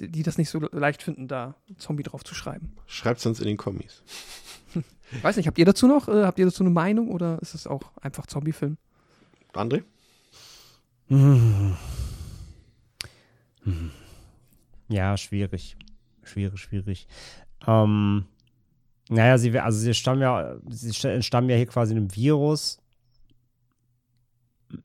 die, 0.00 0.08
die 0.10 0.22
das 0.22 0.38
nicht 0.38 0.50
so 0.50 0.58
leicht 0.58 1.02
finden, 1.02 1.28
da 1.28 1.54
Zombie 1.78 2.02
drauf 2.02 2.24
zu 2.24 2.34
schreiben. 2.34 2.74
Schreibt 2.86 3.20
es 3.20 3.26
uns 3.26 3.40
in 3.40 3.46
den 3.46 3.56
Kommis. 3.56 4.02
Ich 5.12 5.24
weiß 5.24 5.36
nicht, 5.36 5.46
habt 5.46 5.58
ihr 5.58 5.64
dazu 5.64 5.86
noch, 5.86 6.08
äh, 6.08 6.24
habt 6.24 6.38
ihr 6.38 6.44
dazu 6.44 6.62
eine 6.62 6.70
Meinung 6.70 7.10
oder 7.10 7.38
ist 7.40 7.54
es 7.54 7.66
auch 7.66 7.92
einfach 8.00 8.26
Zombie-Film? 8.26 8.76
André? 9.54 9.82
Ja, 14.88 15.16
schwierig. 15.16 15.76
Schwierig, 16.22 16.60
schwierig. 16.60 17.08
Ähm, 17.66 18.26
naja, 19.08 19.38
sie, 19.38 19.58
also 19.58 19.78
sie 19.78 19.94
stammen 19.94 20.20
ja, 20.22 20.56
sie 20.68 21.08
entstammen 21.08 21.48
ja 21.50 21.56
hier 21.56 21.66
quasi 21.66 21.94
einem 21.94 22.14
Virus. 22.14 22.80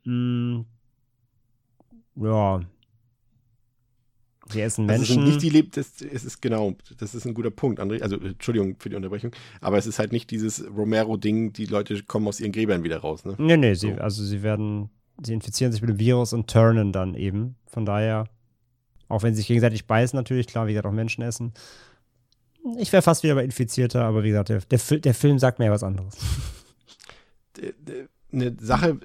Mm, 0.06 0.62
ja. 2.16 2.62
Sie 4.54 4.62
essen 4.62 4.90
Also 4.90 5.04
es 5.04 5.10
Menschen. 5.10 5.26
sind 5.26 5.34
nicht 5.34 5.42
die 5.44 5.50
Leb 5.50 5.72
das, 5.74 6.02
es 6.02 6.24
ist 6.24 6.42
genau, 6.42 6.74
das 6.98 7.14
ist 7.16 7.26
ein 7.26 7.34
guter 7.34 7.52
Punkt, 7.52 7.80
André. 7.80 8.02
Also 8.02 8.18
Entschuldigung 8.18 8.76
für 8.80 8.90
die 8.90 8.96
Unterbrechung, 8.96 9.32
aber 9.62 9.78
es 9.78 9.86
ist 9.86 10.00
halt 10.00 10.12
nicht 10.12 10.32
dieses 10.32 10.64
Romero-Ding, 10.76 11.54
die 11.54 11.66
Leute 11.66 12.02
kommen 12.04 12.28
aus 12.28 12.40
ihren 12.40 12.52
Gräbern 12.52 12.84
wieder 12.84 13.00
raus, 13.00 13.26
ne? 13.26 13.36
Nee, 13.38 13.58
nee, 13.58 13.74
sie, 13.74 13.92
So. 13.96 14.02
also 14.02 14.24
sie 14.24 14.42
werden, 14.44 14.90
sie 15.24 15.34
infizieren 15.34 15.72
sich 15.72 15.82
mit 15.82 15.90
dem 15.90 16.00
Virus 16.00 16.34
und 16.34 16.50
turnen 16.50 16.92
dann 16.92 17.14
eben. 17.16 17.56
Von 17.68 17.86
daher, 17.86 18.26
auch 19.10 19.24
wenn 19.24 19.34
sie 19.34 19.40
sich 19.42 19.48
gegenseitig 19.48 19.86
beißen, 19.88 20.16
natürlich, 20.18 20.48
klar, 20.48 20.68
wie 20.68 20.72
gesagt, 20.74 20.88
auch 20.88 20.92
Menschen 20.92 21.24
essen. 21.24 21.54
Ich 22.78 22.94
wäre 22.94 23.02
fast 23.02 23.24
wieder 23.24 23.36
bei 23.36 23.44
Infizierter, 23.44 24.06
aber 24.06 24.24
wie 24.24 24.30
gesagt, 24.30 24.50
der, 24.50 24.62
der, 24.62 25.00
der 25.00 25.14
Film 25.14 25.38
sagt 25.38 25.60
mir 25.60 25.66
ja 25.66 25.72
was 25.72 25.84
anderes. 25.84 26.16
Eine 28.32 28.56
Sache, 28.60 29.00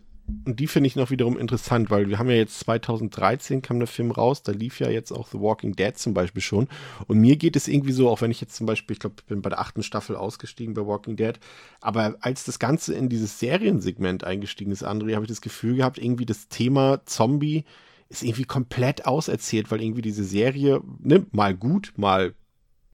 und 0.44 0.60
die 0.60 0.66
finde 0.66 0.88
ich 0.88 0.96
noch 0.96 1.10
wiederum 1.10 1.38
interessant, 1.38 1.90
weil 1.90 2.08
wir 2.08 2.18
haben 2.18 2.28
ja 2.28 2.36
jetzt 2.36 2.60
2013 2.60 3.62
kam 3.62 3.78
der 3.78 3.86
Film 3.86 4.10
raus, 4.10 4.42
da 4.42 4.52
lief 4.52 4.78
ja 4.78 4.90
jetzt 4.90 5.10
auch 5.10 5.28
The 5.28 5.40
Walking 5.40 5.74
Dead 5.74 5.96
zum 5.96 6.12
Beispiel 6.12 6.42
schon. 6.42 6.68
Und 7.06 7.18
mir 7.18 7.36
geht 7.36 7.56
es 7.56 7.66
irgendwie 7.66 7.92
so, 7.92 8.10
auch 8.10 8.20
wenn 8.20 8.30
ich 8.30 8.40
jetzt 8.40 8.54
zum 8.54 8.66
Beispiel, 8.66 8.94
ich 8.94 9.00
glaube, 9.00 9.16
ich 9.18 9.24
bin 9.24 9.40
bei 9.40 9.50
der 9.50 9.60
achten 9.60 9.82
Staffel 9.82 10.16
ausgestiegen 10.16 10.74
bei 10.74 10.86
Walking 10.86 11.16
Dead, 11.16 11.38
aber 11.80 12.16
als 12.20 12.44
das 12.44 12.58
Ganze 12.58 12.94
in 12.94 13.08
dieses 13.08 13.38
Seriensegment 13.38 14.24
eingestiegen 14.24 14.70
ist, 14.70 14.84
André, 14.86 15.14
habe 15.14 15.24
ich 15.24 15.30
das 15.30 15.40
Gefühl 15.40 15.76
gehabt, 15.76 15.98
irgendwie 15.98 16.26
das 16.26 16.48
Thema 16.48 17.00
Zombie 17.06 17.64
ist 18.10 18.22
irgendwie 18.22 18.44
komplett 18.44 19.06
auserzählt, 19.06 19.70
weil 19.70 19.82
irgendwie 19.82 20.02
diese 20.02 20.24
Serie, 20.24 20.80
ne, 20.98 21.26
mal 21.30 21.54
gut, 21.54 21.92
mal 21.96 22.34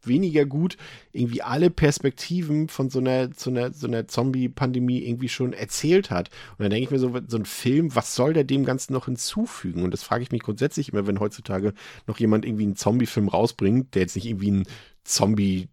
weniger 0.07 0.44
gut, 0.44 0.76
irgendwie 1.12 1.42
alle 1.42 1.70
Perspektiven 1.70 2.68
von 2.68 2.90
so 2.90 2.98
einer, 2.98 3.30
so 3.34 3.50
einer, 3.50 3.72
so 3.72 3.86
einer 3.86 4.07
Zombie-Pandemie 4.07 4.98
irgendwie 4.98 5.28
schon 5.28 5.52
erzählt 5.52 6.11
hat. 6.11 6.30
Und 6.52 6.62
dann 6.64 6.70
denke 6.70 6.84
ich 6.84 6.90
mir 6.90 6.98
so, 6.98 7.12
so 7.26 7.36
ein 7.36 7.44
Film, 7.44 7.94
was 7.94 8.14
soll 8.14 8.32
der 8.32 8.44
dem 8.44 8.64
Ganzen 8.64 8.92
noch 8.92 9.07
hinzufügen? 9.07 9.82
Und 9.82 9.90
das 9.90 10.02
frage 10.02 10.22
ich 10.22 10.32
mich 10.32 10.42
grundsätzlich 10.42 10.92
immer, 10.92 11.07
wenn 11.07 11.20
heutzutage 11.20 11.74
noch 12.07 12.18
jemand 12.18 12.44
irgendwie 12.44 12.64
einen 12.64 12.76
Zombie-Film 12.76 13.28
rausbringt, 13.28 13.94
der 13.94 14.02
jetzt 14.02 14.16
nicht 14.16 14.26
irgendwie 14.26 14.50
ein 14.50 14.66
Zombie- 15.05 15.68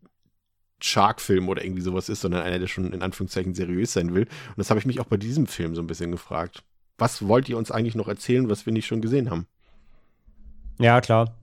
Shark-Film 0.84 1.48
oder 1.48 1.64
irgendwie 1.64 1.82
sowas 1.82 2.10
ist, 2.10 2.22
sondern 2.22 2.42
einer, 2.42 2.60
der 2.60 2.68
schon 2.68 2.92
in 2.92 3.02
Anführungszeichen 3.02 3.54
seriös 3.54 3.94
sein 3.94 4.14
will. 4.14 4.24
Und 4.24 4.58
das 4.58 4.70
habe 4.70 4.80
ich 4.80 4.86
mich 4.86 5.00
auch 5.00 5.06
bei 5.06 5.18
diesem 5.18 5.48
Film 5.48 5.76
so 5.76 5.82
ein 5.82 5.88
bisschen 5.88 6.12
gefragt. 6.12 6.64
Was 6.98 7.28
wollt 7.28 7.50
ihr 7.50 7.58
uns 7.58 7.72
eigentlich 7.72 7.96
noch 7.96 8.08
erzählen, 8.08 8.50
was 8.50 8.66
wir 8.66 8.74
nicht 8.74 8.86
schon 8.86 9.02
gesehen 9.02 9.30
haben? 9.30 9.48
Ja, 10.80 11.02
klar, 11.02 11.36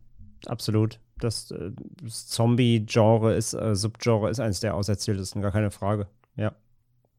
absolut. 0.47 0.99
Das, 1.21 1.51
äh, 1.51 1.71
das 2.03 2.27
Zombie-Genre 2.29 3.35
ist, 3.35 3.55
äh, 3.55 3.75
Subgenre 3.75 4.31
ist 4.31 4.41
eines 4.41 4.61
der 4.61 4.75
auserzähltesten, 4.75 5.43
gar 5.43 5.51
keine 5.53 5.71
Frage. 5.71 6.07
Ja, 6.37 6.53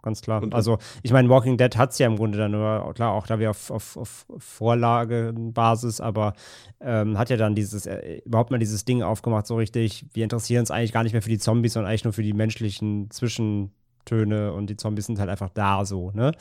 ganz 0.02 0.22
klar. 0.22 0.42
Und- 0.42 0.56
also, 0.56 0.78
ich 1.04 1.12
meine, 1.12 1.30
Walking 1.30 1.58
Dead 1.58 1.76
hat 1.78 1.92
es 1.92 2.00
ja 2.00 2.08
im 2.08 2.16
Grunde 2.16 2.38
dann 2.38 2.52
nur, 2.52 2.94
klar, 2.94 3.12
auch 3.14 3.28
da 3.28 3.40
wir 3.40 3.50
auf, 3.50 3.70
auf, 3.72 3.98
auf 3.98 4.26
Vorlagenbasis, 4.38 6.00
aber 6.02 6.34
ähm, 6.80 7.18
hat 7.18 7.30
ja 7.30 7.38
dann 7.38 7.56
dieses, 7.56 7.86
äh, 7.86 8.22
überhaupt 8.26 8.52
mal 8.52 8.58
dieses 8.60 8.86
Ding 8.86 9.04
aufgemacht, 9.04 9.48
so 9.48 9.56
richtig, 9.58 10.06
wir 10.14 10.24
interessieren 10.24 10.62
uns 10.62 10.72
eigentlich 10.72 10.94
gar 10.94 11.04
nicht 11.04 11.14
mehr 11.14 11.22
für 11.22 11.30
die 11.30 11.38
Zombies, 11.40 11.74
sondern 11.74 11.90
eigentlich 11.90 12.04
nur 12.06 12.14
für 12.14 12.24
die 12.24 12.34
menschlichen 12.34 13.10
Zwischentöne 13.12 14.54
und 14.54 14.68
die 14.70 14.78
Zombies 14.78 15.06
sind 15.08 15.20
halt 15.20 15.30
einfach 15.30 15.50
da 15.50 15.86
so, 15.86 16.12
ne? 16.12 16.32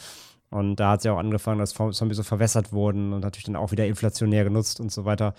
Und 0.51 0.77
da 0.77 0.93
hat 0.93 1.01
es 1.01 1.05
ja 1.05 1.13
auch 1.13 1.19
angefangen, 1.19 1.59
dass 1.59 1.75
Zombies 1.75 2.17
so 2.17 2.23
verwässert 2.23 2.73
wurden 2.73 3.13
und 3.13 3.21
natürlich 3.21 3.45
dann 3.45 3.57
auch 3.57 3.71
wieder 3.71 3.87
inflationär 3.87 4.45
genutzt 4.45 4.81
und 4.81 4.91
so 4.91 5.05
weiter. 5.05 5.35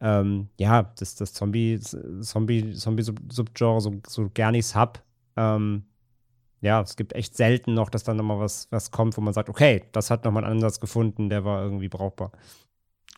Ähm, 0.00 0.48
ja, 0.58 0.92
das, 0.98 1.16
das 1.16 1.34
Zombie, 1.34 1.78
Zombie, 1.80 2.72
Zombie-Subgenre, 2.72 3.80
so, 3.80 3.94
so 4.06 4.30
gern 4.32 4.54
ich's 4.54 4.74
hab, 4.74 5.02
ähm, 5.36 5.84
ja, 6.64 6.80
es 6.80 6.96
gibt 6.96 7.12
echt 7.12 7.36
selten 7.36 7.74
noch, 7.74 7.90
dass 7.90 8.04
dann 8.04 8.16
nochmal 8.16 8.40
was, 8.40 8.68
was 8.70 8.90
kommt, 8.90 9.18
wo 9.18 9.20
man 9.20 9.34
sagt, 9.34 9.50
okay, 9.50 9.84
das 9.92 10.10
hat 10.10 10.24
nochmal 10.24 10.44
einen 10.44 10.54
Ansatz 10.54 10.80
gefunden, 10.80 11.28
der 11.28 11.44
war 11.44 11.62
irgendwie 11.62 11.90
brauchbar. 11.90 12.32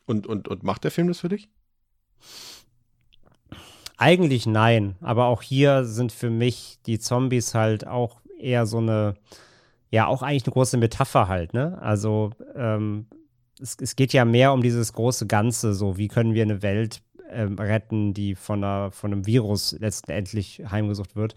Und, 0.05 0.27
und, 0.27 0.49
und 0.49 0.65
macht 0.65 0.83
der 0.83 0.91
Film 0.91 1.07
das 1.07 1.21
für 1.21 1.29
dich? 1.29 1.49
Eigentlich 3.97 4.47
nein, 4.47 4.97
aber 5.01 5.27
auch 5.27 5.43
hier 5.43 5.85
sind 5.85 6.11
für 6.11 6.29
mich 6.29 6.79
die 6.87 6.99
Zombies 6.99 7.55
halt 7.55 7.87
auch 7.87 8.21
eher 8.39 8.67
so 8.67 8.79
eine, 8.79 9.15
ja, 9.97 10.07
auch 10.07 10.23
eigentlich 10.23 10.45
eine 10.45 10.53
große 10.53 10.77
Metapher 10.77 11.27
halt, 11.27 11.55
ne? 11.55 11.79
Also, 11.81 12.31
ähm, 12.55 13.07
es, 13.59 13.79
es 13.81 13.97
geht 13.97 14.13
ja 14.13 14.27
mehr 14.27 14.53
um 14.53 14.61
dieses 14.61 14.93
große 14.93 15.27
Ganze, 15.27 15.73
so 15.73 15.97
wie 15.97 16.09
können 16.09 16.35
wir 16.35 16.43
eine 16.43 16.61
Welt 16.61 17.01
ähm, 17.31 17.55
retten, 17.59 18.13
die 18.13 18.35
von, 18.35 18.63
einer, 18.63 18.91
von 18.91 19.11
einem 19.11 19.27
Virus 19.27 19.75
letztendlich 19.81 20.63
heimgesucht 20.71 21.17
wird. 21.17 21.35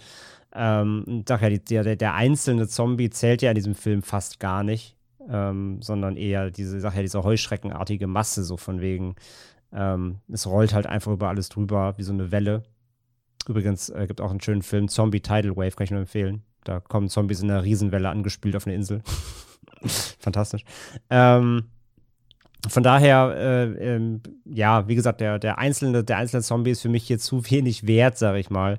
Ähm, 0.53 1.23
sag 1.25 1.41
ja, 1.41 1.49
der, 1.49 1.95
der 1.95 2.13
einzelne 2.15 2.67
Zombie 2.67 3.09
zählt 3.09 3.41
ja 3.41 3.51
in 3.51 3.55
diesem 3.55 3.75
Film 3.75 4.01
fast 4.01 4.41
gar 4.41 4.63
nicht, 4.63 4.97
ähm, 5.29 5.81
sondern 5.81 6.17
eher 6.17 6.51
diese 6.51 6.81
Sache, 6.81 6.97
ja, 6.97 7.03
diese 7.03 7.23
heuschreckenartige 7.23 8.07
Masse, 8.07 8.43
so 8.43 8.57
von 8.57 8.81
wegen, 8.81 9.15
ähm, 9.71 10.17
es 10.27 10.47
rollt 10.47 10.73
halt 10.73 10.85
einfach 10.85 11.13
über 11.13 11.29
alles 11.29 11.47
drüber, 11.47 11.93
wie 11.95 12.03
so 12.03 12.11
eine 12.11 12.33
Welle. 12.33 12.63
Übrigens 13.47 13.87
äh, 13.87 14.05
gibt 14.05 14.19
auch 14.19 14.31
einen 14.31 14.41
schönen 14.41 14.63
Film, 14.63 14.89
Zombie 14.89 15.21
Tidal 15.21 15.55
Wave, 15.55 15.77
kann 15.77 15.85
ich 15.85 15.91
nur 15.91 16.01
empfehlen. 16.01 16.43
Da 16.69 16.79
kommen 16.81 17.09
Zombies 17.09 17.41
in 17.41 17.49
einer 17.49 17.63
Riesenwelle 17.63 18.09
angespült 18.09 18.55
auf 18.55 18.67
eine 18.67 18.75
Insel. 18.75 19.01
Fantastisch. 20.19 20.63
Ähm, 21.09 21.63
von 22.67 22.83
daher, 22.83 23.33
äh, 23.35 23.95
ähm, 23.95 24.21
ja, 24.45 24.87
wie 24.87 24.93
gesagt, 24.93 25.19
der, 25.19 25.39
der, 25.39 25.57
einzelne, 25.57 26.03
der 26.03 26.17
einzelne 26.17 26.43
Zombie 26.43 26.69
ist 26.69 26.81
für 26.81 26.89
mich 26.89 27.07
hier 27.07 27.17
zu 27.17 27.49
wenig 27.49 27.87
wert, 27.87 28.19
sag 28.19 28.35
ich 28.35 28.51
mal. 28.51 28.77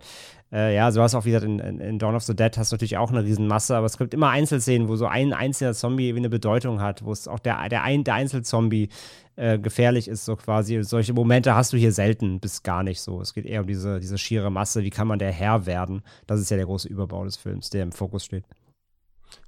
Äh, 0.53 0.75
ja, 0.75 0.91
so 0.91 1.01
hast 1.01 1.15
du 1.15 1.19
auch 1.19 1.25
wieder 1.25 1.43
in, 1.45 1.61
in, 1.61 1.79
in 1.81 1.99
Dawn 2.01 2.17
of 2.17 2.25
the 2.25 2.35
Dead 2.35 2.57
hast 2.57 2.73
du 2.73 2.75
natürlich 2.75 2.97
auch 2.97 3.11
eine 3.11 3.23
Riesenmasse, 3.23 3.77
aber 3.77 3.87
es 3.87 3.99
gibt 3.99 4.15
immer 4.15 4.31
Einzelszenen, 4.31 4.89
wo 4.89 4.97
so 4.97 5.07
ein 5.07 5.33
einzelner 5.33 5.75
Zombie 5.75 6.09
irgendwie 6.09 6.23
eine 6.23 6.31
Bedeutung 6.31 6.81
hat, 6.81 7.05
wo 7.05 7.13
es 7.13 7.29
auch 7.29 7.39
der, 7.39 7.69
der, 7.69 7.85
ein, 7.85 8.03
der 8.03 8.15
Einzelzombie 8.15 8.89
äh, 9.37 9.61
gefährlich 9.61 10.09
ist, 10.09 10.25
so 10.25 10.35
quasi. 10.35 10.83
Solche 10.83 11.13
Momente 11.13 11.55
hast 11.55 11.73
du 11.73 11.77
hier 11.77 11.93
selten 11.93 12.41
bis 12.41 12.65
gar 12.65 12.83
nicht 12.83 13.01
so. 13.01 13.21
Es 13.21 13.33
geht 13.33 13.47
eher 13.47 13.61
um 13.61 13.69
diese, 13.69 14.01
diese 14.01 14.19
schiere 14.19 14.51
Masse, 14.51 14.83
wie 14.83 14.91
kann 14.91 15.07
man 15.07 15.21
der 15.21 15.31
Herr 15.31 15.67
werden? 15.67 16.03
Das 16.27 16.41
ist 16.41 16.51
ja 16.51 16.57
der 16.57 16.67
große 16.67 16.89
Überbau 16.89 17.25
des 17.25 17.37
Films, 17.37 17.71
der 17.71 17.85
im 17.85 17.93
Fokus 17.93 18.25
steht. 18.25 18.45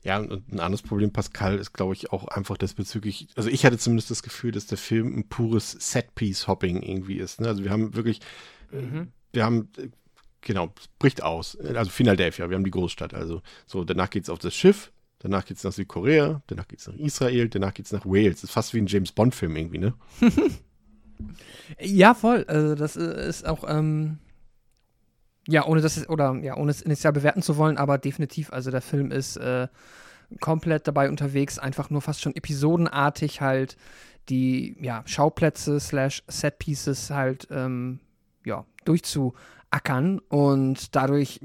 Ja, 0.05 0.19
und 0.19 0.53
ein 0.53 0.61
anderes 0.61 0.83
Problem, 0.83 1.13
Pascal, 1.13 1.57
ist, 1.59 1.73
glaube 1.73 1.95
ich, 1.95 2.13
auch 2.13 2.29
einfach 2.29 2.57
das 2.57 2.75
bezüglich, 2.75 3.27
also 3.35 3.49
ich 3.49 3.67
hatte 3.67 3.79
zumindest 3.79 4.13
das 4.13 4.23
Gefühl, 4.23 4.53
dass 4.53 4.67
der 4.67 4.79
Film 4.79 5.17
ein 5.17 5.29
pures 5.29 5.73
Set-Piece-Hopping 5.73 6.83
irgendwie 6.83 7.17
ist. 7.17 7.41
Ne? 7.41 7.49
Also 7.49 7.65
wir 7.65 7.71
haben 7.71 7.95
wirklich, 7.97 8.21
Mhm. 8.71 9.09
wir 9.33 9.45
haben, 9.45 9.69
genau, 10.43 10.73
es 10.79 10.89
bricht 10.99 11.23
aus. 11.23 11.59
Also 11.59 11.91
Philadelphia, 11.91 12.51
wir 12.51 12.57
haben 12.57 12.65
die 12.65 12.71
Großstadt. 12.71 13.15
Also 13.15 13.43
so, 13.67 13.85
danach 13.85 14.11
geht's 14.11 14.29
auf 14.29 14.39
das 14.39 14.55
Schiff, 14.55 14.93
danach 15.19 15.45
geht's 15.45 15.65
nach 15.65 15.73
Südkorea, 15.73 16.43
danach 16.47 16.69
geht's 16.69 16.87
nach 16.87 16.97
Israel, 16.97 17.49
danach 17.49 17.75
geht's 17.75 17.93
nach 17.93 18.05
Wales. 18.05 18.37
Das 18.37 18.45
ist 18.45 18.51
fast 18.51 18.75
wie 18.75 18.79
ein 18.79 18.87
James 18.87 19.13
Bond-Film 19.13 19.57
irgendwie, 19.57 19.79
ne? 19.79 19.95
Ja, 21.79 22.15
voll. 22.15 22.45
Also 22.49 22.75
das 22.75 22.97
ist 22.97 23.47
auch, 23.47 23.65
ähm, 23.69 24.19
ja, 25.49 25.65
ohne 25.67 25.81
das, 25.81 26.09
oder 26.09 26.35
ja, 26.43 26.57
ohne 26.57 26.71
es 26.71 26.83
initial 26.83 27.13
bewerten 27.13 27.43
zu 27.43 27.57
wollen, 27.57 27.77
aber 27.77 27.99
definitiv, 27.99 28.53
also 28.53 28.71
der 28.71 28.83
Film 28.83 29.11
ist 29.11 29.37
äh, 29.37 29.69
komplett 30.41 30.87
dabei 30.87 31.09
unterwegs, 31.09 31.59
einfach 31.59 31.91
nur 31.91 32.01
fast 32.01 32.21
schon 32.21 32.35
episodenartig 32.35 33.41
halt 33.41 33.77
die, 34.29 34.77
ja, 34.81 35.03
Schauplätze 35.07 35.81
slash 35.81 36.23
Setpieces 36.29 37.11
halt, 37.11 37.49
ähm, 37.51 38.01
ja, 38.45 38.65
durchzuackern 39.73 40.19
und 40.29 40.95
dadurch 40.95 41.41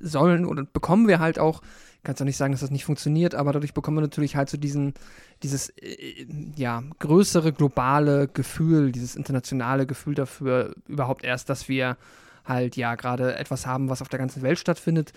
sollen 0.00 0.44
oder 0.44 0.64
bekommen 0.64 1.08
wir 1.08 1.18
halt 1.18 1.38
auch, 1.38 1.62
kannst 2.04 2.20
du 2.20 2.24
nicht 2.24 2.36
sagen, 2.36 2.52
dass 2.52 2.60
das 2.60 2.70
nicht 2.70 2.84
funktioniert, 2.84 3.34
aber 3.34 3.52
dadurch 3.52 3.74
bekommen 3.74 3.96
wir 3.96 4.02
natürlich 4.02 4.36
halt 4.36 4.48
so 4.48 4.56
diesen, 4.56 4.94
dieses, 5.42 5.70
äh, 5.70 6.26
ja, 6.56 6.82
größere 6.98 7.52
globale 7.52 8.28
Gefühl, 8.28 8.92
dieses 8.92 9.16
internationale 9.16 9.86
Gefühl 9.86 10.14
dafür 10.14 10.74
überhaupt 10.86 11.24
erst, 11.24 11.48
dass 11.48 11.68
wir 11.68 11.96
halt 12.44 12.76
ja 12.76 12.94
gerade 12.94 13.36
etwas 13.36 13.66
haben, 13.66 13.88
was 13.88 14.00
auf 14.00 14.08
der 14.08 14.18
ganzen 14.18 14.42
Welt 14.42 14.58
stattfindet, 14.58 15.12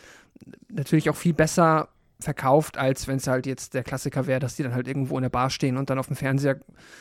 natürlich 0.69 1.09
auch 1.09 1.15
viel 1.15 1.34
besser 1.34 1.89
verkauft, 2.22 2.78
als 2.78 3.07
wenn 3.07 3.17
es 3.17 3.28
halt 3.28 3.45
jetzt 3.45 3.74
der 3.74 3.84
Klassiker 3.84 4.28
wäre, 4.28 4.39
dass 4.39 4.55
die 4.55 4.63
dann 4.63 4.74
halt 4.74 4.88
irgendwo 4.88 5.17
in 5.17 5.24
der 5.24 5.30
Bar 5.30 5.49
stehen 5.49 5.78
und 5.78 5.89
dann 5.89 5.99
auf 5.99 6.07
dem 6.07 6.15
Fernseher 6.15 6.59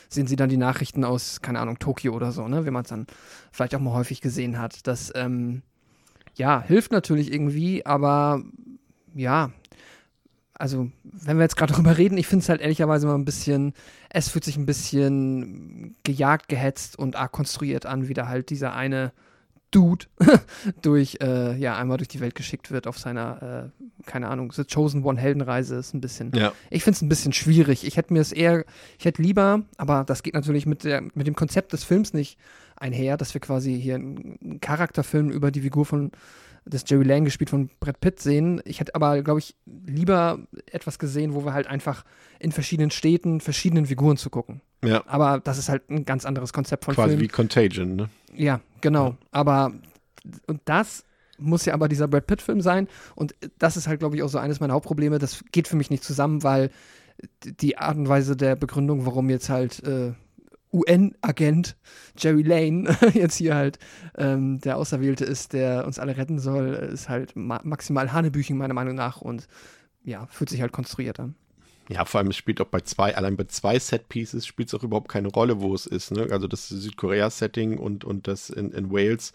sehen 0.09 0.27
sie 0.27 0.35
dann 0.35 0.49
die 0.49 0.57
Nachrichten 0.57 1.03
aus, 1.03 1.41
keine 1.41 1.59
Ahnung, 1.59 1.79
Tokio 1.79 2.13
oder 2.13 2.31
so, 2.31 2.47
ne, 2.47 2.65
wie 2.65 2.71
man 2.71 2.83
es 2.83 2.89
dann 2.89 3.07
vielleicht 3.51 3.75
auch 3.75 3.79
mal 3.79 3.93
häufig 3.93 4.21
gesehen 4.21 4.59
hat. 4.59 4.87
Das, 4.87 5.11
ähm, 5.15 5.61
ja, 6.35 6.61
hilft 6.61 6.91
natürlich 6.91 7.31
irgendwie, 7.31 7.85
aber 7.85 8.41
ja, 9.13 9.51
also 10.53 10.91
wenn 11.03 11.37
wir 11.37 11.43
jetzt 11.43 11.57
gerade 11.57 11.73
drüber 11.73 11.97
reden, 11.97 12.17
ich 12.17 12.27
finde 12.27 12.43
es 12.43 12.49
halt 12.49 12.61
ehrlicherweise 12.61 13.07
mal 13.07 13.15
ein 13.15 13.25
bisschen, 13.25 13.73
es 14.09 14.29
fühlt 14.29 14.43
sich 14.43 14.57
ein 14.57 14.65
bisschen 14.65 15.95
gejagt, 16.03 16.49
gehetzt 16.49 16.99
und 16.99 17.15
arg 17.15 17.31
konstruiert 17.31 17.85
an, 17.85 18.07
wie 18.07 18.13
da 18.13 18.27
halt 18.27 18.49
dieser 18.49 18.73
eine 18.73 19.11
Dude 19.71 20.05
durch, 20.81 21.17
äh, 21.21 21.55
ja, 21.57 21.77
einmal 21.77 21.97
durch 21.97 22.07
die 22.09 22.19
Welt 22.19 22.35
geschickt 22.35 22.71
wird 22.71 22.87
auf 22.87 22.97
seiner, 22.97 23.71
äh, 23.73 24.03
keine 24.05 24.27
Ahnung, 24.27 24.51
The 24.51 24.63
Chosen 24.65 25.03
One 25.03 25.19
Heldenreise 25.19 25.75
ist 25.75 25.93
ein 25.93 26.01
bisschen, 26.01 26.31
Ja. 26.35 26.51
ich 26.69 26.83
finde 26.83 26.95
es 26.97 27.01
ein 27.01 27.09
bisschen 27.09 27.33
schwierig. 27.33 27.85
Ich 27.85 27.97
hätte 27.97 28.13
mir 28.13 28.19
es 28.21 28.31
eher, 28.31 28.65
ich 28.99 29.05
hätte 29.05 29.21
lieber, 29.21 29.63
aber 29.77 30.03
das 30.05 30.23
geht 30.23 30.33
natürlich 30.33 30.65
mit, 30.65 30.83
der, 30.83 31.01
mit 31.13 31.25
dem 31.27 31.35
Konzept 31.35 31.73
des 31.73 31.83
Films 31.83 32.13
nicht 32.13 32.37
einher, 32.75 33.15
dass 33.17 33.33
wir 33.33 33.41
quasi 33.41 33.79
hier 33.79 33.95
einen 33.95 34.59
Charakterfilm 34.61 35.29
über 35.29 35.51
die 35.51 35.61
Figur 35.61 35.85
von 35.85 36.11
des 36.65 36.83
Jerry 36.87 37.05
Lang 37.05 37.25
gespielt 37.25 37.49
von 37.49 37.71
Brad 37.79 37.99
Pitt 38.01 38.19
sehen. 38.19 38.61
Ich 38.65 38.79
hätte 38.79 38.93
aber, 38.93 39.23
glaube 39.23 39.39
ich, 39.39 39.55
lieber 39.87 40.39
etwas 40.71 40.99
gesehen, 40.99 41.33
wo 41.33 41.43
wir 41.43 41.53
halt 41.53 41.65
einfach 41.65 42.03
in 42.39 42.51
verschiedenen 42.51 42.91
Städten 42.91 43.41
verschiedenen 43.41 43.87
Figuren 43.87 44.15
zu 44.17 44.29
gucken. 44.29 44.61
Ja. 44.85 45.03
Aber 45.07 45.39
das 45.39 45.57
ist 45.57 45.69
halt 45.69 45.89
ein 45.89 46.05
ganz 46.05 46.23
anderes 46.25 46.53
Konzept 46.53 46.85
von 46.85 46.93
Quasi 46.93 47.09
Film. 47.11 47.21
wie 47.21 47.27
Contagion, 47.29 47.95
ne? 47.95 48.09
Ja, 48.35 48.61
genau. 48.81 49.15
Aber 49.31 49.73
und 50.47 50.61
das 50.65 51.03
muss 51.37 51.65
ja 51.65 51.73
aber 51.73 51.87
dieser 51.87 52.07
Brad 52.07 52.27
Pitt-Film 52.27 52.61
sein. 52.61 52.87
Und 53.15 53.35
das 53.57 53.77
ist 53.77 53.87
halt, 53.87 53.99
glaube 53.99 54.15
ich, 54.15 54.23
auch 54.23 54.29
so 54.29 54.37
eines 54.37 54.59
meiner 54.59 54.73
Hauptprobleme. 54.73 55.17
Das 55.19 55.43
geht 55.51 55.67
für 55.67 55.75
mich 55.75 55.89
nicht 55.89 56.03
zusammen, 56.03 56.43
weil 56.43 56.69
die 57.43 57.77
Art 57.77 57.97
und 57.97 58.07
Weise 58.07 58.35
der 58.35 58.55
Begründung, 58.55 59.05
warum 59.05 59.29
jetzt 59.29 59.49
halt 59.49 59.83
äh, 59.83 60.13
UN-Agent 60.73 61.75
Jerry 62.17 62.43
Lane 62.43 62.95
jetzt 63.13 63.35
hier 63.35 63.55
halt 63.55 63.79
ähm, 64.17 64.59
der 64.61 64.77
Auserwählte 64.77 65.25
ist, 65.25 65.53
der 65.53 65.85
uns 65.85 65.99
alle 65.99 66.17
retten 66.17 66.39
soll, 66.39 66.73
ist 66.73 67.09
halt 67.09 67.35
ma 67.35 67.59
maximal 67.63 68.13
Hanebüchen 68.13 68.57
meiner 68.57 68.73
Meinung 68.73 68.95
nach 68.95 69.21
und 69.21 69.47
ja, 70.03 70.27
fühlt 70.27 70.49
sich 70.49 70.61
halt 70.61 70.71
konstruiert 70.71 71.19
an. 71.19 71.35
Ja, 71.91 72.05
vor 72.05 72.19
allem 72.19 72.29
es 72.29 72.37
spielt 72.37 72.61
auch 72.61 72.67
bei 72.67 72.79
zwei, 72.81 73.15
allein 73.15 73.35
bei 73.35 73.43
zwei 73.45 73.77
Set-Pieces 73.77 74.45
spielt 74.45 74.69
es 74.69 74.73
auch 74.75 74.83
überhaupt 74.83 75.09
keine 75.09 75.27
Rolle, 75.27 75.59
wo 75.61 75.75
es 75.75 75.85
ist. 75.85 76.11
Ne? 76.11 76.27
Also 76.31 76.47
das 76.47 76.69
Südkorea-Setting 76.69 77.77
und, 77.77 78.05
und 78.05 78.27
das 78.27 78.49
in, 78.49 78.71
in 78.71 78.91
Wales. 78.91 79.33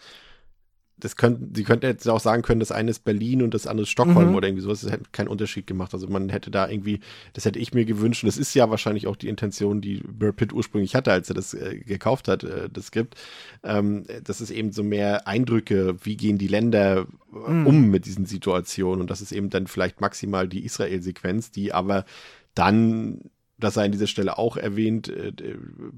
Das 0.99 1.15
könnten, 1.15 1.53
sie 1.53 1.63
könnten 1.63 1.85
jetzt 1.85 2.09
auch 2.09 2.19
sagen 2.19 2.41
können, 2.41 2.59
das 2.59 2.71
eine 2.71 2.89
ist 2.89 3.03
Berlin 3.03 3.43
und 3.43 3.53
das 3.53 3.67
andere 3.67 3.83
ist 3.83 3.89
Stockholm 3.91 4.29
Mhm. 4.29 4.35
oder 4.35 4.47
irgendwie 4.47 4.63
sowas. 4.63 4.81
Das 4.81 4.91
hätte 4.91 5.03
keinen 5.11 5.27
Unterschied 5.27 5.67
gemacht. 5.67 5.93
Also 5.93 6.07
man 6.07 6.29
hätte 6.29 6.49
da 6.49 6.67
irgendwie, 6.67 7.01
das 7.33 7.45
hätte 7.45 7.59
ich 7.59 7.71
mir 7.75 7.85
gewünscht. 7.85 8.23
Und 8.23 8.27
das 8.27 8.37
ist 8.39 8.55
ja 8.55 8.71
wahrscheinlich 8.71 9.05
auch 9.05 9.15
die 9.15 9.27
Intention, 9.27 9.79
die 9.79 9.97
Brad 9.99 10.37
Pitt 10.37 10.53
ursprünglich 10.53 10.95
hatte, 10.95 11.11
als 11.11 11.29
er 11.29 11.35
das 11.35 11.53
äh, 11.53 11.77
gekauft 11.85 12.27
hat, 12.27 12.43
äh, 12.43 12.67
das 12.73 12.87
Skript. 12.87 13.13
Ähm, 13.63 14.05
das 14.23 14.41
ist 14.41 14.49
eben 14.49 14.71
so 14.71 14.81
mehr 14.81 15.27
Eindrücke, 15.27 15.97
wie 16.03 16.17
gehen 16.17 16.39
die 16.39 16.47
Länder 16.47 17.01
äh, 17.31 17.51
Mhm. 17.51 17.67
um 17.67 17.89
mit 17.91 18.07
diesen 18.07 18.25
Situationen. 18.25 19.01
Und 19.01 19.11
das 19.11 19.21
ist 19.21 19.31
eben 19.33 19.51
dann 19.51 19.67
vielleicht 19.67 20.01
maximal 20.01 20.47
die 20.47 20.65
Israel-Sequenz, 20.65 21.51
die 21.51 21.73
aber 21.73 22.05
dann, 22.57 23.29
das 23.57 23.75
sei 23.75 23.85
an 23.85 23.91
dieser 23.91 24.07
Stelle 24.07 24.37
auch 24.37 24.57
erwähnt, 24.57 25.09
äh, 25.09 25.33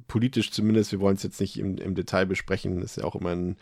politisch 0.07 0.51
zumindest, 0.51 0.91
wir 0.91 0.99
wollen 0.99 1.15
es 1.15 1.23
jetzt 1.23 1.41
nicht 1.41 1.57
im, 1.57 1.77
im 1.77 1.95
Detail 1.95 2.25
besprechen, 2.25 2.81
ist 2.81 2.97
ja 2.97 3.03
auch 3.03 3.15
immer 3.15 3.31
ein, 3.31 3.57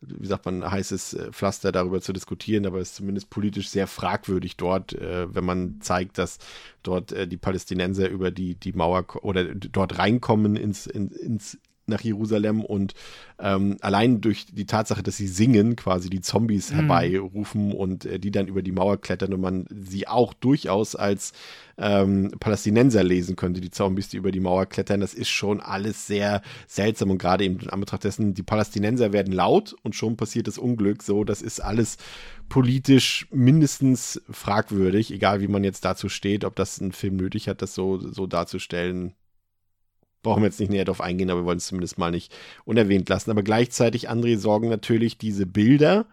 wie 0.00 0.26
sagt 0.26 0.44
man, 0.46 0.68
heißes 0.68 1.14
äh, 1.14 1.32
Pflaster 1.32 1.72
darüber 1.72 2.00
zu 2.00 2.12
diskutieren, 2.12 2.66
aber 2.66 2.78
es 2.78 2.90
ist 2.90 2.96
zumindest 2.96 3.30
politisch 3.30 3.68
sehr 3.68 3.86
fragwürdig 3.86 4.56
dort, 4.56 4.94
äh, 4.94 5.32
wenn 5.34 5.44
man 5.44 5.80
zeigt, 5.80 6.18
dass 6.18 6.38
dort 6.82 7.12
äh, 7.12 7.28
die 7.28 7.36
Palästinenser 7.36 8.08
über 8.08 8.30
die, 8.30 8.54
die 8.54 8.72
Mauer 8.72 9.04
oder 9.22 9.54
dort 9.54 9.98
reinkommen 9.98 10.56
ins, 10.56 10.86
in, 10.86 11.10
ins 11.10 11.58
nach 11.86 12.00
Jerusalem 12.00 12.64
und 12.64 12.94
ähm, 13.38 13.76
allein 13.80 14.20
durch 14.20 14.46
die 14.46 14.66
Tatsache, 14.66 15.02
dass 15.02 15.16
sie 15.16 15.26
singen, 15.26 15.76
quasi 15.76 16.08
die 16.10 16.20
Zombies 16.20 16.70
Mhm. 16.70 16.76
herbeirufen 16.76 17.72
und 17.72 18.04
äh, 18.04 18.18
die 18.18 18.30
dann 18.30 18.46
über 18.46 18.62
die 18.62 18.72
Mauer 18.72 19.00
klettern 19.00 19.34
und 19.34 19.40
man 19.40 19.66
sie 19.70 20.06
auch 20.06 20.32
durchaus 20.34 20.94
als 20.94 21.32
ähm, 21.78 22.30
Palästinenser 22.38 23.02
lesen 23.02 23.34
könnte, 23.34 23.60
die 23.60 23.70
Zombies, 23.70 24.08
die 24.08 24.16
über 24.18 24.30
die 24.30 24.40
Mauer 24.40 24.66
klettern. 24.66 25.00
Das 25.00 25.14
ist 25.14 25.30
schon 25.30 25.60
alles 25.60 26.06
sehr 26.06 26.42
seltsam 26.68 27.10
und 27.10 27.18
gerade 27.18 27.44
eben 27.44 27.58
in 27.58 27.70
Anbetracht 27.70 28.04
dessen, 28.04 28.34
die 28.34 28.42
Palästinenser 28.42 29.12
werden 29.12 29.32
laut 29.32 29.74
und 29.82 29.94
schon 29.94 30.16
passiert 30.16 30.46
das 30.46 30.58
Unglück. 30.58 31.02
So, 31.02 31.24
das 31.24 31.42
ist 31.42 31.60
alles 31.60 31.96
politisch 32.48 33.26
mindestens 33.32 34.20
fragwürdig, 34.30 35.10
egal 35.12 35.40
wie 35.40 35.48
man 35.48 35.64
jetzt 35.64 35.84
dazu 35.84 36.08
steht, 36.08 36.44
ob 36.44 36.54
das 36.54 36.80
ein 36.80 36.92
Film 36.92 37.16
nötig 37.16 37.48
hat, 37.48 37.62
das 37.62 37.74
so, 37.74 37.98
so 37.98 38.26
darzustellen. 38.26 39.14
Brauchen 40.22 40.42
wir 40.42 40.48
jetzt 40.48 40.60
nicht 40.60 40.70
näher 40.70 40.84
darauf 40.84 41.00
eingehen, 41.00 41.30
aber 41.30 41.40
wir 41.40 41.46
wollen 41.46 41.58
es 41.58 41.66
zumindest 41.66 41.98
mal 41.98 42.10
nicht 42.10 42.34
unerwähnt 42.64 43.08
lassen. 43.08 43.30
Aber 43.30 43.42
gleichzeitig, 43.42 44.10
André, 44.10 44.38
sorgen 44.38 44.68
natürlich 44.68 45.18
diese 45.18 45.46
Bilder, 45.46 46.06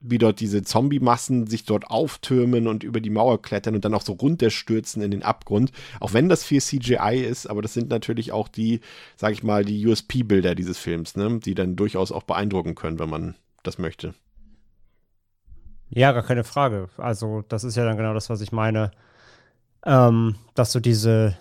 wie 0.00 0.18
dort 0.18 0.40
diese 0.40 0.62
Zombie-Massen 0.62 1.46
sich 1.46 1.64
dort 1.64 1.86
auftürmen 1.88 2.66
und 2.66 2.84
über 2.84 3.00
die 3.00 3.10
Mauer 3.10 3.40
klettern 3.40 3.74
und 3.74 3.84
dann 3.84 3.94
auch 3.94 4.02
so 4.02 4.12
runterstürzen 4.12 5.02
in 5.02 5.10
den 5.10 5.22
Abgrund. 5.22 5.72
Auch 5.98 6.12
wenn 6.12 6.28
das 6.28 6.44
viel 6.44 6.60
CGI 6.60 7.24
ist, 7.26 7.46
aber 7.46 7.62
das 7.62 7.72
sind 7.72 7.88
natürlich 7.88 8.30
auch 8.32 8.48
die, 8.48 8.80
sag 9.16 9.32
ich 9.32 9.42
mal, 9.42 9.64
die 9.64 9.86
USP-Bilder 9.86 10.54
dieses 10.54 10.78
Films, 10.78 11.16
ne? 11.16 11.38
die 11.38 11.54
dann 11.54 11.76
durchaus 11.76 12.12
auch 12.12 12.22
beeindrucken 12.22 12.74
können, 12.74 12.98
wenn 12.98 13.08
man 13.08 13.34
das 13.62 13.78
möchte. 13.78 14.14
Ja, 15.88 16.12
gar 16.12 16.22
keine 16.22 16.44
Frage. 16.44 16.88
Also, 16.96 17.42
das 17.48 17.64
ist 17.64 17.76
ja 17.76 17.84
dann 17.84 17.96
genau 17.96 18.14
das, 18.14 18.28
was 18.28 18.40
ich 18.40 18.52
meine. 18.52 18.90
Ähm, 19.86 20.36
dass 20.54 20.72
du 20.72 20.80
diese, 20.80 21.36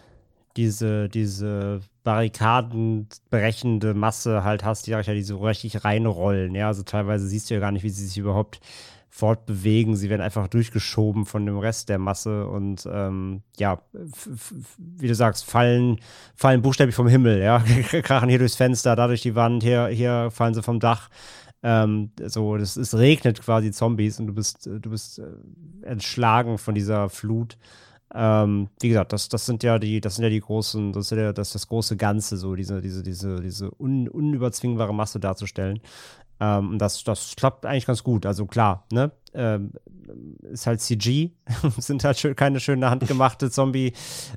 diese, 0.57 1.09
diese 1.09 1.81
barrikadenbrechende 2.03 3.93
Masse 3.93 4.43
halt 4.43 4.63
hast, 4.63 4.87
die 4.87 4.91
ja 4.91 5.01
die 5.01 5.23
so 5.23 5.37
richtig 5.37 5.83
reinrollen. 5.83 6.53
Ja, 6.55 6.67
also 6.67 6.83
teilweise 6.83 7.27
siehst 7.27 7.49
du 7.49 7.55
ja 7.55 7.59
gar 7.59 7.71
nicht, 7.71 7.83
wie 7.83 7.89
sie 7.89 8.05
sich 8.05 8.17
überhaupt 8.17 8.59
fortbewegen. 9.09 9.95
Sie 9.95 10.09
werden 10.09 10.21
einfach 10.21 10.47
durchgeschoben 10.47 11.27
von 11.27 11.45
dem 11.45 11.59
Rest 11.59 11.89
der 11.89 11.99
Masse 11.99 12.47
und 12.47 12.87
ähm, 12.91 13.43
ja, 13.57 13.79
wie 14.77 15.07
du 15.07 15.13
sagst, 15.13 15.45
fallen, 15.45 15.99
fallen 16.35 16.63
buchstäblich 16.63 16.95
vom 16.95 17.07
Himmel, 17.07 17.39
ja, 17.39 17.59
krachen 18.01 18.29
hier 18.29 18.39
durchs 18.39 18.55
Fenster, 18.55 18.95
da 18.95 19.05
durch 19.05 19.21
die 19.21 19.35
Wand, 19.35 19.61
hier, 19.61 19.87
hier 19.87 20.29
fallen 20.31 20.55
sie 20.55 20.63
vom 20.63 20.79
Dach. 20.79 21.09
Ähm, 21.61 22.09
so, 22.25 22.57
das, 22.57 22.75
es 22.75 22.97
regnet 22.97 23.41
quasi 23.41 23.71
Zombies 23.71 24.19
und 24.19 24.27
du 24.27 24.33
bist, 24.33 24.65
du 24.65 24.89
bist 24.89 25.19
äh, 25.19 25.25
entschlagen 25.83 26.57
von 26.57 26.73
dieser 26.73 27.07
Flut. 27.07 27.57
Ähm, 28.13 28.69
wie 28.79 28.89
gesagt, 28.89 29.11
das, 29.11 29.27
das 29.29 29.45
sind 29.45 29.63
ja 29.63 29.79
die, 29.79 29.99
das 29.99 30.15
sind 30.15 30.23
ja 30.23 30.29
die 30.29 30.39
großen, 30.39 30.93
das 30.93 31.11
ist 31.11 31.17
ja 31.17 31.33
das, 31.33 31.51
das 31.51 31.67
große 31.67 31.97
Ganze, 31.97 32.37
so 32.37 32.55
diese, 32.55 32.81
diese, 32.81 33.01
diese, 33.01 33.41
diese 33.41 33.71
un, 33.79 34.07
unüberzwingbare 34.07 34.93
Masse 34.93 35.19
darzustellen. 35.19 35.79
Ähm, 36.39 36.71
und 36.71 36.79
das, 36.79 37.03
das 37.03 37.33
klappt 37.35 37.65
eigentlich 37.65 37.85
ganz 37.85 38.03
gut. 38.03 38.25
Also 38.25 38.45
klar, 38.45 38.85
ne? 38.91 39.11
Ähm, 39.33 39.71
ist 40.43 40.67
halt 40.67 40.81
CG, 40.81 41.31
sind 41.77 42.03
halt 42.03 42.19
schön, 42.19 42.35
keine 42.35 42.59
schöne 42.59 42.89
handgemachte 42.89 43.49
Zombie, 43.49 43.93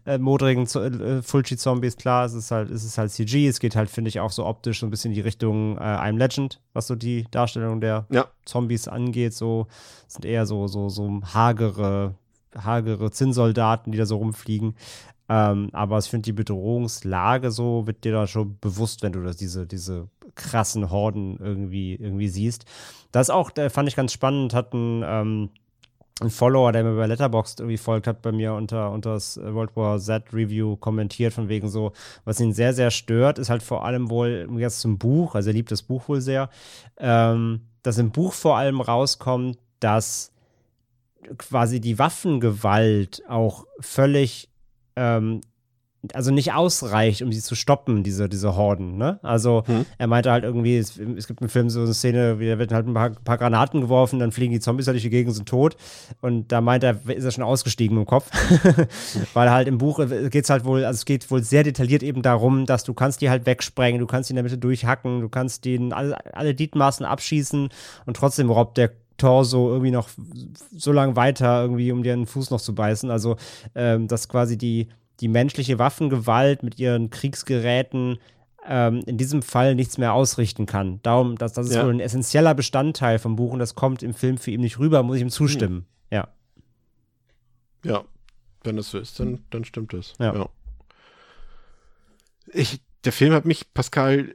äh, 0.07 0.17
modrigen 0.17 0.65
äh, 0.65 1.23
Fulci-Zombies, 1.23 1.97
klar, 1.97 2.25
es 2.25 2.35
ist 2.35 2.51
halt, 2.51 2.71
es 2.71 2.85
ist 2.85 2.97
halt 2.99 3.11
CG, 3.11 3.49
es 3.49 3.61
geht 3.61 3.77
halt, 3.77 3.91
finde 3.91 4.09
ich, 4.09 4.21
auch 4.21 4.31
so 4.31 4.47
optisch 4.47 4.81
so 4.81 4.87
ein 4.87 4.91
bisschen 4.91 5.11
in 5.11 5.17
die 5.17 5.21
Richtung 5.23 5.77
äh, 5.77 5.81
I'm 5.81 6.17
Legend, 6.17 6.61
was 6.73 6.87
so 6.87 6.95
die 6.95 7.27
Darstellung 7.31 7.81
der 7.81 8.07
Ja. 8.11 8.27
Zombies 8.45 8.89
angeht, 8.89 9.35
so 9.35 9.67
sind 10.07 10.25
eher 10.25 10.47
so, 10.47 10.67
so, 10.69 10.89
so 10.89 11.21
hagere, 11.35 12.15
hagere 12.55 13.11
Zinnsoldaten, 13.11 13.93
die 13.93 13.99
da 13.99 14.07
so 14.07 14.17
rumfliegen. 14.17 14.75
Ähm, 15.29 15.71
aber 15.73 15.99
ich 15.99 16.07
finde, 16.07 16.25
die 16.25 16.33
Bedrohungslage 16.33 17.51
so 17.51 17.87
wird 17.87 18.05
dir 18.05 18.13
da 18.13 18.27
schon 18.27 18.59
bewusst, 18.61 19.03
wenn 19.03 19.13
du 19.13 19.23
das, 19.23 19.37
diese, 19.37 19.67
diese 19.67 20.09
krassen 20.35 20.91
Horden 20.91 21.39
irgendwie, 21.41 21.95
irgendwie 21.95 22.29
siehst. 22.29 22.65
Das 23.11 23.31
auch, 23.31 23.51
der 23.51 23.71
fand 23.71 23.89
ich 23.89 23.97
ganz 23.97 24.13
spannend, 24.13 24.55
hat 24.55 24.73
ein, 24.73 25.03
ähm, 25.05 25.51
ein 26.21 26.31
Follower, 26.31 26.73
der 26.73 26.85
mir 26.85 26.97
bei 26.97 27.07
Letterboxd 27.07 27.61
irgendwie 27.61 27.77
folgt, 27.77 28.07
hat 28.07 28.23
bei 28.23 28.33
mir 28.33 28.55
unter, 28.55 28.91
unter 28.91 29.15
das 29.15 29.37
World 29.37 29.77
War 29.77 29.99
Z 29.99 30.33
Review 30.33 30.77
kommentiert, 30.77 31.33
von 31.33 31.49
wegen 31.49 31.69
so, 31.69 31.93
was 32.25 32.41
ihn 32.41 32.53
sehr, 32.53 32.73
sehr 32.73 32.91
stört, 32.91 33.39
ist 33.39 33.51
halt 33.51 33.63
vor 33.63 33.85
allem 33.85 34.09
wohl 34.09 34.47
Gegensatz 34.47 34.81
zum 34.81 34.99
Buch, 34.99 35.35
also 35.35 35.51
er 35.51 35.55
liebt 35.55 35.71
das 35.71 35.83
Buch 35.83 36.09
wohl 36.09 36.21
sehr, 36.21 36.49
ähm, 36.99 37.63
dass 37.83 37.99
im 37.99 38.13
Buch 38.13 38.33
vor 38.33 38.57
allem 38.57 38.81
rauskommt, 38.81 39.59
dass 39.81 40.33
quasi 41.39 41.81
die 41.81 41.99
Waffengewalt 41.99 43.23
auch 43.29 43.65
völlig 43.81 44.49
ähm, 44.97 45.41
also 46.15 46.31
nicht 46.31 46.53
ausreicht, 46.53 47.23
um 47.23 47.33
sie 47.33 47.41
zu 47.41 47.55
stoppen, 47.55 48.03
diese, 48.03 48.29
diese 48.29 48.57
Horden. 48.57 48.97
Ne? 48.97 49.19
Also 49.23 49.65
Hm. 49.67 49.87
er 49.99 50.07
meinte 50.07 50.31
halt 50.31 50.45
irgendwie, 50.45 50.77
es, 50.77 50.99
es 50.99 51.27
gibt 51.27 51.41
im 51.41 51.49
Film 51.49 51.71
so 51.71 51.81
eine 51.81 51.95
Szene, 51.95 52.39
wie 52.39 52.49
da 52.49 52.59
wird 52.59 52.73
halt 52.73 52.87
ein 52.87 52.95
paar, 52.95 53.11
paar 53.11 53.39
Granaten 53.39 53.81
geworfen, 53.81 54.19
dann 54.19 54.33
fliegen 54.33 54.53
die 54.53 54.61
Zombies 54.61 54.87
halt 54.87 54.95
durch 54.95 55.03
die 55.03 55.11
Gegend 55.11 55.31
und 55.31 55.35
sind 55.35 55.49
tot. 55.49 55.77
Und 56.21 56.53
da 56.53 56.61
meint 56.61 56.85
er, 56.85 56.99
ist 57.09 57.25
er 57.25 57.31
schon 57.31 57.45
ausgestiegen 57.45 57.97
im 57.97 58.07
Kopf. 58.07 58.31
Weil 59.35 59.51
halt 59.51 59.69
im 59.69 59.79
Buch 59.79 59.99
geht 60.31 60.45
es 60.45 60.51
halt 60.51 60.65
wohl, 60.65 60.85
also 60.85 60.97
es 60.97 61.05
geht 61.05 61.31
wohl 61.31 61.43
sehr 61.43 61.63
detailliert 61.63 62.03
eben 62.03 62.23
darum, 62.23 62.67
dass 62.67 62.85
du 62.85 62.95
kannst 62.95 63.21
die 63.21 63.31
halt 63.31 63.47
wegsprengen, 63.47 64.01
du 64.01 64.07
kannst 64.07 64.29
die 64.29 64.33
in 64.33 64.37
der 64.37 64.45
Mitte 64.45 64.59
durchhacken, 64.59 65.21
du 65.21 65.29
kannst 65.29 65.65
denen 65.65 65.93
alle, 65.93 66.17
alle 66.35 66.55
Gliedmaßen 66.55 67.05
abschießen 67.07 67.69
und 68.07 68.17
trotzdem 68.17 68.51
robbt 68.51 68.79
der 68.79 68.93
Torso 69.17 69.69
irgendwie 69.71 69.91
noch 69.91 70.09
so 70.77 70.93
lang 70.93 71.17
weiter, 71.17 71.63
irgendwie, 71.63 71.93
um 71.93 72.03
dir 72.03 72.13
einen 72.13 72.27
Fuß 72.27 72.51
noch 72.51 72.61
zu 72.61 72.75
beißen. 72.75 73.11
Also, 73.11 73.37
ähm, 73.75 74.09
dass 74.09 74.29
quasi 74.29 74.57
die, 74.59 74.89
die 75.21 75.29
menschliche 75.29 75.79
Waffengewalt 75.79 76.63
mit 76.63 76.79
ihren 76.79 77.11
Kriegsgeräten 77.11 78.19
ähm, 78.69 79.03
in 79.07 79.17
diesem 79.17 79.43
Fall 79.43 79.75
nichts 79.75 79.97
mehr 79.97 80.13
ausrichten 80.13 80.67
kann. 80.67 81.01
Darum, 81.03 81.37
dass 81.37 81.53
das 81.53 81.69
ist 81.69 81.77
Ja. 81.77 81.85
wohl 81.85 81.95
ein 81.95 82.01
essentieller 82.01 82.55
Bestandteil 82.55 83.19
vom 83.19 83.37
Buch 83.37 83.53
und 83.53 83.59
das 83.61 83.75
kommt 83.75 84.03
im 84.03 84.13
Film 84.15 84.39
für 84.39 84.51
ihn 84.51 84.61
nicht 84.61 84.79
rüber, 84.79 85.03
muss 85.03 85.17
ich 85.17 85.23
ihm 85.23 85.31
zustimmen. 85.31 85.87
Ja. 86.11 86.29
Ja, 87.85 88.05
wenn 88.65 88.77
das 88.77 88.91
so 88.91 88.99
ist, 88.99 89.21
dann, 89.21 89.45
dann 89.51 89.65
stimmt 89.65 89.93
das. 89.93 90.15
Ja. 90.19 90.49
Ich, 92.49 92.81
der 93.05 93.13
Film 93.13 93.33
hat 93.33 93.45
mich, 93.45 93.73
Pascal, 93.73 94.35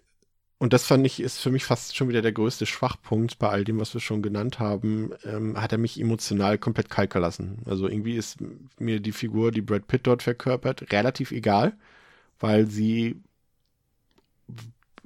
und 0.61 0.73
das 0.73 0.85
fand 0.85 1.07
ich, 1.07 1.19
ist 1.19 1.39
für 1.39 1.49
mich 1.49 1.65
fast 1.65 1.95
schon 1.95 2.07
wieder 2.07 2.21
der 2.21 2.33
größte 2.33 2.67
Schwachpunkt 2.67 3.39
bei 3.39 3.49
all 3.49 3.63
dem, 3.63 3.79
was 3.79 3.95
wir 3.95 3.99
schon 3.99 4.21
genannt 4.21 4.59
haben, 4.59 5.09
ähm, 5.25 5.59
hat 5.59 5.71
er 5.71 5.79
mich 5.79 5.99
emotional 5.99 6.59
komplett 6.59 6.87
kalt 6.87 7.09
gelassen. 7.09 7.63
Also 7.65 7.87
irgendwie 7.87 8.15
ist 8.15 8.37
mir 8.77 8.99
die 8.99 9.11
Figur, 9.11 9.51
die 9.51 9.63
Brad 9.63 9.87
Pitt 9.87 10.05
dort 10.05 10.21
verkörpert, 10.21 10.91
relativ 10.91 11.31
egal, 11.31 11.73
weil 12.39 12.67
sie 12.67 13.23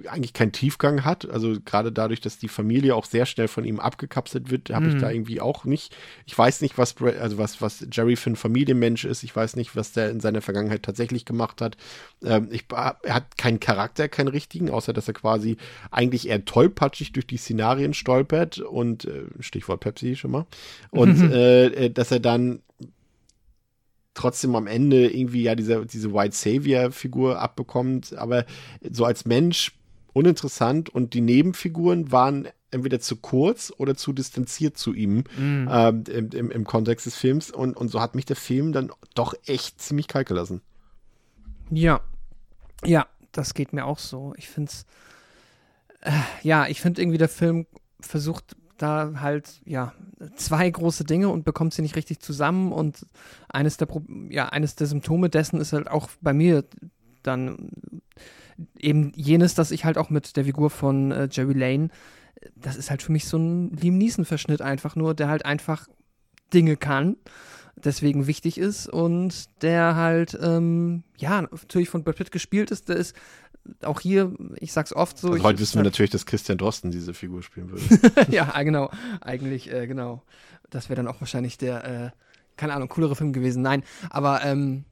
eigentlich 0.08 0.34
keinen 0.34 0.52
Tiefgang 0.52 1.06
hat. 1.06 1.30
Also 1.30 1.56
gerade 1.64 1.91
dadurch, 1.91 2.20
dass 2.20 2.38
die 2.38 2.50
Familie 2.50 2.96
auch 2.96 3.06
sehr 3.06 3.26
schnell 3.26 3.48
von 3.48 3.64
ihm 3.64 3.80
abgekapselt 3.80 4.50
wird, 4.52 4.70
habe 4.72 4.89
ich 4.89 4.96
Mhm. 4.96 5.00
da 5.00 5.10
irgendwie 5.10 5.39
auch 5.39 5.64
nicht. 5.64 5.96
Ich 6.26 6.38
weiß 6.38 6.62
nicht, 6.62 6.78
was 6.78 6.96
also 7.02 7.38
was 7.38 7.62
was 7.62 7.86
Jerry 7.91 8.18
für 8.18 8.32
ein 8.32 8.36
Familienmensch 8.36 9.06
ist. 9.06 9.24
Ich 9.24 9.34
weiß 9.34 9.56
nicht, 9.56 9.76
was 9.76 9.93
der 9.93 10.10
in 10.12 10.20
seiner 10.20 10.41
Vergangenheit 10.41 10.84
tatsächlich 10.84 11.24
gemacht 11.24 11.62
hat. 11.62 11.78
Ähm, 12.24 12.50
ich, 12.52 12.66
er 12.72 12.98
hat 13.14 13.38
keinen 13.38 13.62
Charakter, 13.62 14.10
keinen 14.10 14.28
richtigen, 14.28 14.70
außer 14.70 14.91
dass 14.91 15.08
er 15.08 15.14
quasi 15.14 15.56
eigentlich 15.91 16.28
eher 16.28 16.43
tollpatschig 16.43 17.14
durch 17.14 17.26
die 17.28 17.38
Szenarien 17.38 17.93
stolpert 17.93 18.60
und 18.60 19.06
äh, 19.06 19.24
Stichwort 19.39 19.80
Pepsi 19.80 20.16
schon 20.18 20.32
mal 20.32 20.46
und 20.91 21.18
Mhm. 21.18 21.32
äh, 21.32 21.89
dass 21.89 22.12
er 22.12 22.20
dann 22.20 22.60
trotzdem 24.14 24.56
am 24.56 24.68
Ende 24.68 25.10
irgendwie 25.10 25.43
ja 25.43 25.56
diese, 25.56 25.86
diese 25.86 26.14
White 26.14 26.36
Savior-Figur 26.36 27.39
abbekommt, 27.39 28.14
aber 28.16 28.46
so 28.89 29.04
als 29.06 29.26
Mensch 29.26 29.74
uninteressant 30.16 30.89
und 30.89 31.13
die 31.13 31.22
Nebenfiguren 31.22 32.11
waren 32.11 32.47
entweder 32.72 32.99
zu 32.99 33.18
kurz 33.18 33.72
oder 33.78 33.95
zu 33.95 34.13
distanziert 34.13 34.78
zu 34.78 34.93
ihm 34.93 35.26
Mhm. 35.38 35.68
ähm, 35.70 36.03
im, 36.09 36.30
im, 36.32 36.51
im 36.51 36.63
Kontext 36.63 37.05
des 37.05 37.16
Films 37.16 37.51
und, 37.51 37.76
und 37.76 37.89
so 37.89 37.99
hat 38.01 38.16
mich 38.16 38.26
der 38.26 38.36
Film 38.38 38.72
dann 38.72 38.91
doch 39.13 39.34
echt 39.45 39.82
ziemlich 39.82 40.07
kalt 40.07 40.28
gelassen. 40.28 40.61
Ja. 41.70 41.99
Ja, 42.86 43.07
das 43.32 43.53
geht 43.53 43.74
mir 43.74 43.86
auch 43.86 43.99
so. 43.99 44.34
Ich 44.38 44.47
finde 44.47 44.72
es. 44.72 44.86
Äh, 46.01 46.11
ja, 46.43 46.68
ich 46.68 46.82
finde 46.82 47.01
irgendwie, 47.01 47.18
der 47.18 47.30
Film 47.30 47.66
versucht 47.99 48.55
da 48.78 49.13
halt, 49.22 49.61
ja, 49.66 49.93
zwei 50.36 50.70
große 50.70 51.05
Dinge 51.05 51.30
und 51.30 51.45
bekommt 51.45 51.74
sie 51.74 51.82
nicht 51.82 51.95
richtig 51.95 52.20
zusammen. 52.20 52.72
Und 52.72 53.05
eines 53.49 53.78
der, 53.78 53.86
Pro 53.86 54.03
ja, 54.30 54.49
eines 54.49 54.76
der 54.76 54.88
Symptome 54.88 55.30
dessen 55.30 55.59
ist 55.59 55.74
halt 55.74 55.89
auch 55.89 56.09
bei 56.22 56.34
mir 56.34 56.66
dann 57.24 57.70
eben 58.80 59.12
jenes, 59.16 59.56
dass 59.56 59.72
ich 59.72 59.86
halt 59.86 59.97
auch 59.97 60.10
mit 60.10 60.36
der 60.38 60.45
Figur 60.45 60.70
von 60.70 61.12
äh, 61.12 61.28
Jerry 61.32 61.53
Lane, 61.53 61.89
das 62.56 62.76
ist 62.76 62.89
halt 62.89 63.01
für 63.01 63.12
mich 63.12 63.26
so 63.26 63.38
ein 63.38 63.72
Liam 63.72 63.97
Neeson-Verschnitt 63.97 64.62
einfach 64.62 64.95
nur, 64.95 65.14
der 65.14 65.30
halt 65.30 65.45
einfach 65.45 65.88
Dinge 66.53 66.78
kann 66.78 67.18
deswegen 67.76 68.28
wichtig 68.28 68.58
ist 68.58 68.88
und 68.88 69.49
der 69.62 69.95
halt, 69.95 70.38
ähm, 70.41 71.03
ja, 71.18 71.41
natürlich 71.41 71.89
von 71.89 72.03
Brad 72.03 72.16
Pitt 72.16 72.32
gespielt 72.32 72.72
ist, 72.72 72.89
der 72.89 72.95
ist 72.97 73.16
auch 73.84 73.99
hier, 73.99 74.34
ich 74.60 74.72
sag's 74.72 74.93
oft 74.93 75.18
so. 75.18 75.28
Also 75.28 75.38
ich, 75.38 75.43
heute 75.43 75.60
wissen 75.60 75.74
wir 75.76 75.80
halt- 75.80 75.88
natürlich, 75.88 76.12
dass 76.12 76.26
Christian 76.26 76.58
Drosten 76.58 76.91
diese 76.91 77.14
Figur 77.14 77.43
spielen 77.43 77.72
würde. 77.72 77.84
ja, 78.32 78.62
genau, 78.64 78.91
eigentlich, 79.22 79.72
äh, 79.72 79.88
genau. 79.88 80.24
Das 80.70 80.89
wäre 80.89 80.97
dann 80.97 81.08
auch 81.08 81.20
wahrscheinlich 81.20 81.58
der, 81.58 81.84
äh, 81.84 82.10
keine 82.58 82.74
Ahnung, 82.74 82.89
coolere 82.89 83.16
Film 83.16 83.34
gewesen. 83.34 83.62
Nein, 83.62 83.84
aber, 84.10 84.43
ähm, 84.43 84.86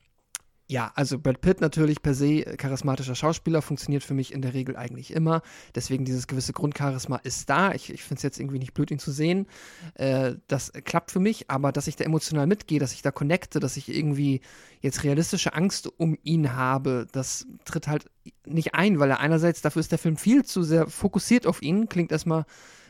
ja, 0.67 0.91
also 0.95 1.19
Brad 1.19 1.41
Pitt 1.41 1.61
natürlich 1.61 2.01
per 2.01 2.13
se 2.13 2.45
äh, 2.45 2.57
charismatischer 2.57 3.15
Schauspieler, 3.15 3.61
funktioniert 3.61 4.03
für 4.03 4.13
mich 4.13 4.33
in 4.33 4.41
der 4.41 4.53
Regel 4.53 4.77
eigentlich 4.77 5.11
immer. 5.11 5.41
Deswegen 5.75 6.05
dieses 6.05 6.27
gewisse 6.27 6.53
Grundcharisma 6.53 7.17
ist 7.17 7.49
da. 7.49 7.73
Ich, 7.73 7.91
ich 7.91 8.03
finde 8.03 8.19
es 8.19 8.23
jetzt 8.23 8.39
irgendwie 8.39 8.59
nicht 8.59 8.73
blöd, 8.73 8.89
ihn 8.89 8.99
zu 8.99 9.11
sehen. 9.11 9.47
Äh, 9.95 10.35
das 10.47 10.71
klappt 10.85 11.11
für 11.11 11.19
mich, 11.19 11.51
aber 11.51 11.71
dass 11.71 11.87
ich 11.87 11.97
da 11.97 12.05
emotional 12.05 12.47
mitgehe, 12.47 12.79
dass 12.79 12.93
ich 12.93 13.01
da 13.01 13.11
connecte, 13.11 13.59
dass 13.59 13.75
ich 13.75 13.93
irgendwie 13.93 14.41
jetzt 14.79 15.03
realistische 15.03 15.53
Angst 15.53 15.89
um 15.97 16.17
ihn 16.23 16.53
habe, 16.53 17.07
das 17.11 17.45
tritt 17.65 17.87
halt 17.87 18.09
nicht 18.45 18.73
ein, 18.73 18.99
weil 18.99 19.09
er 19.09 19.19
einerseits, 19.19 19.61
dafür 19.61 19.81
ist 19.81 19.91
der 19.91 19.99
Film 19.99 20.17
viel 20.17 20.45
zu 20.45 20.63
sehr 20.63 20.87
fokussiert 20.87 21.45
auf 21.45 21.61
ihn, 21.61 21.89
klingt 21.89 22.11
erstmal 22.11 22.45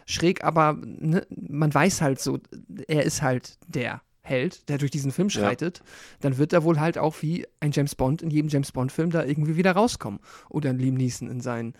schräg, 0.05 0.43
aber 0.43 0.73
ne, 0.73 1.25
man 1.29 1.73
weiß 1.73 2.01
halt 2.01 2.19
so, 2.19 2.39
er 2.87 3.03
ist 3.03 3.21
halt 3.21 3.57
der 3.67 4.01
Held, 4.23 4.69
der 4.69 4.77
durch 4.77 4.89
diesen 4.91 5.11
Film 5.11 5.27
Ja. 5.27 5.41
schreitet, 5.41 5.83
dann 6.21 6.37
wird 6.37 6.53
er 6.53 6.63
wohl 6.63 6.79
halt 6.79 6.97
auch 6.97 7.21
wie 7.21 7.45
ein 7.59 7.71
James 7.71 7.93
Bond 7.93 8.21
in 8.21 8.29
jedem 8.29 8.49
James 8.49 8.71
Bond-Film 8.71 9.11
da 9.11 9.23
irgendwie 9.23 9.57
wieder 9.57 9.73
rauskommen. 9.73 10.19
Oder 10.49 10.69
ein 10.69 10.79
Liam 10.79 10.95
Neeson 10.95 11.29
in 11.29 11.41
seinen 11.41 11.73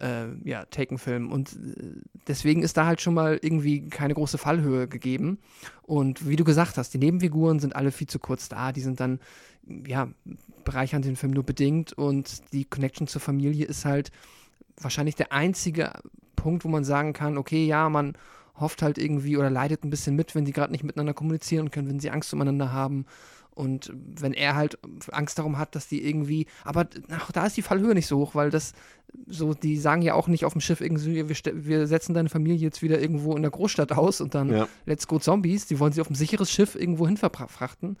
äh, 0.00 0.28
ja, 0.42 0.64
Taken-Film. 0.64 1.30
Und 1.30 1.52
äh, 1.52 2.00
deswegen 2.26 2.62
ist 2.62 2.78
da 2.78 2.86
halt 2.86 3.02
schon 3.02 3.12
mal 3.12 3.38
irgendwie 3.42 3.88
keine 3.90 4.14
große 4.14 4.38
Fallhöhe 4.38 4.88
gegeben. 4.88 5.38
Und 5.82 6.26
wie 6.26 6.36
du 6.36 6.44
gesagt 6.44 6.78
hast, 6.78 6.94
die 6.94 6.98
Nebenfiguren 6.98 7.60
sind 7.60 7.76
alle 7.76 7.92
viel 7.92 8.06
zu 8.06 8.18
kurz 8.18 8.48
da. 8.48 8.72
Die 8.72 8.80
sind 8.80 8.98
dann, 8.98 9.20
ja, 9.86 10.08
bereichern 10.64 11.02
den 11.02 11.16
Film 11.16 11.32
nur 11.32 11.44
bedingt. 11.44 11.92
Und 11.92 12.42
die 12.54 12.64
Connection 12.64 13.06
zur 13.06 13.20
Familie 13.20 13.66
ist 13.66 13.84
halt 13.84 14.10
wahrscheinlich 14.80 15.16
der 15.16 15.30
einzige 15.32 15.92
Punkt, 16.36 16.64
wo 16.64 16.68
man 16.68 16.84
sagen 16.84 17.12
kann, 17.12 17.36
okay, 17.36 17.66
ja, 17.66 17.90
man 17.90 18.14
hofft 18.62 18.80
halt 18.80 18.96
irgendwie 18.96 19.36
oder 19.36 19.50
leidet 19.50 19.84
ein 19.84 19.90
bisschen 19.90 20.16
mit, 20.16 20.34
wenn 20.34 20.46
die 20.46 20.52
gerade 20.52 20.72
nicht 20.72 20.84
miteinander 20.84 21.12
kommunizieren 21.12 21.70
können, 21.70 21.88
wenn 21.88 22.00
sie 22.00 22.10
Angst 22.10 22.32
umeinander 22.32 22.72
haben. 22.72 23.04
Und 23.54 23.92
wenn 23.94 24.32
er 24.32 24.54
halt 24.56 24.78
Angst 25.10 25.38
darum 25.38 25.58
hat, 25.58 25.74
dass 25.74 25.86
die 25.86 26.02
irgendwie, 26.08 26.46
aber 26.64 26.88
auch 27.22 27.32
da 27.32 27.44
ist 27.44 27.54
die 27.58 27.62
Fallhöhe 27.62 27.92
nicht 27.92 28.06
so 28.06 28.16
hoch, 28.18 28.34
weil 28.34 28.48
das 28.48 28.72
so, 29.26 29.52
die 29.52 29.76
sagen 29.76 30.00
ja 30.00 30.14
auch 30.14 30.26
nicht 30.26 30.46
auf 30.46 30.52
dem 30.52 30.62
Schiff 30.62 30.80
irgendwie, 30.80 31.28
wir, 31.28 31.66
wir 31.66 31.86
setzen 31.86 32.14
deine 32.14 32.30
Familie 32.30 32.56
jetzt 32.56 32.80
wieder 32.80 32.98
irgendwo 32.98 33.36
in 33.36 33.42
der 33.42 33.50
Großstadt 33.50 33.92
aus 33.92 34.22
und 34.22 34.34
dann 34.34 34.50
Ja. 34.50 34.68
let's 34.86 35.06
go 35.06 35.18
Zombies. 35.18 35.66
Die 35.66 35.78
wollen 35.78 35.92
sie 35.92 36.00
auf 36.00 36.08
ein 36.08 36.14
sicheres 36.14 36.50
Schiff 36.50 36.74
irgendwo 36.74 37.06
hin 37.06 37.18
verfrachten. 37.18 37.98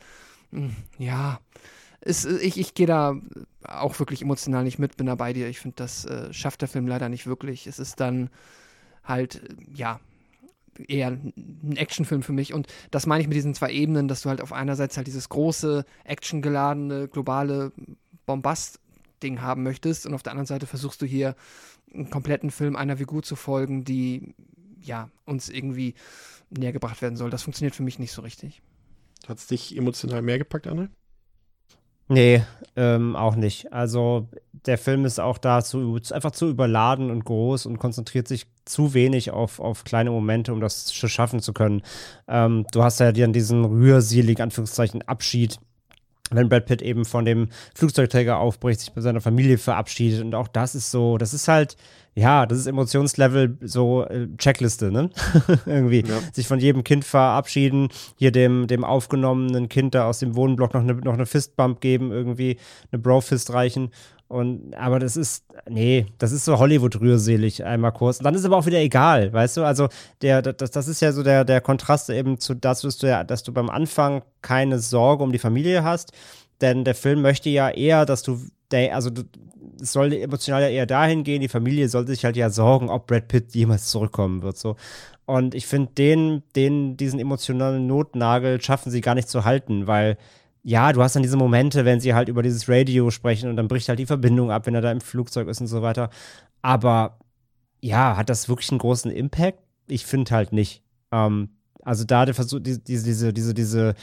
Hm, 0.52 0.74
Ja, 0.98 1.38
ist, 2.00 2.24
ich, 2.24 2.58
ich 2.58 2.72
gehe 2.72 2.86
da 2.86 3.14
auch 3.62 3.98
wirklich 3.98 4.22
emotional 4.22 4.64
nicht 4.64 4.78
mit, 4.78 4.96
bin 4.96 5.06
da 5.06 5.16
bei 5.16 5.34
dir. 5.34 5.48
Ich 5.48 5.60
finde, 5.60 5.76
das 5.76 6.06
äh, 6.06 6.32
schafft 6.32 6.62
der 6.62 6.68
Film 6.68 6.86
leider 6.88 7.10
nicht 7.10 7.26
wirklich. 7.26 7.66
Es 7.66 7.78
ist 7.78 8.00
dann 8.00 8.30
halt, 9.04 9.42
ja, 9.74 10.00
eher 10.88 11.08
ein 11.08 11.76
Actionfilm 11.76 12.22
für 12.22 12.32
mich. 12.32 12.52
Und 12.52 12.66
das 12.90 13.06
meine 13.06 13.22
ich 13.22 13.28
mit 13.28 13.36
diesen 13.36 13.54
zwei 13.54 13.70
Ebenen, 13.72 14.08
dass 14.08 14.22
du 14.22 14.28
halt 14.28 14.40
auf 14.40 14.52
einerseits 14.52 14.96
halt 14.96 15.06
dieses 15.06 15.28
große, 15.28 15.84
actiongeladene, 16.04 17.08
globale 17.08 17.72
Bombast-Ding 18.26 19.40
haben 19.40 19.62
möchtest 19.62 20.06
und 20.06 20.14
auf 20.14 20.22
der 20.22 20.32
anderen 20.32 20.46
Seite 20.46 20.66
versuchst 20.66 21.02
du 21.02 21.06
hier 21.06 21.34
einen 21.92 22.10
kompletten 22.10 22.50
Film 22.50 22.76
einer 22.76 22.96
Figur 22.96 23.22
zu 23.22 23.36
folgen, 23.36 23.84
die 23.84 24.34
ja 24.80 25.10
uns 25.24 25.48
irgendwie 25.48 25.94
näher 26.50 26.72
gebracht 26.72 27.02
werden 27.02 27.16
soll. 27.16 27.30
Das 27.30 27.42
funktioniert 27.42 27.74
für 27.74 27.82
mich 27.82 27.98
nicht 27.98 28.12
so 28.12 28.22
richtig. 28.22 28.62
Hat 29.26 29.38
es 29.38 29.46
dich 29.46 29.76
emotional 29.76 30.22
mehr 30.22 30.38
gepackt, 30.38 30.66
Anne? 30.66 30.90
Nee, 32.12 32.42
ähm, 32.76 33.16
auch 33.16 33.36
nicht. 33.36 33.72
Also 33.72 34.28
der 34.66 34.76
Film 34.76 35.06
ist 35.06 35.18
auch 35.18 35.38
da 35.38 35.64
zu, 35.64 35.98
einfach 36.10 36.32
zu 36.32 36.46
überladen 36.48 37.10
und 37.10 37.24
groß 37.24 37.64
und 37.64 37.78
konzentriert 37.78 38.28
sich 38.28 38.46
zu 38.66 38.92
wenig 38.92 39.30
auf, 39.30 39.60
auf 39.60 39.84
kleine 39.84 40.10
Momente, 40.10 40.52
um 40.52 40.60
das 40.60 40.92
schaffen 40.92 41.40
zu 41.40 41.54
können. 41.54 41.80
Ähm, 42.28 42.66
du 42.70 42.82
hast 42.82 43.00
ja 43.00 43.12
dann 43.12 43.32
diesen 43.32 43.64
rührseligen, 43.64 44.42
Anführungszeichen, 44.42 45.00
Abschied, 45.02 45.58
wenn 46.32 46.48
Brad 46.48 46.66
Pitt 46.66 46.82
eben 46.82 47.04
von 47.04 47.24
dem 47.24 47.48
Flugzeugträger 47.74 48.38
aufbricht, 48.38 48.80
sich 48.80 48.92
bei 48.92 49.00
seiner 49.00 49.20
Familie 49.20 49.58
verabschiedet 49.58 50.22
und 50.22 50.34
auch 50.34 50.48
das 50.48 50.74
ist 50.74 50.90
so, 50.90 51.18
das 51.18 51.34
ist 51.34 51.48
halt, 51.48 51.76
ja, 52.14 52.44
das 52.44 52.58
ist 52.58 52.66
Emotionslevel 52.66 53.56
so 53.62 54.04
äh, 54.04 54.28
Checkliste, 54.36 54.92
ne? 54.92 55.10
Irgendwie 55.66 56.04
Ja. 56.06 56.18
sich 56.32 56.46
von 56.46 56.60
jedem 56.60 56.84
Kind 56.84 57.04
verabschieden, 57.04 57.88
hier 58.16 58.32
dem, 58.32 58.66
dem 58.66 58.84
aufgenommenen 58.84 59.68
Kind 59.68 59.94
da 59.94 60.06
aus 60.08 60.18
dem 60.18 60.36
Wohnblock 60.36 60.74
noch 60.74 60.82
eine, 60.82 60.94
noch 60.94 61.14
eine 61.14 61.26
Fistbump 61.26 61.80
geben, 61.80 62.12
irgendwie 62.12 62.58
eine 62.90 63.00
Bro-Fist 63.00 63.52
reichen. 63.52 63.90
Und, 64.32 64.72
aber 64.76 64.98
das 64.98 65.18
ist, 65.18 65.44
nee, 65.68 66.06
das 66.16 66.32
ist 66.32 66.46
so 66.46 66.58
Hollywood-rührselig 66.58 67.66
einmal 67.66 67.92
kurz. 67.92 68.16
Und 68.16 68.24
dann 68.24 68.34
ist 68.34 68.46
aber 68.46 68.56
auch 68.56 68.64
wieder 68.64 68.80
egal, 68.80 69.30
weißt 69.30 69.58
du? 69.58 69.62
Also, 69.62 69.88
der, 70.22 70.40
das, 70.40 70.70
das 70.70 70.88
ist 70.88 71.02
ja 71.02 71.12
so 71.12 71.22
der, 71.22 71.44
der 71.44 71.60
Kontrast 71.60 72.08
eben 72.08 72.38
zu 72.38 72.54
dass 72.54 72.80
du 72.80 73.06
ja, 73.06 73.24
dass 73.24 73.42
du 73.42 73.52
beim 73.52 73.68
Anfang 73.68 74.22
keine 74.40 74.78
Sorge 74.78 75.22
um 75.22 75.32
die 75.32 75.38
Familie 75.38 75.84
hast. 75.84 76.12
denn 76.62 76.82
der 76.84 76.94
Film 76.94 77.20
möchte 77.20 77.50
ja 77.50 77.68
eher, 77.68 78.06
dass 78.06 78.22
du, 78.22 78.40
also 78.72 79.10
du, 79.10 79.24
es 79.82 79.92
soll 79.92 80.14
emotional 80.14 80.62
ja 80.62 80.68
eher 80.68 80.86
dahin 80.86 81.24
gehen, 81.24 81.42
die 81.42 81.48
Familie 81.48 81.90
sollte 81.90 82.12
sich 82.12 82.24
halt 82.24 82.38
ja 82.38 82.48
sorgen, 82.48 82.88
ob 82.88 83.08
Brad 83.08 83.28
Pitt 83.28 83.54
jemals 83.54 83.88
zurückkommen 83.88 84.42
wird, 84.42 84.56
so. 84.56 84.76
Und 85.26 85.54
ich 85.54 85.66
finde, 85.66 85.92
den, 85.92 86.42
den, 86.56 86.96
diesen 86.96 87.20
emotionalen 87.20 87.86
Notnagel 87.86 88.62
schaffen 88.62 88.90
sie 88.90 89.02
gar 89.02 89.14
nicht 89.14 89.28
zu 89.28 89.44
halten, 89.44 89.86
weil 89.86 90.16
ja, 90.62 90.92
du 90.92 91.02
hast 91.02 91.16
dann 91.16 91.22
diese 91.22 91.36
Momente, 91.36 91.84
wenn 91.84 92.00
sie 92.00 92.14
halt 92.14 92.28
über 92.28 92.42
dieses 92.42 92.68
Radio 92.68 93.10
sprechen 93.10 93.50
und 93.50 93.56
dann 93.56 93.68
bricht 93.68 93.88
halt 93.88 93.98
die 93.98 94.06
Verbindung 94.06 94.50
ab, 94.50 94.66
wenn 94.66 94.74
er 94.74 94.80
da 94.80 94.92
im 94.92 95.00
Flugzeug 95.00 95.48
ist 95.48 95.60
und 95.60 95.66
so 95.66 95.82
weiter. 95.82 96.10
Aber 96.62 97.18
ja, 97.80 98.16
hat 98.16 98.30
das 98.30 98.48
wirklich 98.48 98.70
einen 98.70 98.78
großen 98.78 99.10
Impact? 99.10 99.58
Ich 99.88 100.06
finde 100.06 100.30
halt 100.30 100.52
nicht. 100.52 100.82
Ähm, 101.10 101.50
also 101.84 102.04
da 102.04 102.32
versucht 102.32 102.66
diese, 102.66 102.80
diese, 102.80 103.32
diese, 103.32 103.54
diese 103.54 103.94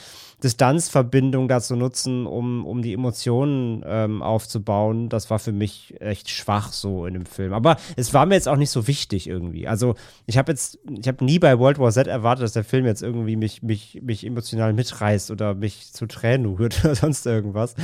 Distanzverbindung 0.42 1.48
da 1.48 1.60
zu 1.60 1.76
nutzen, 1.76 2.26
um, 2.26 2.66
um 2.66 2.82
die 2.82 2.92
Emotionen 2.92 3.82
ähm, 3.86 4.22
aufzubauen, 4.22 5.08
das 5.08 5.30
war 5.30 5.38
für 5.38 5.52
mich 5.52 5.94
echt 6.00 6.28
schwach 6.28 6.72
so 6.72 7.06
in 7.06 7.14
dem 7.14 7.26
Film. 7.26 7.52
Aber 7.52 7.76
es 7.96 8.12
war 8.12 8.26
mir 8.26 8.34
jetzt 8.34 8.48
auch 8.48 8.56
nicht 8.56 8.70
so 8.70 8.86
wichtig 8.86 9.28
irgendwie. 9.28 9.66
Also 9.66 9.94
ich 10.26 10.38
habe 10.38 10.52
jetzt, 10.52 10.78
ich 10.98 11.08
habe 11.08 11.24
nie 11.24 11.38
bei 11.38 11.58
World 11.58 11.78
War 11.78 11.90
Z 11.90 12.06
erwartet, 12.06 12.44
dass 12.44 12.52
der 12.52 12.64
Film 12.64 12.86
jetzt 12.86 13.02
irgendwie 13.02 13.36
mich, 13.36 13.62
mich, 13.62 14.00
mich 14.02 14.26
emotional 14.26 14.72
mitreißt 14.72 15.30
oder 15.30 15.54
mich 15.54 15.92
zu 15.92 16.06
Tränen 16.06 16.54
rührt 16.54 16.80
oder 16.84 16.94
sonst 16.94 17.26
irgendwas. 17.26 17.74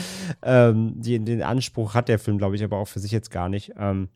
Ähm, 0.43 0.94
die, 0.97 1.18
den 1.18 1.43
Anspruch 1.43 1.94
hat 1.94 2.09
der 2.09 2.18
Film, 2.18 2.39
glaube 2.39 2.56
ich, 2.56 2.64
aber 2.64 2.77
auch 2.77 2.89
für 2.89 3.01
sich 3.01 3.12
jetzt 3.12 3.31
gar 3.31 3.48
nicht. 3.48 3.73
Ähm, 3.78 4.09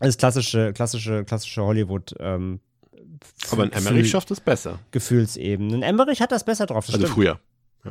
das 0.00 0.16
klassische, 0.16 0.72
klassische, 0.72 1.24
klassische 1.24 1.62
Hollywood 1.62 2.14
ähm, 2.20 2.60
aber 3.50 3.64
ein 3.64 3.72
Emmerich 3.72 4.10
schafft 4.10 4.30
es 4.30 4.40
besser. 4.40 4.78
Gefühlsebenen. 4.90 5.76
Ein 5.76 5.82
Emmerich 5.82 6.20
hat 6.20 6.32
das 6.32 6.44
besser 6.44 6.66
drauf. 6.66 6.86
Das 6.86 6.94
also 6.94 7.06
stimmt. 7.06 7.14
früher. 7.14 7.40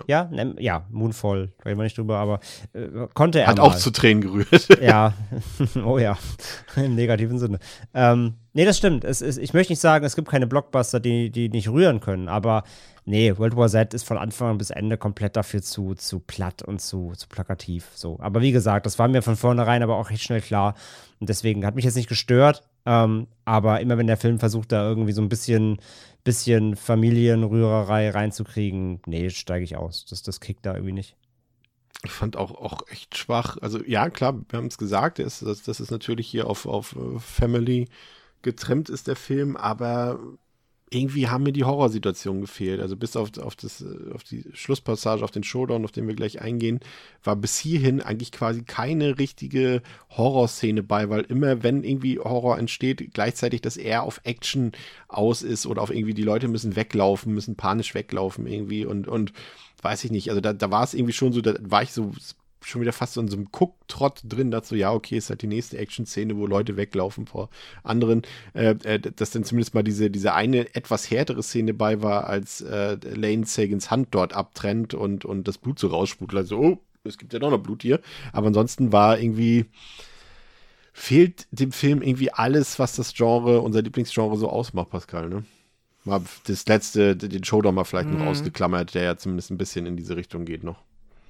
Ja, 0.06 0.30
ja, 0.32 0.54
ja 0.60 0.86
Moonfall, 0.90 1.54
reden 1.66 1.80
wir 1.80 1.84
nicht 1.84 1.98
drüber, 1.98 2.18
aber 2.18 2.40
äh, 2.74 3.08
konnte 3.14 3.40
er 3.40 3.48
Hat 3.48 3.58
mal. 3.58 3.64
auch 3.64 3.76
zu 3.76 3.91
Tränen 3.91 4.22
gerührt. 4.22 4.68
Ja, 4.82 5.14
oh 5.86 5.98
ja, 5.98 6.18
im 6.76 6.95
negativen 6.95 7.40
Sinne. 7.40 7.60
Ähm, 7.94 8.36
nee, 8.54 8.66
das 8.66 8.78
stimmt. 8.78 9.04
Es, 9.04 9.22
es, 9.22 9.38
ich 9.38 9.54
möchte 9.54 9.72
nicht 9.72 9.80
sagen, 9.80 10.06
es 10.06 10.16
gibt 10.16 10.30
keine 10.30 10.45
Blockbuster, 10.45 10.99
die, 10.99 11.30
die 11.30 11.49
nicht 11.49 11.70
rühren 11.70 11.99
können, 11.99 12.28
aber 12.28 12.64
nee, 13.06 13.36
World 13.38 13.56
War 13.56 13.70
Z 13.70 13.94
ist 13.94 14.04
von 14.04 14.18
Anfang 14.18 14.58
bis 14.58 14.70
Ende 14.70 14.98
komplett 14.98 15.36
dafür 15.36 15.62
zu, 15.62 15.95
zu 15.95 16.20
platt 16.20 16.62
und 16.62 16.82
zu, 16.82 17.14
zu 17.16 17.28
plakativ. 17.28 17.88
So. 17.95 18.18
Aber 18.20 18.41
wie 18.41 18.52
gesagt, 18.52 18.86
das 18.86 18.99
war 18.99 19.08
mir 19.08 19.22
von 19.22 19.36
vornherein 19.36 19.84
aber 19.84 19.95
auch 19.95 20.10
recht 20.10 20.24
schnell 20.24 20.41
klar. 20.41 20.76
Und 21.20 21.30
deswegen 21.30 21.66
hat 21.66 21.76
mich 21.76 21.86
jetzt 21.86 21.95
nicht 21.95 22.10
gestört. 22.10 22.64
Ähm, 22.88 23.27
aber 23.43 23.81
immer 23.81 23.97
wenn 23.97 24.07
der 24.07 24.15
Film 24.15 24.39
versucht, 24.39 24.72
da 24.72 24.88
irgendwie 24.88 25.11
so 25.11 25.22
ein 25.22 25.27
bisschen, 25.27 25.80
bisschen 26.23 26.77
Familienrührerei 26.77 28.09
reinzukriegen, 28.11 29.01
nee, 29.05 29.30
steige 29.30 29.65
ich 29.65 29.76
aus. 29.76 30.05
Das, 30.05 30.23
das 30.23 30.39
kickt 30.39 30.65
da 30.65 30.73
irgendwie 30.73 30.93
nicht. 30.93 31.18
Ich 32.05 32.11
fand 32.11 32.38
auch, 32.38 32.51
auch 32.51 32.88
echt 32.89 33.18
schwach. 33.18 33.57
Also 33.61 33.84
ja, 33.84 34.09
klar, 34.09 34.39
wir 34.47 34.57
haben 34.57 34.68
es 34.68 34.77
gesagt, 34.77 35.19
das, 35.19 35.39
das, 35.39 35.64
das 35.64 35.81
ist 35.81 35.91
natürlich 35.91 36.27
hier 36.27 36.47
auf, 36.47 36.65
auf 36.65 36.95
äh, 36.95 37.19
Family 37.19 37.89
getrimmt 38.41 38.88
ist 38.88 39.07
der 39.07 39.18
Film, 39.18 39.57
aber 39.57 40.18
irgendwie 40.89 41.27
haben 41.27 41.43
mir 41.43 41.51
die 41.51 41.65
Horrorsituationen 41.65 42.41
gefehlt. 42.41 42.80
Also 42.80 42.95
bis 42.95 43.15
auf, 43.15 43.38
auf, 43.38 43.55
das, 43.55 43.84
auf 44.14 44.23
die 44.23 44.45
Schlusspassage, 44.53 45.23
auf 45.23 45.31
den 45.31 45.43
Showdown, 45.43 45.84
auf 45.84 45.91
den 45.91 46.07
wir 46.07 46.15
gleich 46.15 46.41
eingehen, 46.41 46.80
war 47.23 47.35
bis 47.35 47.57
hierhin 47.57 48.01
eigentlich 48.01 48.31
quasi 48.31 48.64
keine 48.64 49.19
richtige 49.19 49.81
Horrorszene 50.11 50.84
bei, 50.84 51.09
weil 51.09 51.22
immer, 51.22 51.61
wenn 51.61 51.84
irgendwie 51.84 52.19
Horror 52.19 52.57
entsteht, 52.57 53.14
gleichzeitig, 53.14 53.61
dass 53.61 53.76
er 53.76 54.03
auf 54.03 54.22
Action 54.23 54.72
aus 55.09 55.41
ist 55.41 55.65
oder 55.65 55.81
auf 55.81 55.91
irgendwie 55.91 56.14
die 56.14 56.23
Leute 56.23 56.47
müssen 56.47 56.76
weglaufen, 56.76 57.34
müssen 57.34 57.55
panisch 57.55 57.93
weglaufen 57.93 58.47
irgendwie 58.47 58.85
und, 58.85 59.07
und 59.07 59.34
weiß 59.81 60.05
ich 60.05 60.11
nicht. 60.11 60.30
Also 60.30 60.39
da, 60.41 60.53
da 60.53 60.72
war 60.72 60.84
es 60.84 60.93
irgendwie 60.93 61.14
schon 61.14 61.34
so, 61.34 61.41
da 61.41 61.55
war 61.59 61.84
ich 61.84 61.91
so 61.91 62.11
schon 62.62 62.82
wieder 62.82 62.94
fast 62.94 63.14
so 63.14 63.22
in 63.22 63.28
so 63.28 63.38
einem 63.38 63.50
Gucktrott 63.52 64.22
drin, 64.24 64.52
dazu, 64.52 64.76
ja, 64.76 64.92
okay, 64.92 65.18
ist 65.18 65.30
halt 65.30 65.42
die 65.42 65.48
nächste 65.48 65.78
Action-Szene, 65.78 66.36
wo 66.38 66.46
Leute 66.46 66.78
weglaufen 66.78 67.28
vor 67.28 67.50
anderen, 67.84 68.24
äh, 68.54 68.76
äh, 68.84 69.00
dass 69.00 69.32
dann 69.32 69.44
zumindest 69.44 69.74
mal 69.74 69.84
diese, 69.84 70.10
diese 70.10 70.34
eine 70.34 70.74
etwas 70.76 71.10
härtere 71.10 71.44
Szene 71.44 71.74
bei 71.74 72.02
war, 72.02 72.28
als 72.28 72.62
äh, 72.62 72.98
Lane 73.14 73.46
Sagans 73.46 73.92
Hand 73.92 74.10
dort 74.12 74.34
abtrennt 74.34 74.94
und, 74.94 75.26
und 75.26 75.48
das 75.48 75.58
Blut 75.58 75.80
so 75.80 75.88
raussprudelt. 75.88 76.38
Also, 76.40 76.60
oh, 76.60 76.78
es 77.04 77.18
gibt 77.18 77.34
ja 77.34 77.40
doch 77.40 77.52
noch 77.52 77.60
Blut 77.60 77.82
hier. 77.82 78.02
Aber 78.34 78.48
ansonsten 78.48 78.92
war 78.92 79.20
irgendwie, 79.20 79.66
fehlt 80.94 81.48
dem 81.52 81.72
Film 81.72 82.02
irgendwie 82.02 82.32
alles, 82.32 82.80
was 82.80 82.96
das 82.96 83.14
Genre, 83.14 83.62
unser 83.62 83.82
Lieblingsgenre 83.82 84.38
so 84.38 84.50
ausmacht, 84.50 84.90
Pascal, 84.90 85.30
ne? 85.30 85.46
Mal 86.04 86.22
das 86.46 86.66
letzte, 86.68 87.18
den 87.18 87.44
Showdown 87.44 87.76
mal 87.76 87.84
vielleicht 87.84 88.10
mhm. 88.10 88.20
noch 88.20 88.28
ausgeklammert, 88.28 88.96
der 88.96 89.04
ja 89.04 89.18
zumindest 89.18 89.52
ein 89.52 89.58
bisschen 89.58 89.86
in 89.86 89.98
diese 89.98 90.16
Richtung 90.16 90.46
geht 90.46 90.64
noch. 90.64 90.82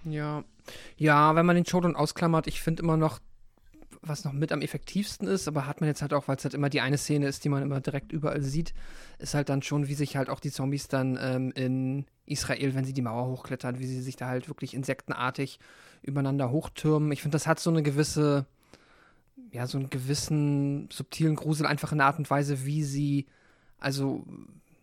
Ja. 0.06 0.44
Ja, 0.98 1.36
wenn 1.36 1.46
man 1.46 1.56
den 1.56 1.66
Showdown 1.66 1.96
ausklammert, 1.96 2.48
ich 2.48 2.62
finde 2.62 2.84
immer 2.84 2.98
noch, 2.98 3.20
was 4.02 4.24
noch 4.24 4.34
mit 4.34 4.52
am 4.52 4.62
effektivsten 4.62 5.28
ist, 5.28 5.48
aber 5.48 5.66
hat 5.66 5.82
man 5.82 5.88
jetzt 5.88 6.02
halt 6.02 6.14
auch, 6.14 6.28
weil 6.28 6.38
es 6.38 6.44
halt 6.44 6.54
immer 6.54 6.70
die 6.70 6.82
eine 6.82 6.98
Szene 6.98 7.28
ist, 7.28 7.44
die 7.44 7.50
man 7.50 7.64
immer 7.64 7.80
direkt 7.80 8.12
überall 8.12 8.42
sieht, 8.42 8.74
ist 9.20 9.34
halt 9.34 9.50
dann 9.50 9.62
schon, 9.62 9.88
wie 9.88 9.94
sich 9.94 10.16
halt 10.18 10.30
auch 10.30 10.40
die 10.40 10.52
Zombies 10.52 10.88
dann 10.88 11.18
ähm, 11.22 11.52
in 11.56 12.06
Israel, 12.26 12.76
wenn 12.76 12.86
sie 12.86 12.94
die 12.94 13.02
Mauer 13.02 13.28
hochklettern, 13.28 13.80
wie 13.80 13.88
sie 13.88 14.02
sich 14.02 14.16
da 14.16 14.28
halt 14.28 14.48
wirklich 14.48 14.74
insektenartig 14.74 15.60
übereinander 16.02 16.52
hochtürmen. 16.52 17.12
Ich 17.12 17.22
finde, 17.22 17.36
das 17.36 17.48
hat 17.48 17.60
so 17.60 17.70
eine 17.70 17.84
gewisse, 17.84 18.46
ja, 19.52 19.66
so 19.68 19.78
einen 19.78 19.90
gewissen 19.90 20.90
subtilen 20.92 21.36
Grusel, 21.36 21.66
einfach 21.66 21.92
in 21.92 22.00
der 22.00 22.08
Art 22.08 22.20
und 22.20 22.30
Weise, 22.30 22.66
wie 22.66 22.84
sie, 22.84 23.26
also 23.80 24.26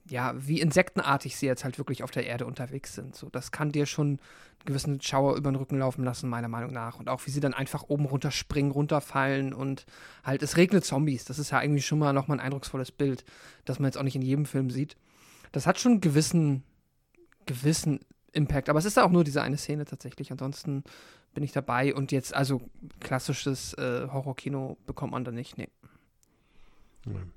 ja, 0.08 0.34
wie 0.36 0.60
insektenartig 0.60 1.36
sie 1.36 1.46
jetzt 1.46 1.64
halt 1.64 1.78
wirklich 1.78 2.02
auf 2.02 2.10
der 2.10 2.26
Erde 2.26 2.46
unterwegs 2.46 2.94
sind. 2.94 3.16
So, 3.16 3.30
das 3.30 3.52
kann 3.52 3.72
dir 3.72 3.86
schon 3.86 4.06
einen 4.08 4.18
gewissen 4.66 5.00
Schauer 5.00 5.36
über 5.36 5.50
den 5.50 5.56
Rücken 5.56 5.78
laufen 5.78 6.04
lassen, 6.04 6.28
meiner 6.28 6.48
Meinung 6.48 6.72
nach. 6.72 6.98
Und 6.98 7.08
auch 7.08 7.24
wie 7.26 7.30
sie 7.30 7.40
dann 7.40 7.54
einfach 7.54 7.84
oben 7.88 8.04
runterspringen, 8.04 8.70
runterfallen 8.70 9.54
und 9.54 9.86
halt, 10.22 10.42
es 10.42 10.56
regnet 10.56 10.84
Zombies. 10.84 11.24
Das 11.24 11.38
ist 11.38 11.50
ja 11.50 11.62
irgendwie 11.62 11.82
schon 11.82 11.98
mal 11.98 12.12
nochmal 12.12 12.38
ein 12.38 12.44
eindrucksvolles 12.44 12.92
Bild, 12.92 13.24
das 13.64 13.78
man 13.78 13.86
jetzt 13.86 13.96
auch 13.96 14.02
nicht 14.02 14.16
in 14.16 14.22
jedem 14.22 14.46
Film 14.46 14.70
sieht. 14.70 14.96
Das 15.52 15.66
hat 15.66 15.78
schon 15.78 15.92
einen 15.92 16.00
gewissen, 16.00 16.64
gewissen 17.46 18.00
Impact. 18.32 18.68
Aber 18.68 18.78
es 18.78 18.84
ist 18.84 18.96
ja 18.98 19.04
auch 19.04 19.10
nur 19.10 19.24
diese 19.24 19.42
eine 19.42 19.56
Szene 19.56 19.86
tatsächlich. 19.86 20.30
Ansonsten 20.30 20.84
bin 21.32 21.44
ich 21.44 21.52
dabei 21.52 21.94
und 21.94 22.12
jetzt, 22.12 22.34
also 22.34 22.60
klassisches 23.00 23.72
äh, 23.74 24.08
Horrorkino 24.08 24.76
bekommt 24.86 25.12
man 25.12 25.24
da 25.24 25.32
nicht, 25.32 25.56
nee. 25.56 25.68
Mhm. 27.06 27.32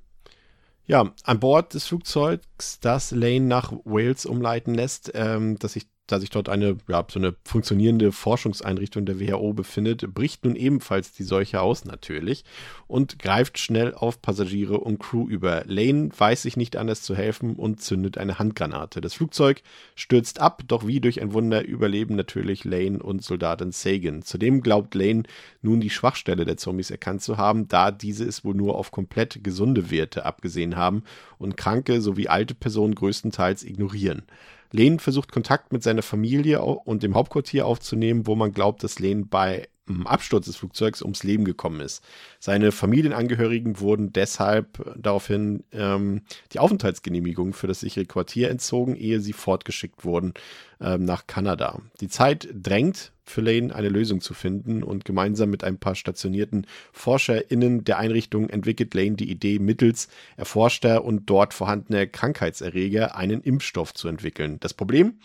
Ja, 0.88 1.14
an 1.24 1.40
Bord 1.42 1.74
des 1.74 1.86
Flugzeugs, 1.86 2.80
das 2.80 3.12
Lane 3.12 3.42
nach 3.42 3.74
Wales 3.84 4.26
umleiten 4.26 4.74
lässt, 4.74 5.12
ähm, 5.16 5.60
dass 5.60 5.74
sich 5.74 5.88
da 6.08 6.20
sich 6.20 6.30
dort 6.30 6.50
eine, 6.50 6.78
ja, 6.88 7.06
so 7.10 7.20
eine 7.20 7.36
funktionierende 7.44 8.12
Forschungseinrichtung 8.12 9.06
der 9.06 9.20
WHO 9.20 9.54
befindet, 9.54 10.14
bricht 10.14 10.46
nun 10.46 10.56
ebenfalls 10.56 11.12
die 11.12 11.24
Seuche 11.24 11.62
aus, 11.62 11.86
natürlich, 11.86 12.46
und 12.88 13.20
greift 13.20 13.60
schnell 13.60 13.94
auf 13.94 14.22
Passagiere 14.22 14.80
und 14.80 15.00
Crew 15.00 15.28
über. 15.28 15.64
Lane 15.66 16.10
weiß 16.18 16.42
sich 16.42 16.58
nicht 16.58 16.78
anders 16.78 17.02
zu 17.02 17.16
helfen 17.16 17.56
und 17.56 17.82
zündet 17.82 18.18
eine 18.18 18.40
Handgranate. 18.40 19.02
Das 19.02 19.14
Flugzeug 19.14 19.62
stürzt 19.96 20.40
ab, 20.40 20.64
doch 20.68 20.88
wie 20.88 21.02
durch 21.02 21.22
ein 21.22 21.34
Wunder 21.34 21.66
überleben 21.66 22.16
natürlich 22.16 22.64
Lane 22.64 23.00
und 23.00 23.24
Soldatin 23.24 23.72
Sagan. 23.72 24.22
Zudem 24.22 24.62
glaubt 24.62 24.96
Lane 24.96 25.24
nun 25.62 25.82
die 25.82 25.90
Schwachstelle 25.90 26.46
der 26.46 26.58
Zombies 26.58 26.90
erkannt 26.90 27.22
zu 27.22 27.38
haben, 27.38 27.68
da 27.68 27.92
diese 27.92 28.24
es 28.24 28.46
wohl 28.46 28.56
nur 28.56 28.76
auf 28.76 28.92
komplett 28.92 29.44
gesunde 29.44 29.92
Werte 29.92 30.26
abgesehen 30.26 30.78
haben 30.78 31.04
und 31.38 31.58
kranke 31.58 32.02
sowie 32.02 32.30
alte 32.30 32.56
Personen 32.56 32.96
größtenteils 32.96 33.64
ignorieren. 33.64 34.24
Len 34.72 35.00
versucht 35.00 35.32
Kontakt 35.32 35.72
mit 35.72 35.84
seiner 35.84 36.02
Familie 36.02 36.62
und 36.62 37.04
dem 37.04 37.16
Hauptquartier 37.16 37.66
aufzunehmen, 37.66 38.28
wo 38.28 38.36
man 38.36 38.54
glaubt, 38.54 38.84
dass 38.84 39.00
Len 39.00 39.28
bei 39.28 39.68
Absturz 40.06 40.46
des 40.46 40.58
Flugzeugs 40.58 41.02
ums 41.02 41.24
Leben 41.24 41.46
gekommen 41.46 41.80
ist. 41.80 42.04
Seine 42.40 42.72
Familienangehörigen 42.72 43.80
wurden 43.80 44.12
deshalb 44.12 44.84
daraufhin 44.98 45.64
ähm, 45.72 46.24
die 46.52 46.60
Aufenthaltsgenehmigung 46.60 47.54
für 47.54 47.68
das 47.68 47.80
sichere 47.80 48.06
Quartier 48.06 48.50
entzogen, 48.50 48.96
ehe 48.96 49.20
sie 49.20 49.34
fortgeschickt 49.34 50.04
wurden 50.04 50.34
ähm, 50.82 51.06
nach 51.06 51.28
Kanada. 51.28 51.82
Die 52.02 52.08
Zeit 52.08 52.48
drängt 52.54 53.12
für 53.30 53.42
Lane 53.42 53.76
eine 53.76 53.90
Lösung 53.90 54.22
zu 54.22 54.34
finden 54.34 54.84
und 54.84 55.06
gemeinsam 55.06 55.50
mit 55.50 55.64
ein 55.64 55.78
paar 55.78 55.96
stationierten 55.96 56.66
ForscherInnen 56.94 57.84
der 57.84 57.98
Einrichtung 57.98 58.50
entwickelt 58.50 58.94
Lane 58.94 59.16
die 59.16 59.30
Idee, 59.30 59.60
mittels 59.60 60.08
erforschter 60.38 61.04
und 61.04 61.30
dort 61.30 61.54
vorhandener 61.54 62.08
Krankheitserreger 62.08 63.16
einen 63.16 63.42
Impfstoff 63.42 63.94
zu 63.94 64.08
entwickeln. 64.08 64.60
Das 64.62 64.74
Problem? 64.74 65.16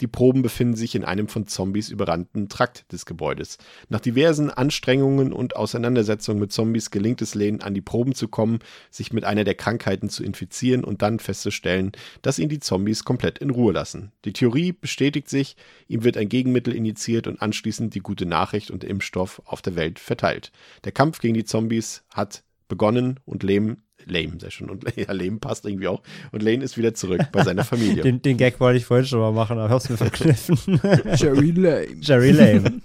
Die 0.00 0.08
Proben 0.08 0.42
befinden 0.42 0.74
sich 0.74 0.96
in 0.96 1.04
einem 1.04 1.28
von 1.28 1.46
Zombies 1.46 1.88
überrannten 1.88 2.48
Trakt 2.48 2.90
des 2.92 3.06
Gebäudes. 3.06 3.58
Nach 3.88 4.00
diversen 4.00 4.50
Anstrengungen 4.50 5.32
und 5.32 5.54
Auseinandersetzungen 5.54 6.40
mit 6.40 6.50
Zombies 6.50 6.90
gelingt 6.90 7.22
es 7.22 7.36
Lane, 7.36 7.62
an 7.62 7.72
die 7.72 7.80
Proben 7.80 8.16
zu 8.16 8.26
kommen, 8.26 8.58
sich 8.90 9.12
mit 9.12 9.22
einer 9.22 9.44
der 9.44 9.54
Krankheiten 9.54 10.08
zu 10.08 10.24
infizieren 10.24 10.82
und 10.82 11.02
dann 11.02 11.20
festzustellen, 11.20 11.92
dass 12.22 12.40
ihn 12.40 12.48
die 12.48 12.58
Zombies 12.58 13.04
komplett 13.04 13.38
in 13.38 13.50
Ruhe 13.50 13.72
lassen. 13.72 14.10
Die 14.24 14.32
Theorie 14.32 14.72
bestätigt 15.02 15.28
sich, 15.28 15.56
ihm 15.88 16.04
wird 16.04 16.16
ein 16.16 16.28
Gegenmittel 16.28 16.72
injiziert 16.72 17.26
und 17.26 17.42
anschließend 17.42 17.92
die 17.92 18.00
gute 18.00 18.24
Nachricht 18.24 18.70
und 18.70 18.84
der 18.84 18.90
Impfstoff 18.90 19.42
auf 19.44 19.60
der 19.60 19.74
Welt 19.74 19.98
verteilt. 19.98 20.52
Der 20.84 20.92
Kampf 20.92 21.18
gegen 21.18 21.34
die 21.34 21.44
Zombies 21.44 22.04
hat 22.08 22.44
begonnen 22.68 23.18
und 23.24 23.42
Lane 23.42 23.78
lame, 24.06 24.38
sehr 24.38 24.52
schön. 24.52 24.70
Und 24.70 24.84
ja, 24.96 25.12
lame 25.12 25.38
passt 25.38 25.66
irgendwie 25.66 25.88
auch. 25.88 26.02
Und 26.30 26.42
Lane 26.44 26.62
ist 26.62 26.78
wieder 26.78 26.94
zurück 26.94 27.20
bei 27.32 27.42
seiner 27.42 27.64
Familie. 27.64 28.02
Den, 28.04 28.22
den 28.22 28.36
Gag 28.36 28.60
wollte 28.60 28.78
ich 28.78 28.84
vorhin 28.84 29.06
schon 29.06 29.18
mal 29.18 29.32
machen, 29.32 29.58
aber 29.58 29.66
ich 29.66 29.72
hab's 29.72 29.88
mir 29.88 29.96
verkniffen. 29.96 30.56
Jerry 31.16 31.50
Lame. 31.50 31.96
Jerry 32.00 32.30
Lame. 32.30 32.80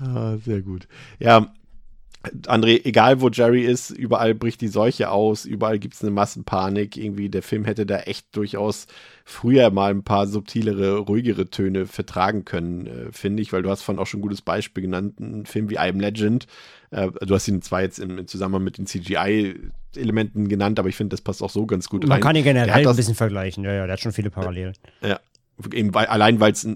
Ah, 0.00 0.38
sehr 0.38 0.62
gut. 0.62 0.88
Ja, 1.18 1.52
André, 2.46 2.84
egal 2.84 3.20
wo 3.20 3.28
Jerry 3.28 3.64
ist, 3.64 3.90
überall 3.90 4.34
bricht 4.34 4.60
die 4.60 4.68
Seuche 4.68 5.10
aus, 5.10 5.44
überall 5.44 5.78
gibt 5.78 5.94
es 5.94 6.02
eine 6.02 6.10
Massenpanik. 6.10 6.96
Irgendwie, 6.96 7.28
der 7.28 7.42
Film 7.42 7.64
hätte 7.64 7.86
da 7.86 7.98
echt 8.00 8.34
durchaus 8.36 8.86
früher 9.24 9.70
mal 9.70 9.90
ein 9.90 10.02
paar 10.04 10.26
subtilere, 10.26 10.98
ruhigere 10.98 11.50
Töne 11.50 11.86
vertragen 11.86 12.44
können, 12.44 12.86
äh, 12.86 13.12
finde 13.12 13.42
ich, 13.42 13.52
weil 13.52 13.62
du 13.62 13.70
hast 13.70 13.82
von 13.82 13.98
auch 13.98 14.06
schon 14.06 14.20
ein 14.20 14.22
gutes 14.22 14.42
Beispiel 14.42 14.82
genannt, 14.82 15.20
ein 15.20 15.44
Film 15.46 15.68
wie 15.70 15.74
I 15.74 15.90
Am 15.90 16.00
Legend. 16.00 16.46
Äh, 16.90 17.10
du 17.10 17.34
hast 17.34 17.46
ihn 17.48 17.60
zwar 17.62 17.82
jetzt 17.82 17.98
im, 17.98 18.18
im 18.18 18.26
Zusammenhang 18.26 18.64
mit 18.64 18.78
den 18.78 18.86
CGI-Elementen 18.86 20.48
genannt, 20.48 20.78
aber 20.78 20.88
ich 20.88 20.96
finde, 20.96 21.14
das 21.14 21.20
passt 21.20 21.42
auch 21.42 21.50
so 21.50 21.66
ganz 21.66 21.88
gut 21.88 22.02
Man 22.04 22.12
rein. 22.12 22.20
kann 22.20 22.36
ihn 22.36 22.44
generell 22.44 22.86
ein 22.86 22.96
bisschen 22.96 23.14
vergleichen. 23.14 23.64
Ja, 23.64 23.72
ja, 23.72 23.84
der 23.86 23.94
hat 23.94 24.00
schon 24.00 24.12
viele 24.12 24.30
Parallelen. 24.30 24.74
Ja. 25.02 25.20
Eben 25.72 25.92
weil, 25.92 26.06
allein 26.06 26.38
weil 26.38 26.52
es 26.52 26.68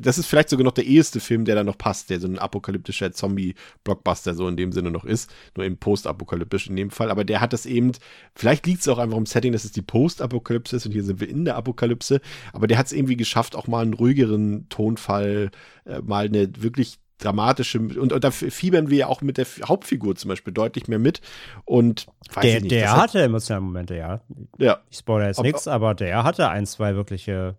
das 0.00 0.16
ist 0.18 0.26
vielleicht 0.26 0.48
sogar 0.48 0.64
noch 0.64 0.72
der 0.72 0.84
eheste 0.86 1.18
Film, 1.18 1.44
der 1.44 1.56
da 1.56 1.64
noch 1.64 1.76
passt, 1.76 2.08
der 2.08 2.20
so 2.20 2.28
ein 2.28 2.38
apokalyptischer 2.38 3.10
Zombie-Blockbuster 3.12 4.34
so 4.34 4.46
in 4.48 4.56
dem 4.56 4.70
Sinne 4.72 4.90
noch 4.90 5.04
ist, 5.04 5.30
nur 5.56 5.66
eben 5.66 5.76
postapokalyptisch 5.76 6.68
in 6.68 6.76
dem 6.76 6.90
Fall, 6.90 7.10
aber 7.10 7.24
der 7.24 7.40
hat 7.40 7.52
das 7.52 7.66
eben, 7.66 7.92
vielleicht 8.34 8.66
liegt 8.66 8.82
es 8.82 8.88
auch 8.88 8.98
einfach 8.98 9.16
im 9.18 9.26
Setting, 9.26 9.52
dass 9.52 9.64
es 9.64 9.72
die 9.72 9.82
Postapokalypse 9.82 10.76
ist 10.76 10.86
und 10.86 10.92
hier 10.92 11.02
sind 11.04 11.20
wir 11.20 11.28
in 11.28 11.44
der 11.44 11.56
Apokalypse, 11.56 12.20
aber 12.52 12.66
der 12.68 12.78
hat 12.78 12.86
es 12.86 12.92
irgendwie 12.92 13.16
geschafft, 13.16 13.56
auch 13.56 13.66
mal 13.66 13.82
einen 13.82 13.94
ruhigeren 13.94 14.68
Tonfall, 14.68 15.50
äh, 15.84 16.00
mal 16.02 16.26
eine 16.26 16.48
wirklich 16.58 16.98
dramatische, 17.18 17.80
und, 17.80 18.12
und 18.12 18.22
da 18.22 18.30
fiebern 18.30 18.90
wir 18.90 18.98
ja 18.98 19.06
auch 19.08 19.22
mit 19.22 19.38
der 19.38 19.46
Hauptfigur 19.64 20.14
zum 20.14 20.28
Beispiel 20.28 20.52
deutlich 20.52 20.86
mehr 20.86 21.00
mit. 21.00 21.20
Und 21.64 22.06
weiß 22.32 22.42
Der, 22.42 22.56
ich 22.58 22.62
nicht, 22.62 22.70
der 22.70 22.82
das 22.82 22.90
hat- 22.92 23.00
hatte 23.08 23.22
emotionale 23.22 23.64
Momente, 23.64 23.96
ja. 23.96 24.20
ja, 24.58 24.78
Ich 24.88 24.98
spoilere 24.98 25.26
jetzt 25.26 25.42
nichts, 25.42 25.66
aber 25.66 25.96
der 25.96 26.22
hatte 26.22 26.48
ein, 26.48 26.64
zwei 26.64 26.94
wirkliche 26.94 27.56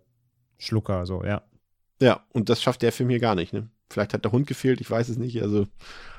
Schlucker, 0.60 1.06
so, 1.06 1.24
ja. 1.24 1.42
ja, 2.00 2.24
und 2.32 2.48
das 2.48 2.62
schafft 2.62 2.82
der 2.82 2.92
Film 2.92 3.08
hier 3.10 3.18
gar 3.18 3.34
nicht, 3.34 3.52
ne? 3.52 3.68
Vielleicht 3.90 4.14
hat 4.14 4.24
der 4.24 4.30
Hund 4.32 4.46
gefehlt, 4.46 4.80
ich 4.80 4.88
weiß 4.90 5.08
es 5.08 5.16
nicht, 5.18 5.42
also 5.42 5.66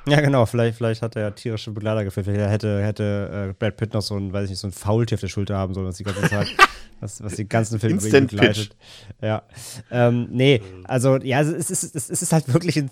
Ja, 0.06 0.20
genau, 0.20 0.46
vielleicht, 0.46 0.78
vielleicht 0.78 1.02
hat 1.02 1.16
er 1.16 1.34
tierische 1.36 1.72
Begleiter 1.72 2.04
gefällt. 2.04 2.26
Vielleicht 2.26 2.52
hätte, 2.52 2.84
hätte 2.84 3.50
äh, 3.52 3.54
Brad 3.58 3.78
Pitt 3.78 3.94
noch 3.94 4.02
so 4.02 4.18
ein, 4.18 4.34
weiß 4.34 4.46
ich 4.46 4.50
nicht, 4.52 4.60
so 4.60 4.68
ein 4.68 4.74
Faultier 4.74 5.16
auf 5.16 5.22
der 5.22 5.30
Schulter 5.30 5.58
haben 5.58 5.74
sollen, 5.74 5.88
was 5.88 5.96
die 5.98 6.04
ganze 6.04 6.22
Zeit, 6.30 6.48
was, 7.00 7.24
was 7.24 7.36
den 7.36 7.48
ganzen 7.48 7.80
Film 7.80 7.94
über 7.94 8.02
ihn 8.02 8.06
Instant 8.08 8.32
begleitet. 8.32 8.76
Ja. 9.22 9.44
Ähm, 9.90 10.28
nee, 10.32 10.62
also 10.84 11.16
ja, 11.18 11.40
es 11.42 11.70
ist, 11.70 11.96
es 11.96 12.10
ist 12.10 12.34
halt 12.34 12.54
wirklich 12.54 12.78
ein, 12.78 12.90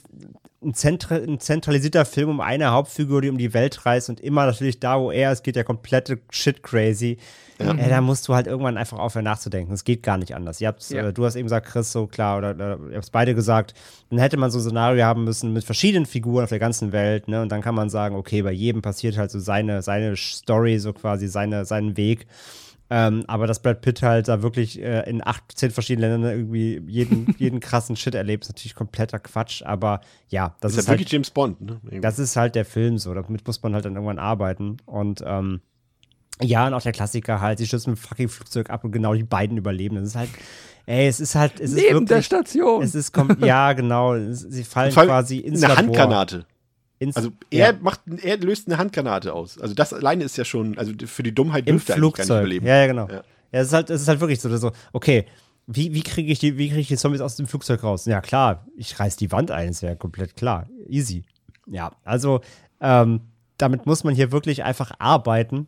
ein, 0.63 0.73
zentra 0.73 1.15
ein 1.15 1.39
zentralisierter 1.39 2.05
Film 2.05 2.29
um 2.29 2.39
eine 2.39 2.71
Hauptfigur, 2.71 3.21
die 3.21 3.29
um 3.29 3.37
die 3.37 3.53
Welt 3.53 3.85
reist 3.85 4.09
und 4.09 4.21
immer 4.21 4.45
natürlich 4.45 4.79
da, 4.79 4.99
wo 4.99 5.11
er 5.11 5.31
ist, 5.33 5.43
geht 5.43 5.55
der 5.57 5.63
komplette 5.65 6.19
Shit 6.31 6.63
crazy. 6.63 7.17
Ja. 7.61 7.73
da 7.73 7.99
musst 7.99 8.25
du 8.29 8.35
halt 8.35 8.47
irgendwann 8.47 8.77
einfach 8.77 8.99
aufhören 8.99 9.25
nachzudenken. 9.25 9.73
Es 9.73 9.83
geht 9.83 10.01
gar 10.01 10.17
nicht 10.17 10.33
anders. 10.33 10.61
Ihr 10.61 10.69
habt's, 10.69 10.91
Ja. 10.91 11.09
äh, 11.09 11.11
du 11.11 11.25
hast 11.25 11.35
eben 11.35 11.43
gesagt, 11.45 11.67
Chris, 11.67 11.91
so 11.91 12.07
klar, 12.07 12.37
oder, 12.37 12.51
oder 12.55 12.79
ihr 12.89 12.95
habt 12.95 13.03
es 13.03 13.09
beide 13.09 13.35
gesagt, 13.35 13.73
dann 14.09 14.17
hätte 14.17 14.37
man 14.37 14.49
so 14.49 14.59
Szenario 14.69 15.03
haben 15.03 15.23
müssen 15.23 15.53
mit 15.53 15.63
verschiedenen 15.63 16.05
Figuren 16.05 16.43
auf 16.43 16.49
der 16.49 16.59
ganzen 16.59 16.91
Welt, 16.91 17.27
ne? 17.27 17.41
Und 17.41 17.51
dann 17.51 17.61
kann 17.61 17.75
man 17.75 17.89
sagen, 17.89 18.15
okay, 18.15 18.41
bei 18.41 18.51
jedem 18.51 18.81
passiert 18.81 19.17
halt 19.17 19.31
so 19.31 19.39
seine, 19.39 19.81
seine 19.81 20.15
Story, 20.15 20.79
so 20.79 20.93
quasi 20.93 21.27
seine, 21.27 21.65
seinen 21.65 21.97
Weg. 21.97 22.27
Ähm, 22.91 23.23
aber 23.27 23.45
dass 23.45 23.61
Brad 23.61 23.81
Pitt 23.81 24.01
halt 24.01 24.27
da 24.27 24.41
wirklich 24.41 24.81
äh, 24.81 25.07
in 25.07 25.25
acht, 25.25 25.43
zehn 25.55 25.69
verschiedenen 25.69 26.11
Ländern 26.11 26.31
irgendwie 26.31 26.81
jeden, 26.87 27.35
jeden 27.37 27.59
krassen 27.59 27.95
Shit 27.95 28.15
erlebt, 28.15 28.45
ist 28.45 28.49
natürlich 28.49 28.73
kompletter 28.73 29.19
Quatsch. 29.19 29.61
Aber 29.63 30.01
ja, 30.29 30.55
das 30.59 30.73
ist, 30.73 30.79
ist 30.79 30.87
halt 30.87 30.97
wirklich 30.97 31.11
James 31.11 31.29
Bond, 31.29 31.61
ne? 31.61 31.79
Irgendwie. 31.83 32.01
das 32.01 32.17
ist 32.17 32.35
halt 32.35 32.55
der 32.55 32.65
Film 32.65 32.97
so. 32.97 33.13
Damit 33.13 33.45
muss 33.45 33.61
man 33.61 33.73
halt 33.75 33.85
dann 33.85 33.93
irgendwann 33.93 34.17
arbeiten. 34.17 34.77
Und 34.85 35.23
ähm, 35.25 35.61
ja, 36.41 36.65
und 36.65 36.73
auch 36.73 36.81
der 36.81 36.93
Klassiker 36.93 37.41
halt, 37.41 37.59
sie 37.59 37.67
stürzen 37.67 37.91
mit 37.91 37.99
fucking 37.99 38.29
Flugzeug 38.29 38.69
ab 38.69 38.83
und 38.83 38.91
genau 38.91 39.13
die 39.13 39.23
beiden 39.23 39.57
überleben. 39.57 39.95
Das 39.95 40.05
ist 40.05 40.15
halt, 40.15 40.29
ey, 40.89 41.07
es 41.07 41.19
ist 41.19 41.35
halt, 41.35 41.59
es 41.59 41.71
ist 41.71 41.75
Neben 41.75 42.05
der 42.05 42.17
wirklich, 42.17 42.25
Station. 42.25 42.81
es 42.81 42.95
ist, 42.95 43.15
ja, 43.41 43.73
genau, 43.73 44.15
es, 44.15 44.39
sie 44.41 44.63
fallen 44.63 44.95
allem 44.95 45.07
quasi 45.07 45.37
ins 45.37 45.63
eine 45.63 45.73
Labor. 45.73 45.85
Handgranate. 45.85 46.45
Ins, 46.97 47.15
Also 47.15 47.29
er 47.51 47.71
ja, 47.71 47.77
macht, 47.79 48.01
er 48.23 48.37
löst 48.37 48.67
eine 48.67 48.77
Handgranate 48.77 49.33
aus. 49.33 49.59
Also 49.59 49.73
das 49.75 49.93
alleine 49.93 50.23
ist 50.23 50.35
ja 50.37 50.43
schon, 50.45 50.77
also 50.77 50.91
für 51.05 51.23
die 51.23 51.33
Dummheit 51.33 51.67
im 51.67 51.75
dürfte 51.75 51.93
er 51.93 51.95
eigentlich 51.95 52.13
gar 52.13 52.23
nicht 52.23 52.25
Flugzeug. 52.25 52.39
überleben. 52.41 52.65
Ja, 52.65 52.75
ja, 52.77 52.87
genau. 52.87 53.07
Ja. 53.07 53.23
Ja, 53.51 53.61
es 53.61 53.67
ist 53.67 53.73
halt, 53.73 53.89
es 53.89 54.01
ist 54.01 54.07
halt 54.07 54.19
wirklich 54.19 54.41
so, 54.41 54.55
so 54.57 54.71
okay, 54.91 55.25
wie, 55.67 55.93
wie 55.93 56.01
kriege 56.01 56.31
ich 56.31 56.39
die, 56.39 56.57
wie 56.57 56.67
kriege 56.69 56.81
ich 56.81 56.87
die 56.87 56.97
Zombies 56.97 57.21
aus 57.21 57.35
dem 57.35 57.47
Flugzeug 57.47 57.83
raus? 57.83 58.05
Ja, 58.05 58.21
klar, 58.21 58.65
ich 58.75 58.99
reiß 58.99 59.15
die 59.15 59.31
Wand 59.31 59.51
ein, 59.51 59.69
ist 59.69 59.81
ja 59.81 59.93
komplett 59.95 60.35
klar. 60.35 60.67
Easy. 60.87 61.23
Ja, 61.67 61.91
also, 62.03 62.41
ähm, 62.81 63.21
damit 63.57 63.85
muss 63.85 64.03
man 64.03 64.15
hier 64.15 64.31
wirklich 64.31 64.63
einfach 64.63 64.91
arbeiten. 64.97 65.67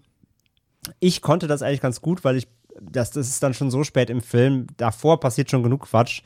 Ich 0.99 1.22
konnte 1.22 1.48
das 1.48 1.61
eigentlich 1.61 1.81
ganz 1.81 2.02
gut, 2.02 2.23
weil 2.23 2.38
ich, 2.38 2.48
das, 2.80 3.11
das 3.11 3.27
ist 3.27 3.43
dann 3.43 3.53
schon 3.53 3.72
so 3.72 3.84
spät 3.84 4.10
im 4.10 4.22
Film, 4.22 4.68
davor 4.77 5.19
passiert 5.19 5.52
schon 5.52 5.64
genug 5.64 5.88
Quatsch, 5.88 6.22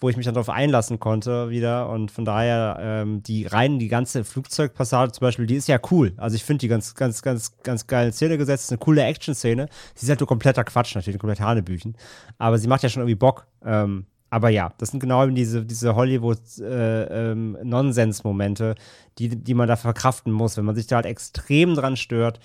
wo 0.00 0.08
ich 0.08 0.16
mich 0.16 0.24
dann 0.24 0.34
darauf 0.34 0.48
einlassen 0.48 0.98
konnte 0.98 1.50
wieder. 1.50 1.90
Und 1.90 2.10
von 2.10 2.24
daher, 2.24 2.78
ähm, 2.80 3.22
die 3.22 3.46
rein, 3.46 3.78
die 3.78 3.88
ganze 3.88 4.24
Flugzeugpassage 4.24 5.12
zum 5.12 5.26
Beispiel, 5.26 5.46
die 5.46 5.56
ist 5.56 5.68
ja 5.68 5.78
cool. 5.90 6.14
Also 6.16 6.36
ich 6.36 6.44
finde 6.44 6.60
die 6.60 6.68
ganz, 6.68 6.94
ganz, 6.94 7.20
ganz, 7.22 7.58
ganz 7.62 7.86
geil 7.86 8.06
in 8.06 8.12
Szene 8.12 8.38
gesetzt, 8.38 8.70
eine 8.70 8.78
coole 8.78 9.02
Action-Szene. 9.02 9.68
Sie 9.94 10.06
ist 10.06 10.10
halt 10.10 10.20
nur 10.20 10.26
kompletter 10.26 10.64
Quatsch 10.64 10.94
natürlich, 10.94 11.20
komplett 11.20 11.40
Hanebüchen. 11.40 11.96
Aber 12.38 12.56
sie 12.58 12.68
macht 12.68 12.82
ja 12.82 12.88
schon 12.88 13.02
irgendwie 13.02 13.16
Bock. 13.16 13.46
Ähm, 13.64 14.06
aber 14.30 14.48
ja, 14.48 14.72
das 14.78 14.90
sind 14.90 15.00
genau 15.00 15.24
eben 15.24 15.34
diese, 15.34 15.66
diese 15.66 15.96
Hollywood-Nonsens-Momente, 15.96 18.76
die, 19.18 19.28
die 19.28 19.54
man 19.54 19.68
da 19.68 19.76
verkraften 19.76 20.32
muss. 20.32 20.56
Wenn 20.56 20.64
man 20.64 20.76
sich 20.76 20.86
da 20.86 20.96
halt 20.96 21.06
extrem 21.06 21.74
dran 21.74 21.96
stört, 21.96 22.40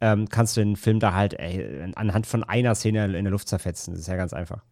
ähm, 0.00 0.28
kannst 0.28 0.56
du 0.56 0.60
den 0.60 0.76
Film 0.76 1.00
da 1.00 1.14
halt 1.14 1.34
ey, 1.34 1.92
anhand 1.94 2.26
von 2.26 2.44
einer 2.44 2.74
Szene 2.74 3.04
in 3.16 3.24
der 3.24 3.32
Luft 3.32 3.48
zerfetzen. 3.48 3.92
Das 3.92 4.00
ist 4.00 4.08
ja 4.08 4.16
ganz 4.16 4.32
einfach. 4.32 4.62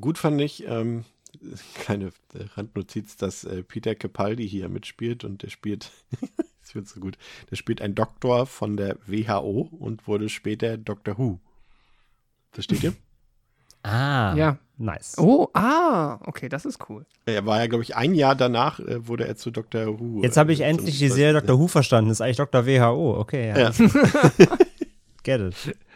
Gut 0.00 0.18
fand 0.18 0.40
ich, 0.40 0.66
ähm, 0.66 1.04
kleine 1.74 2.06
äh, 2.34 2.44
Randnotiz, 2.54 3.16
dass 3.16 3.44
äh, 3.44 3.62
Peter 3.62 3.94
Capaldi 3.94 4.48
hier 4.48 4.68
mitspielt 4.68 5.24
und 5.24 5.42
der 5.42 5.50
spielt, 5.50 5.90
das 6.60 6.74
wird 6.74 6.88
so 6.88 7.00
gut, 7.00 7.18
der 7.50 7.56
spielt 7.56 7.80
ein 7.80 7.94
Doktor 7.94 8.46
von 8.46 8.76
der 8.76 8.98
WHO 9.06 9.68
und 9.78 10.06
wurde 10.06 10.28
später 10.28 10.76
Doctor 10.76 11.18
Who. 11.18 11.40
Versteht 12.52 12.82
ihr? 12.82 12.94
Ah, 13.84 14.34
Ja. 14.34 14.56
nice. 14.78 15.16
Oh, 15.18 15.48
ah, 15.52 16.18
okay, 16.26 16.48
das 16.48 16.64
ist 16.64 16.78
cool. 16.88 17.04
Er 17.26 17.46
war 17.46 17.60
ja, 17.60 17.66
glaube 17.66 17.84
ich, 17.84 17.94
ein 17.94 18.14
Jahr 18.14 18.34
danach 18.34 18.80
äh, 18.80 19.06
wurde 19.06 19.26
er 19.28 19.36
zu 19.36 19.50
Dr. 19.50 20.00
Who. 20.00 20.22
Jetzt 20.22 20.36
habe 20.36 20.52
ich 20.52 20.60
äh, 20.62 20.64
endlich 20.64 20.98
die 20.98 21.08
Serie 21.08 21.40
Dr. 21.40 21.58
Who 21.58 21.68
verstanden. 21.68 22.08
Das 22.08 22.16
ist 22.18 22.20
eigentlich 22.22 22.38
Dr. 22.38 22.66
WHO. 22.66 23.20
Okay, 23.20 23.48
ja. 23.50 23.58
Ja. 23.58 23.70
Get 25.22 25.40
it. 25.40 25.76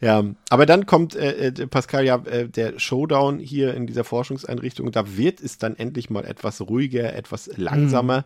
Ja, 0.00 0.24
aber 0.50 0.66
dann 0.66 0.86
kommt 0.86 1.14
äh, 1.14 1.48
äh, 1.48 1.66
Pascal 1.68 2.04
ja 2.04 2.16
äh, 2.24 2.48
der 2.48 2.80
Showdown 2.80 3.38
hier 3.38 3.74
in 3.74 3.86
dieser 3.86 4.02
Forschungseinrichtung. 4.02 4.90
Da 4.90 5.16
wird 5.16 5.40
es 5.40 5.58
dann 5.58 5.76
endlich 5.76 6.10
mal 6.10 6.24
etwas 6.24 6.60
ruhiger, 6.62 7.14
etwas 7.14 7.48
langsamer. 7.56 8.18
Äh, 8.18 8.22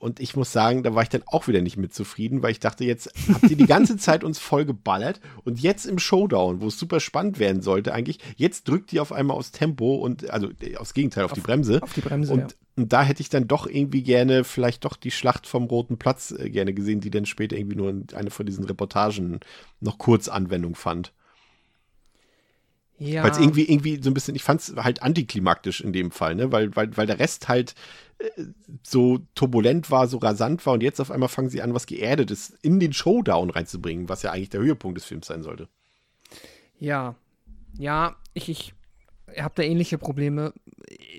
und 0.00 0.18
ich 0.20 0.34
muss 0.34 0.52
sagen, 0.52 0.82
da 0.82 0.94
war 0.94 1.02
ich 1.02 1.10
dann 1.10 1.22
auch 1.26 1.46
wieder 1.46 1.60
nicht 1.60 1.76
mit 1.76 1.92
zufrieden, 1.92 2.42
weil 2.42 2.52
ich 2.52 2.60
dachte, 2.60 2.84
jetzt 2.84 3.12
habt 3.32 3.50
ihr 3.50 3.56
die 3.56 3.66
ganze 3.66 3.96
Zeit 3.98 4.24
uns 4.24 4.38
voll 4.38 4.64
geballert 4.64 5.20
und 5.44 5.60
jetzt 5.60 5.84
im 5.84 5.98
Showdown, 5.98 6.62
wo 6.62 6.68
es 6.68 6.78
super 6.78 7.00
spannend 7.00 7.38
werden 7.38 7.60
sollte, 7.60 7.92
eigentlich, 7.92 8.18
jetzt 8.36 8.66
drückt 8.66 8.92
ihr 8.92 9.02
auf 9.02 9.12
einmal 9.12 9.36
aufs 9.36 9.52
Tempo 9.52 9.96
und 9.96 10.30
also 10.30 10.48
äh, 10.62 10.76
aufs 10.76 10.94
Gegenteil, 10.94 11.24
auf, 11.24 11.32
die 11.32 11.40
Bremse. 11.40 11.82
Auf 11.82 11.92
die 11.92 12.00
Bremse, 12.00 12.32
Und, 12.32 12.52
ja. 12.52 12.56
und 12.76 12.92
da 12.92 13.02
hätte 13.02 13.20
ich 13.20 13.28
dann 13.28 13.46
doch 13.46 13.66
irgendwie 13.66 14.02
gerne, 14.02 14.44
vielleicht 14.44 14.84
doch 14.86 14.96
die 14.96 15.10
Schlacht 15.10 15.46
vom 15.46 15.64
Roten 15.64 15.98
Platz 15.98 16.30
äh, 16.30 16.48
gerne 16.48 16.72
gesehen, 16.72 17.00
die 17.00 17.10
dann 17.10 17.26
später 17.26 17.56
irgendwie 17.56 17.76
nur 17.76 17.90
in 17.90 18.06
eine 18.14 18.30
von 18.30 18.46
diesen 18.46 18.64
Reportagen 18.64 19.40
noch 19.80 19.98
kurz 19.98 20.28
Anwendung 20.28 20.76
fand. 20.76 21.12
Ja. 22.98 23.22
Weil 23.22 23.30
es 23.30 23.38
irgendwie, 23.38 23.70
irgendwie 23.70 24.02
so 24.02 24.10
ein 24.10 24.14
bisschen, 24.14 24.34
ich 24.34 24.42
fand 24.42 24.60
es 24.60 24.74
halt 24.76 25.02
antiklimaktisch 25.02 25.80
in 25.80 25.92
dem 25.92 26.10
Fall, 26.10 26.34
ne? 26.34 26.50
Weil, 26.50 26.74
weil, 26.74 26.96
weil 26.96 27.06
der 27.06 27.20
Rest 27.20 27.48
halt 27.48 27.74
so 28.82 29.20
turbulent 29.34 29.90
war, 29.90 30.08
so 30.08 30.18
rasant 30.18 30.64
war 30.66 30.74
und 30.74 30.82
jetzt 30.82 31.00
auf 31.00 31.10
einmal 31.10 31.28
fangen 31.28 31.50
sie 31.50 31.62
an, 31.62 31.74
was 31.74 31.86
Geerdetes 31.86 32.56
in 32.62 32.80
den 32.80 32.92
Showdown 32.92 33.50
reinzubringen, 33.50 34.08
was 34.08 34.22
ja 34.22 34.32
eigentlich 34.32 34.50
der 34.50 34.60
Höhepunkt 34.60 34.96
des 34.96 35.04
Films 35.04 35.26
sein 35.26 35.42
sollte. 35.42 35.68
Ja, 36.78 37.14
ja, 37.76 38.16
ich, 38.34 38.48
ich 38.48 38.74
habe 39.38 39.54
da 39.56 39.62
ähnliche 39.62 39.98
Probleme. 39.98 40.52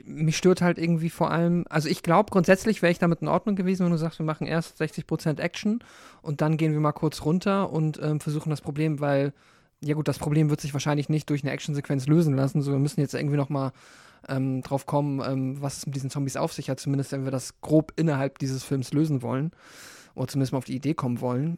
Mich 0.06 0.38
stört 0.38 0.62
halt 0.62 0.78
irgendwie 0.78 1.10
vor 1.10 1.32
allem, 1.32 1.66
also 1.70 1.88
ich 1.88 2.04
glaube, 2.04 2.32
grundsätzlich 2.32 2.82
wäre 2.82 2.92
ich 2.92 3.00
damit 3.00 3.22
in 3.22 3.28
Ordnung 3.28 3.56
gewesen, 3.56 3.86
wenn 3.86 3.92
du 3.92 3.98
sagst, 3.98 4.20
wir 4.20 4.26
machen 4.26 4.48
erst 4.48 4.82
60% 4.82 5.40
Action 5.40 5.84
und 6.22 6.42
dann 6.42 6.58
gehen 6.58 6.74
wir 6.74 6.80
mal 6.80 6.92
kurz 6.92 7.24
runter 7.24 7.72
und 7.72 8.00
ähm, 8.02 8.20
versuchen 8.20 8.50
das 8.50 8.62
Problem, 8.62 9.00
weil, 9.00 9.34
ja 9.82 9.96
gut, 9.96 10.08
das 10.08 10.20
Problem 10.20 10.50
wird 10.50 10.60
sich 10.60 10.74
wahrscheinlich 10.74 11.08
nicht 11.08 11.30
durch 11.30 11.44
eine 11.44 11.52
Actionsequenz 11.52 12.08
lösen 12.08 12.36
lassen, 12.36 12.62
so 12.62 12.72
wir 12.72 12.80
müssen 12.80 13.00
jetzt 13.00 13.14
irgendwie 13.14 13.38
noch 13.38 13.50
mal 13.50 13.72
ähm, 14.28 14.62
drauf 14.62 14.86
kommen, 14.86 15.22
ähm, 15.26 15.62
was 15.62 15.78
es 15.78 15.86
mit 15.86 15.96
diesen 15.96 16.10
Zombies 16.10 16.38
auf 16.38 16.54
sich 16.54 16.70
hat, 16.70 16.80
zumindest 16.80 17.12
wenn 17.12 17.24
wir 17.24 17.32
das 17.32 17.62
grob 17.62 17.94
innerhalb 17.96 18.40
dieses 18.40 18.64
Films 18.64 18.94
lösen 18.94 19.22
wollen 19.22 19.52
oder 20.16 20.28
zumindest 20.28 20.52
mal 20.52 20.58
auf 20.58 20.66
die 20.66 20.76
Idee 20.76 20.94
kommen 20.94 21.22
wollen. 21.22 21.58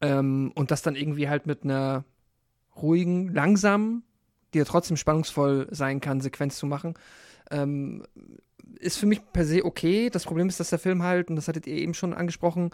Ähm, 0.00 0.52
und 0.54 0.70
das 0.70 0.82
dann 0.82 0.96
irgendwie 0.96 1.28
halt 1.28 1.46
mit 1.46 1.64
einer 1.64 2.04
ruhigen, 2.76 3.32
langsamen, 3.32 4.02
die 4.52 4.58
ja 4.58 4.64
trotzdem 4.64 4.96
spannungsvoll 4.96 5.68
sein 5.70 6.00
kann, 6.00 6.20
Sequenz 6.20 6.58
zu 6.58 6.66
machen, 6.66 6.94
ähm, 7.50 8.04
ist 8.78 8.98
für 8.98 9.06
mich 9.06 9.20
per 9.32 9.44
se 9.44 9.64
okay. 9.64 10.10
Das 10.10 10.24
Problem 10.24 10.48
ist, 10.48 10.60
dass 10.60 10.70
der 10.70 10.78
Film 10.78 11.02
halt, 11.02 11.30
und 11.30 11.36
das 11.36 11.48
hattet 11.48 11.66
ihr 11.66 11.76
eben 11.76 11.94
schon 11.94 12.14
angesprochen, 12.14 12.70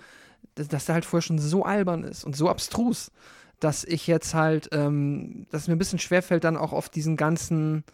dass, 0.55 0.69
dass 0.69 0.86
der 0.86 0.94
halt 0.94 1.05
vorher 1.05 1.23
schon 1.23 1.39
so 1.39 1.65
albern 1.65 2.05
ist 2.05 2.24
und 2.24 2.36
so 2.36 2.48
abstrus, 2.48 3.10
dass 3.60 3.85
ich 3.85 4.06
jetzt 4.06 4.35
halt, 4.35 4.69
ähm, 4.73 5.47
dass 5.51 5.62
es 5.62 5.69
mir 5.69 5.74
ein 5.74 5.78
bisschen 5.78 5.98
schwerfällt, 5.98 6.44
dann 6.44 6.56
auch 6.56 6.73
auf 6.73 6.89
diesen 6.89 7.16
ganzen, 7.16 7.85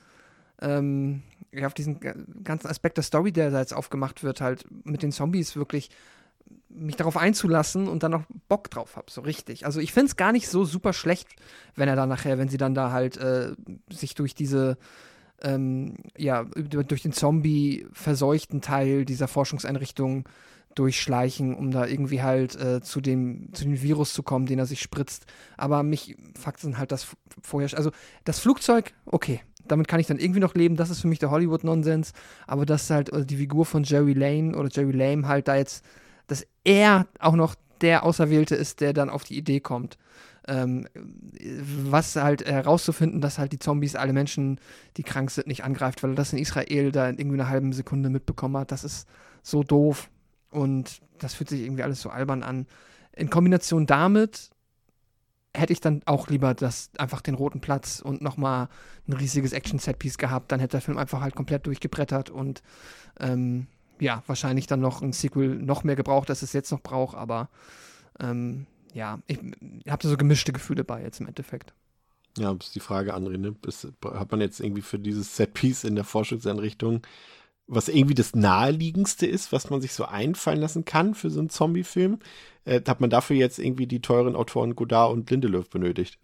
ähm, 0.60 1.22
ja, 1.54 1.66
auf 1.66 1.74
diesen 1.74 2.00
ganzen 2.42 2.68
Aspekt 2.68 2.96
der 2.96 3.04
Story, 3.04 3.32
der 3.32 3.50
da 3.50 3.60
jetzt 3.60 3.74
aufgemacht 3.74 4.22
wird, 4.22 4.40
halt 4.40 4.64
mit 4.84 5.02
den 5.02 5.12
Zombies 5.12 5.56
wirklich 5.56 5.90
mich 6.68 6.96
darauf 6.96 7.16
einzulassen 7.16 7.88
und 7.88 8.02
dann 8.02 8.10
noch 8.10 8.24
Bock 8.48 8.68
drauf 8.70 8.96
habe, 8.96 9.10
so 9.10 9.20
richtig. 9.20 9.64
Also 9.64 9.80
ich 9.80 9.92
finde 9.92 10.08
es 10.08 10.16
gar 10.16 10.32
nicht 10.32 10.48
so 10.48 10.64
super 10.64 10.92
schlecht, 10.92 11.28
wenn 11.76 11.88
er 11.88 11.96
dann 11.96 12.08
nachher, 12.08 12.36
wenn 12.38 12.48
sie 12.48 12.56
dann 12.56 12.74
da 12.74 12.90
halt 12.90 13.16
äh, 13.16 13.52
sich 13.90 14.14
durch 14.14 14.34
diese 14.34 14.76
ähm, 15.42 15.96
ja, 16.16 16.44
durch 16.44 17.02
den 17.02 17.12
Zombie 17.12 17.86
verseuchten 17.92 18.60
Teil 18.60 19.04
dieser 19.04 19.28
Forschungseinrichtung 19.28 20.28
durchschleichen, 20.74 21.54
um 21.54 21.70
da 21.70 21.86
irgendwie 21.86 22.22
halt 22.22 22.56
äh, 22.56 22.80
zu, 22.80 23.00
dem, 23.00 23.52
zu 23.52 23.64
dem 23.64 23.80
Virus 23.80 24.12
zu 24.12 24.22
kommen, 24.22 24.46
den 24.46 24.58
er 24.58 24.66
sich 24.66 24.80
spritzt. 24.80 25.26
Aber 25.56 25.82
mich 25.82 26.16
fuckt 26.38 26.64
dann 26.64 26.78
halt 26.78 26.92
das 26.92 27.06
vorher. 27.42 27.68
Also 27.76 27.90
das 28.24 28.40
Flugzeug, 28.40 28.92
okay, 29.06 29.40
damit 29.66 29.88
kann 29.88 30.00
ich 30.00 30.06
dann 30.06 30.18
irgendwie 30.18 30.40
noch 30.40 30.54
leben. 30.54 30.76
Das 30.76 30.90
ist 30.90 31.00
für 31.00 31.08
mich 31.08 31.18
der 31.18 31.30
Hollywood-Nonsens. 31.30 32.12
Aber 32.46 32.66
dass 32.66 32.90
halt 32.90 33.12
äh, 33.12 33.24
die 33.24 33.36
Figur 33.36 33.64
von 33.64 33.84
Jerry 33.84 34.12
Lane 34.12 34.56
oder 34.56 34.68
Jerry 34.70 34.92
Lame 34.92 35.26
halt 35.26 35.48
da 35.48 35.56
jetzt, 35.56 35.84
dass 36.26 36.46
er 36.64 37.06
auch 37.18 37.34
noch 37.34 37.54
der 37.80 38.04
Auserwählte 38.04 38.54
ist, 38.54 38.80
der 38.80 38.92
dann 38.92 39.10
auf 39.10 39.24
die 39.24 39.36
Idee 39.36 39.60
kommt. 39.60 39.98
Ähm, 40.46 40.86
was 41.90 42.16
halt 42.16 42.46
herauszufinden, 42.46 43.22
dass 43.22 43.38
halt 43.38 43.52
die 43.52 43.58
Zombies 43.58 43.96
alle 43.96 44.12
Menschen, 44.12 44.60
die 44.98 45.02
krank 45.02 45.30
sind, 45.30 45.46
nicht 45.46 45.64
angreift, 45.64 46.02
weil 46.02 46.10
er 46.10 46.16
das 46.16 46.34
in 46.34 46.38
Israel 46.38 46.92
da 46.92 47.08
in 47.08 47.18
irgendwie 47.18 47.40
einer 47.40 47.48
halben 47.48 47.72
Sekunde 47.72 48.10
mitbekommen 48.10 48.58
hat. 48.58 48.70
Das 48.70 48.84
ist 48.84 49.08
so 49.42 49.62
doof. 49.62 50.10
Und 50.50 51.00
das 51.18 51.34
fühlt 51.34 51.48
sich 51.48 51.62
irgendwie 51.62 51.82
alles 51.82 52.00
so 52.00 52.10
albern 52.10 52.42
an. 52.42 52.66
In 53.16 53.30
Kombination 53.30 53.86
damit 53.86 54.50
hätte 55.54 55.72
ich 55.72 55.80
dann 55.80 56.02
auch 56.04 56.28
lieber 56.28 56.54
das 56.54 56.90
einfach 56.98 57.20
den 57.20 57.34
roten 57.34 57.60
Platz 57.60 58.00
und 58.00 58.20
nochmal 58.20 58.68
ein 59.06 59.12
riesiges 59.12 59.52
Action-Setpiece 59.52 60.18
gehabt. 60.18 60.50
Dann 60.52 60.60
hätte 60.60 60.72
der 60.72 60.80
Film 60.80 60.98
einfach 60.98 61.20
halt 61.20 61.34
komplett 61.34 61.66
durchgebrettert 61.66 62.30
und 62.30 62.62
ähm, 63.20 63.68
ja, 64.00 64.22
wahrscheinlich 64.26 64.66
dann 64.66 64.80
noch 64.80 65.02
ein 65.02 65.12
Sequel 65.12 65.56
noch 65.56 65.84
mehr 65.84 65.96
gebraucht, 65.96 66.28
als 66.30 66.42
es 66.42 66.52
jetzt 66.52 66.72
noch 66.72 66.80
braucht, 66.80 67.16
aber 67.16 67.48
ähm, 68.20 68.66
ja, 68.92 69.18
ich, 69.26 69.38
ich 69.84 69.90
habe 69.90 70.06
so 70.06 70.16
gemischte 70.16 70.52
Gefühle 70.52 70.84
bei 70.84 71.02
jetzt 71.02 71.20
im 71.20 71.26
Endeffekt. 71.26 71.74
Ja, 72.38 72.52
das 72.54 72.68
ist 72.68 72.74
die 72.74 72.80
Frage, 72.80 73.14
André, 73.14 73.38
ne? 73.38 73.54
Ist, 73.66 73.86
hat 74.04 74.30
man 74.30 74.40
jetzt 74.40 74.60
irgendwie 74.60 74.82
für 74.82 74.98
dieses 74.98 75.36
Setpiece 75.36 75.84
in 75.84 75.94
der 75.94 76.04
Forschungseinrichtung, 76.04 77.02
was 77.66 77.88
irgendwie 77.88 78.14
das 78.14 78.34
naheliegendste 78.34 79.26
ist, 79.26 79.52
was 79.52 79.70
man 79.70 79.80
sich 79.80 79.92
so 79.92 80.04
einfallen 80.04 80.60
lassen 80.60 80.84
kann 80.84 81.14
für 81.14 81.30
so 81.30 81.40
einen 81.40 81.48
Zombie-Film, 81.48 82.18
äh, 82.64 82.80
hat 82.86 83.00
man 83.00 83.10
dafür 83.10 83.36
jetzt 83.36 83.58
irgendwie 83.58 83.86
die 83.86 84.00
teuren 84.00 84.36
Autoren 84.36 84.74
Godard 84.74 85.12
und 85.12 85.30
Lindelöf 85.30 85.70
benötigt? 85.70 86.18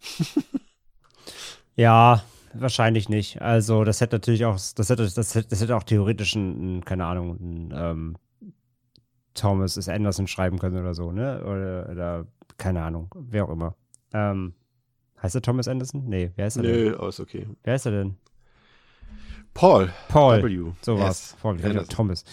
ja, 1.77 2.23
wahrscheinlich 2.55 3.09
nicht. 3.09 3.41
Also 3.41 3.85
das 3.85 4.01
hätte 4.01 4.17
natürlich 4.17 4.45
auch, 4.45 4.59
das 4.75 4.91
hätte, 4.91 5.09
das 5.09 5.35
hätte, 5.35 5.49
das 5.49 5.61
hätte 5.61 5.77
auch 5.77 5.85
theoretisch 5.85 6.35
ein, 6.35 6.85
keine 6.85 7.07
Ahnung, 7.07 7.37
ein 7.41 7.75
ähm, 7.75 8.17
Thomas 9.35 9.77
S. 9.77 9.89
Anderson 9.89 10.27
schreiben 10.27 10.59
können 10.59 10.79
oder 10.79 10.95
so, 10.95 11.13
ne? 11.13 11.43
Oder, 11.45 11.89
oder 11.91 12.27
keine 12.59 12.83
Ahnung, 12.83 13.09
wer 13.15 13.45
auch 13.45 13.51
immer. 13.51 13.75
Ähm, 14.13 14.55
heißt 15.23 15.35
er 15.35 15.43
Thomas 15.43 15.69
Anderson? 15.69 16.05
Nee, 16.07 16.33
wer 16.37 16.47
ist 16.47 16.57
er 16.57 16.63
Nö, 16.63 16.91
denn? 16.91 16.99
Nö, 16.99 17.09
ist 17.09 17.21
okay. 17.21 17.47
Wer 17.63 17.75
ist 17.77 17.87
er 17.87 17.93
denn? 17.93 18.17
Paul. 19.55 19.91
Paul. 20.09 20.43
W. 20.43 20.73
So 20.81 20.99
was. 20.99 21.37
Paul, 21.43 21.59
ich 21.59 21.65
Anderson. 21.65 21.89
Thomas. 21.89 22.25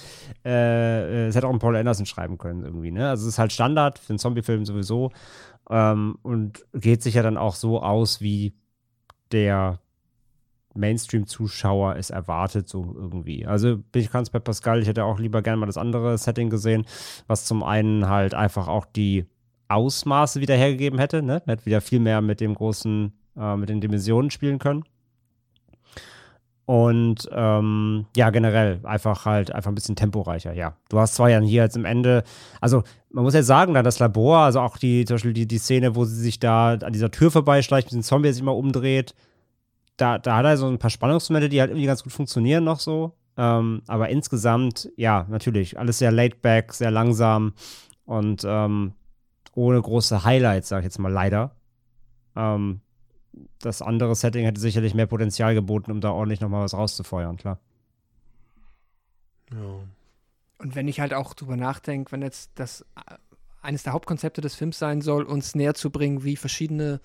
Äh, 0.45 1.27
es 1.27 1.35
hätte 1.35 1.47
auch 1.47 1.53
ein 1.53 1.59
Paul 1.59 1.75
Anderson 1.75 2.05
schreiben 2.05 2.37
können, 2.37 2.63
irgendwie, 2.63 2.91
ne? 2.91 3.09
Also 3.09 3.23
es 3.23 3.33
ist 3.33 3.39
halt 3.39 3.51
Standard 3.51 3.99
für 3.99 4.11
einen 4.11 4.19
Zombie-Film 4.19 4.65
sowieso. 4.65 5.11
Ähm, 5.69 6.17
und 6.21 6.65
geht 6.73 7.03
sich 7.03 7.15
ja 7.15 7.23
dann 7.23 7.37
auch 7.37 7.55
so 7.55 7.81
aus, 7.81 8.21
wie 8.21 8.53
der 9.31 9.79
Mainstream-Zuschauer 10.77 11.95
es 11.95 12.09
erwartet, 12.09 12.69
so 12.69 12.95
irgendwie. 12.95 13.45
Also 13.45 13.77
bin 13.77 14.01
ich 14.01 14.11
ganz 14.11 14.29
bei 14.29 14.39
Pascal, 14.39 14.81
ich 14.81 14.87
hätte 14.87 15.03
auch 15.03 15.19
lieber 15.19 15.41
gerne 15.41 15.57
mal 15.57 15.65
das 15.65 15.77
andere 15.77 16.17
Setting 16.17 16.49
gesehen, 16.49 16.85
was 17.27 17.45
zum 17.45 17.63
einen 17.63 18.07
halt 18.07 18.33
einfach 18.33 18.67
auch 18.67 18.85
die 18.85 19.25
Ausmaße 19.67 20.39
wieder 20.39 20.55
hergegeben 20.55 20.99
hätte, 20.99 21.21
ne? 21.21 21.41
Hätte 21.45 21.65
wieder 21.65 21.81
viel 21.81 21.99
mehr 21.99 22.21
mit 22.21 22.39
dem 22.39 22.53
großen, 22.53 23.11
äh, 23.37 23.55
mit 23.57 23.69
den 23.69 23.81
Dimensionen 23.81 24.31
spielen 24.31 24.59
können. 24.59 24.85
Und 26.67 27.29
ähm, 27.31 28.07
ja, 28.17 28.29
generell 28.29 28.81
einfach 28.83 29.25
halt 29.25 29.53
einfach 29.53 29.71
ein 29.71 29.75
bisschen 29.75 29.95
temporeicher, 29.95 30.51
ja. 30.51 30.75
Du 30.89 30.99
hast 30.99 31.15
zwar 31.15 31.29
ja 31.29 31.39
hier 31.39 31.63
jetzt 31.63 31.77
im 31.77 31.85
Ende, 31.85 32.25
also 32.59 32.83
man 33.09 33.23
muss 33.23 33.33
ja 33.33 33.41
sagen, 33.41 33.73
da 33.73 33.83
das 33.83 33.99
Labor, 33.99 34.39
also 34.39 34.59
auch 34.59 34.77
die, 34.77 35.05
zum 35.05 35.15
Beispiel 35.15 35.31
die, 35.31 35.47
die 35.47 35.59
Szene, 35.59 35.95
wo 35.95 36.03
sie 36.03 36.21
sich 36.21 36.39
da 36.39 36.73
an 36.73 36.91
dieser 36.91 37.09
Tür 37.09 37.31
vorbeischleicht, 37.31 37.87
mit 37.87 37.93
dem 37.93 38.03
Zombie 38.03 38.33
sich 38.33 38.41
immer 38.41 38.57
umdreht, 38.57 39.15
da, 39.95 40.17
da 40.17 40.35
hat 40.35 40.45
er 40.45 40.57
so 40.57 40.67
ein 40.67 40.77
paar 40.77 40.89
Spannungsmomente, 40.89 41.47
die 41.47 41.61
halt 41.61 41.71
irgendwie 41.71 41.87
ganz 41.87 42.03
gut 42.03 42.11
funktionieren 42.11 42.65
noch 42.65 42.81
so. 42.81 43.13
Ähm, 43.37 43.81
aber 43.87 44.09
insgesamt, 44.09 44.89
ja, 44.97 45.25
natürlich, 45.29 45.79
alles 45.79 45.99
sehr 45.99 46.11
laid 46.11 46.41
back, 46.41 46.73
sehr 46.73 46.91
langsam 46.91 47.53
und 48.03 48.43
ähm, 48.45 48.91
ohne 49.55 49.81
große 49.81 50.25
Highlights, 50.25 50.67
sag 50.67 50.79
ich 50.79 50.85
jetzt 50.85 50.99
mal 50.99 51.13
leider. 51.13 51.55
Ähm, 52.35 52.81
das 53.59 53.81
andere 53.81 54.15
Setting 54.15 54.45
hätte 54.45 54.61
sicherlich 54.61 54.93
mehr 54.93 55.07
Potenzial 55.07 55.53
geboten, 55.53 55.91
um 55.91 56.01
da 56.01 56.11
ordentlich 56.11 56.41
nochmal 56.41 56.63
was 56.63 56.73
rauszufeuern, 56.73 57.37
klar. 57.37 57.59
Ja. 59.51 59.79
Und 60.59 60.75
wenn 60.75 60.87
ich 60.87 60.99
halt 60.99 61.13
auch 61.13 61.33
drüber 61.33 61.55
nachdenke, 61.55 62.11
wenn 62.11 62.21
jetzt 62.21 62.51
das 62.55 62.81
äh, 62.81 63.15
eines 63.61 63.83
der 63.83 63.93
Hauptkonzepte 63.93 64.41
des 64.41 64.55
Films 64.55 64.79
sein 64.79 65.01
soll, 65.01 65.23
uns 65.23 65.55
näher 65.55 65.73
zu 65.73 65.89
bringen, 65.89 66.23
wie 66.23 66.35
verschiedene 66.35 66.99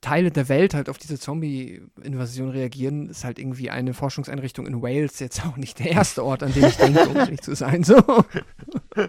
Teile 0.00 0.30
der 0.30 0.48
Welt 0.48 0.74
halt 0.74 0.88
auf 0.88 0.98
diese 0.98 1.18
Zombie-Invasion 1.18 2.50
reagieren, 2.50 3.08
ist 3.08 3.24
halt 3.24 3.38
irgendwie 3.38 3.70
eine 3.70 3.94
Forschungseinrichtung 3.94 4.66
in 4.66 4.82
Wales 4.82 5.18
jetzt 5.18 5.44
auch 5.44 5.56
nicht 5.56 5.78
der 5.78 5.90
erste 5.92 6.24
Ort, 6.24 6.42
an 6.42 6.52
dem 6.52 6.64
ich 6.64 6.76
denke, 6.76 7.08
um 7.08 7.16
ehrlich 7.16 7.42
zu 7.42 7.54
sein. 7.54 7.82
So. 7.82 7.96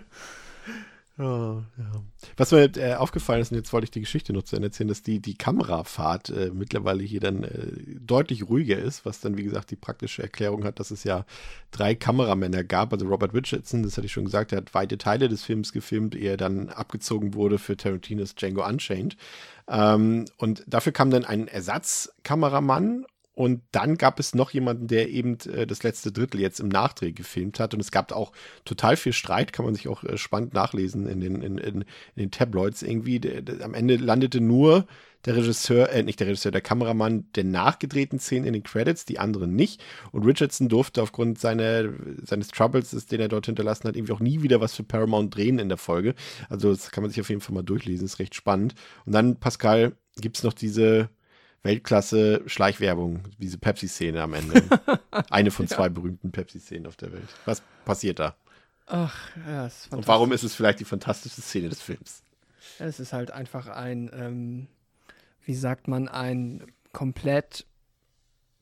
Ja, 1.19 1.63
ja. 1.77 2.03
Was 2.35 2.51
mir 2.51 2.69
äh, 2.77 2.93
aufgefallen 2.93 3.41
ist, 3.41 3.51
und 3.51 3.57
jetzt 3.57 3.73
wollte 3.73 3.85
ich 3.85 3.91
die 3.91 4.01
Geschichte 4.01 4.33
noch 4.33 4.43
zu 4.43 4.55
Ende 4.55 4.67
erzählen, 4.67 4.87
dass 4.87 5.01
die, 5.01 5.19
die 5.19 5.33
Kamerafahrt 5.33 6.29
äh, 6.29 6.51
mittlerweile 6.53 7.01
hier 7.01 7.19
dann 7.19 7.43
äh, 7.43 7.71
deutlich 7.99 8.47
ruhiger 8.47 8.77
ist, 8.77 9.03
was 9.03 9.19
dann, 9.19 9.35
wie 9.35 9.43
gesagt, 9.43 9.71
die 9.71 9.75
praktische 9.75 10.21
Erklärung 10.21 10.63
hat, 10.63 10.79
dass 10.79 10.91
es 10.91 11.03
ja 11.03 11.25
drei 11.71 11.95
Kameramänner 11.95 12.63
gab. 12.63 12.93
Also 12.93 13.07
Robert 13.07 13.33
Richardson, 13.33 13.81
das 13.81 13.97
hatte 13.97 14.05
ich 14.05 14.11
schon 14.11 14.25
gesagt, 14.25 14.51
der 14.51 14.59
hat 14.59 14.75
weite 14.75 14.99
Teile 14.99 15.27
des 15.27 15.43
Films 15.43 15.73
gefilmt, 15.73 16.13
ehe 16.13 16.31
er 16.31 16.37
dann 16.37 16.69
abgezogen 16.69 17.33
wurde 17.33 17.57
für 17.57 17.75
Tarantinos 17.75 18.35
Django 18.35 18.63
Unchained. 18.63 19.17
Ähm, 19.67 20.25
und 20.37 20.63
dafür 20.67 20.91
kam 20.91 21.09
dann 21.09 21.25
ein 21.25 21.47
Ersatzkameramann 21.47 23.05
und 23.37 23.61
dann 23.71 23.99
gab 23.99 24.19
es 24.19 24.33
noch 24.33 24.49
jemanden, 24.49 24.87
der 24.87 25.09
eben 25.11 25.37
äh, 25.53 25.67
das 25.67 25.83
letzte 25.83 26.11
Drittel 26.11 26.41
jetzt 26.41 26.59
im 26.59 26.69
Nachdreh 26.69 27.11
gefilmt 27.11 27.59
hat. 27.59 27.75
Und 27.75 27.79
es 27.79 27.91
gab 27.91 28.11
auch 28.11 28.31
total 28.65 28.97
viel 28.97 29.13
Streit, 29.13 29.53
kann 29.53 29.63
man 29.63 29.75
sich 29.75 29.87
auch 29.87 30.03
äh, 30.03 30.17
spannend 30.17 30.55
nachlesen 30.55 31.05
in 31.05 31.19
den, 31.19 31.43
in, 31.43 31.59
in, 31.59 31.81
in 31.81 31.85
den 32.15 32.31
Tabloids 32.31 32.81
irgendwie. 32.81 33.19
Der, 33.19 33.43
der, 33.43 33.63
am 33.63 33.75
Ende 33.75 33.97
landete 33.97 34.41
nur 34.41 34.87
der 35.25 35.35
Regisseur, 35.35 35.91
äh, 35.91 36.01
nicht 36.01 36.19
der 36.19 36.25
Regisseur, 36.25 36.51
der 36.51 36.61
Kameramann 36.61 37.25
der 37.35 37.43
nachgedrehten 37.43 38.17
Szenen 38.17 38.47
in 38.47 38.53
den 38.53 38.63
Credits, 38.63 39.05
die 39.05 39.19
anderen 39.19 39.55
nicht. 39.55 39.83
Und 40.11 40.25
Richardson 40.25 40.67
durfte 40.67 41.03
aufgrund 41.03 41.37
seiner, 41.37 41.93
seines 42.23 42.47
Troubles, 42.47 42.89
den 43.05 43.21
er 43.21 43.27
dort 43.27 43.45
hinterlassen 43.45 43.87
hat, 43.87 43.95
irgendwie 43.95 44.13
auch 44.13 44.19
nie 44.19 44.41
wieder 44.41 44.61
was 44.61 44.73
für 44.73 44.83
Paramount 44.83 45.35
drehen 45.35 45.59
in 45.59 45.69
der 45.69 45.77
Folge. 45.77 46.15
Also 46.49 46.71
das 46.71 46.89
kann 46.89 47.03
man 47.03 47.11
sich 47.11 47.21
auf 47.21 47.29
jeden 47.29 47.41
Fall 47.41 47.53
mal 47.53 47.61
durchlesen, 47.61 48.05
ist 48.05 48.17
recht 48.17 48.33
spannend. 48.33 48.73
Und 49.05 49.13
dann, 49.13 49.39
Pascal, 49.39 49.95
gibt 50.19 50.37
es 50.37 50.43
noch 50.43 50.53
diese 50.53 51.11
Weltklasse 51.63 52.43
Schleichwerbung, 52.45 53.23
diese 53.37 53.57
Pepsi-Szene 53.57 54.21
am 54.21 54.33
Ende. 54.33 54.63
Eine 55.29 55.51
von 55.51 55.67
zwei 55.67 55.83
ja. 55.83 55.89
berühmten 55.89 56.31
Pepsi-Szenen 56.31 56.87
auf 56.87 56.95
der 56.95 57.11
Welt. 57.11 57.27
Was 57.45 57.61
passiert 57.85 58.19
da? 58.19 58.35
Ach, 58.85 59.17
ja, 59.45 59.67
ist 59.67 59.91
Und 59.91 60.07
warum 60.07 60.31
ist 60.31 60.43
es 60.43 60.55
vielleicht 60.55 60.79
die 60.79 60.85
fantastischste 60.85 61.41
Szene 61.41 61.69
des 61.69 61.81
Films? 61.81 62.23
Es 62.79 62.99
ist 62.99 63.11
halt 63.11 63.31
einfach 63.31 63.67
ein, 63.67 64.09
ähm, 64.13 64.67
wie 65.43 65.55
sagt 65.55 65.87
man, 65.87 66.07
ein 66.07 66.65
komplett, 66.93 67.65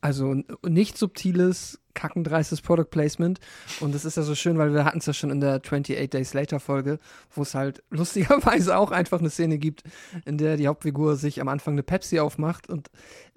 also 0.05 0.35
nicht 0.63 0.99
subtiles, 0.99 1.79
kackendreistes 1.95 2.61
Product 2.61 2.91
Placement. 2.91 3.39
Und 3.79 3.95
das 3.95 4.05
ist 4.05 4.17
ja 4.17 4.21
so 4.21 4.35
schön, 4.35 4.59
weil 4.59 4.71
wir 4.71 4.85
hatten 4.85 4.99
es 4.99 5.07
ja 5.07 5.13
schon 5.13 5.31
in 5.31 5.39
der 5.39 5.55
28 5.55 6.11
Days 6.11 6.35
Later 6.35 6.59
Folge, 6.59 6.99
wo 7.31 7.41
es 7.41 7.55
halt 7.55 7.81
lustigerweise 7.89 8.77
auch 8.77 8.91
einfach 8.91 9.17
eine 9.17 9.31
Szene 9.31 9.57
gibt, 9.57 9.81
in 10.25 10.37
der 10.37 10.57
die 10.57 10.67
Hauptfigur 10.67 11.15
sich 11.15 11.41
am 11.41 11.47
Anfang 11.47 11.73
eine 11.73 11.81
Pepsi 11.81 12.19
aufmacht. 12.19 12.69
Und 12.69 12.91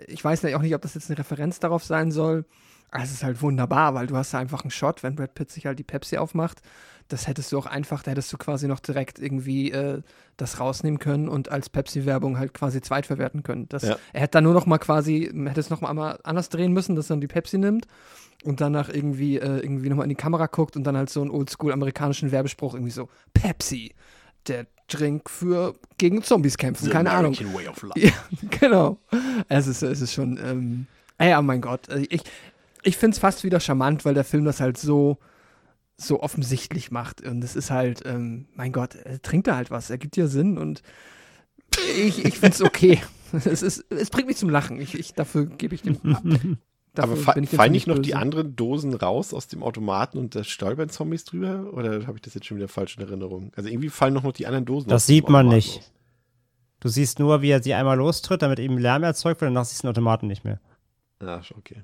ich 0.06 0.22
weiß 0.22 0.44
auch 0.44 0.60
nicht, 0.60 0.74
ob 0.74 0.82
das 0.82 0.92
jetzt 0.92 1.08
eine 1.08 1.18
Referenz 1.18 1.58
darauf 1.58 1.84
sein 1.84 2.12
soll. 2.12 2.44
Aber 2.90 3.02
es 3.02 3.12
ist 3.12 3.22
halt 3.22 3.42
wunderbar, 3.42 3.94
weil 3.94 4.06
du 4.06 4.16
hast 4.16 4.32
ja 4.32 4.38
einfach 4.38 4.62
einen 4.62 4.70
Shot, 4.70 5.02
wenn 5.02 5.14
Brad 5.14 5.34
Pitt 5.34 5.50
sich 5.50 5.66
halt 5.66 5.78
die 5.78 5.84
Pepsi 5.84 6.16
aufmacht, 6.16 6.62
das 7.08 7.26
hättest 7.26 7.52
du 7.52 7.58
auch 7.58 7.66
einfach, 7.66 8.02
da 8.02 8.10
hättest 8.10 8.32
du 8.32 8.36
quasi 8.36 8.68
noch 8.68 8.80
direkt 8.80 9.18
irgendwie 9.18 9.72
äh, 9.72 10.02
das 10.36 10.60
rausnehmen 10.60 10.98
können 10.98 11.28
und 11.28 11.50
als 11.50 11.70
Pepsi-Werbung 11.70 12.38
halt 12.38 12.52
quasi 12.52 12.80
zweitverwerten 12.80 13.42
können. 13.42 13.68
Das, 13.68 13.82
Ja. 13.82 13.96
Er 14.12 14.20
hätte 14.20 14.32
dann 14.32 14.44
nur 14.44 14.54
noch 14.54 14.66
mal 14.66 14.78
quasi, 14.78 15.30
hätte 15.46 15.60
es 15.60 15.70
noch 15.70 15.80
mal 15.80 15.88
einmal 15.88 16.18
anders 16.22 16.50
drehen 16.50 16.72
müssen, 16.72 16.96
dass 16.96 17.06
er 17.06 17.14
dann 17.14 17.20
die 17.22 17.26
Pepsi 17.26 17.58
nimmt 17.58 17.86
und 18.44 18.60
danach 18.60 18.88
irgendwie, 18.90 19.38
äh, 19.38 19.58
irgendwie 19.58 19.88
nochmal 19.88 20.04
in 20.04 20.10
die 20.10 20.16
Kamera 20.16 20.46
guckt 20.46 20.76
und 20.76 20.84
dann 20.84 20.96
halt 20.96 21.10
so 21.10 21.22
einen 21.22 21.30
oldschool 21.30 21.72
amerikanischen 21.72 22.30
Werbespruch 22.30 22.74
irgendwie 22.74 22.92
so, 22.92 23.08
Pepsi, 23.32 23.94
der 24.46 24.66
Drink 24.88 25.28
für 25.28 25.74
gegen 25.98 26.22
Zombies 26.22 26.56
kämpfen, 26.56 26.86
The 26.86 26.90
keine 26.90 27.10
Ahnung. 27.10 27.34
American 27.38 27.54
Way 27.54 27.68
of 27.68 27.82
Life. 27.94 28.00
Ja, 28.00 28.12
genau. 28.58 28.98
Es 29.48 29.66
ist, 29.66 29.82
es 29.82 30.00
ist 30.00 30.12
schon, 30.12 30.38
ähm, 30.42 30.86
ey, 31.18 31.34
oh 31.36 31.42
mein 31.42 31.60
Gott. 31.60 31.88
Also 31.90 32.06
Ich, 32.08 32.22
ich 32.82 32.96
finde 32.96 33.14
es 33.14 33.18
fast 33.18 33.44
wieder 33.44 33.60
charmant, 33.60 34.04
weil 34.04 34.14
der 34.14 34.24
Film 34.24 34.44
das 34.44 34.60
halt 34.60 34.78
so, 34.78 35.18
so 35.96 36.20
offensichtlich 36.22 36.90
macht. 36.90 37.20
Und 37.22 37.42
es 37.42 37.56
ist 37.56 37.70
halt, 37.70 38.02
ähm, 38.06 38.46
mein 38.54 38.72
Gott, 38.72 38.94
er 38.94 39.20
trinkt 39.22 39.46
da 39.46 39.56
halt 39.56 39.70
was, 39.70 39.90
er 39.90 39.98
gibt 39.98 40.16
dir 40.16 40.28
Sinn 40.28 40.58
und 40.58 40.82
ich, 41.98 42.24
ich 42.24 42.38
finde 42.38 42.54
es 42.54 42.62
okay. 42.62 43.00
es, 43.32 43.62
ist, 43.62 43.84
es 43.90 44.10
bringt 44.10 44.28
mich 44.28 44.36
zum 44.36 44.50
Lachen. 44.50 44.80
Ich, 44.80 44.98
ich, 44.98 45.14
dafür 45.14 45.46
gebe 45.46 45.74
ich 45.74 45.82
dem. 45.82 45.98
Dafür 46.94 47.12
Aber 47.12 47.16
fa 47.16 47.36
ich 47.36 47.50
fallen 47.50 47.72
nicht 47.72 47.86
noch 47.86 47.96
böse. 47.96 48.02
die 48.02 48.14
anderen 48.14 48.56
Dosen 48.56 48.94
raus 48.94 49.32
aus 49.34 49.46
dem 49.46 49.62
Automaten 49.62 50.18
und 50.18 50.34
da 50.34 50.42
stolpern 50.42 50.88
Zombies 50.88 51.24
drüber? 51.24 51.72
Oder 51.74 52.06
habe 52.06 52.16
ich 52.16 52.22
das 52.22 52.34
jetzt 52.34 52.46
schon 52.46 52.56
wieder 52.56 52.66
falsch 52.66 52.96
in 52.96 53.02
Erinnerung? 53.04 53.52
Also 53.54 53.68
irgendwie 53.68 53.90
fallen 53.90 54.14
noch, 54.14 54.22
noch 54.24 54.32
die 54.32 54.46
anderen 54.46 54.64
Dosen 54.64 54.88
Das 54.88 55.02
aus 55.02 55.06
dem 55.06 55.14
sieht 55.16 55.28
man 55.28 55.46
Automaten 55.46 55.56
nicht. 55.56 55.76
raus. 55.76 55.92
Du 56.80 56.88
siehst 56.88 57.18
nur, 57.18 57.42
wie 57.42 57.50
er 57.50 57.62
sie 57.62 57.74
einmal 57.74 57.96
lostritt, 57.98 58.42
damit 58.42 58.58
eben 58.58 58.78
Lärm 58.78 59.02
erzeugt 59.04 59.40
wird, 59.40 59.50
danach 59.50 59.64
siehst 59.66 59.82
du 59.82 59.86
den 59.86 59.90
Automaten 59.90 60.26
nicht 60.28 60.44
mehr. 60.44 60.60
Ja, 61.22 61.40
okay. 61.56 61.82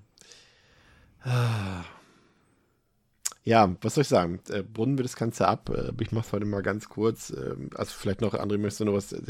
Ja, 3.44 3.76
was 3.82 3.94
soll 3.94 4.02
ich 4.02 4.08
sagen? 4.08 4.40
Äh, 4.48 4.62
Brunnen 4.62 4.96
wird 4.96 5.04
das 5.04 5.16
Ganze 5.16 5.46
ab. 5.46 5.68
Äh, 5.68 5.92
ich 6.00 6.12
mache 6.12 6.26
es 6.26 6.32
heute 6.32 6.46
mal 6.46 6.62
ganz 6.62 6.88
kurz. 6.88 7.30
Ähm, 7.30 7.68
also 7.74 7.92
vielleicht 7.94 8.22
noch, 8.22 8.32
André, 8.32 8.56
möchtest 8.56 8.80
du 8.80 8.84
noch 8.86 8.94
was? 8.94 9.12
Äh, 9.12 9.22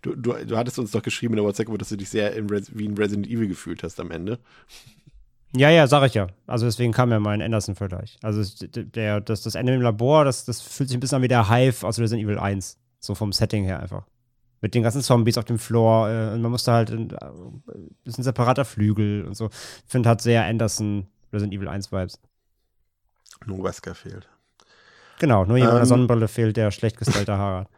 du, 0.00 0.16
du, 0.16 0.32
du 0.32 0.56
hattest 0.56 0.78
uns 0.78 0.90
doch 0.92 1.02
geschrieben 1.02 1.34
in 1.34 1.36
der 1.36 1.44
WhatsApp, 1.44 1.78
dass 1.78 1.90
du 1.90 1.96
dich 1.96 2.08
sehr 2.08 2.34
in 2.34 2.48
wie 2.50 2.86
in 2.86 2.96
Resident 2.96 3.26
Evil 3.26 3.48
gefühlt 3.48 3.82
hast 3.82 4.00
am 4.00 4.10
Ende. 4.10 4.38
Ja, 5.54 5.68
ja, 5.68 5.86
sag 5.86 6.06
ich 6.06 6.14
ja. 6.14 6.28
Also 6.46 6.64
deswegen 6.64 6.92
kam 6.92 7.10
ja 7.10 7.20
mein 7.20 7.42
Anderson-Vergleich. 7.42 8.18
Also 8.22 8.42
der, 8.66 9.20
das, 9.20 9.42
das 9.42 9.54
Ende 9.54 9.74
im 9.74 9.82
Labor, 9.82 10.24
das, 10.24 10.46
das 10.46 10.62
fühlt 10.62 10.88
sich 10.88 10.96
ein 10.96 11.00
bisschen 11.00 11.16
an 11.16 11.22
wie 11.22 11.28
der 11.28 11.50
Hive 11.50 11.86
aus 11.86 11.98
Resident 11.98 12.26
Evil 12.26 12.38
1. 12.38 12.78
So 13.00 13.14
vom 13.14 13.32
Setting 13.32 13.64
her 13.64 13.80
einfach. 13.80 14.06
Mit 14.60 14.74
den 14.74 14.82
ganzen 14.82 15.02
Zombies 15.02 15.38
auf 15.38 15.44
dem 15.44 15.58
Floor. 15.58 16.08
Äh, 16.10 16.34
und 16.34 16.42
man 16.42 16.50
musste 16.50 16.72
halt 16.72 16.90
ein 16.90 17.10
äh, 17.10 17.16
bisschen 18.04 18.24
separater 18.24 18.64
Flügel 18.64 19.24
und 19.24 19.34
so. 19.34 19.46
Ich 19.46 19.90
finde, 19.90 20.08
hat 20.08 20.20
sehr 20.20 20.44
Anderson 20.44 21.06
Resident 21.32 21.54
Evil 21.54 21.68
1 21.68 21.92
Vibes. 21.92 22.18
Nur 23.46 23.64
Wesker 23.64 23.94
fehlt. 23.94 24.28
Genau, 25.18 25.44
nur 25.44 25.56
jemand 25.56 25.74
mit 25.74 25.76
einer 25.76 25.80
Ähm. 25.82 25.88
Sonnenbrille 25.88 26.28
fehlt, 26.28 26.56
der 26.56 26.70
schlecht 26.70 26.96
gestylte 26.98 27.36
Haare 27.36 27.60
hat. 27.62 27.68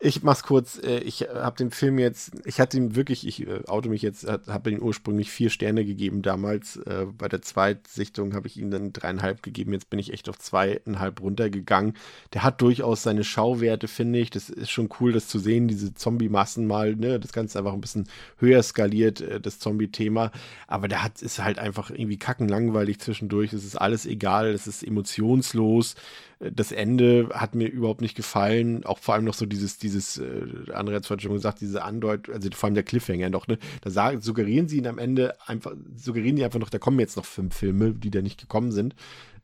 Ich 0.00 0.22
mach's 0.22 0.44
kurz. 0.44 0.78
äh, 0.78 1.00
Ich 1.00 1.22
habe 1.22 1.56
den 1.56 1.72
Film 1.72 1.98
jetzt, 1.98 2.30
ich 2.44 2.60
hatte 2.60 2.76
ihm 2.76 2.94
wirklich, 2.94 3.26
ich 3.26 3.44
äh, 3.48 3.64
auto 3.66 3.88
mich 3.88 4.00
jetzt, 4.02 4.24
habe 4.28 4.70
ihm 4.70 4.78
ursprünglich 4.80 5.28
vier 5.32 5.50
Sterne 5.50 5.84
gegeben 5.84 6.22
damals. 6.22 6.76
Äh, 6.76 7.06
Bei 7.06 7.26
der 7.28 7.42
Zweitsichtung 7.42 8.32
habe 8.34 8.46
ich 8.46 8.56
ihm 8.58 8.70
dann 8.70 8.92
dreieinhalb 8.92 9.42
gegeben. 9.42 9.72
Jetzt 9.72 9.90
bin 9.90 9.98
ich 9.98 10.12
echt 10.12 10.28
auf 10.28 10.38
zweieinhalb 10.38 11.20
runtergegangen. 11.20 11.94
Der 12.32 12.44
hat 12.44 12.62
durchaus 12.62 13.02
seine 13.02 13.24
Schauwerte, 13.24 13.88
finde 13.88 14.20
ich. 14.20 14.30
Das 14.30 14.50
ist 14.50 14.70
schon 14.70 14.88
cool, 15.00 15.12
das 15.12 15.26
zu 15.26 15.40
sehen, 15.40 15.66
diese 15.66 15.92
Zombie-Massen 15.94 16.64
mal, 16.68 16.94
ne? 16.94 17.18
Das 17.18 17.32
Ganze 17.32 17.58
einfach 17.58 17.72
ein 17.72 17.80
bisschen 17.80 18.08
höher 18.36 18.62
skaliert, 18.62 19.20
äh, 19.20 19.40
das 19.40 19.58
Zombie-Thema. 19.58 20.30
Aber 20.68 20.86
der 20.86 21.02
hat, 21.02 21.22
ist 21.22 21.40
halt 21.42 21.58
einfach 21.58 21.90
irgendwie 21.90 22.18
kackenlangweilig 22.18 23.00
zwischendurch. 23.00 23.52
Es 23.52 23.64
ist 23.64 23.74
alles 23.74 24.06
egal, 24.06 24.46
es 24.54 24.68
ist 24.68 24.84
emotionslos 24.84 25.96
das 26.40 26.70
Ende 26.70 27.30
hat 27.32 27.54
mir 27.56 27.68
überhaupt 27.68 28.00
nicht 28.00 28.14
gefallen. 28.14 28.84
Auch 28.84 28.98
vor 28.98 29.14
allem 29.14 29.24
noch 29.24 29.34
so 29.34 29.44
dieses, 29.44 29.78
dieses, 29.78 30.18
äh, 30.18 30.72
andere 30.72 30.96
hat 30.96 31.10
es 31.10 31.22
schon 31.22 31.32
gesagt, 31.32 31.60
diese 31.60 31.82
Andeut, 31.82 32.30
also 32.30 32.48
vor 32.52 32.68
allem 32.68 32.74
der 32.74 32.84
Cliffhanger 32.84 33.28
noch, 33.28 33.48
ne? 33.48 33.58
Da 33.80 33.90
sagen, 33.90 34.20
suggerieren 34.20 34.68
sie 34.68 34.78
ihn 34.78 34.86
am 34.86 34.98
Ende 34.98 35.34
einfach, 35.48 35.74
suggerieren 35.96 36.36
die 36.36 36.44
einfach 36.44 36.60
noch, 36.60 36.70
da 36.70 36.78
kommen 36.78 37.00
jetzt 37.00 37.16
noch 37.16 37.24
fünf 37.24 37.56
Filme, 37.56 37.92
die 37.92 38.10
da 38.10 38.22
nicht 38.22 38.40
gekommen 38.40 38.70
sind. 38.70 38.94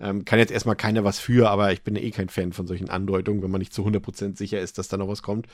Ähm, 0.05 0.24
kann 0.26 0.39
jetzt 0.39 0.52
erstmal 0.52 0.76
keiner 0.76 1.02
was 1.02 1.18
für, 1.18 1.48
aber 1.48 1.72
ich 1.72 1.82
bin 1.82 1.97
eh 1.97 2.10
kein 2.10 2.28
Fan 2.28 2.52
von 2.52 2.66
solchen 2.66 2.90
Andeutungen, 2.90 3.43
wenn 3.43 3.51
man 3.51 3.59
nicht 3.60 3.72
zu 3.72 3.82
100% 3.86 4.36
sicher 4.36 4.60
ist, 4.60 4.76
dass 4.78 4.89
da 4.89 4.97
noch 4.98 5.09
was 5.09 5.22
kommt. 5.22 5.47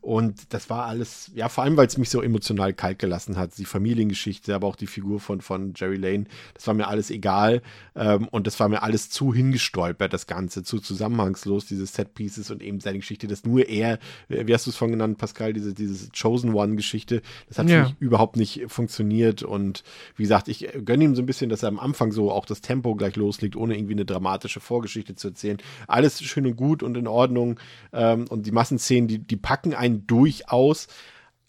Und 0.00 0.54
das 0.54 0.70
war 0.70 0.84
alles, 0.86 1.32
ja, 1.34 1.48
vor 1.48 1.64
allem, 1.64 1.76
weil 1.76 1.88
es 1.88 1.98
mich 1.98 2.10
so 2.10 2.22
emotional 2.22 2.72
kalt 2.72 3.00
gelassen 3.00 3.36
hat. 3.36 3.58
Die 3.58 3.64
Familiengeschichte, 3.64 4.54
aber 4.54 4.68
auch 4.68 4.76
die 4.76 4.86
Figur 4.86 5.18
von, 5.18 5.40
von 5.40 5.72
Jerry 5.74 5.96
Lane, 5.96 6.26
das 6.54 6.64
war 6.68 6.74
mir 6.74 6.86
alles 6.86 7.10
egal. 7.10 7.60
Ähm, 7.96 8.28
und 8.30 8.46
das 8.46 8.60
war 8.60 8.68
mir 8.68 8.84
alles 8.84 9.10
zu 9.10 9.34
hingestolpert, 9.34 10.12
das 10.12 10.28
Ganze, 10.28 10.62
zu 10.62 10.78
zusammenhangslos, 10.78 11.66
diese 11.66 11.86
Set-Pieces 11.86 12.52
und 12.52 12.62
eben 12.62 12.78
seine 12.78 12.98
Geschichte, 12.98 13.26
dass 13.26 13.44
nur 13.44 13.68
er, 13.68 13.98
äh, 14.28 14.46
wie 14.46 14.54
hast 14.54 14.66
du 14.66 14.70
es 14.70 14.76
vorhin 14.76 14.92
genannt, 14.92 15.18
Pascal, 15.18 15.52
diese, 15.52 15.74
diese 15.74 16.08
Chosen 16.12 16.54
One-Geschichte, 16.54 17.20
das 17.48 17.58
hat 17.58 17.68
Ja. 17.68 17.82
für 17.82 17.88
mich 17.90 17.96
überhaupt 17.98 18.36
nicht 18.36 18.62
funktioniert. 18.68 19.42
Und 19.42 19.82
wie 20.16 20.22
gesagt, 20.22 20.46
ich 20.46 20.68
gönne 20.84 21.02
ihm 21.02 21.16
so 21.16 21.22
ein 21.22 21.26
bisschen, 21.26 21.50
dass 21.50 21.64
er 21.64 21.68
am 21.68 21.80
Anfang 21.80 22.12
so 22.12 22.30
auch 22.30 22.46
das 22.46 22.60
Tempo 22.60 22.94
gleich 22.94 23.16
loslegt, 23.16 23.56
ohne 23.56 23.76
irgendwie 23.76 23.95
eine 23.96 24.04
dramatische 24.04 24.60
Vorgeschichte 24.60 25.14
zu 25.14 25.28
erzählen. 25.28 25.58
Alles 25.86 26.22
schön 26.22 26.46
und 26.46 26.56
gut 26.56 26.82
und 26.82 26.96
in 26.96 27.06
Ordnung. 27.06 27.58
Ähm, 27.92 28.26
und 28.28 28.46
die 28.46 28.52
Massenszenen, 28.52 29.08
die, 29.08 29.18
die 29.18 29.36
packen 29.36 29.74
einen 29.74 30.06
durchaus. 30.06 30.88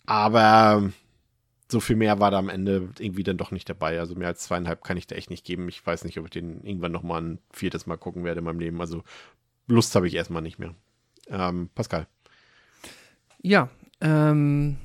Aber 0.06 0.92
so 1.70 1.80
viel 1.80 1.98
mehr 1.98 2.20
war 2.20 2.32
da 2.32 2.40
am 2.40 2.50
Ende 2.50 2.90
irgendwie 2.98 3.24
dann 3.24 3.38
doch 3.38 3.52
nicht 3.52 3.70
dabei. 3.70 4.00
Also 4.00 4.16
mehr 4.16 4.30
als 4.30 4.42
zweieinhalb 4.42 4.84
kann 4.84 4.98
ich 4.98 5.08
da 5.08 5.16
echt 5.16 5.30
nicht 5.30 5.46
geben. 5.46 5.68
Ich 5.68 5.86
weiß 5.86 6.06
nicht, 6.06 6.18
ob 6.18 6.26
ich 6.26 6.32
den 6.32 6.64
irgendwann 6.64 6.92
noch 6.92 7.04
mal 7.04 7.22
ein 7.22 7.40
viertes 7.52 7.86
Mal 7.86 7.98
gucken 7.98 8.24
werde 8.24 8.40
in 8.40 8.46
meinem 8.46 8.60
Leben. 8.60 8.80
Also 8.82 9.04
Lust 9.68 9.94
habe 9.96 10.08
ich 10.08 10.16
erstmal 10.16 10.42
nicht 10.42 10.60
mehr. 10.60 10.74
Ähm, 11.30 11.70
Pascal. 11.76 12.08
Ja, 13.42 13.70
ähm, 14.02 14.78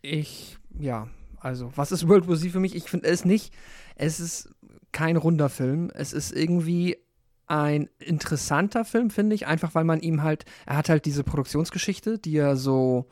ich, 0.00 0.58
ja, 0.78 1.08
also, 1.38 1.72
was 1.76 1.92
ist 1.92 2.08
World 2.08 2.28
War 2.28 2.36
Z 2.36 2.50
für 2.50 2.60
mich? 2.60 2.74
Ich 2.74 2.84
finde 2.84 3.08
es 3.08 3.24
nicht, 3.24 3.52
es 3.96 4.20
ist 4.20 4.50
kein 4.92 5.16
runder 5.16 5.48
Film. 5.48 5.90
Es 5.94 6.12
ist 6.12 6.32
irgendwie 6.32 6.98
ein 7.46 7.88
interessanter 7.98 8.84
Film, 8.84 9.10
finde 9.10 9.34
ich, 9.34 9.46
einfach 9.46 9.74
weil 9.74 9.84
man 9.84 10.00
ihm 10.00 10.22
halt, 10.22 10.44
er 10.64 10.76
hat 10.76 10.88
halt 10.88 11.04
diese 11.04 11.24
Produktionsgeschichte, 11.24 12.18
die 12.18 12.32
ja 12.32 12.56
so, 12.56 13.06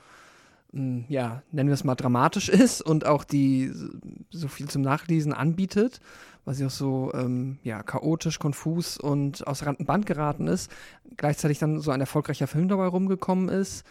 mh, 0.72 1.04
ja, 1.08 1.42
nennen 1.50 1.68
wir 1.68 1.74
es 1.74 1.84
mal 1.84 1.94
dramatisch 1.94 2.48
ist 2.50 2.80
und 2.80 3.04
auch 3.04 3.24
die 3.24 3.72
so 4.30 4.48
viel 4.48 4.68
zum 4.68 4.82
Nachlesen 4.82 5.32
anbietet, 5.32 6.00
weil 6.44 6.54
sie 6.54 6.64
auch 6.64 6.70
so, 6.70 7.12
ähm, 7.14 7.58
ja, 7.62 7.82
chaotisch, 7.82 8.38
konfus 8.38 8.96
und 8.96 9.46
aus 9.46 9.66
Rand 9.66 9.80
und 9.80 9.86
Band 9.86 10.06
geraten 10.06 10.46
ist. 10.46 10.70
Gleichzeitig 11.16 11.58
dann 11.58 11.80
so 11.80 11.90
ein 11.90 12.00
erfolgreicher 12.00 12.46
Film 12.46 12.68
dabei 12.68 12.86
rumgekommen 12.86 13.48
ist, 13.48 13.84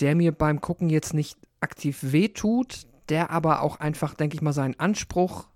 der 0.00 0.16
mir 0.16 0.32
beim 0.32 0.60
Gucken 0.60 0.90
jetzt 0.90 1.14
nicht 1.14 1.38
aktiv 1.60 1.98
wehtut, 2.02 2.86
der 3.08 3.30
aber 3.30 3.62
auch 3.62 3.78
einfach, 3.78 4.14
denke 4.14 4.34
ich 4.34 4.42
mal, 4.42 4.52
seinen 4.52 4.78
Anspruch, 4.80 5.46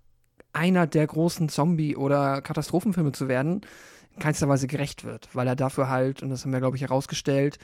einer 0.52 0.86
der 0.86 1.06
großen 1.06 1.48
Zombie- 1.48 1.96
oder 1.96 2.42
Katastrophenfilme 2.42 3.12
zu 3.12 3.28
werden, 3.28 3.62
in 4.14 4.20
keinster 4.20 4.48
Weise 4.48 4.66
gerecht 4.66 5.04
wird, 5.04 5.28
weil 5.32 5.46
er 5.46 5.56
dafür 5.56 5.88
halt, 5.88 6.22
und 6.22 6.30
das 6.30 6.44
haben 6.44 6.52
wir, 6.52 6.60
glaube 6.60 6.76
ich, 6.76 6.82
herausgestellt, 6.82 7.58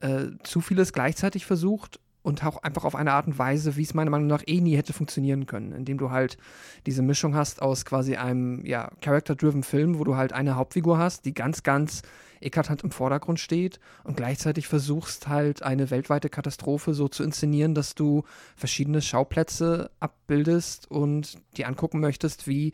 äh, 0.00 0.26
zu 0.42 0.60
vieles 0.60 0.92
gleichzeitig 0.92 1.46
versucht 1.46 1.98
und 2.22 2.44
auch 2.44 2.62
einfach 2.62 2.84
auf 2.84 2.96
eine 2.96 3.12
Art 3.12 3.28
und 3.28 3.38
Weise, 3.38 3.76
wie 3.76 3.82
es 3.82 3.94
meiner 3.94 4.10
Meinung 4.10 4.26
nach 4.26 4.42
eh 4.46 4.60
nie 4.60 4.76
hätte 4.76 4.92
funktionieren 4.92 5.46
können, 5.46 5.72
indem 5.72 5.96
du 5.96 6.10
halt 6.10 6.36
diese 6.84 7.02
Mischung 7.02 7.36
hast 7.36 7.62
aus 7.62 7.84
quasi 7.84 8.16
einem, 8.16 8.66
ja, 8.66 8.90
Character-driven 9.00 9.62
Film, 9.62 9.98
wo 9.98 10.04
du 10.04 10.16
halt 10.16 10.32
eine 10.32 10.56
Hauptfigur 10.56 10.98
hast, 10.98 11.24
die 11.24 11.34
ganz, 11.34 11.62
ganz 11.62 12.02
eklatant 12.40 12.82
im 12.84 12.90
Vordergrund 12.90 13.40
steht 13.40 13.80
und 14.04 14.16
gleichzeitig 14.16 14.68
versuchst 14.68 15.28
halt 15.28 15.62
eine 15.62 15.90
weltweite 15.90 16.28
Katastrophe 16.28 16.94
so 16.94 17.08
zu 17.08 17.22
inszenieren, 17.22 17.74
dass 17.74 17.94
du 17.94 18.24
verschiedene 18.56 19.02
Schauplätze 19.02 19.90
abbildest 20.00 20.90
und 20.90 21.38
dir 21.56 21.68
angucken 21.68 22.00
möchtest, 22.00 22.46
wie 22.46 22.72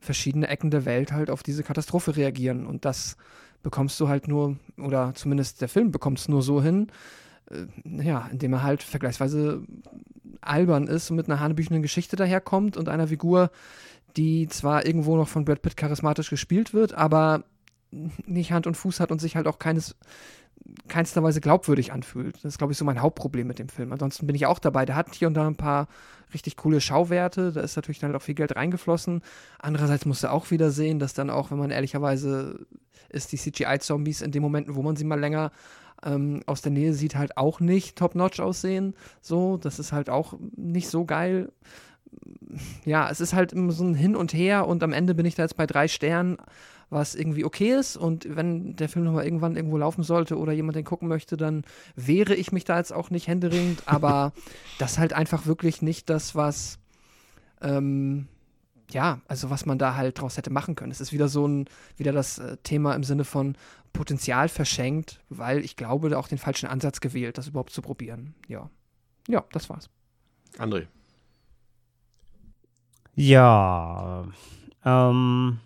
verschiedene 0.00 0.48
Ecken 0.48 0.70
der 0.70 0.84
Welt 0.84 1.12
halt 1.12 1.30
auf 1.30 1.42
diese 1.42 1.62
Katastrophe 1.62 2.16
reagieren. 2.16 2.66
Und 2.66 2.84
das 2.84 3.16
bekommst 3.62 3.98
du 3.98 4.08
halt 4.08 4.28
nur, 4.28 4.56
oder 4.76 5.12
zumindest 5.14 5.60
der 5.60 5.68
Film 5.68 5.90
bekommt 5.90 6.18
es 6.18 6.28
nur 6.28 6.42
so 6.42 6.62
hin, 6.62 6.88
äh, 7.50 7.66
ja, 7.84 8.28
indem 8.30 8.52
er 8.52 8.62
halt 8.62 8.82
vergleichsweise 8.82 9.62
albern 10.40 10.86
ist 10.86 11.10
und 11.10 11.16
mit 11.16 11.28
einer 11.28 11.40
hanebüchenden 11.40 11.82
Geschichte 11.82 12.16
daherkommt 12.16 12.76
und 12.76 12.88
einer 12.88 13.08
Figur, 13.08 13.50
die 14.16 14.46
zwar 14.48 14.86
irgendwo 14.86 15.16
noch 15.16 15.28
von 15.28 15.44
Brad 15.44 15.62
Pitt 15.62 15.76
charismatisch 15.76 16.30
gespielt 16.30 16.74
wird, 16.74 16.92
aber 16.94 17.44
nicht 18.26 18.52
Hand 18.52 18.66
und 18.66 18.76
Fuß 18.76 19.00
hat 19.00 19.10
und 19.10 19.20
sich 19.20 19.36
halt 19.36 19.46
auch 19.46 19.58
keines 19.58 19.96
keinster 20.88 21.22
Weise 21.22 21.40
glaubwürdig 21.40 21.92
anfühlt. 21.92 22.36
Das 22.36 22.44
ist, 22.44 22.58
glaube 22.58 22.72
ich, 22.72 22.78
so 22.78 22.84
mein 22.84 23.02
Hauptproblem 23.02 23.46
mit 23.46 23.58
dem 23.58 23.68
Film. 23.68 23.92
Ansonsten 23.92 24.26
bin 24.26 24.36
ich 24.36 24.46
auch 24.46 24.58
dabei. 24.58 24.86
Der 24.86 24.96
hat 24.96 25.14
hier 25.14 25.28
und 25.28 25.34
da 25.34 25.46
ein 25.46 25.56
paar 25.56 25.88
richtig 26.32 26.56
coole 26.56 26.80
Schauwerte. 26.80 27.52
Da 27.52 27.60
ist 27.60 27.76
natürlich 27.76 27.98
dann 27.98 28.12
halt 28.12 28.20
auch 28.20 28.24
viel 28.24 28.34
Geld 28.34 28.56
reingeflossen. 28.56 29.22
Andererseits 29.58 30.06
musst 30.06 30.24
du 30.24 30.30
auch 30.30 30.50
wieder 30.50 30.70
sehen, 30.70 30.98
dass 30.98 31.14
dann 31.14 31.30
auch, 31.30 31.50
wenn 31.50 31.58
man 31.58 31.70
ehrlicherweise 31.70 32.66
ist, 33.08 33.32
die 33.32 33.38
CGI-Zombies 33.38 34.22
in 34.22 34.32
den 34.32 34.42
Momenten, 34.42 34.74
wo 34.74 34.82
man 34.82 34.96
sie 34.96 35.04
mal 35.04 35.20
länger 35.20 35.52
ähm, 36.04 36.42
aus 36.46 36.62
der 36.62 36.72
Nähe 36.72 36.92
sieht, 36.92 37.14
halt 37.16 37.36
auch 37.36 37.60
nicht 37.60 37.96
top-notch 37.96 38.40
aussehen. 38.40 38.94
So, 39.20 39.56
das 39.56 39.78
ist 39.78 39.92
halt 39.92 40.10
auch 40.10 40.34
nicht 40.56 40.88
so 40.88 41.04
geil. 41.04 41.52
Ja, 42.84 43.10
es 43.10 43.20
ist 43.20 43.34
halt 43.34 43.52
immer 43.52 43.72
so 43.72 43.84
ein 43.84 43.94
Hin 43.94 44.16
und 44.16 44.32
Her 44.32 44.66
und 44.68 44.82
am 44.82 44.92
Ende 44.92 45.14
bin 45.14 45.26
ich 45.26 45.34
da 45.34 45.42
jetzt 45.42 45.56
bei 45.56 45.66
drei 45.66 45.88
Sternen, 45.88 46.38
was 46.94 47.14
irgendwie 47.14 47.44
okay 47.44 47.74
ist. 47.74 47.96
Und 47.96 48.26
wenn 48.34 48.76
der 48.76 48.88
Film 48.88 49.04
nochmal 49.04 49.24
irgendwann 49.24 49.56
irgendwo 49.56 49.76
laufen 49.76 50.02
sollte 50.02 50.38
oder 50.38 50.52
jemand 50.52 50.76
den 50.76 50.84
gucken 50.84 51.08
möchte, 51.08 51.36
dann 51.36 51.64
wehre 51.96 52.34
ich 52.34 52.52
mich 52.52 52.64
da 52.64 52.78
jetzt 52.78 52.92
auch 52.92 53.10
nicht 53.10 53.28
händeringend. 53.28 53.82
Aber 53.86 54.32
das 54.78 54.92
ist 54.92 54.98
halt 54.98 55.12
einfach 55.12 55.46
wirklich 55.46 55.82
nicht 55.82 56.08
das, 56.08 56.34
was, 56.34 56.78
ähm, 57.60 58.28
ja, 58.90 59.20
also 59.28 59.50
was 59.50 59.66
man 59.66 59.78
da 59.78 59.96
halt 59.96 60.20
draus 60.20 60.36
hätte 60.36 60.50
machen 60.50 60.76
können. 60.76 60.92
Es 60.92 61.00
ist 61.00 61.12
wieder 61.12 61.28
so 61.28 61.46
ein, 61.46 61.66
wieder 61.96 62.12
das 62.12 62.38
äh, 62.38 62.56
Thema 62.62 62.94
im 62.94 63.04
Sinne 63.04 63.24
von 63.24 63.56
Potenzial 63.92 64.48
verschenkt, 64.48 65.20
weil 65.28 65.64
ich 65.64 65.76
glaube, 65.76 66.16
auch 66.18 66.28
den 66.28 66.38
falschen 66.38 66.66
Ansatz 66.66 67.00
gewählt, 67.00 67.38
das 67.38 67.48
überhaupt 67.48 67.72
zu 67.72 67.82
probieren. 67.82 68.34
Ja. 68.48 68.70
Ja, 69.28 69.44
das 69.52 69.68
war's. 69.70 69.88
André. 70.58 70.86
Ja, 73.14 74.26
ähm, 74.84 75.60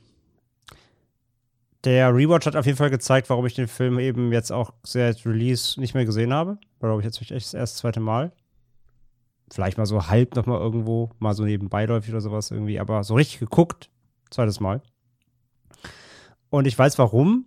der 1.89 2.15
Rewatch 2.15 2.45
hat 2.45 2.55
auf 2.55 2.67
jeden 2.67 2.77
Fall 2.77 2.91
gezeigt, 2.91 3.31
warum 3.31 3.47
ich 3.47 3.55
den 3.55 3.67
Film 3.67 3.99
eben 3.99 4.31
jetzt 4.31 4.53
auch 4.53 4.75
seit 4.83 5.25
Release 5.25 5.81
nicht 5.81 5.95
mehr 5.95 6.05
gesehen 6.05 6.35
habe. 6.35 6.59
Glaube 6.81 7.01
ich 7.01 7.07
jetzt 7.07 7.19
echt 7.19 7.47
das 7.47 7.55
erste, 7.55 7.79
zweite 7.79 8.01
Mal. 8.01 8.31
Vielleicht 9.51 9.79
mal 9.79 9.87
so 9.87 10.07
halb 10.07 10.37
nochmal 10.37 10.61
irgendwo, 10.61 11.11
mal 11.19 11.33
so 11.33 11.45
nebenbeiläufig 11.45 12.11
oder 12.11 12.21
sowas 12.21 12.51
irgendwie, 12.51 12.79
aber 12.79 13.05
so 13.05 13.15
richtig 13.15 13.39
geguckt, 13.39 13.89
zweites 14.31 14.61
Mal. 14.61 14.83
Und 16.51 16.67
ich 16.67 16.79
weiß 16.79 16.99
warum. 16.99 17.47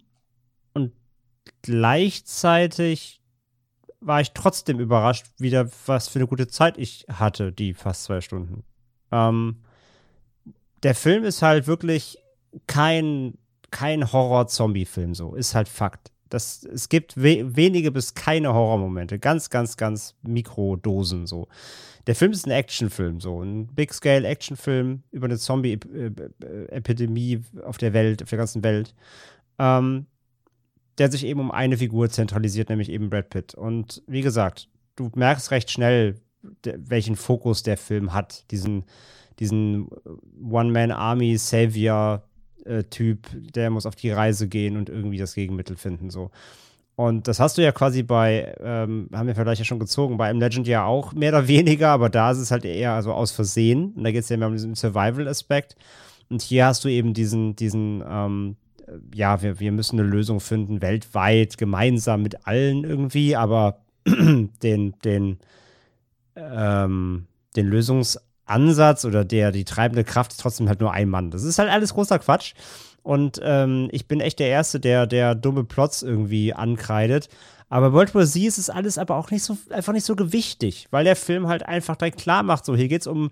Und 0.73 0.91
gleichzeitig 1.61 3.21
war 3.99 4.21
ich 4.21 4.31
trotzdem 4.31 4.79
überrascht, 4.79 5.27
wieder 5.37 5.69
was 5.85 6.07
für 6.07 6.17
eine 6.17 6.27
gute 6.27 6.47
Zeit 6.47 6.79
ich 6.79 7.05
hatte, 7.07 7.51
die 7.51 7.75
fast 7.75 8.05
zwei 8.05 8.21
Stunden. 8.21 8.63
Ähm, 9.11 9.61
der 10.81 10.95
Film 10.95 11.25
ist 11.25 11.43
halt 11.43 11.67
wirklich 11.67 12.17
kein, 12.65 13.37
kein 13.71 14.11
Horror-Zombie-Film, 14.11 15.15
so. 15.15 15.35
Ist 15.35 15.55
halt 15.55 15.69
Fakt. 15.69 16.11
Das, 16.29 16.63
es 16.63 16.87
gibt 16.87 17.17
we 17.17 17.55
wenige 17.55 17.91
bis 17.91 18.13
keine 18.13 18.53
Horrormomente. 18.53 19.19
Ganz, 19.19 19.49
ganz, 19.49 19.75
ganz 19.75 20.15
Mikrodosen, 20.21 21.27
so. 21.27 21.49
Der 22.07 22.15
Film 22.15 22.31
ist 22.31 22.47
ein 22.47 22.51
Actionfilm, 22.51 23.19
so. 23.19 23.41
Ein 23.41 23.67
Big-Scale-Actionfilm 23.67 25.03
über 25.11 25.25
eine 25.25 25.37
Zombie-Epidemie 25.37 27.41
auf 27.63 27.77
der 27.77 27.93
Welt, 27.93 28.23
auf 28.23 28.29
der 28.29 28.37
ganzen 28.37 28.63
Welt. 28.63 28.95
Ähm, 29.59 30.07
der 30.97 31.11
sich 31.11 31.25
eben 31.25 31.39
um 31.39 31.51
eine 31.51 31.77
Figur 31.77 32.09
zentralisiert, 32.09 32.69
nämlich 32.69 32.89
eben 32.89 33.09
Brad 33.09 33.29
Pitt. 33.29 33.55
Und 33.55 34.03
wie 34.07 34.21
gesagt, 34.21 34.67
du 34.95 35.09
merkst 35.15 35.51
recht 35.51 35.71
schnell, 35.71 36.19
welchen 36.63 37.15
Fokus 37.15 37.63
der 37.63 37.77
Film 37.77 38.13
hat. 38.13 38.49
Diesen, 38.51 38.85
diesen 39.39 39.87
One-Man-Army-Savior-Typ, 42.65 43.27
der 43.53 43.69
muss 43.69 43.85
auf 43.85 43.95
die 43.95 44.11
Reise 44.11 44.47
gehen 44.47 44.77
und 44.77 44.89
irgendwie 44.89 45.17
das 45.17 45.35
Gegenmittel 45.35 45.75
finden. 45.75 46.09
So. 46.09 46.31
Und 46.95 47.27
das 47.27 47.39
hast 47.39 47.57
du 47.57 47.63
ja 47.63 47.71
quasi 47.71 48.03
bei, 48.03 48.55
ähm, 48.59 49.09
haben 49.13 49.27
wir 49.27 49.35
vielleicht 49.35 49.59
ja 49.59 49.65
schon 49.65 49.79
gezogen, 49.79 50.17
bei 50.17 50.29
einem 50.29 50.39
Legend 50.39 50.67
ja 50.67 50.85
auch 50.85 51.13
mehr 51.13 51.31
oder 51.31 51.47
weniger, 51.47 51.89
aber 51.89 52.09
da 52.09 52.31
ist 52.31 52.39
es 52.39 52.51
halt 52.51 52.65
eher 52.65 52.93
also 52.93 53.13
aus 53.13 53.31
Versehen. 53.31 53.93
Und 53.95 54.03
da 54.03 54.11
geht 54.11 54.23
es 54.23 54.29
ja 54.29 54.37
mehr 54.37 54.47
um 54.47 54.53
diesen 54.53 54.75
Survival-Aspekt. 54.75 55.75
Und 56.29 56.41
hier 56.41 56.65
hast 56.65 56.83
du 56.85 56.89
eben 56.89 57.13
diesen, 57.13 57.55
diesen, 57.55 58.03
ähm, 58.07 58.55
ja, 59.13 59.41
wir, 59.41 59.59
wir 59.59 59.71
müssen 59.71 59.99
eine 59.99 60.07
Lösung 60.07 60.39
finden, 60.39 60.81
weltweit, 60.81 61.57
gemeinsam 61.57 62.21
mit 62.21 62.47
allen 62.47 62.83
irgendwie, 62.83 63.35
aber 63.35 63.81
den, 64.05 64.93
den, 65.03 65.39
ähm, 66.35 67.25
den 67.55 67.67
Lösungsansatz 68.47 69.05
oder 69.05 69.25
der, 69.25 69.51
die 69.51 69.65
treibende 69.65 70.03
Kraft 70.03 70.31
ist 70.31 70.41
trotzdem 70.41 70.67
halt 70.67 70.81
nur 70.81 70.91
ein 70.91 71.09
Mann. 71.09 71.31
Das 71.31 71.43
ist 71.43 71.59
halt 71.59 71.69
alles 71.69 71.93
großer 71.93 72.19
Quatsch. 72.19 72.53
Und 73.03 73.39
ähm, 73.43 73.89
ich 73.91 74.07
bin 74.07 74.19
echt 74.19 74.39
der 74.39 74.49
Erste, 74.49 74.79
der, 74.79 75.07
der 75.07 75.35
dumme 75.35 75.63
Plots 75.63 76.03
irgendwie 76.03 76.53
ankreidet. 76.53 77.29
Aber 77.69 77.93
World 77.93 78.13
War 78.13 78.25
Z 78.25 78.43
ist 78.43 78.57
es 78.57 78.69
alles 78.69 78.97
aber 78.97 79.15
auch 79.15 79.31
nicht 79.31 79.43
so, 79.43 79.57
einfach 79.69 79.93
nicht 79.93 80.05
so 80.05 80.15
gewichtig, 80.15 80.87
weil 80.91 81.05
der 81.05 81.15
Film 81.15 81.47
halt 81.47 81.65
einfach 81.65 81.95
direkt 81.95 82.19
klar 82.19 82.43
macht, 82.43 82.65
so 82.65 82.75
hier 82.75 82.89
geht 82.89 83.01
es 83.01 83.07
um 83.07 83.31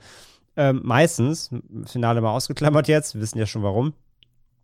ähm, 0.55 0.81
meistens, 0.83 1.49
Finale 1.85 2.21
mal 2.21 2.31
ausgeklammert 2.31 2.87
jetzt, 2.87 3.15
wir 3.15 3.21
wissen 3.21 3.37
ja 3.37 3.45
schon 3.45 3.63
warum, 3.63 3.93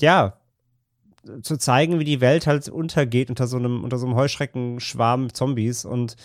ja, 0.00 0.34
zu 1.42 1.56
zeigen, 1.56 1.98
wie 1.98 2.04
die 2.04 2.20
Welt 2.20 2.46
halt 2.46 2.68
untergeht 2.68 3.28
unter 3.28 3.46
so 3.46 3.58
einem, 3.58 3.84
unter 3.84 3.98
so 3.98 4.06
einem 4.06 4.16
Heuschreckenschwarm 4.16 5.34
Zombies 5.34 5.84
und 5.84 6.16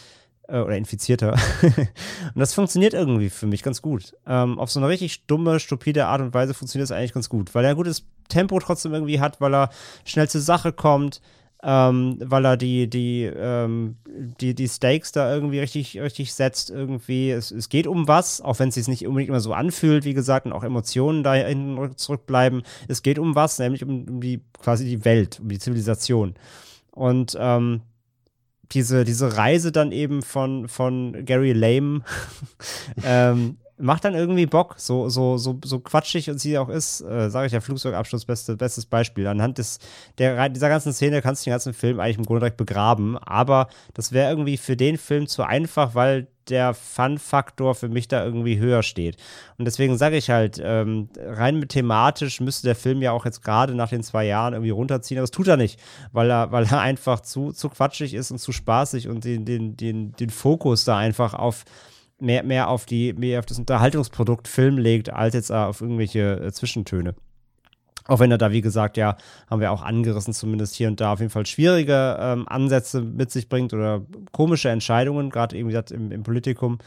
äh, 0.47 0.59
oder 0.59 0.77
Infizierter. 0.77 1.33
und 1.61 2.39
das 2.39 2.53
funktioniert 2.53 2.93
irgendwie 2.93 3.29
für 3.29 3.47
mich 3.47 3.63
ganz 3.63 3.81
gut. 3.81 4.15
Ähm, 4.25 4.59
auf 4.59 4.71
so 4.71 4.79
eine 4.79 4.89
richtig 4.89 5.25
dumme, 5.27 5.59
stupide 5.59 6.05
Art 6.05 6.21
und 6.21 6.33
Weise 6.33 6.53
funktioniert 6.53 6.89
das 6.89 6.95
eigentlich 6.95 7.13
ganz 7.13 7.29
gut, 7.29 7.53
weil 7.53 7.65
er 7.65 7.71
ein 7.71 7.75
gutes 7.75 8.05
Tempo 8.29 8.59
trotzdem 8.59 8.93
irgendwie 8.93 9.19
hat, 9.19 9.41
weil 9.41 9.53
er 9.53 9.69
schnell 10.05 10.29
zur 10.29 10.41
Sache 10.41 10.71
kommt, 10.71 11.21
ähm, 11.67 12.17
weil 12.23 12.45
er 12.45 12.57
die, 12.57 12.87
die, 12.87 13.23
ähm, 13.23 13.95
die, 14.39 14.53
die 14.53 14.67
Stakes 14.67 15.11
da 15.11 15.33
irgendwie 15.33 15.59
richtig, 15.59 15.99
richtig 15.99 16.31
setzt, 16.31 16.69
irgendwie. 16.69 17.31
Es, 17.31 17.49
es 17.49 17.69
geht 17.69 17.87
um 17.87 18.07
was, 18.07 18.39
auch 18.39 18.59
wenn 18.59 18.69
es 18.69 18.75
sich 18.75 18.87
nicht 18.87 19.07
unbedingt 19.07 19.29
immer 19.29 19.39
so 19.39 19.51
anfühlt, 19.51 20.05
wie 20.05 20.13
gesagt, 20.13 20.45
und 20.45 20.53
auch 20.53 20.63
Emotionen 20.63 21.23
da 21.23 21.33
hinten 21.33 21.97
zurückbleiben. 21.97 22.61
Es 22.87 23.01
geht 23.01 23.17
um 23.17 23.33
was, 23.33 23.57
nämlich 23.57 23.83
um, 23.83 24.05
um 24.07 24.21
die 24.21 24.41
quasi 24.61 24.85
die 24.85 25.03
Welt, 25.05 25.39
um 25.41 25.49
die 25.49 25.57
Zivilisation. 25.57 26.35
Und 26.91 27.35
ähm, 27.39 27.81
diese, 28.71 29.03
diese 29.03 29.35
Reise 29.35 29.71
dann 29.71 29.91
eben 29.91 30.21
von, 30.21 30.67
von 30.67 31.25
Gary 31.25 31.53
Lame 31.53 32.01
ähm, 33.03 33.57
macht 33.77 34.05
dann 34.05 34.13
irgendwie 34.13 34.45
Bock, 34.45 34.75
so, 34.77 35.09
so, 35.09 35.37
so, 35.37 35.59
so 35.63 35.79
quatschig 35.79 36.29
und 36.29 36.39
sie 36.39 36.57
auch 36.57 36.69
ist, 36.69 37.01
äh, 37.01 37.29
sage 37.29 37.47
ich 37.47 37.53
ja, 37.53 37.59
Flugzeugabsturz, 37.59 38.25
beste, 38.25 38.55
bestes 38.55 38.85
Beispiel. 38.85 39.27
Anhand 39.27 39.57
des, 39.57 39.79
der, 40.17 40.49
dieser 40.49 40.69
ganzen 40.69 40.93
Szene 40.93 41.21
kannst 41.21 41.41
du 41.41 41.49
den 41.49 41.53
ganzen 41.53 41.73
Film 41.73 41.99
eigentlich 41.99 42.17
im 42.17 42.25
Grunde 42.25 42.39
direkt 42.39 42.57
begraben, 42.57 43.17
aber 43.17 43.67
das 43.93 44.11
wäre 44.11 44.29
irgendwie 44.29 44.57
für 44.57 44.77
den 44.77 44.97
Film 44.97 45.27
zu 45.27 45.43
einfach, 45.43 45.93
weil 45.93 46.27
der 46.49 46.73
Fun-Faktor 46.73 47.75
für 47.75 47.89
mich 47.89 48.07
da 48.07 48.23
irgendwie 48.23 48.59
höher 48.59 48.83
steht. 48.83 49.17
Und 49.57 49.65
deswegen 49.65 49.97
sage 49.97 50.15
ich 50.15 50.29
halt, 50.29 50.61
ähm, 50.63 51.09
rein 51.17 51.67
thematisch 51.67 52.39
müsste 52.39 52.67
der 52.67 52.75
Film 52.75 53.01
ja 53.01 53.11
auch 53.11 53.25
jetzt 53.25 53.43
gerade 53.43 53.73
nach 53.73 53.89
den 53.89 54.03
zwei 54.03 54.25
Jahren 54.25 54.53
irgendwie 54.53 54.69
runterziehen, 54.69 55.17
aber 55.17 55.23
das 55.23 55.31
tut 55.31 55.47
er 55.47 55.57
nicht, 55.57 55.79
weil 56.11 56.29
er, 56.29 56.51
weil 56.51 56.65
er 56.65 56.81
einfach 56.81 57.21
zu, 57.21 57.51
zu 57.51 57.69
quatschig 57.69 58.13
ist 58.13 58.31
und 58.31 58.37
zu 58.37 58.51
spaßig 58.51 59.07
und 59.09 59.23
den, 59.23 59.45
den, 59.45 59.75
den, 59.75 60.11
den 60.13 60.29
Fokus 60.29 60.85
da 60.85 60.97
einfach 60.97 61.33
auf 61.33 61.65
mehr, 62.25 62.43
mehr 62.43 62.69
auf 62.69 62.85
die, 62.85 63.13
mehr 63.13 63.39
auf 63.39 63.45
das 63.45 63.59
Unterhaltungsprodukt 63.59 64.47
Film 64.47 64.77
legt, 64.77 65.11
als 65.11 65.33
jetzt 65.33 65.51
auf 65.51 65.81
irgendwelche 65.81 66.41
äh, 66.41 66.51
Zwischentöne. 66.51 67.15
Auch 68.07 68.19
wenn 68.19 68.31
er 68.31 68.37
da, 68.37 68.51
wie 68.51 68.61
gesagt, 68.61 68.97
ja, 68.97 69.17
haben 69.49 69.61
wir 69.61 69.71
auch 69.71 69.81
angerissen, 69.81 70.33
zumindest 70.33 70.75
hier 70.75 70.87
und 70.87 71.01
da 71.01 71.13
auf 71.13 71.19
jeden 71.19 71.31
Fall 71.31 71.45
schwierige 71.45 72.17
ähm, 72.19 72.47
Ansätze 72.47 73.01
mit 73.01 73.31
sich 73.31 73.49
bringt 73.49 73.73
oder 73.73 74.01
komische 74.31 74.69
Entscheidungen, 74.69 75.31
gerade 75.31 75.57
irgendwie 75.57 75.93
im, 75.93 76.11
im 76.11 76.23
Politikum. 76.23 76.77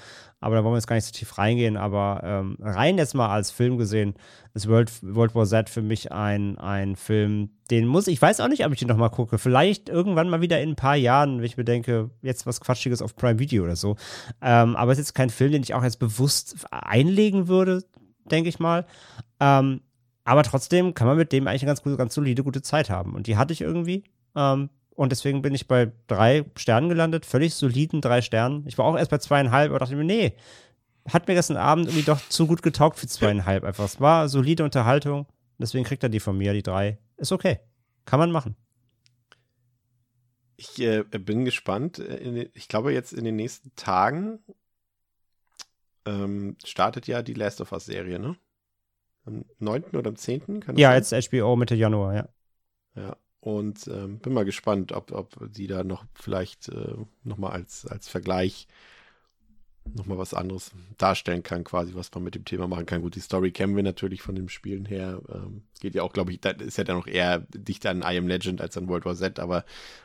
Aber 0.40 0.54
da 0.54 0.62
wollen 0.62 0.74
wir 0.74 0.78
jetzt 0.78 0.86
gar 0.86 0.94
nicht 0.94 1.06
so 1.06 1.12
tief 1.12 1.36
reingehen. 1.36 1.76
Aber 1.76 2.20
ähm, 2.22 2.56
rein 2.60 2.98
jetzt 2.98 3.14
mal 3.14 3.28
als 3.28 3.50
Film 3.50 3.78
gesehen, 3.78 4.14
ist 4.54 4.68
World, 4.68 4.92
World 5.02 5.34
War 5.34 5.46
Z 5.46 5.68
für 5.68 5.82
mich 5.82 6.12
ein, 6.12 6.56
ein 6.58 6.94
Film, 6.94 7.50
den 7.70 7.86
muss 7.86 8.06
ich 8.06 8.22
weiß 8.22 8.40
auch 8.40 8.48
nicht, 8.48 8.64
ob 8.64 8.72
ich 8.72 8.78
den 8.78 8.88
nochmal 8.88 9.10
gucke. 9.10 9.38
Vielleicht 9.38 9.88
irgendwann 9.88 10.30
mal 10.30 10.40
wieder 10.40 10.60
in 10.60 10.70
ein 10.70 10.76
paar 10.76 10.96
Jahren, 10.96 11.38
wenn 11.38 11.44
ich 11.44 11.56
mir 11.56 11.64
denke, 11.64 12.10
jetzt 12.22 12.46
was 12.46 12.60
Quatschiges 12.60 13.02
auf 13.02 13.16
Prime 13.16 13.40
Video 13.40 13.64
oder 13.64 13.76
so. 13.76 13.96
Ähm, 14.40 14.76
aber 14.76 14.92
es 14.92 14.98
ist 14.98 15.08
jetzt 15.08 15.14
kein 15.14 15.30
Film, 15.30 15.50
den 15.50 15.62
ich 15.62 15.74
auch 15.74 15.82
jetzt 15.82 15.98
bewusst 15.98 16.66
einlegen 16.70 17.48
würde, 17.48 17.82
denke 18.30 18.48
ich 18.48 18.60
mal. 18.60 18.86
Ähm, 19.40 19.80
aber 20.28 20.42
trotzdem 20.42 20.92
kann 20.92 21.06
man 21.06 21.16
mit 21.16 21.32
dem 21.32 21.48
eigentlich 21.48 21.62
eine 21.62 21.70
ganz, 21.70 21.82
gute, 21.82 21.96
ganz 21.96 22.12
solide, 22.12 22.44
gute 22.44 22.60
Zeit 22.60 22.90
haben. 22.90 23.14
Und 23.14 23.26
die 23.26 23.38
hatte 23.38 23.54
ich 23.54 23.62
irgendwie. 23.62 24.04
Ähm, 24.36 24.68
und 24.90 25.10
deswegen 25.10 25.40
bin 25.40 25.54
ich 25.54 25.68
bei 25.68 25.90
drei 26.06 26.44
Sternen 26.54 26.90
gelandet, 26.90 27.24
völlig 27.24 27.54
soliden 27.54 28.02
drei 28.02 28.20
Sternen. 28.20 28.66
Ich 28.66 28.76
war 28.76 28.84
auch 28.84 28.98
erst 28.98 29.10
bei 29.10 29.16
zweieinhalb, 29.16 29.70
aber 29.70 29.78
dachte 29.78 29.96
mir, 29.96 30.04
nee, 30.04 30.34
hat 31.08 31.28
mir 31.28 31.34
gestern 31.34 31.56
Abend 31.56 31.86
irgendwie 31.86 32.04
doch 32.04 32.20
zu 32.28 32.46
gut 32.46 32.62
getaugt 32.62 32.98
für 32.98 33.06
zweieinhalb 33.06 33.64
einfach. 33.64 33.86
Es 33.86 34.02
war 34.02 34.28
solide 34.28 34.64
Unterhaltung. 34.64 35.26
Deswegen 35.56 35.84
kriegt 35.84 36.02
er 36.02 36.10
die 36.10 36.20
von 36.20 36.36
mir, 36.36 36.52
die 36.52 36.62
drei. 36.62 36.98
Ist 37.16 37.32
okay. 37.32 37.60
Kann 38.04 38.20
man 38.20 38.30
machen. 38.30 38.54
Ich 40.56 40.78
äh, 40.78 41.04
bin 41.04 41.46
gespannt. 41.46 42.00
Äh, 42.00 42.50
ich 42.52 42.68
glaube, 42.68 42.92
jetzt 42.92 43.14
in 43.14 43.24
den 43.24 43.36
nächsten 43.36 43.74
Tagen 43.76 44.40
ähm, 46.04 46.58
startet 46.62 47.06
ja 47.06 47.22
die 47.22 47.34
Last 47.34 47.62
of 47.62 47.72
Us-Serie, 47.72 48.18
ne? 48.18 48.36
Am 49.28 49.44
9. 49.58 49.84
oder 49.96 50.08
am 50.08 50.16
10. 50.16 50.60
Kann 50.60 50.76
ja, 50.76 51.00
sein? 51.00 51.20
jetzt 51.20 51.30
HBO 51.30 51.56
Mitte 51.56 51.74
Januar, 51.74 52.14
ja. 52.14 52.28
Ja, 52.96 53.16
und 53.40 53.86
ähm, 53.88 54.18
bin 54.18 54.32
mal 54.32 54.44
gespannt, 54.44 54.92
ob, 54.92 55.12
ob 55.12 55.36
die 55.52 55.66
da 55.66 55.84
noch 55.84 56.04
vielleicht 56.14 56.68
äh, 56.68 56.94
nochmal 57.22 57.52
als, 57.52 57.86
als 57.86 58.08
Vergleich 58.08 58.66
nochmal 59.94 60.18
was 60.18 60.34
anderes 60.34 60.72
darstellen 60.96 61.42
kann, 61.42 61.64
quasi, 61.64 61.94
was 61.94 62.12
man 62.14 62.24
mit 62.24 62.34
dem 62.34 62.44
Thema 62.44 62.66
machen 62.66 62.86
kann. 62.86 63.02
Gut, 63.02 63.14
die 63.14 63.20
Story 63.20 63.50
kennen 63.50 63.76
wir 63.76 63.82
natürlich 63.82 64.22
von 64.22 64.34
dem 64.34 64.48
Spielen 64.48 64.84
her. 64.84 65.20
Ähm, 65.32 65.62
geht 65.80 65.94
ja 65.94 66.02
auch, 66.02 66.12
glaube 66.12 66.32
ich, 66.32 66.40
da 66.40 66.50
ist 66.50 66.78
ja 66.78 66.84
dann 66.84 66.96
noch 66.96 67.06
eher 67.06 67.46
dichter 67.54 67.90
an 67.90 68.02
I 68.02 68.18
Am 68.18 68.26
Legend 68.26 68.60
als 68.60 68.76
an 68.76 68.88
World 68.88 69.04
War 69.04 69.14
Z, 69.14 69.38
aber 69.38 69.64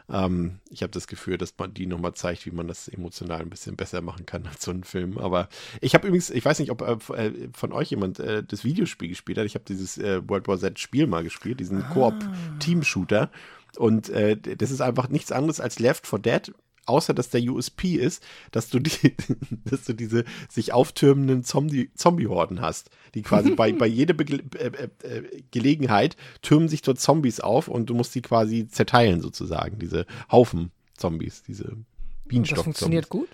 ähm, 0.09 0.59
ich 0.69 0.83
habe 0.83 0.91
das 0.91 1.07
Gefühl, 1.07 1.37
dass 1.37 1.53
man 1.57 1.73
die 1.73 1.85
nochmal 1.85 2.13
zeigt, 2.13 2.45
wie 2.45 2.51
man 2.51 2.67
das 2.67 2.87
emotional 2.87 3.41
ein 3.41 3.49
bisschen 3.49 3.75
besser 3.75 4.01
machen 4.01 4.25
kann 4.25 4.45
als 4.47 4.63
so 4.63 4.71
ein 4.71 4.83
Film. 4.83 5.17
Aber 5.17 5.49
ich 5.81 5.93
habe 5.95 6.07
übrigens, 6.07 6.29
ich 6.29 6.43
weiß 6.45 6.59
nicht, 6.59 6.71
ob 6.71 6.81
äh, 6.81 7.27
äh 7.27 7.49
von 7.53 7.71
euch 7.71 7.89
jemand 7.89 8.19
äh, 8.19 8.43
das 8.43 8.63
Videospiel 8.63 9.09
gespielt 9.09 9.37
hat. 9.37 9.45
Ich 9.45 9.55
habe 9.55 9.65
dieses 9.65 9.97
äh, 9.97 10.21
World 10.27 10.47
War 10.47 10.57
Z 10.57 10.79
Spiel 10.79 11.07
mal 11.07 11.23
gespielt, 11.23 11.59
diesen 11.59 11.83
ah. 11.83 11.89
Koop-Team-Shooter. 11.93 13.31
Und 13.77 14.09
äh, 14.09 14.37
das 14.37 14.71
ist 14.71 14.81
einfach 14.81 15.09
nichts 15.09 15.31
anderes 15.31 15.59
als 15.59 15.79
Left 15.79 16.05
4 16.05 16.19
Dead 16.19 16.53
außer 16.85 17.13
dass 17.13 17.29
der 17.29 17.41
USP 17.41 17.95
ist, 17.95 18.23
dass 18.51 18.69
du 18.69 18.79
die, 18.79 19.15
dass 19.65 19.85
du 19.85 19.93
diese 19.93 20.25
sich 20.49 20.73
auftürmenden 20.73 21.43
Zombie, 21.43 21.91
Zombie-Horden 21.95 22.61
hast, 22.61 22.89
die 23.15 23.21
quasi 23.21 23.51
bei, 23.51 23.71
bei 23.73 23.87
jeder 23.87 24.13
Be 24.13 24.25
äh, 24.25 24.67
äh, 24.67 24.89
äh, 25.07 25.43
Gelegenheit 25.51 26.15
türmen 26.41 26.69
sich 26.69 26.81
dort 26.81 26.99
Zombies 26.99 27.39
auf 27.39 27.67
und 27.67 27.89
du 27.89 27.93
musst 27.93 28.13
die 28.15 28.21
quasi 28.21 28.67
zerteilen 28.67 29.21
sozusagen, 29.21 29.79
diese 29.79 30.05
Haufen 30.31 30.71
Zombies, 30.95 31.43
diese 31.43 31.77
Bienenstock. 32.25 32.57
Das 32.57 32.63
funktioniert 32.63 33.09
gut? 33.09 33.29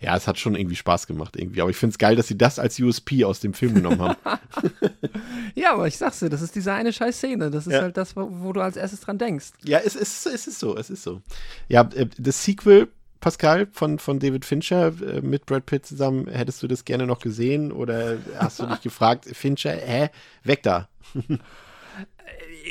Ja, 0.00 0.16
es 0.16 0.26
hat 0.26 0.38
schon 0.38 0.54
irgendwie 0.54 0.76
Spaß 0.76 1.06
gemacht 1.06 1.36
irgendwie. 1.36 1.60
Aber 1.60 1.70
ich 1.70 1.76
finde 1.76 1.92
es 1.92 1.98
geil, 1.98 2.16
dass 2.16 2.28
sie 2.28 2.38
das 2.38 2.58
als 2.58 2.78
USP 2.78 3.24
aus 3.24 3.40
dem 3.40 3.54
Film 3.54 3.74
genommen 3.74 4.00
haben. 4.00 4.16
ja, 5.54 5.72
aber 5.72 5.86
ich 5.86 5.98
sag's 5.98 6.20
dir, 6.20 6.30
das 6.30 6.42
ist 6.42 6.54
diese 6.54 6.72
eine 6.72 6.92
scheiß 6.92 7.16
Szene. 7.16 7.50
Das 7.50 7.66
ist 7.66 7.72
ja. 7.72 7.82
halt 7.82 7.96
das, 7.96 8.16
wo, 8.16 8.28
wo, 8.30 8.52
du 8.52 8.60
als 8.60 8.76
erstes 8.76 9.00
dran 9.00 9.18
denkst. 9.18 9.52
Ja, 9.64 9.78
es, 9.78 9.94
es, 9.94 10.26
es 10.26 10.46
ist 10.46 10.58
so, 10.60 10.76
es 10.76 10.90
ist 10.90 11.02
so. 11.02 11.22
Ja, 11.68 11.82
äh, 11.94 12.06
das 12.18 12.44
Sequel, 12.44 12.88
Pascal, 13.20 13.66
von, 13.72 13.98
von 13.98 14.18
David 14.18 14.44
Fincher 14.44 14.88
äh, 15.02 15.20
mit 15.22 15.46
Brad 15.46 15.66
Pitt 15.66 15.86
zusammen, 15.86 16.28
hättest 16.28 16.62
du 16.62 16.68
das 16.68 16.84
gerne 16.84 17.06
noch 17.06 17.20
gesehen 17.20 17.72
oder 17.72 18.18
hast 18.38 18.60
du 18.60 18.66
dich 18.66 18.80
gefragt, 18.82 19.24
Fincher, 19.24 19.72
hä, 19.72 20.10
weg 20.44 20.62
da? 20.62 20.88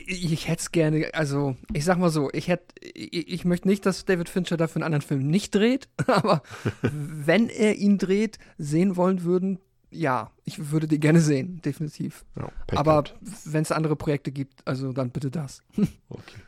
ich 0.07 0.47
hätte 0.47 0.61
es 0.61 0.71
gerne, 0.71 1.13
also 1.13 1.55
ich 1.73 1.85
sag 1.85 1.97
mal 1.97 2.09
so, 2.09 2.29
ich 2.33 2.47
hätte, 2.47 2.65
ich, 2.81 3.31
ich, 3.31 3.45
möchte 3.45 3.67
nicht, 3.67 3.85
dass 3.85 4.05
David 4.05 4.29
Fincher 4.29 4.57
dafür 4.57 4.77
einen 4.77 4.93
anderen 4.93 5.01
Film 5.01 5.27
nicht 5.27 5.53
dreht, 5.53 5.87
aber 6.07 6.41
wenn 6.81 7.49
er 7.49 7.75
ihn 7.75 7.97
dreht, 7.97 8.37
sehen 8.57 8.95
wollen 8.95 9.23
würden, 9.23 9.59
ja, 9.91 10.31
ich 10.43 10.71
würde 10.71 10.87
die 10.87 10.99
gerne 10.99 11.21
sehen, 11.21 11.61
definitiv. 11.63 12.25
Ja, 12.35 12.51
aber 12.75 13.03
wenn 13.45 13.61
es 13.61 13.71
andere 13.71 13.95
Projekte 13.95 14.31
gibt, 14.31 14.67
also 14.67 14.91
dann 14.91 15.11
bitte 15.11 15.29
das. 15.29 15.61
okay. 16.09 16.39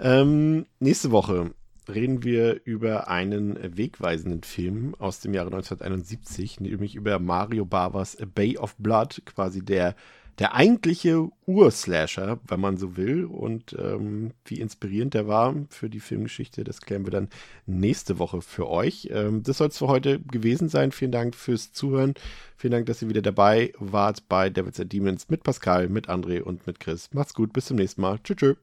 Ähm, 0.00 0.66
nächste 0.78 1.10
Woche 1.10 1.52
reden 1.88 2.22
wir 2.22 2.60
über 2.64 3.08
einen 3.08 3.58
wegweisenden 3.76 4.42
Film 4.42 4.94
aus 4.98 5.20
dem 5.20 5.32
Jahre 5.32 5.48
1971, 5.48 6.60
nämlich 6.60 6.94
über 6.94 7.18
Mario 7.18 7.64
Bavas 7.64 8.20
A 8.20 8.26
Bay 8.26 8.58
of 8.58 8.76
Blood, 8.76 9.22
quasi 9.24 9.64
der 9.64 9.96
der 10.38 10.54
eigentliche 10.54 11.28
Urslasher, 11.46 12.38
wenn 12.46 12.60
man 12.60 12.76
so 12.76 12.96
will. 12.96 13.24
Und 13.24 13.76
ähm, 13.78 14.32
wie 14.44 14.60
inspirierend 14.60 15.14
der 15.14 15.26
war 15.26 15.54
für 15.70 15.90
die 15.90 16.00
Filmgeschichte, 16.00 16.64
das 16.64 16.80
klären 16.80 17.04
wir 17.04 17.10
dann 17.10 17.28
nächste 17.66 18.18
Woche 18.18 18.40
für 18.40 18.68
euch. 18.68 19.08
Ähm, 19.10 19.42
das 19.42 19.58
soll 19.58 19.68
es 19.68 19.78
für 19.78 19.88
heute 19.88 20.20
gewesen 20.20 20.68
sein. 20.68 20.92
Vielen 20.92 21.12
Dank 21.12 21.34
fürs 21.34 21.72
Zuhören. 21.72 22.14
Vielen 22.56 22.72
Dank, 22.72 22.86
dass 22.86 23.02
ihr 23.02 23.08
wieder 23.08 23.22
dabei 23.22 23.72
wart 23.78 24.28
bei 24.28 24.50
Devils 24.50 24.80
and 24.80 24.92
Demons 24.92 25.28
mit 25.28 25.42
Pascal, 25.42 25.88
mit 25.88 26.08
André 26.08 26.40
und 26.40 26.66
mit 26.66 26.80
Chris. 26.80 27.10
Macht's 27.12 27.34
gut, 27.34 27.52
bis 27.52 27.66
zum 27.66 27.76
nächsten 27.76 28.00
Mal. 28.00 28.18
Tschüss. 28.22 28.56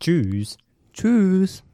Tschüss. 0.00 0.58
Tschüss. 0.92 1.65